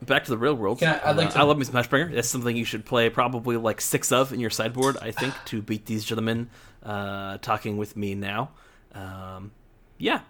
Back 0.05 0.25
to 0.25 0.29
the 0.29 0.37
real 0.37 0.53
world. 0.53 0.79
Can 0.79 0.99
I- 1.03 1.09
I'd 1.09 1.17
like 1.17 1.27
Uh, 1.29 1.31
to- 1.31 1.39
I 1.39 1.43
love 1.43 1.57
me 1.57 1.63
some 1.63 1.75
Hushbringer. 1.75 2.13
That's 2.13 2.29
something 2.29 2.55
you 2.55 2.65
should 2.65 2.85
play 2.85 3.09
probably 3.09 3.55
like 3.57 3.79
six 3.81 4.11
of 4.11 4.31
in 4.33 4.39
your 4.41 4.49
sideboard, 4.51 4.97
I 5.01 5.11
think, 5.11 5.33
to 5.45 5.61
beat 5.61 5.85
these 5.85 6.03
gentlemen 6.05 6.49
uh, 6.83 7.37
talking 7.39 7.77
with 7.77 7.95
me 7.97 8.15
now. 8.15 8.49
Um, 8.93 9.51
yeah. 9.97 10.21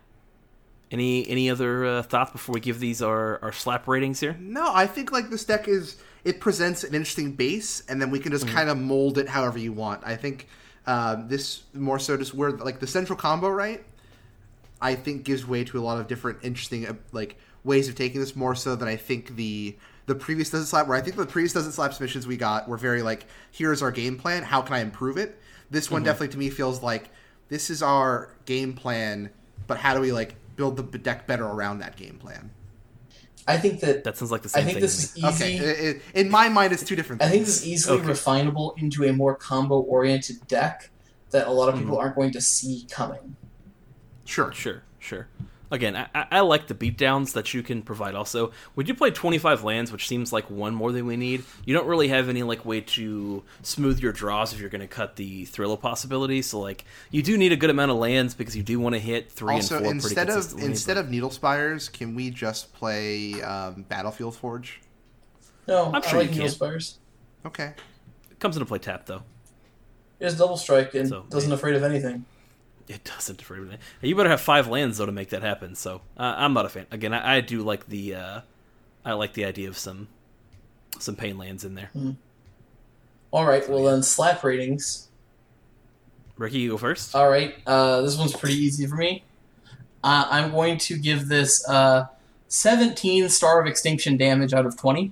Any 0.90 1.28
any 1.28 1.50
other 1.50 1.86
uh, 1.86 2.02
thoughts 2.04 2.32
before 2.32 2.54
we 2.54 2.62
give 2.62 2.80
these 2.80 3.02
our, 3.02 3.40
our 3.44 3.52
slap 3.52 3.88
ratings 3.88 4.22
here? 4.22 4.38
No, 4.40 4.72
I 4.74 4.88
think 4.88 5.12
like 5.12 5.30
this 5.30 5.44
deck 5.44 5.68
is 5.68 6.02
it 6.24 6.40
presents 6.40 6.84
an 6.84 6.94
interesting 6.94 7.34
base, 7.34 7.84
and 7.90 8.02
then 8.02 8.10
we 8.10 8.20
can 8.20 8.32
just 8.32 8.48
kind 8.48 8.70
of 8.70 8.78
mold 8.78 9.18
it 9.18 9.28
however 9.28 9.60
you 9.60 9.74
want. 9.74 10.02
I 10.06 10.16
think 10.16 10.48
um, 10.86 11.28
this 11.28 11.64
more 11.74 12.00
so 12.00 12.16
just 12.16 12.34
where 12.34 12.52
like 12.52 12.80
the 12.80 12.88
central 12.88 13.18
combo, 13.18 13.50
right? 13.50 13.84
I 14.82 14.96
think 14.96 15.24
gives 15.24 15.46
way 15.46 15.64
to 15.66 15.78
a 15.78 15.82
lot 15.82 16.00
of 16.00 16.08
different 16.08 16.40
interesting 16.44 16.88
uh, 16.88 16.94
like 17.12 17.38
ways 17.64 17.90
of 17.90 17.96
taking 17.96 18.22
this 18.22 18.36
more 18.36 18.56
so 18.56 18.76
than 18.76 18.88
I 18.88 18.96
think 18.96 19.36
the 19.36 19.76
the 20.06 20.16
previous 20.16 20.50
doesn't 20.50 20.68
slap. 20.68 20.88
Where 20.88 20.98
I 20.98 21.02
think 21.02 21.18
the 21.18 21.26
previous 21.26 21.52
doesn't 21.52 21.74
slap 21.74 21.94
submissions 21.94 22.26
we 22.26 22.38
got 22.38 22.70
were 22.70 22.78
very 22.78 23.02
like 23.02 23.26
here's 23.52 23.82
our 23.82 23.92
game 23.92 24.18
plan. 24.18 24.44
How 24.44 24.62
can 24.62 24.74
I 24.74 24.80
improve 24.80 25.18
it? 25.18 25.38
This 25.70 25.92
one 25.92 26.04
definitely 26.04 26.30
to 26.30 26.38
me 26.38 26.50
feels 26.50 26.82
like 26.82 27.10
this 27.50 27.70
is 27.70 27.84
our 27.84 28.30
game 28.46 28.74
plan, 28.74 29.32
but 29.68 29.78
how 29.78 29.94
do 29.94 30.00
we 30.00 30.14
like 30.14 30.36
build 30.58 30.76
the 30.92 30.98
deck 30.98 31.26
better 31.28 31.46
around 31.46 31.80
that 31.80 31.96
game 31.96 32.18
plan? 32.18 32.50
I 33.48 33.58
think 33.58 33.80
that 33.80 34.04
That 34.04 34.18
sounds 34.18 34.30
like 34.32 34.42
the 34.42 34.50
I 34.50 34.60
same 34.60 34.66
think 34.66 34.74
thing. 34.76 34.82
this 34.82 35.14
to 35.14 35.22
me. 35.22 35.28
is 35.30 35.42
easy. 35.42 35.60
Okay, 35.62 35.88
i- 35.88 35.92
i- 35.92 36.02
in 36.20 36.30
my 36.30 36.50
mind, 36.50 36.74
it's 36.74 36.84
two 36.84 36.98
different. 36.98 37.22
Things. 37.22 37.30
I 37.30 37.34
think 37.34 37.46
this 37.46 37.62
is 37.62 37.68
easily 37.68 38.00
Okay. 38.00 38.10
refinable 38.10 38.78
into 38.78 39.06
a 39.06 39.14
more 39.14 39.36
combo 39.36 39.80
oriented 39.80 40.46
deck 40.48 40.90
that 41.32 41.48
a 41.48 41.52
lot 41.52 41.70
of 41.70 41.76
people 41.76 41.92
Mm-hmm. 41.94 42.02
aren't 42.02 42.16
going 42.16 42.32
to 42.32 42.42
see 42.42 42.86
coming. 42.90 43.38
sure. 44.26 44.52
Sure, 44.52 44.84
sure. 45.00 45.28
Again, 45.70 45.96
I, 45.98 46.08
I- 46.16 46.28
I 46.32 46.40
like 46.42 46.68
the 46.68 46.74
beatdowns 46.76 47.34
that 47.34 47.54
you 47.54 47.62
can 47.62 47.82
provide. 47.82 48.16
Also, 48.16 48.52
we 48.76 48.86
you 48.86 48.94
play 48.94 49.12
25 49.12 49.64
lands, 49.66 49.92
which 49.92 50.08
seems 50.08 50.32
like 50.32 50.50
one 50.50 50.74
more 50.74 50.94
than 50.94 51.06
we 51.06 51.18
need. 51.18 51.44
You 51.66 51.74
don't 51.74 51.88
really 51.88 52.08
have 52.08 52.30
any 52.30 52.42
like 52.44 52.64
way 52.66 52.80
to 52.82 53.44
smooth 53.64 54.00
your 54.00 54.14
draws 54.14 54.54
if 54.54 54.62
you're 54.62 54.70
going 54.70 54.80
to 54.82 54.88
cut 54.88 55.18
the 55.18 55.44
Thrill 55.46 55.74
of 55.74 55.82
Possibility. 55.82 56.42
So, 56.42 56.60
like, 56.62 56.86
you 57.12 57.22
do 57.22 57.38
need 57.38 57.52
a 57.52 57.58
good 57.58 57.70
amount 57.70 57.92
of 57.92 57.98
lands 57.98 58.34
because 58.34 58.56
you 58.56 58.64
do 58.64 58.80
want 58.80 58.96
to 58.96 59.00
hit 59.00 59.30
three 59.30 59.56
Also, 59.56 59.76
and 59.76 59.84
four 59.86 59.94
instead 59.94 60.28
pretty 60.28 60.40
of 60.40 60.64
instead 60.64 60.94
but- 60.96 61.02
of 61.06 61.10
Needle 61.10 61.32
Spires, 61.32 61.90
can 61.90 62.16
we 62.16 62.30
just 62.30 62.74
play 62.74 63.42
um, 63.42 63.84
Battlefield 63.90 64.36
Forge? 64.38 64.80
No, 65.68 65.88
I'm 65.88 65.96
I 65.96 66.02
sure 66.08 66.20
like 66.20 66.28
you 66.30 66.32
Needle 66.36 66.46
can. 66.48 66.56
Spires. 66.56 67.00
Okay. 67.46 67.74
it 68.32 68.40
comes 68.40 68.56
into 68.56 68.66
play 68.66 68.80
tap 68.80 69.06
though. 69.06 69.24
It 70.20 70.24
has 70.24 70.38
double 70.38 70.56
strike 70.58 70.96
and 70.96 71.10
So, 71.10 71.26
doesn't 71.30 71.52
afraid 71.52 71.76
of 71.76 71.84
anything. 71.84 72.26
It 72.88 73.04
doesn't 73.04 73.42
for 73.42 73.56
everything. 73.56 73.80
You 74.02 74.16
better 74.16 74.30
have 74.30 74.40
five 74.42 74.68
lands 74.68 74.98
though 74.98 75.06
to 75.06 75.12
make 75.12 75.30
that 75.30 75.42
happen. 75.44 75.76
So 75.76 76.02
uh, 76.18 76.36
I'm 76.38 76.54
not 76.54 76.66
a 76.66 76.70
fan. 76.70 76.86
Again, 76.92 77.14
I, 77.14 77.38
I 77.38 77.42
do 77.42 77.62
like 77.62 77.88
the 77.88 78.16
uh, 78.16 78.42
I 79.04 79.14
like 79.14 79.34
the 79.34 79.46
idea 79.46 79.68
of 79.68 79.78
some 79.78 80.08
some 81.00 81.16
pain 81.16 81.38
lands 81.38 81.66
in 81.66 81.76
there. 81.76 81.90
All 83.32 83.46
right, 83.46 83.68
well 83.70 83.84
then 83.86 84.04
slap 84.04 84.44
ratings. 84.44 85.10
Ricky, 86.38 86.60
you 86.60 86.72
go 86.72 86.78
first. 86.78 87.16
All 87.16 87.30
right, 87.30 87.56
uh, 87.66 88.02
this 88.02 88.18
one's 88.18 88.34
pretty 88.36 88.56
easy 88.56 88.86
for 88.86 88.96
me. 88.96 89.24
Uh, 90.04 90.26
I'm 90.30 90.52
going 90.52 90.78
to 90.78 90.98
give 90.98 91.28
this 91.28 91.68
uh, 91.68 92.06
17 92.48 93.28
Star 93.30 93.60
of 93.60 93.68
Extinction 93.68 94.16
damage 94.16 94.54
out 94.54 94.66
of 94.66 94.78
20. 94.78 95.12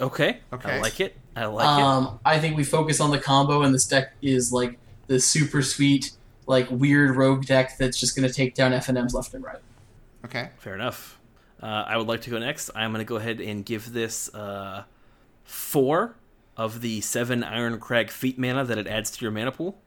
Okay. 0.00 0.38
Okay. 0.52 0.72
I 0.72 0.80
like 0.80 1.00
it. 1.00 1.16
I 1.34 1.46
like 1.46 1.64
it. 1.64 1.82
um, 1.82 2.20
I 2.24 2.38
think 2.38 2.56
we 2.56 2.64
focus 2.64 3.00
on 3.00 3.10
the 3.10 3.18
combo, 3.18 3.62
and 3.62 3.74
this 3.74 3.86
deck 3.86 4.12
is 4.22 4.52
like 4.52 4.78
the 5.06 5.18
super 5.18 5.62
sweet, 5.62 6.12
like 6.50 6.68
weird 6.70 7.16
rogue 7.16 7.46
deck 7.46 7.78
that's 7.78 7.98
just 7.98 8.16
going 8.16 8.28
to 8.28 8.34
take 8.34 8.54
down 8.54 8.72
FNMs 8.72 9.14
left 9.14 9.32
and 9.32 9.42
right. 9.44 9.60
Okay. 10.24 10.50
Fair 10.58 10.74
enough. 10.74 11.18
Uh, 11.62 11.84
I 11.86 11.96
would 11.96 12.08
like 12.08 12.22
to 12.22 12.30
go 12.30 12.38
next. 12.38 12.70
I'm 12.74 12.90
going 12.92 13.04
to 13.04 13.08
go 13.08 13.16
ahead 13.16 13.40
and 13.40 13.64
give 13.64 13.92
this 13.92 14.34
uh, 14.34 14.82
four 15.44 16.16
of 16.56 16.80
the 16.80 17.00
seven 17.00 17.42
Irencrag 17.42 18.10
Feat 18.10 18.38
mana 18.38 18.64
that 18.64 18.76
it 18.78 18.86
adds 18.86 19.10
to 19.12 19.22
your 19.24 19.30
mana 19.30 19.52
pool, 19.52 19.78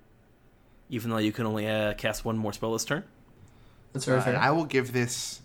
even 0.90 1.12
though 1.12 1.18
you 1.18 1.32
can 1.32 1.46
only 1.46 1.68
uh, 1.68 1.94
cast 1.96 2.24
one 2.26 2.38
more 2.38 2.54
spell 2.54 2.74
this 2.74 2.86
turn. 2.86 3.04
That's 3.92 4.06
very 4.06 4.20
Uh, 4.20 4.24
fair. 4.24 4.38
I 4.38 4.52
will 4.52 4.66
give 4.66 4.94
this 4.94 5.42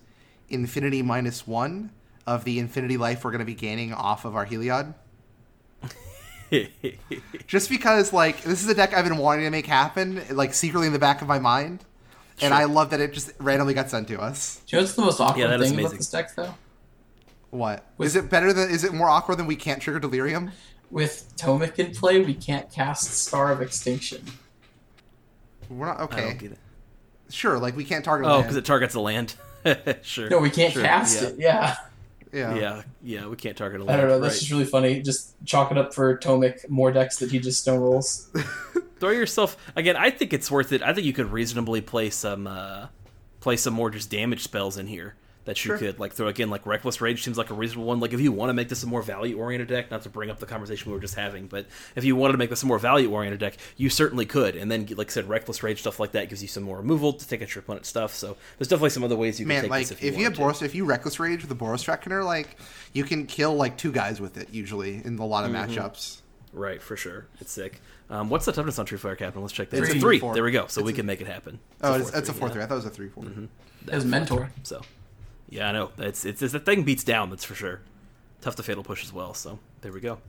infinity 0.48 1.02
minus 1.02 1.46
one 1.46 1.90
of 2.26 2.44
the 2.44 2.58
infinity 2.58 2.96
life 2.96 3.24
we're 3.24 3.30
going 3.32 3.40
to 3.40 3.44
be 3.44 3.54
gaining 3.54 3.92
off 3.92 4.24
of 4.24 4.36
our 4.36 4.46
Heliod. 4.46 4.94
Just 7.46 7.68
because, 7.70 8.12
like, 8.12 8.42
this 8.42 8.62
is 8.62 8.68
a 8.68 8.74
deck 8.74 8.94
I've 8.94 9.04
been 9.04 9.18
wanting 9.18 9.44
to 9.44 9.50
make 9.50 9.66
happen, 9.66 10.22
like, 10.30 10.54
secretly 10.54 10.86
in 10.86 10.92
the 10.92 10.98
back 10.98 11.22
of 11.22 11.28
my 11.28 11.38
mind. 11.38 11.84
And 12.40 12.54
I 12.54 12.64
love 12.64 12.90
that 12.90 13.00
it 13.00 13.12
just 13.12 13.32
randomly 13.40 13.74
got 13.74 13.90
sent 13.90 14.06
to 14.08 14.20
us. 14.20 14.60
Do 14.66 14.76
you 14.76 14.80
know 14.80 14.84
what's 14.84 14.94
the 14.94 15.02
most 15.02 15.20
awkward 15.20 15.40
Yeah, 15.40 15.46
that 15.48 15.60
is 15.60 15.70
thing 15.70 15.80
about 15.80 15.92
this 15.92 16.08
deck, 16.10 16.34
though? 16.36 16.54
What? 17.50 17.84
With- 17.96 18.06
Is 18.06 18.16
it 18.16 18.30
better 18.30 18.52
than, 18.52 18.70
is 18.70 18.84
it 18.84 18.92
more 18.94 19.08
awkward 19.08 19.38
than 19.38 19.46
we 19.46 19.56
can't 19.56 19.82
trigger 19.82 19.98
delirium? 19.98 20.52
With 20.90 21.32
Tomik 21.36 21.78
in 21.78 21.92
play, 21.92 22.20
we 22.20 22.34
can't 22.34 22.70
cast 22.70 23.12
Star 23.12 23.50
of 23.52 23.60
Extinction. 23.60 24.24
We're 25.68 25.86
not, 25.86 25.98
I 26.00 26.02
okay. 26.04 26.20
don't 26.28 26.38
get 26.38 26.52
it. 26.52 26.58
Sure, 27.30 27.58
like, 27.58 27.76
we 27.76 27.84
can't 27.84 28.04
target 28.04 28.26
Oh, 28.30 28.40
because 28.40 28.56
it 28.56 28.64
targets 28.64 28.94
a 28.94 29.00
land. 29.00 29.34
sure. 30.02 30.30
No, 30.30 30.38
we 30.38 30.48
can't 30.50 30.72
Sure, 30.72 30.82
cast 30.82 31.20
yeah. 31.20 31.28
it. 31.28 31.34
Yeah. 31.38 31.76
Yeah. 32.32 32.54
Yeah, 32.54 32.82
yeah, 33.02 33.26
we 33.26 33.36
can't 33.36 33.56
target 33.56 33.80
a 33.80 33.84
I 33.84 33.86
land. 33.86 34.00
don't 34.00 34.10
know. 34.10 34.20
That's 34.20 34.34
right. 34.34 34.38
just 34.40 34.50
really 34.50 34.64
funny. 34.64 35.02
Just 35.02 35.34
chalk 35.44 35.70
it 35.70 35.78
up 35.78 35.94
for 35.94 36.16
Tomik, 36.18 36.68
more 36.68 36.92
decks 36.92 37.18
that 37.18 37.30
he 37.30 37.38
just 37.38 37.60
stone 37.60 37.80
rolls. 37.80 38.28
throw 39.00 39.10
yourself 39.10 39.56
again. 39.76 39.96
I 39.96 40.10
think 40.10 40.32
it's 40.32 40.50
worth 40.50 40.72
it. 40.72 40.82
I 40.82 40.92
think 40.92 41.06
you 41.06 41.12
could 41.12 41.30
reasonably 41.32 41.80
play 41.80 42.10
some 42.10 42.46
uh, 42.46 42.88
play 43.40 43.56
some 43.56 43.74
more 43.74 43.90
just 43.90 44.10
damage 44.10 44.42
spells 44.42 44.76
in 44.76 44.86
here 44.86 45.14
that 45.48 45.56
you 45.64 45.70
Sure. 45.70 45.78
could 45.78 45.98
like 45.98 46.12
throw 46.12 46.28
again. 46.28 46.50
Like 46.50 46.64
Reckless 46.66 47.00
Rage 47.00 47.24
seems 47.24 47.36
like 47.38 47.50
a 47.50 47.54
reasonable 47.54 47.86
one. 47.86 47.98
Like 48.00 48.12
if 48.12 48.20
you 48.20 48.30
want 48.30 48.50
to 48.50 48.54
make 48.54 48.68
this 48.68 48.82
a 48.82 48.86
more 48.86 49.02
value 49.02 49.36
oriented 49.38 49.68
deck, 49.68 49.90
not 49.90 50.02
to 50.02 50.08
bring 50.08 50.30
up 50.30 50.38
the 50.38 50.46
conversation 50.46 50.90
we 50.90 50.94
were 50.94 51.00
just 51.00 51.14
having, 51.14 51.46
but 51.46 51.66
if 51.96 52.04
you 52.04 52.14
wanted 52.14 52.32
to 52.32 52.38
make 52.38 52.50
this 52.50 52.62
a 52.62 52.66
more 52.66 52.78
value 52.78 53.10
oriented 53.10 53.40
deck, 53.40 53.56
you 53.76 53.88
certainly 53.90 54.26
could. 54.26 54.54
And 54.56 54.70
then 54.70 54.86
like 54.96 55.08
I 55.08 55.10
said, 55.10 55.28
Reckless 55.28 55.62
Rage 55.62 55.80
stuff 55.80 55.98
like 55.98 56.12
that 56.12 56.28
gives 56.28 56.42
you 56.42 56.48
some 56.48 56.62
more 56.62 56.76
removal 56.76 57.14
to 57.14 57.26
take 57.26 57.42
out 57.42 57.54
your 57.54 57.60
opponent's 57.62 57.88
stuff. 57.88 58.14
So 58.14 58.36
there's 58.58 58.68
definitely 58.68 58.90
some 58.90 59.02
other 59.04 59.16
ways 59.16 59.40
you 59.40 59.46
can 59.46 59.48
Man, 59.48 59.62
take 59.62 59.70
like 59.70 59.82
this 59.88 59.90
if 59.92 60.04
if 60.04 60.14
you, 60.14 60.18
you, 60.20 60.24
have 60.28 60.38
wanted 60.38 60.54
Boros, 60.58 60.62
if 60.62 60.74
you 60.74 60.84
reckless 60.84 61.18
rage 61.18 61.42
with 61.42 61.50
a 61.50 61.54
Boros 61.56 61.88
Reckoner, 61.88 62.22
like 62.22 62.56
you 62.92 63.02
can 63.04 63.26
kill 63.26 63.54
like 63.56 63.76
two 63.78 63.90
guys 63.90 64.20
with 64.20 64.36
it 64.36 64.50
usually 64.52 65.02
in 65.04 65.18
a 65.18 65.26
lot 65.26 65.44
of 65.44 65.50
Mm-hmm. 65.50 65.72
matchups. 65.72 66.20
Right, 66.52 66.80
for 66.82 66.96
sure. 66.96 67.26
It's 67.40 67.52
sick. 67.52 67.80
Um, 68.10 68.30
what's 68.30 68.46
the 68.46 68.52
toughness 68.52 68.78
on 68.78 68.86
Truefire 68.86 69.18
Captain? 69.18 69.42
Let's 69.42 69.52
check 69.52 69.68
that. 69.70 69.78
It's 69.80 69.88
It's 69.88 69.94
a 69.96 69.98
a 69.98 70.00
three. 70.00 70.18
four. 70.18 70.32
There 70.34 70.42
we 70.42 70.50
go. 70.50 70.66
So 70.66 70.80
It's 70.80 70.86
we 70.86 70.92
a- 70.92 70.96
can 70.96 71.04
make 71.06 71.20
it 71.20 71.26
happen. 71.26 71.58
Oh, 71.82 71.94
it's, 71.94 72.12
it's 72.14 72.28
a 72.30 72.32
four 72.32 72.48
yeah. 72.48 72.54
three. 72.54 72.62
I 72.62 72.66
thought 72.66 72.74
it 72.74 72.76
was 72.76 72.86
a 72.86 72.90
three 72.90 73.08
4 73.10 73.24
It 73.86 73.94
was 73.94 74.04
Mentor. 74.06 74.50
So, 74.62 74.80
yeah, 75.48 75.68
I 75.68 75.72
know. 75.72 75.90
It's 75.98 76.24
it's, 76.24 76.42
it's 76.42 76.52
that 76.52 76.64
thing 76.66 76.82
beats 76.82 77.04
down. 77.04 77.30
That's 77.30 77.44
for 77.44 77.54
sure. 77.54 77.80
Tough 78.40 78.56
to 78.56 78.62
fatal 78.62 78.82
push 78.84 79.04
as 79.04 79.12
well. 79.12 79.34
So 79.34 79.58
there 79.80 79.92
we 79.92 80.00
go. 80.00 80.12
All 80.12 80.20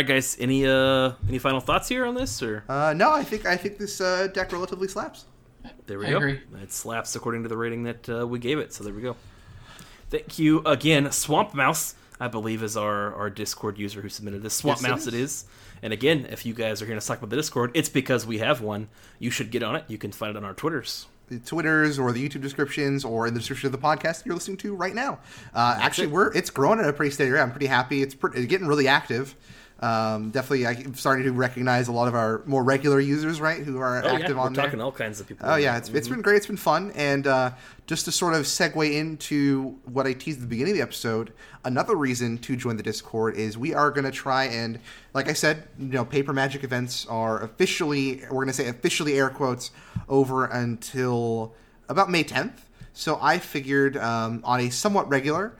right, 0.00 0.06
guys. 0.06 0.36
Any 0.40 0.66
uh 0.66 1.12
any 1.28 1.38
final 1.38 1.60
thoughts 1.60 1.88
here 1.88 2.04
on 2.06 2.14
this, 2.14 2.42
or 2.42 2.64
Uh, 2.68 2.92
no, 2.96 3.12
I 3.12 3.22
think 3.24 3.46
I 3.46 3.56
think 3.56 3.78
this 3.78 4.00
uh, 4.00 4.26
deck 4.32 4.52
relatively 4.52 4.88
slaps. 4.88 5.24
there 5.86 5.98
we 5.98 6.06
I 6.06 6.10
go. 6.10 6.16
agree. 6.18 6.40
It 6.62 6.72
slaps 6.72 7.14
according 7.16 7.42
to 7.44 7.48
the 7.48 7.56
rating 7.56 7.84
that 7.84 8.08
uh, 8.08 8.26
we 8.26 8.38
gave 8.38 8.58
it. 8.58 8.72
So 8.72 8.84
there 8.84 8.92
we 8.92 9.02
go. 9.02 9.16
Thank 10.10 10.38
you 10.38 10.60
again, 10.66 11.10
Swamp 11.12 11.54
Mouse. 11.54 11.94
I 12.20 12.28
believe 12.28 12.62
is 12.62 12.76
our 12.76 13.14
our 13.14 13.30
Discord 13.30 13.78
user 13.78 14.00
who 14.02 14.08
submitted 14.08 14.42
this. 14.42 14.54
Swamp 14.54 14.80
Yes, 14.80 14.86
it 14.86 14.90
Mouse, 14.90 15.06
it 15.08 15.14
is. 15.14 15.44
And 15.82 15.92
again, 15.92 16.26
if 16.30 16.46
you 16.46 16.54
guys 16.54 16.80
are 16.80 16.86
hearing 16.86 16.96
us 16.98 17.06
talk 17.06 17.18
about 17.18 17.30
the 17.30 17.36
Discord, 17.36 17.70
it's 17.74 17.88
because 17.88 18.24
we 18.26 18.38
have 18.38 18.60
one. 18.60 18.88
You 19.18 19.30
should 19.30 19.50
get 19.50 19.62
on 19.62 19.76
it. 19.76 19.84
You 19.88 19.98
can 19.98 20.12
find 20.12 20.30
it 20.30 20.36
on 20.36 20.44
our 20.44 20.54
Twitters. 20.54 21.06
The 21.28 21.38
Twitters 21.38 21.98
or 21.98 22.12
the 22.12 22.28
YouTube 22.28 22.42
descriptions 22.42 23.04
or 23.04 23.26
in 23.26 23.34
the 23.34 23.40
description 23.40 23.66
of 23.66 23.72
the 23.72 23.78
podcast 23.78 24.24
you're 24.26 24.34
listening 24.34 24.56
to 24.58 24.74
right 24.74 24.94
now. 24.94 25.18
Uh, 25.54 25.78
actually, 25.80 26.08
it. 26.08 26.10
we're 26.10 26.32
it's 26.32 26.50
growing 26.50 26.80
at 26.80 26.88
a 26.88 26.92
pretty 26.92 27.10
steady 27.10 27.30
rate. 27.30 27.40
I'm 27.40 27.50
pretty 27.50 27.66
happy. 27.66 28.02
It's, 28.02 28.14
pretty, 28.14 28.38
it's 28.38 28.46
getting 28.46 28.66
really 28.66 28.88
active. 28.88 29.34
Um, 29.80 30.30
definitely, 30.30 30.66
I'm 30.66 30.94
starting 30.94 31.24
to 31.24 31.32
recognize 31.32 31.88
a 31.88 31.92
lot 31.92 32.08
of 32.08 32.14
our 32.14 32.42
more 32.46 32.62
regular 32.62 33.00
users, 33.00 33.40
right, 33.40 33.58
who 33.62 33.78
are 33.78 34.02
Oh 34.02 34.08
active 34.08 34.30
yeah, 34.30 34.34
we're 34.36 34.40
on 34.40 34.52
there. 34.54 34.64
talking 34.64 34.80
all 34.80 34.92
kinds 34.92 35.20
of 35.20 35.26
people. 35.26 35.46
Oh 35.48 35.56
yeah, 35.56 35.76
it's, 35.76 35.88
it's 35.90 36.08
been 36.08 36.22
great. 36.22 36.36
It's 36.36 36.46
been 36.46 36.56
fun, 36.56 36.92
and 36.94 37.26
uh, 37.26 37.50
just 37.86 38.04
to 38.06 38.12
sort 38.12 38.34
of 38.34 38.42
segue 38.42 38.94
into 38.94 39.76
what 39.84 40.06
I 40.06 40.12
teased 40.12 40.38
at 40.38 40.42
the 40.42 40.46
beginning 40.46 40.72
of 40.72 40.76
the 40.78 40.82
episode, 40.82 41.32
another 41.64 41.96
reason 41.96 42.38
to 42.38 42.56
join 42.56 42.76
the 42.76 42.82
Discord 42.82 43.36
is 43.36 43.58
we 43.58 43.74
are 43.74 43.90
going 43.90 44.04
to 44.04 44.12
try 44.12 44.44
and, 44.44 44.78
like 45.12 45.28
I 45.28 45.32
said, 45.34 45.68
you 45.78 45.88
know, 45.88 46.04
Paper 46.04 46.32
Magic 46.32 46.64
events 46.64 47.04
are 47.06 47.42
officially, 47.42 48.22
we're 48.30 48.44
going 48.44 48.46
to 48.48 48.52
say 48.54 48.68
officially 48.68 49.18
air 49.18 49.28
quotes, 49.28 49.70
over 50.08 50.46
until 50.46 51.52
about 51.88 52.10
May 52.10 52.24
10th. 52.24 52.58
So 52.94 53.18
I 53.20 53.38
figured 53.38 53.96
um, 53.96 54.40
on 54.44 54.60
a 54.60 54.70
somewhat 54.70 55.08
regular 55.08 55.52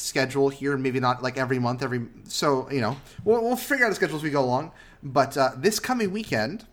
schedule 0.00 0.48
here, 0.48 0.76
maybe 0.76 1.00
not 1.00 1.22
like 1.22 1.38
every 1.38 1.58
month, 1.58 1.82
every 1.82 2.06
so 2.24 2.70
you 2.70 2.80
know, 2.80 2.96
we'll, 3.24 3.42
we'll 3.42 3.56
figure 3.56 3.86
out 3.86 3.92
a 3.92 3.94
schedule 3.94 4.16
as 4.16 4.22
we 4.22 4.30
go 4.30 4.42
along. 4.42 4.72
But 5.02 5.36
uh, 5.36 5.50
this 5.56 5.78
coming 5.78 6.12
weekend, 6.12 6.66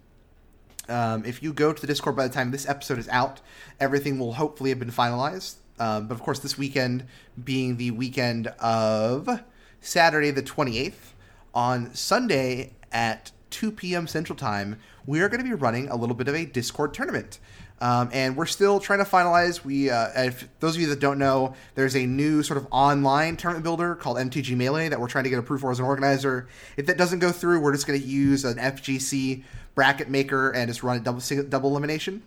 um, 0.90 1.26
if 1.26 1.44
you 1.44 1.54
go 1.54 1.74
to 1.74 1.80
the 1.80 1.88
Discord 1.88 2.16
by 2.16 2.28
the 2.28 2.34
time 2.34 2.52
this 2.52 2.68
episode 2.68 3.00
is 3.00 3.08
out, 3.10 3.42
everything 3.80 4.20
will 4.20 4.34
hopefully 4.34 4.70
have 4.70 4.80
been 4.80 4.92
finalized. 4.92 5.56
Um, 5.80 6.08
but 6.08 6.16
of 6.16 6.22
course, 6.22 6.40
this 6.40 6.58
weekend 6.58 7.06
being 7.44 7.78
the 7.78 7.92
weekend 7.92 8.48
of 8.60 9.42
Saturday 9.80 10.32
the 10.32 10.42
28th, 10.42 11.14
on 11.54 11.94
Sunday 11.96 12.74
at 12.92 13.32
2 13.50 13.72
p.m. 13.72 14.08
Central 14.08 14.38
Time, 14.38 14.80
we 15.06 15.22
are 15.22 15.30
going 15.30 15.44
to 15.44 15.50
be 15.50 15.56
running 15.56 15.88
a 15.90 15.96
little 15.96 16.16
bit 16.16 16.28
of 16.28 16.36
a 16.36 16.46
Discord 16.46 16.94
tournament. 16.94 17.40
Um, 17.80 18.10
and 18.12 18.36
we're 18.36 18.48
still 18.48 18.80
trying 18.80 19.00
to 19.00 19.06
finalize. 19.06 19.64
We, 19.64 19.90
uh, 19.90 20.10
if 20.16 20.48
those 20.60 20.76
of 20.76 20.82
you 20.82 20.88
that 20.88 21.00
don't 21.00 21.20
know, 21.20 21.54
there's 21.76 21.96
a 21.96 22.06
new 22.06 22.42
sort 22.42 22.58
of 22.58 22.68
online 22.72 23.38
tournament 23.38 23.64
builder 23.64 23.96
called 23.96 24.18
MTG 24.18 24.56
Melee 24.56 24.90
that 24.90 25.00
we're 25.00 25.08
trying 25.08 25.26
to 25.26 25.30
get 25.30 25.38
approved 25.38 25.62
for 25.62 25.72
as 25.72 25.80
an 25.80 25.86
organizer. 25.86 26.48
If 26.76 26.88
that 26.88 26.98
doesn't 26.98 27.20
go 27.20 27.32
through, 27.32 27.60
we're 27.60 27.74
just 27.74 27.86
going 27.86 28.00
to 28.02 28.06
use 28.06 28.46
an 28.46 28.58
FGC 28.58 29.44
bracket 29.76 30.10
maker 30.10 30.50
and 30.50 30.68
just 30.68 30.82
run 30.82 30.98
a 30.98 31.00
double 31.00 31.22
double 31.50 31.70
elimination. 31.70 32.24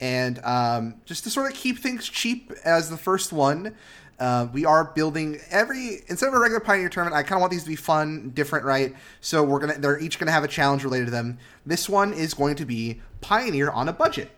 And 0.00 0.44
um, 0.44 0.96
just 1.04 1.22
to 1.24 1.30
sort 1.30 1.50
of 1.50 1.56
keep 1.56 1.78
things 1.78 2.08
cheap 2.08 2.52
as 2.64 2.90
the 2.90 2.96
first 2.96 3.32
one, 3.32 3.76
uh, 4.18 4.48
we 4.52 4.64
are 4.64 4.84
building 4.84 5.38
every 5.50 6.02
instead 6.08 6.28
of 6.28 6.34
a 6.34 6.38
regular 6.38 6.60
Pioneer 6.60 6.88
tournament. 6.88 7.16
I 7.16 7.22
kind 7.22 7.34
of 7.34 7.40
want 7.40 7.52
these 7.52 7.64
to 7.64 7.68
be 7.68 7.76
fun, 7.76 8.30
different, 8.30 8.64
right? 8.64 8.94
So 9.20 9.42
we're 9.42 9.60
gonna 9.60 9.78
they're 9.78 9.98
each 9.98 10.18
gonna 10.18 10.32
have 10.32 10.44
a 10.44 10.48
challenge 10.48 10.84
related 10.84 11.06
to 11.06 11.10
them. 11.10 11.38
This 11.66 11.88
one 11.88 12.12
is 12.12 12.34
going 12.34 12.56
to 12.56 12.64
be 12.64 13.00
Pioneer 13.20 13.70
on 13.70 13.88
a 13.88 13.92
budget, 13.92 14.30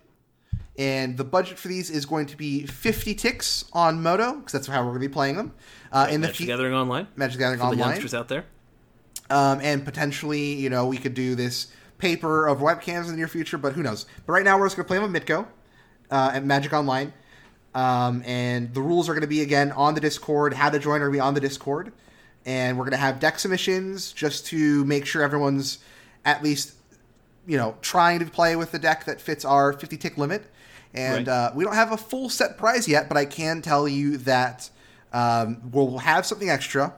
and 0.79 1.17
the 1.17 1.25
budget 1.25 1.59
for 1.59 1.69
these 1.69 1.91
is 1.91 2.05
going 2.07 2.27
to 2.27 2.37
be 2.37 2.67
50 2.67 3.15
ticks 3.15 3.65
on 3.73 4.03
Modo 4.03 4.35
because 4.37 4.53
that's 4.53 4.67
how 4.67 4.83
we're 4.83 4.91
gonna 4.91 5.01
be 5.01 5.09
playing 5.09 5.37
them. 5.37 5.53
Uh, 5.93 6.07
in 6.11 6.21
the 6.21 6.29
Magic 6.29 6.41
fe- 6.41 6.47
Gathering 6.47 6.75
Online. 6.75 7.07
Magic 7.17 7.39
Gathering 7.39 7.61
For 7.61 7.67
the 7.67 7.73
Online 7.73 7.89
youngsters 7.91 8.15
out 8.15 8.29
there. 8.29 8.45
um, 9.31 9.61
and 9.63 9.85
potentially, 9.85 10.55
you 10.55 10.69
know, 10.71 10.87
we 10.87 10.99
could 10.99 11.15
do 11.15 11.35
this 11.35 11.69
paper 11.99 12.47
of 12.47 12.59
webcams 12.59 13.05
in 13.05 13.13
the 13.13 13.17
near 13.17 13.29
future, 13.29 13.57
but 13.57 13.73
who 13.73 13.83
knows? 13.83 14.05
But 14.27 14.33
right 14.35 14.45
now, 14.45 14.59
we're 14.59 14.67
just 14.67 14.77
going 14.77 14.85
to 14.85 14.89
play 14.89 14.99
them 14.99 15.05
on 15.05 15.13
Modo 15.13 15.49
uh, 16.11 16.33
at 16.35 16.45
Magic 16.45 16.73
Online. 16.73 17.13
Um, 17.75 18.23
and 18.27 18.73
the 18.75 18.81
rules 18.83 19.09
are 19.09 19.13
going 19.13 19.23
to 19.23 19.27
be, 19.29 19.41
again, 19.43 19.73
on 19.73 19.95
the 19.95 20.01
Discord. 20.01 20.55
How 20.55 20.71
to 20.71 20.79
join 20.79 21.01
are 21.03 21.11
be 21.11 21.21
on 21.21 21.35
the 21.35 21.41
Discord. 21.41 21.93
And 22.45 22.77
we're 22.79 22.85
going 22.85 22.93
to 22.93 22.99
have 22.99 23.19
deck 23.21 23.39
submissions 23.39 24.13
just 24.13 24.47
to 24.47 24.85
make 24.85 25.05
sure 25.07 25.23
everyone's 25.23 25.79
at 26.25 26.43
least, 26.43 26.75
you 27.47 27.57
know, 27.57 27.77
trying 27.83 28.19
to 28.21 28.27
play 28.27 28.57
with 28.57 28.73
the 28.73 28.79
deck 28.79 29.05
that 29.07 29.21
fits 29.21 29.45
our 29.45 29.73
50 29.73 29.97
tick 29.97 30.17
limit. 30.19 30.45
And 30.97 31.27
Right. 31.27 31.29
uh, 31.29 31.53
we 31.55 31.63
don't 31.65 31.75
have 31.75 31.93
a 31.93 31.97
full 31.97 32.29
set 32.31 32.57
prize 32.57 32.89
yet, 32.89 33.09
but 33.09 33.17
I 33.17 33.27
can 33.27 33.61
tell 33.63 33.87
you 33.87 34.17
that 34.19 34.71
um, 35.13 35.61
we'll 35.71 35.99
have 35.99 36.25
something 36.27 36.49
extra. 36.51 36.95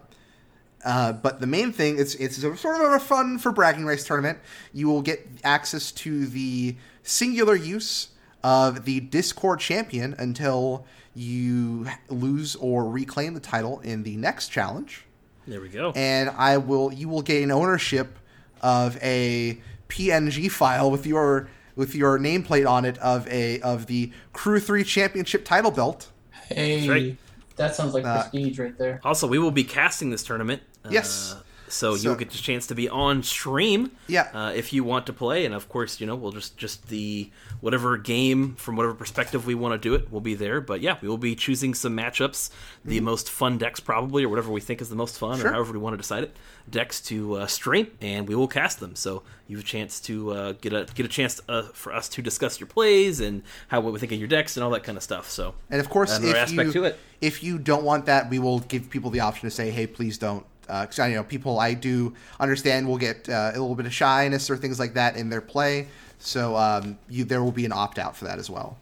Uh, 0.85 1.13
but 1.13 1.41
the 1.41 1.47
main 1.47 1.73
thing 1.73 1.99
it's 1.99 2.15
it's 2.15 2.39
a, 2.39 2.57
sort 2.57 2.81
of 2.81 2.93
a 2.93 3.01
fun 3.01 3.39
for 3.39 3.51
bragging 3.51 3.85
rights 3.85 4.05
tournament. 4.05 4.39
You 4.73 4.87
will 4.87 5.03
get 5.03 5.27
access 5.43 5.91
to 5.93 6.27
the 6.27 6.77
singular 7.03 7.57
use 7.57 8.09
of 8.45 8.85
the 8.85 9.01
Discord 9.01 9.59
champion 9.59 10.15
until 10.19 10.87
you 11.15 11.87
lose 12.09 12.55
or 12.57 12.89
reclaim 12.89 13.35
the 13.35 13.41
title 13.41 13.81
in 13.81 14.05
the 14.05 14.17
next 14.17 14.49
challenge. 14.49 15.05
There 15.49 15.61
we 15.61 15.69
go. 15.69 15.91
And 15.97 16.31
I 16.31 16.59
will 16.59 16.93
you 16.93 17.09
will 17.09 17.23
gain 17.23 17.51
ownership 17.51 18.17
of 18.63 18.97
a 19.03 19.59
PNG 19.89 20.49
file 20.49 20.91
with 20.93 21.07
your 21.07 21.49
with 21.79 21.95
your 21.95 22.19
nameplate 22.19 22.69
on 22.69 22.85
it 22.85 22.99
of 22.99 23.27
a 23.29 23.61
of 23.61 23.87
the 23.87 24.13
Crew 24.35 24.59
Three 24.61 24.85
Championship 24.85 25.45
title 25.45 25.71
belt. 25.71 26.09
Hey, 26.49 26.89
right. 26.89 27.17
that 27.57 27.75
sounds 27.77 27.95
like 27.95 28.05
Uh, 28.05 28.23
prestige 28.23 28.59
right 28.59 28.77
there. 28.77 29.01
Also, 29.05 29.27
we 29.27 29.39
will 29.39 29.53
be 29.53 29.65
casting 29.65 30.11
this 30.11 30.25
tournament. 30.25 30.61
Yes. 30.91 31.35
Uh, 31.35 31.43
so, 31.69 31.95
So- 31.97 32.03
you'll 32.03 32.15
get 32.19 32.31
the 32.31 32.39
chance 32.39 32.67
to 32.69 32.75
be 32.75 32.89
on 32.89 33.23
stream. 33.23 33.93
Yeah. 34.07 34.29
Uh, 34.33 34.53
if 34.55 34.73
you 34.73 34.85
want 34.85 35.07
to 35.07 35.13
play, 35.13 35.45
and 35.45 35.55
of 35.55 35.69
course, 35.69 36.01
you 36.01 36.07
know, 36.07 36.15
we'll 36.17 36.33
just 36.33 36.57
just 36.57 36.89
the 36.89 37.31
whatever 37.61 37.97
game 37.97 38.55
from 38.55 38.77
whatever 38.77 38.95
perspective 38.95 39.47
we 39.47 39.55
want 39.55 39.81
to 39.81 39.89
do 39.89 39.95
it, 39.95 40.11
we'll 40.11 40.21
be 40.21 40.35
there. 40.35 40.61
But 40.61 40.81
yeah, 40.81 40.97
we 41.03 41.09
will 41.09 41.19
be 41.19 41.35
choosing 41.35 41.75
some 41.75 41.97
matchups, 41.97 42.51
the 42.85 43.01
most 43.01 43.31
fun 43.31 43.59
decks 43.59 43.81
probably, 43.81 44.25
or 44.25 44.29
whatever 44.29 44.51
we 44.53 44.61
think 44.61 44.81
is 44.81 44.89
the 44.89 44.97
most 44.97 45.19
fun. 45.19 45.39
Sure. 45.39 45.49
or 45.49 45.53
however 45.53 45.73
we 45.73 45.79
want 45.79 45.95
to 45.95 45.99
decide 45.99 46.23
it, 46.25 46.37
decks 46.71 47.01
to 47.03 47.35
uh, 47.37 47.47
stream, 47.47 47.89
and 48.01 48.29
we 48.29 48.35
will 48.35 48.49
cast 48.49 48.81
them. 48.81 48.95
So 48.95 49.23
you 49.47 49.57
have 49.57 49.65
a 49.65 49.69
chance 49.69 50.01
to 50.01 50.31
uh, 50.33 50.53
get 50.61 50.73
a 50.73 50.87
get 50.95 51.07
a 51.07 51.09
chance 51.09 51.41
uh, 51.49 51.63
for 51.73 51.93
us 51.93 52.09
to 52.11 52.23
discuss 52.23 52.61
your 52.61 52.67
plays 52.67 53.21
and 53.21 53.43
how 53.69 53.81
what 53.81 53.93
we 53.93 53.99
think 53.99 54.13
of 54.13 54.19
your 54.19 54.29
decks 54.29 54.57
and 54.57 54.65
all 54.65 54.71
that 54.71 54.85
kind 54.85 54.97
of 54.97 55.03
stuff. 55.03 55.31
So 55.31 55.55
And 55.71 55.81
of 55.81 55.89
course, 55.89 56.19
if 56.19 56.53
you 56.75 56.93
if 57.21 57.43
you 57.43 57.59
don't 57.59 57.83
want 57.85 58.07
that, 58.07 58.31
we 58.31 58.39
will 58.39 58.61
give 58.61 58.91
people 58.91 59.11
the 59.11 59.21
option 59.21 59.49
to 59.49 59.55
say, 59.55 59.71
"Hey, 59.71 59.87
please 59.87 60.19
don't." 60.19 60.45
Because 60.69 60.99
I 61.01 61.13
know 61.13 61.25
people, 61.25 61.59
I 61.59 61.75
do 61.75 62.15
understand 62.39 62.87
will 62.87 62.99
get 62.99 63.29
uh, 63.29 63.51
a 63.55 63.59
little 63.59 63.75
bit 63.75 63.87
of 63.87 63.93
shyness 63.93 64.49
or 64.51 64.57
things 64.57 64.79
like 64.79 64.95
that 64.95 65.17
in 65.17 65.29
their 65.31 65.41
play. 65.41 65.89
So 66.19 66.55
um, 66.57 66.99
you, 67.09 67.25
there 67.25 67.43
will 67.43 67.53
be 67.53 67.65
an 67.65 67.73
opt 67.73 67.99
out 67.99 68.17
for 68.17 68.27
that 68.27 68.39
as 68.39 68.49
well. 68.51 68.77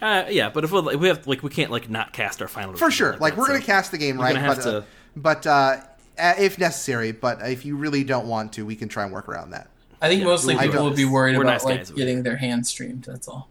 Uh, 0.00 0.26
yeah, 0.30 0.50
but 0.50 0.64
if 0.64 0.72
we, 0.72 0.80
we 0.96 1.08
have 1.08 1.26
like 1.26 1.42
we 1.42 1.50
can't 1.50 1.70
like 1.70 1.88
not 1.88 2.12
cast 2.12 2.42
our 2.42 2.48
final 2.48 2.74
For 2.74 2.90
sure, 2.90 3.12
something 3.12 3.20
like 3.22 3.36
we're 3.36 3.46
so- 3.46 3.52
gonna 3.52 3.64
cast 3.64 3.92
the 3.92 3.98
game 3.98 4.16
we're 4.16 4.24
right, 4.24 4.34
gonna 4.34 4.46
have 4.46 4.56
but 4.56 4.62
to- 4.62 4.78
uh, 4.78 4.82
but 5.14 5.46
uh, 5.46 5.76
uh, 6.18 6.34
if 6.38 6.58
necessary. 6.58 7.12
But 7.12 7.40
if 7.42 7.64
you 7.64 7.76
really 7.76 8.02
don't 8.02 8.26
want 8.26 8.52
to, 8.54 8.66
we 8.66 8.74
can 8.74 8.88
try 8.88 9.04
and 9.04 9.12
work 9.12 9.28
around 9.28 9.50
that. 9.50 9.68
I 10.00 10.08
think 10.08 10.20
yeah, 10.20 10.26
mostly 10.26 10.54
we'll 10.56 10.64
do 10.64 10.70
people 10.70 10.84
would 10.86 10.96
be 10.96 11.04
worried 11.04 11.36
We're 11.36 11.44
about 11.44 11.52
nice 11.52 11.64
like 11.64 11.76
guys 11.78 11.90
over 11.90 11.96
getting 11.98 12.24
their 12.24 12.36
hands 12.36 12.68
streamed. 12.68 13.04
That's 13.04 13.28
all. 13.28 13.48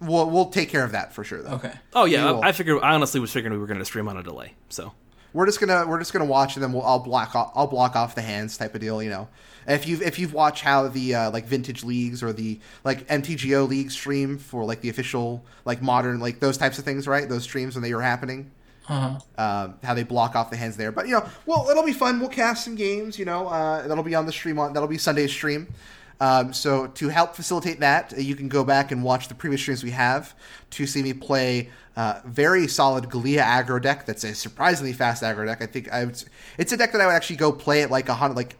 We'll 0.00 0.30
we'll 0.30 0.48
take 0.48 0.70
care 0.70 0.82
of 0.82 0.92
that 0.92 1.12
for 1.12 1.22
sure, 1.24 1.42
though. 1.42 1.56
Okay. 1.56 1.72
Oh 1.92 2.06
yeah, 2.06 2.32
I, 2.32 2.48
I 2.48 2.52
figured. 2.52 2.82
I 2.82 2.94
honestly 2.94 3.20
was 3.20 3.30
figuring 3.30 3.52
we 3.52 3.58
were 3.60 3.66
going 3.66 3.78
to 3.78 3.84
stream 3.84 4.08
on 4.08 4.16
a 4.16 4.22
delay. 4.22 4.54
So 4.70 4.94
We're 5.32 5.46
just 5.46 5.60
gonna 5.60 5.86
we're 5.86 5.98
just 5.98 6.12
gonna 6.12 6.24
watch 6.26 6.56
and 6.56 6.62
then 6.62 6.72
we'll 6.72 6.82
I'll 6.82 6.98
block 6.98 7.34
off, 7.34 7.52
I'll 7.54 7.66
block 7.66 7.96
off 7.96 8.14
the 8.14 8.22
hands 8.22 8.56
type 8.58 8.74
of 8.74 8.80
deal, 8.80 9.02
you 9.02 9.10
know. 9.10 9.28
If 9.66 9.86
you've 9.86 10.02
if 10.02 10.18
you've 10.18 10.34
watched 10.34 10.62
how 10.62 10.88
the 10.88 11.14
uh, 11.14 11.30
like 11.30 11.46
vintage 11.46 11.84
leagues 11.84 12.22
or 12.22 12.32
the 12.32 12.58
like 12.84 13.06
MTGO 13.08 13.68
league 13.68 13.90
stream 13.90 14.36
for 14.38 14.64
like 14.64 14.80
the 14.80 14.88
official 14.88 15.44
like 15.64 15.80
modern 15.80 16.20
like 16.20 16.40
those 16.40 16.58
types 16.58 16.78
of 16.78 16.84
things, 16.84 17.06
right? 17.06 17.28
Those 17.28 17.44
streams 17.44 17.74
when 17.76 17.82
they 17.82 17.94
were 17.94 18.02
happening, 18.02 18.50
Uh-huh. 18.88 19.18
um, 19.42 19.74
how 19.84 19.94
they 19.94 20.02
block 20.02 20.34
off 20.34 20.50
the 20.50 20.56
hands 20.56 20.76
there. 20.76 20.90
But 20.92 21.06
you 21.06 21.12
know, 21.14 21.24
well, 21.46 21.68
it'll 21.70 21.84
be 21.84 21.92
fun. 21.92 22.18
We'll 22.20 22.28
cast 22.28 22.64
some 22.64 22.74
games. 22.74 23.18
You 23.18 23.24
know, 23.24 23.46
uh, 23.48 23.86
that'll 23.86 24.02
be 24.04 24.14
on 24.16 24.26
the 24.26 24.32
stream 24.32 24.58
on 24.58 24.72
that'll 24.72 24.88
be 24.88 24.98
Sunday's 24.98 25.30
stream. 25.30 25.68
Um, 26.20 26.52
so 26.52 26.86
to 26.88 27.08
help 27.08 27.34
facilitate 27.34 27.80
that, 27.80 28.12
uh, 28.12 28.16
you 28.20 28.36
can 28.36 28.48
go 28.48 28.62
back 28.64 28.92
and 28.92 29.02
watch 29.02 29.26
the 29.28 29.34
previous 29.34 29.60
streams 29.60 29.82
we 29.82 29.90
have 29.90 30.34
to 30.70 30.86
see 30.86 31.02
me 31.02 31.12
play 31.12 31.70
uh, 31.96 32.20
very 32.24 32.66
solid 32.68 33.10
Gallia 33.10 33.42
aggro 33.42 33.80
deck. 33.80 34.06
That's 34.06 34.24
a 34.24 34.34
surprisingly 34.34 34.92
fast 34.92 35.22
aggro 35.22 35.46
deck. 35.46 35.60
I 35.62 35.66
think 35.66 35.90
I 35.92 36.04
would. 36.04 36.22
It's 36.58 36.72
a 36.72 36.76
deck 36.76 36.92
that 36.92 37.00
I 37.00 37.06
would 37.06 37.12
actually 37.14 37.36
go 37.36 37.52
play 37.52 37.82
at 37.82 37.90
like 37.90 38.08
a 38.08 38.14
hundred, 38.14 38.36
like 38.36 38.56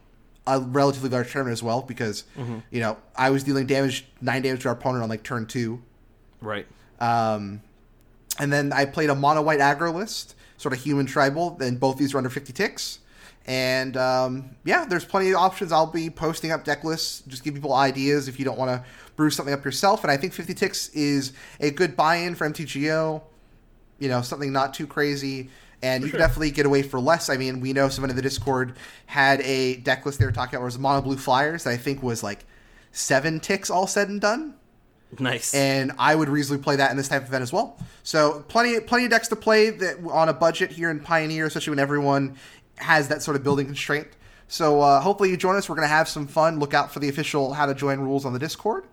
a 0.46 0.60
relatively 0.60 1.08
large 1.08 1.30
tournament 1.32 1.52
as 1.52 1.62
well, 1.62 1.82
because 1.82 2.24
you 2.70 2.80
know 2.80 2.96
I 3.16 3.30
was 3.30 3.44
dealing 3.44 3.66
damage 3.66 4.06
nine 4.20 4.42
damage 4.42 4.62
to 4.62 4.68
our 4.68 4.74
opponent 4.74 5.02
on 5.02 5.08
like 5.08 5.22
turn 5.22 5.46
two. 5.46 5.82
right, 6.40 6.66
Um, 7.00 7.62
and 8.38 8.52
then 8.52 8.72
I 8.72 8.84
played 8.86 9.10
a 9.10 9.14
mono 9.14 9.42
white 9.42 9.60
aggro 9.60 9.94
list, 9.94 10.34
sort 10.56 10.74
of 10.74 10.80
human 10.82 11.06
tribal. 11.06 11.50
Then 11.50 11.76
both 11.76 11.98
these 11.98 12.12
were 12.14 12.18
under 12.18 12.30
50 12.30 12.52
ticks. 12.52 12.98
And 13.46 13.96
um, 13.96 14.56
yeah, 14.64 14.84
there's 14.84 15.04
plenty 15.04 15.30
of 15.30 15.36
options. 15.36 15.72
I'll 15.72 15.86
be 15.86 16.10
posting 16.10 16.52
up 16.52 16.64
deck 16.64 16.84
lists, 16.84 17.22
just 17.26 17.42
give 17.42 17.54
people 17.54 17.72
ideas 17.74 18.28
if 18.28 18.38
you 18.38 18.44
don't 18.44 18.58
want 18.58 18.70
to 18.70 18.84
brew 19.16 19.30
something 19.30 19.52
up 19.52 19.64
yourself. 19.64 20.04
And 20.04 20.10
I 20.10 20.16
think 20.16 20.32
50 20.32 20.54
ticks 20.54 20.88
is 20.90 21.32
a 21.60 21.70
good 21.70 21.96
buy 21.96 22.16
in 22.16 22.34
for 22.34 22.48
MTGO. 22.48 23.22
You 23.98 24.08
know, 24.08 24.22
something 24.22 24.52
not 24.52 24.74
too 24.74 24.86
crazy. 24.86 25.50
And 25.82 26.02
you 26.04 26.10
sure. 26.10 26.18
can 26.18 26.28
definitely 26.28 26.52
get 26.52 26.66
away 26.66 26.82
for 26.82 27.00
less. 27.00 27.28
I 27.28 27.36
mean, 27.36 27.60
we 27.60 27.72
know 27.72 27.88
someone 27.88 28.10
in 28.10 28.16
the 28.16 28.22
Discord 28.22 28.76
had 29.06 29.40
a 29.40 29.76
deck 29.76 30.06
list 30.06 30.20
they 30.20 30.24
were 30.24 30.32
talking 30.32 30.54
about 30.54 30.64
was 30.64 30.78
mono 30.78 31.02
blue 31.02 31.16
flyers 31.16 31.64
that 31.64 31.70
I 31.70 31.76
think 31.76 32.02
was 32.02 32.22
like 32.22 32.44
seven 32.92 33.40
ticks 33.40 33.68
all 33.68 33.88
said 33.88 34.08
and 34.08 34.20
done. 34.20 34.54
Nice. 35.18 35.54
and 35.54 35.92
I 35.98 36.14
would 36.14 36.30
reasonably 36.30 36.62
play 36.62 36.76
that 36.76 36.90
in 36.90 36.96
this 36.96 37.08
type 37.08 37.22
of 37.22 37.28
event 37.28 37.42
as 37.42 37.52
well. 37.52 37.78
So 38.02 38.44
plenty, 38.48 38.80
plenty 38.80 39.04
of 39.04 39.10
decks 39.10 39.28
to 39.28 39.36
play 39.36 39.70
that 39.70 39.98
on 40.10 40.28
a 40.28 40.32
budget 40.32 40.72
here 40.72 40.90
in 40.90 41.00
Pioneer, 41.00 41.46
especially 41.46 41.72
when 41.72 41.78
everyone 41.78 42.36
has 42.76 43.08
that 43.08 43.22
sort 43.22 43.36
of 43.36 43.42
building 43.42 43.66
constraint. 43.66 44.08
So 44.48 44.80
uh, 44.80 45.00
hopefully 45.00 45.30
you 45.30 45.36
join 45.36 45.56
us. 45.56 45.68
We're 45.68 45.76
going 45.76 45.88
to 45.88 45.94
have 45.94 46.08
some 46.08 46.26
fun. 46.26 46.58
Look 46.58 46.74
out 46.74 46.92
for 46.92 47.00
the 47.00 47.08
official 47.08 47.54
how 47.54 47.66
to 47.66 47.74
join 47.74 48.00
rules 48.00 48.24
on 48.24 48.32
the 48.32 48.38
Discord, 48.38 48.84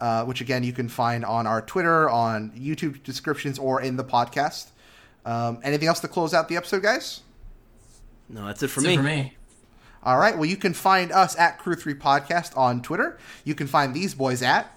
uh, 0.00 0.24
which 0.24 0.40
again 0.40 0.64
you 0.64 0.72
can 0.72 0.88
find 0.88 1.24
on 1.24 1.46
our 1.46 1.60
Twitter, 1.62 2.10
on 2.10 2.50
YouTube 2.52 3.02
descriptions, 3.02 3.58
or 3.58 3.80
in 3.80 3.96
the 3.96 4.04
podcast. 4.04 4.68
Um, 5.24 5.60
anything 5.62 5.88
else 5.88 6.00
to 6.00 6.08
close 6.08 6.34
out 6.34 6.48
the 6.48 6.56
episode, 6.56 6.82
guys? 6.82 7.20
no, 8.28 8.46
that's 8.46 8.62
it 8.62 8.68
for 8.68 8.80
That's 8.80 8.88
me. 8.88 8.94
it 8.94 8.96
for 8.96 9.02
me. 9.02 9.34
All 10.02 10.18
right. 10.18 10.34
Well, 10.36 10.44
you 10.46 10.56
can 10.56 10.74
find 10.74 11.12
us 11.12 11.36
at 11.38 11.58
Crew 11.58 11.74
Three 11.74 11.94
Podcast 11.94 12.56
on 12.56 12.82
Twitter. 12.82 13.18
You 13.44 13.54
can 13.54 13.66
find 13.66 13.94
these 13.94 14.14
boys 14.14 14.42
at 14.42 14.70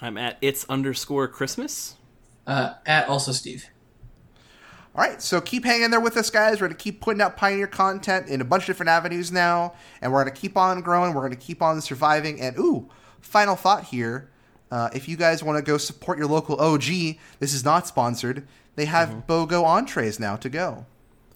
I'm 0.00 0.16
at 0.16 0.38
it's 0.40 0.64
underscore 0.68 1.28
Christmas. 1.28 1.94
Uh, 2.46 2.74
at 2.86 3.08
also 3.08 3.32
Steve. 3.32 3.66
All 4.94 5.04
right, 5.04 5.22
so 5.22 5.40
keep 5.40 5.64
hanging 5.64 5.90
there 5.90 6.00
with 6.00 6.16
us, 6.16 6.30
guys. 6.30 6.60
We're 6.60 6.66
going 6.66 6.76
to 6.76 6.82
keep 6.82 7.00
putting 7.00 7.22
out 7.22 7.36
Pioneer 7.36 7.68
content 7.68 8.28
in 8.28 8.40
a 8.40 8.44
bunch 8.44 8.64
of 8.64 8.66
different 8.66 8.90
avenues 8.90 9.30
now, 9.30 9.74
and 10.02 10.12
we're 10.12 10.22
going 10.24 10.34
to 10.34 10.40
keep 10.40 10.56
on 10.56 10.80
growing. 10.80 11.14
We're 11.14 11.20
going 11.20 11.30
to 11.32 11.38
keep 11.38 11.62
on 11.62 11.80
surviving. 11.80 12.40
And 12.40 12.58
ooh, 12.58 12.88
final 13.20 13.54
thought 13.54 13.84
here: 13.84 14.28
uh, 14.70 14.90
if 14.92 15.08
you 15.08 15.16
guys 15.16 15.44
want 15.44 15.58
to 15.58 15.62
go 15.62 15.78
support 15.78 16.18
your 16.18 16.26
local 16.26 16.60
OG, 16.60 16.82
this 17.38 17.54
is 17.54 17.64
not 17.64 17.86
sponsored. 17.86 18.46
They 18.74 18.86
have 18.86 19.26
BOGO 19.28 19.64
entrees 19.64 20.18
now 20.18 20.36
to 20.36 20.48
go. 20.48 20.86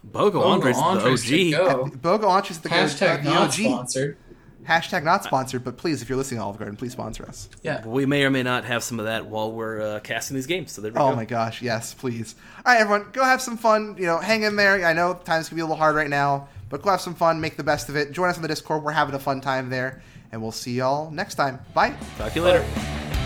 Bogo 0.07 0.35
Oh, 0.37 0.43
Andres, 0.51 0.77
Andres 0.77 1.23
the 1.25 1.53
to 1.53 1.63
OG. 1.63 1.93
go. 1.93 1.97
BOGO 2.19 2.29
entrees 2.29 2.59
the, 2.59 2.69
Hashtag 2.69 3.21
uh, 3.21 3.23
the 3.23 3.31
not 3.31 3.43
OG. 3.49 3.53
sponsored. 3.53 4.17
Hashtag 4.67 5.05
not 5.05 5.25
sponsored, 5.25 5.63
but 5.65 5.77
please, 5.77 6.01
if 6.03 6.09
you're 6.09 6.17
listening 6.17 6.39
to 6.41 6.45
Olive 6.45 6.59
Garden, 6.59 6.77
please 6.77 6.93
sponsor 6.93 7.25
us. 7.27 7.49
Yeah. 7.63 7.87
We 7.87 8.07
may 8.07 8.25
or 8.25 8.31
may 8.31 8.43
not 8.43 8.65
have 8.65 8.83
some 8.83 8.99
of 8.99 9.05
that 9.07 9.27
while 9.27 9.53
we're 9.53 9.81
uh, 9.81 10.01
casting 10.01 10.35
these 10.37 10.47
games. 10.47 10.73
So 10.73 10.81
there 10.83 10.91
we 10.93 10.99
Oh 10.99 11.11
go. 11.11 11.17
my 11.17 11.25
gosh, 11.25 11.61
yes, 11.63 11.93
please. 11.95 12.35
All 12.65 12.73
right, 12.73 12.81
everyone, 12.81 13.09
go 13.13 13.25
have 13.25 13.43
some 13.43 13.57
fun. 13.59 13.97
You 13.99 14.07
know, 14.07 14.19
hang 14.19 14.43
in 14.43 14.57
there. 14.57 14.85
I 14.87 14.93
know 14.93 15.15
times 15.15 15.49
can 15.49 15.57
be 15.57 15.61
a 15.61 15.65
little 15.65 15.77
hard 15.77 15.95
right 15.97 16.09
now, 16.11 16.49
but 16.71 16.81
go 16.83 16.91
have 16.91 17.01
some 17.01 17.15
fun. 17.15 17.41
Make 17.41 17.57
the 17.57 17.65
best 17.65 17.89
of 17.89 17.97
it. 17.97 18.13
Join 18.13 18.29
us 18.31 18.37
on 18.37 18.43
the 18.43 18.49
Discord. 18.49 18.83
We're 18.83 18.93
having 18.93 19.15
a 19.15 19.19
fun 19.19 19.41
time 19.41 19.69
there, 19.71 20.03
and 20.33 20.41
we'll 20.41 20.51
see 20.53 20.73
y'all 20.73 21.11
next 21.11 21.35
time. 21.35 21.59
Bye. 21.75 21.95
Talk 22.19 22.33
to 22.33 22.39
you 22.39 22.45
later. 22.45 23.24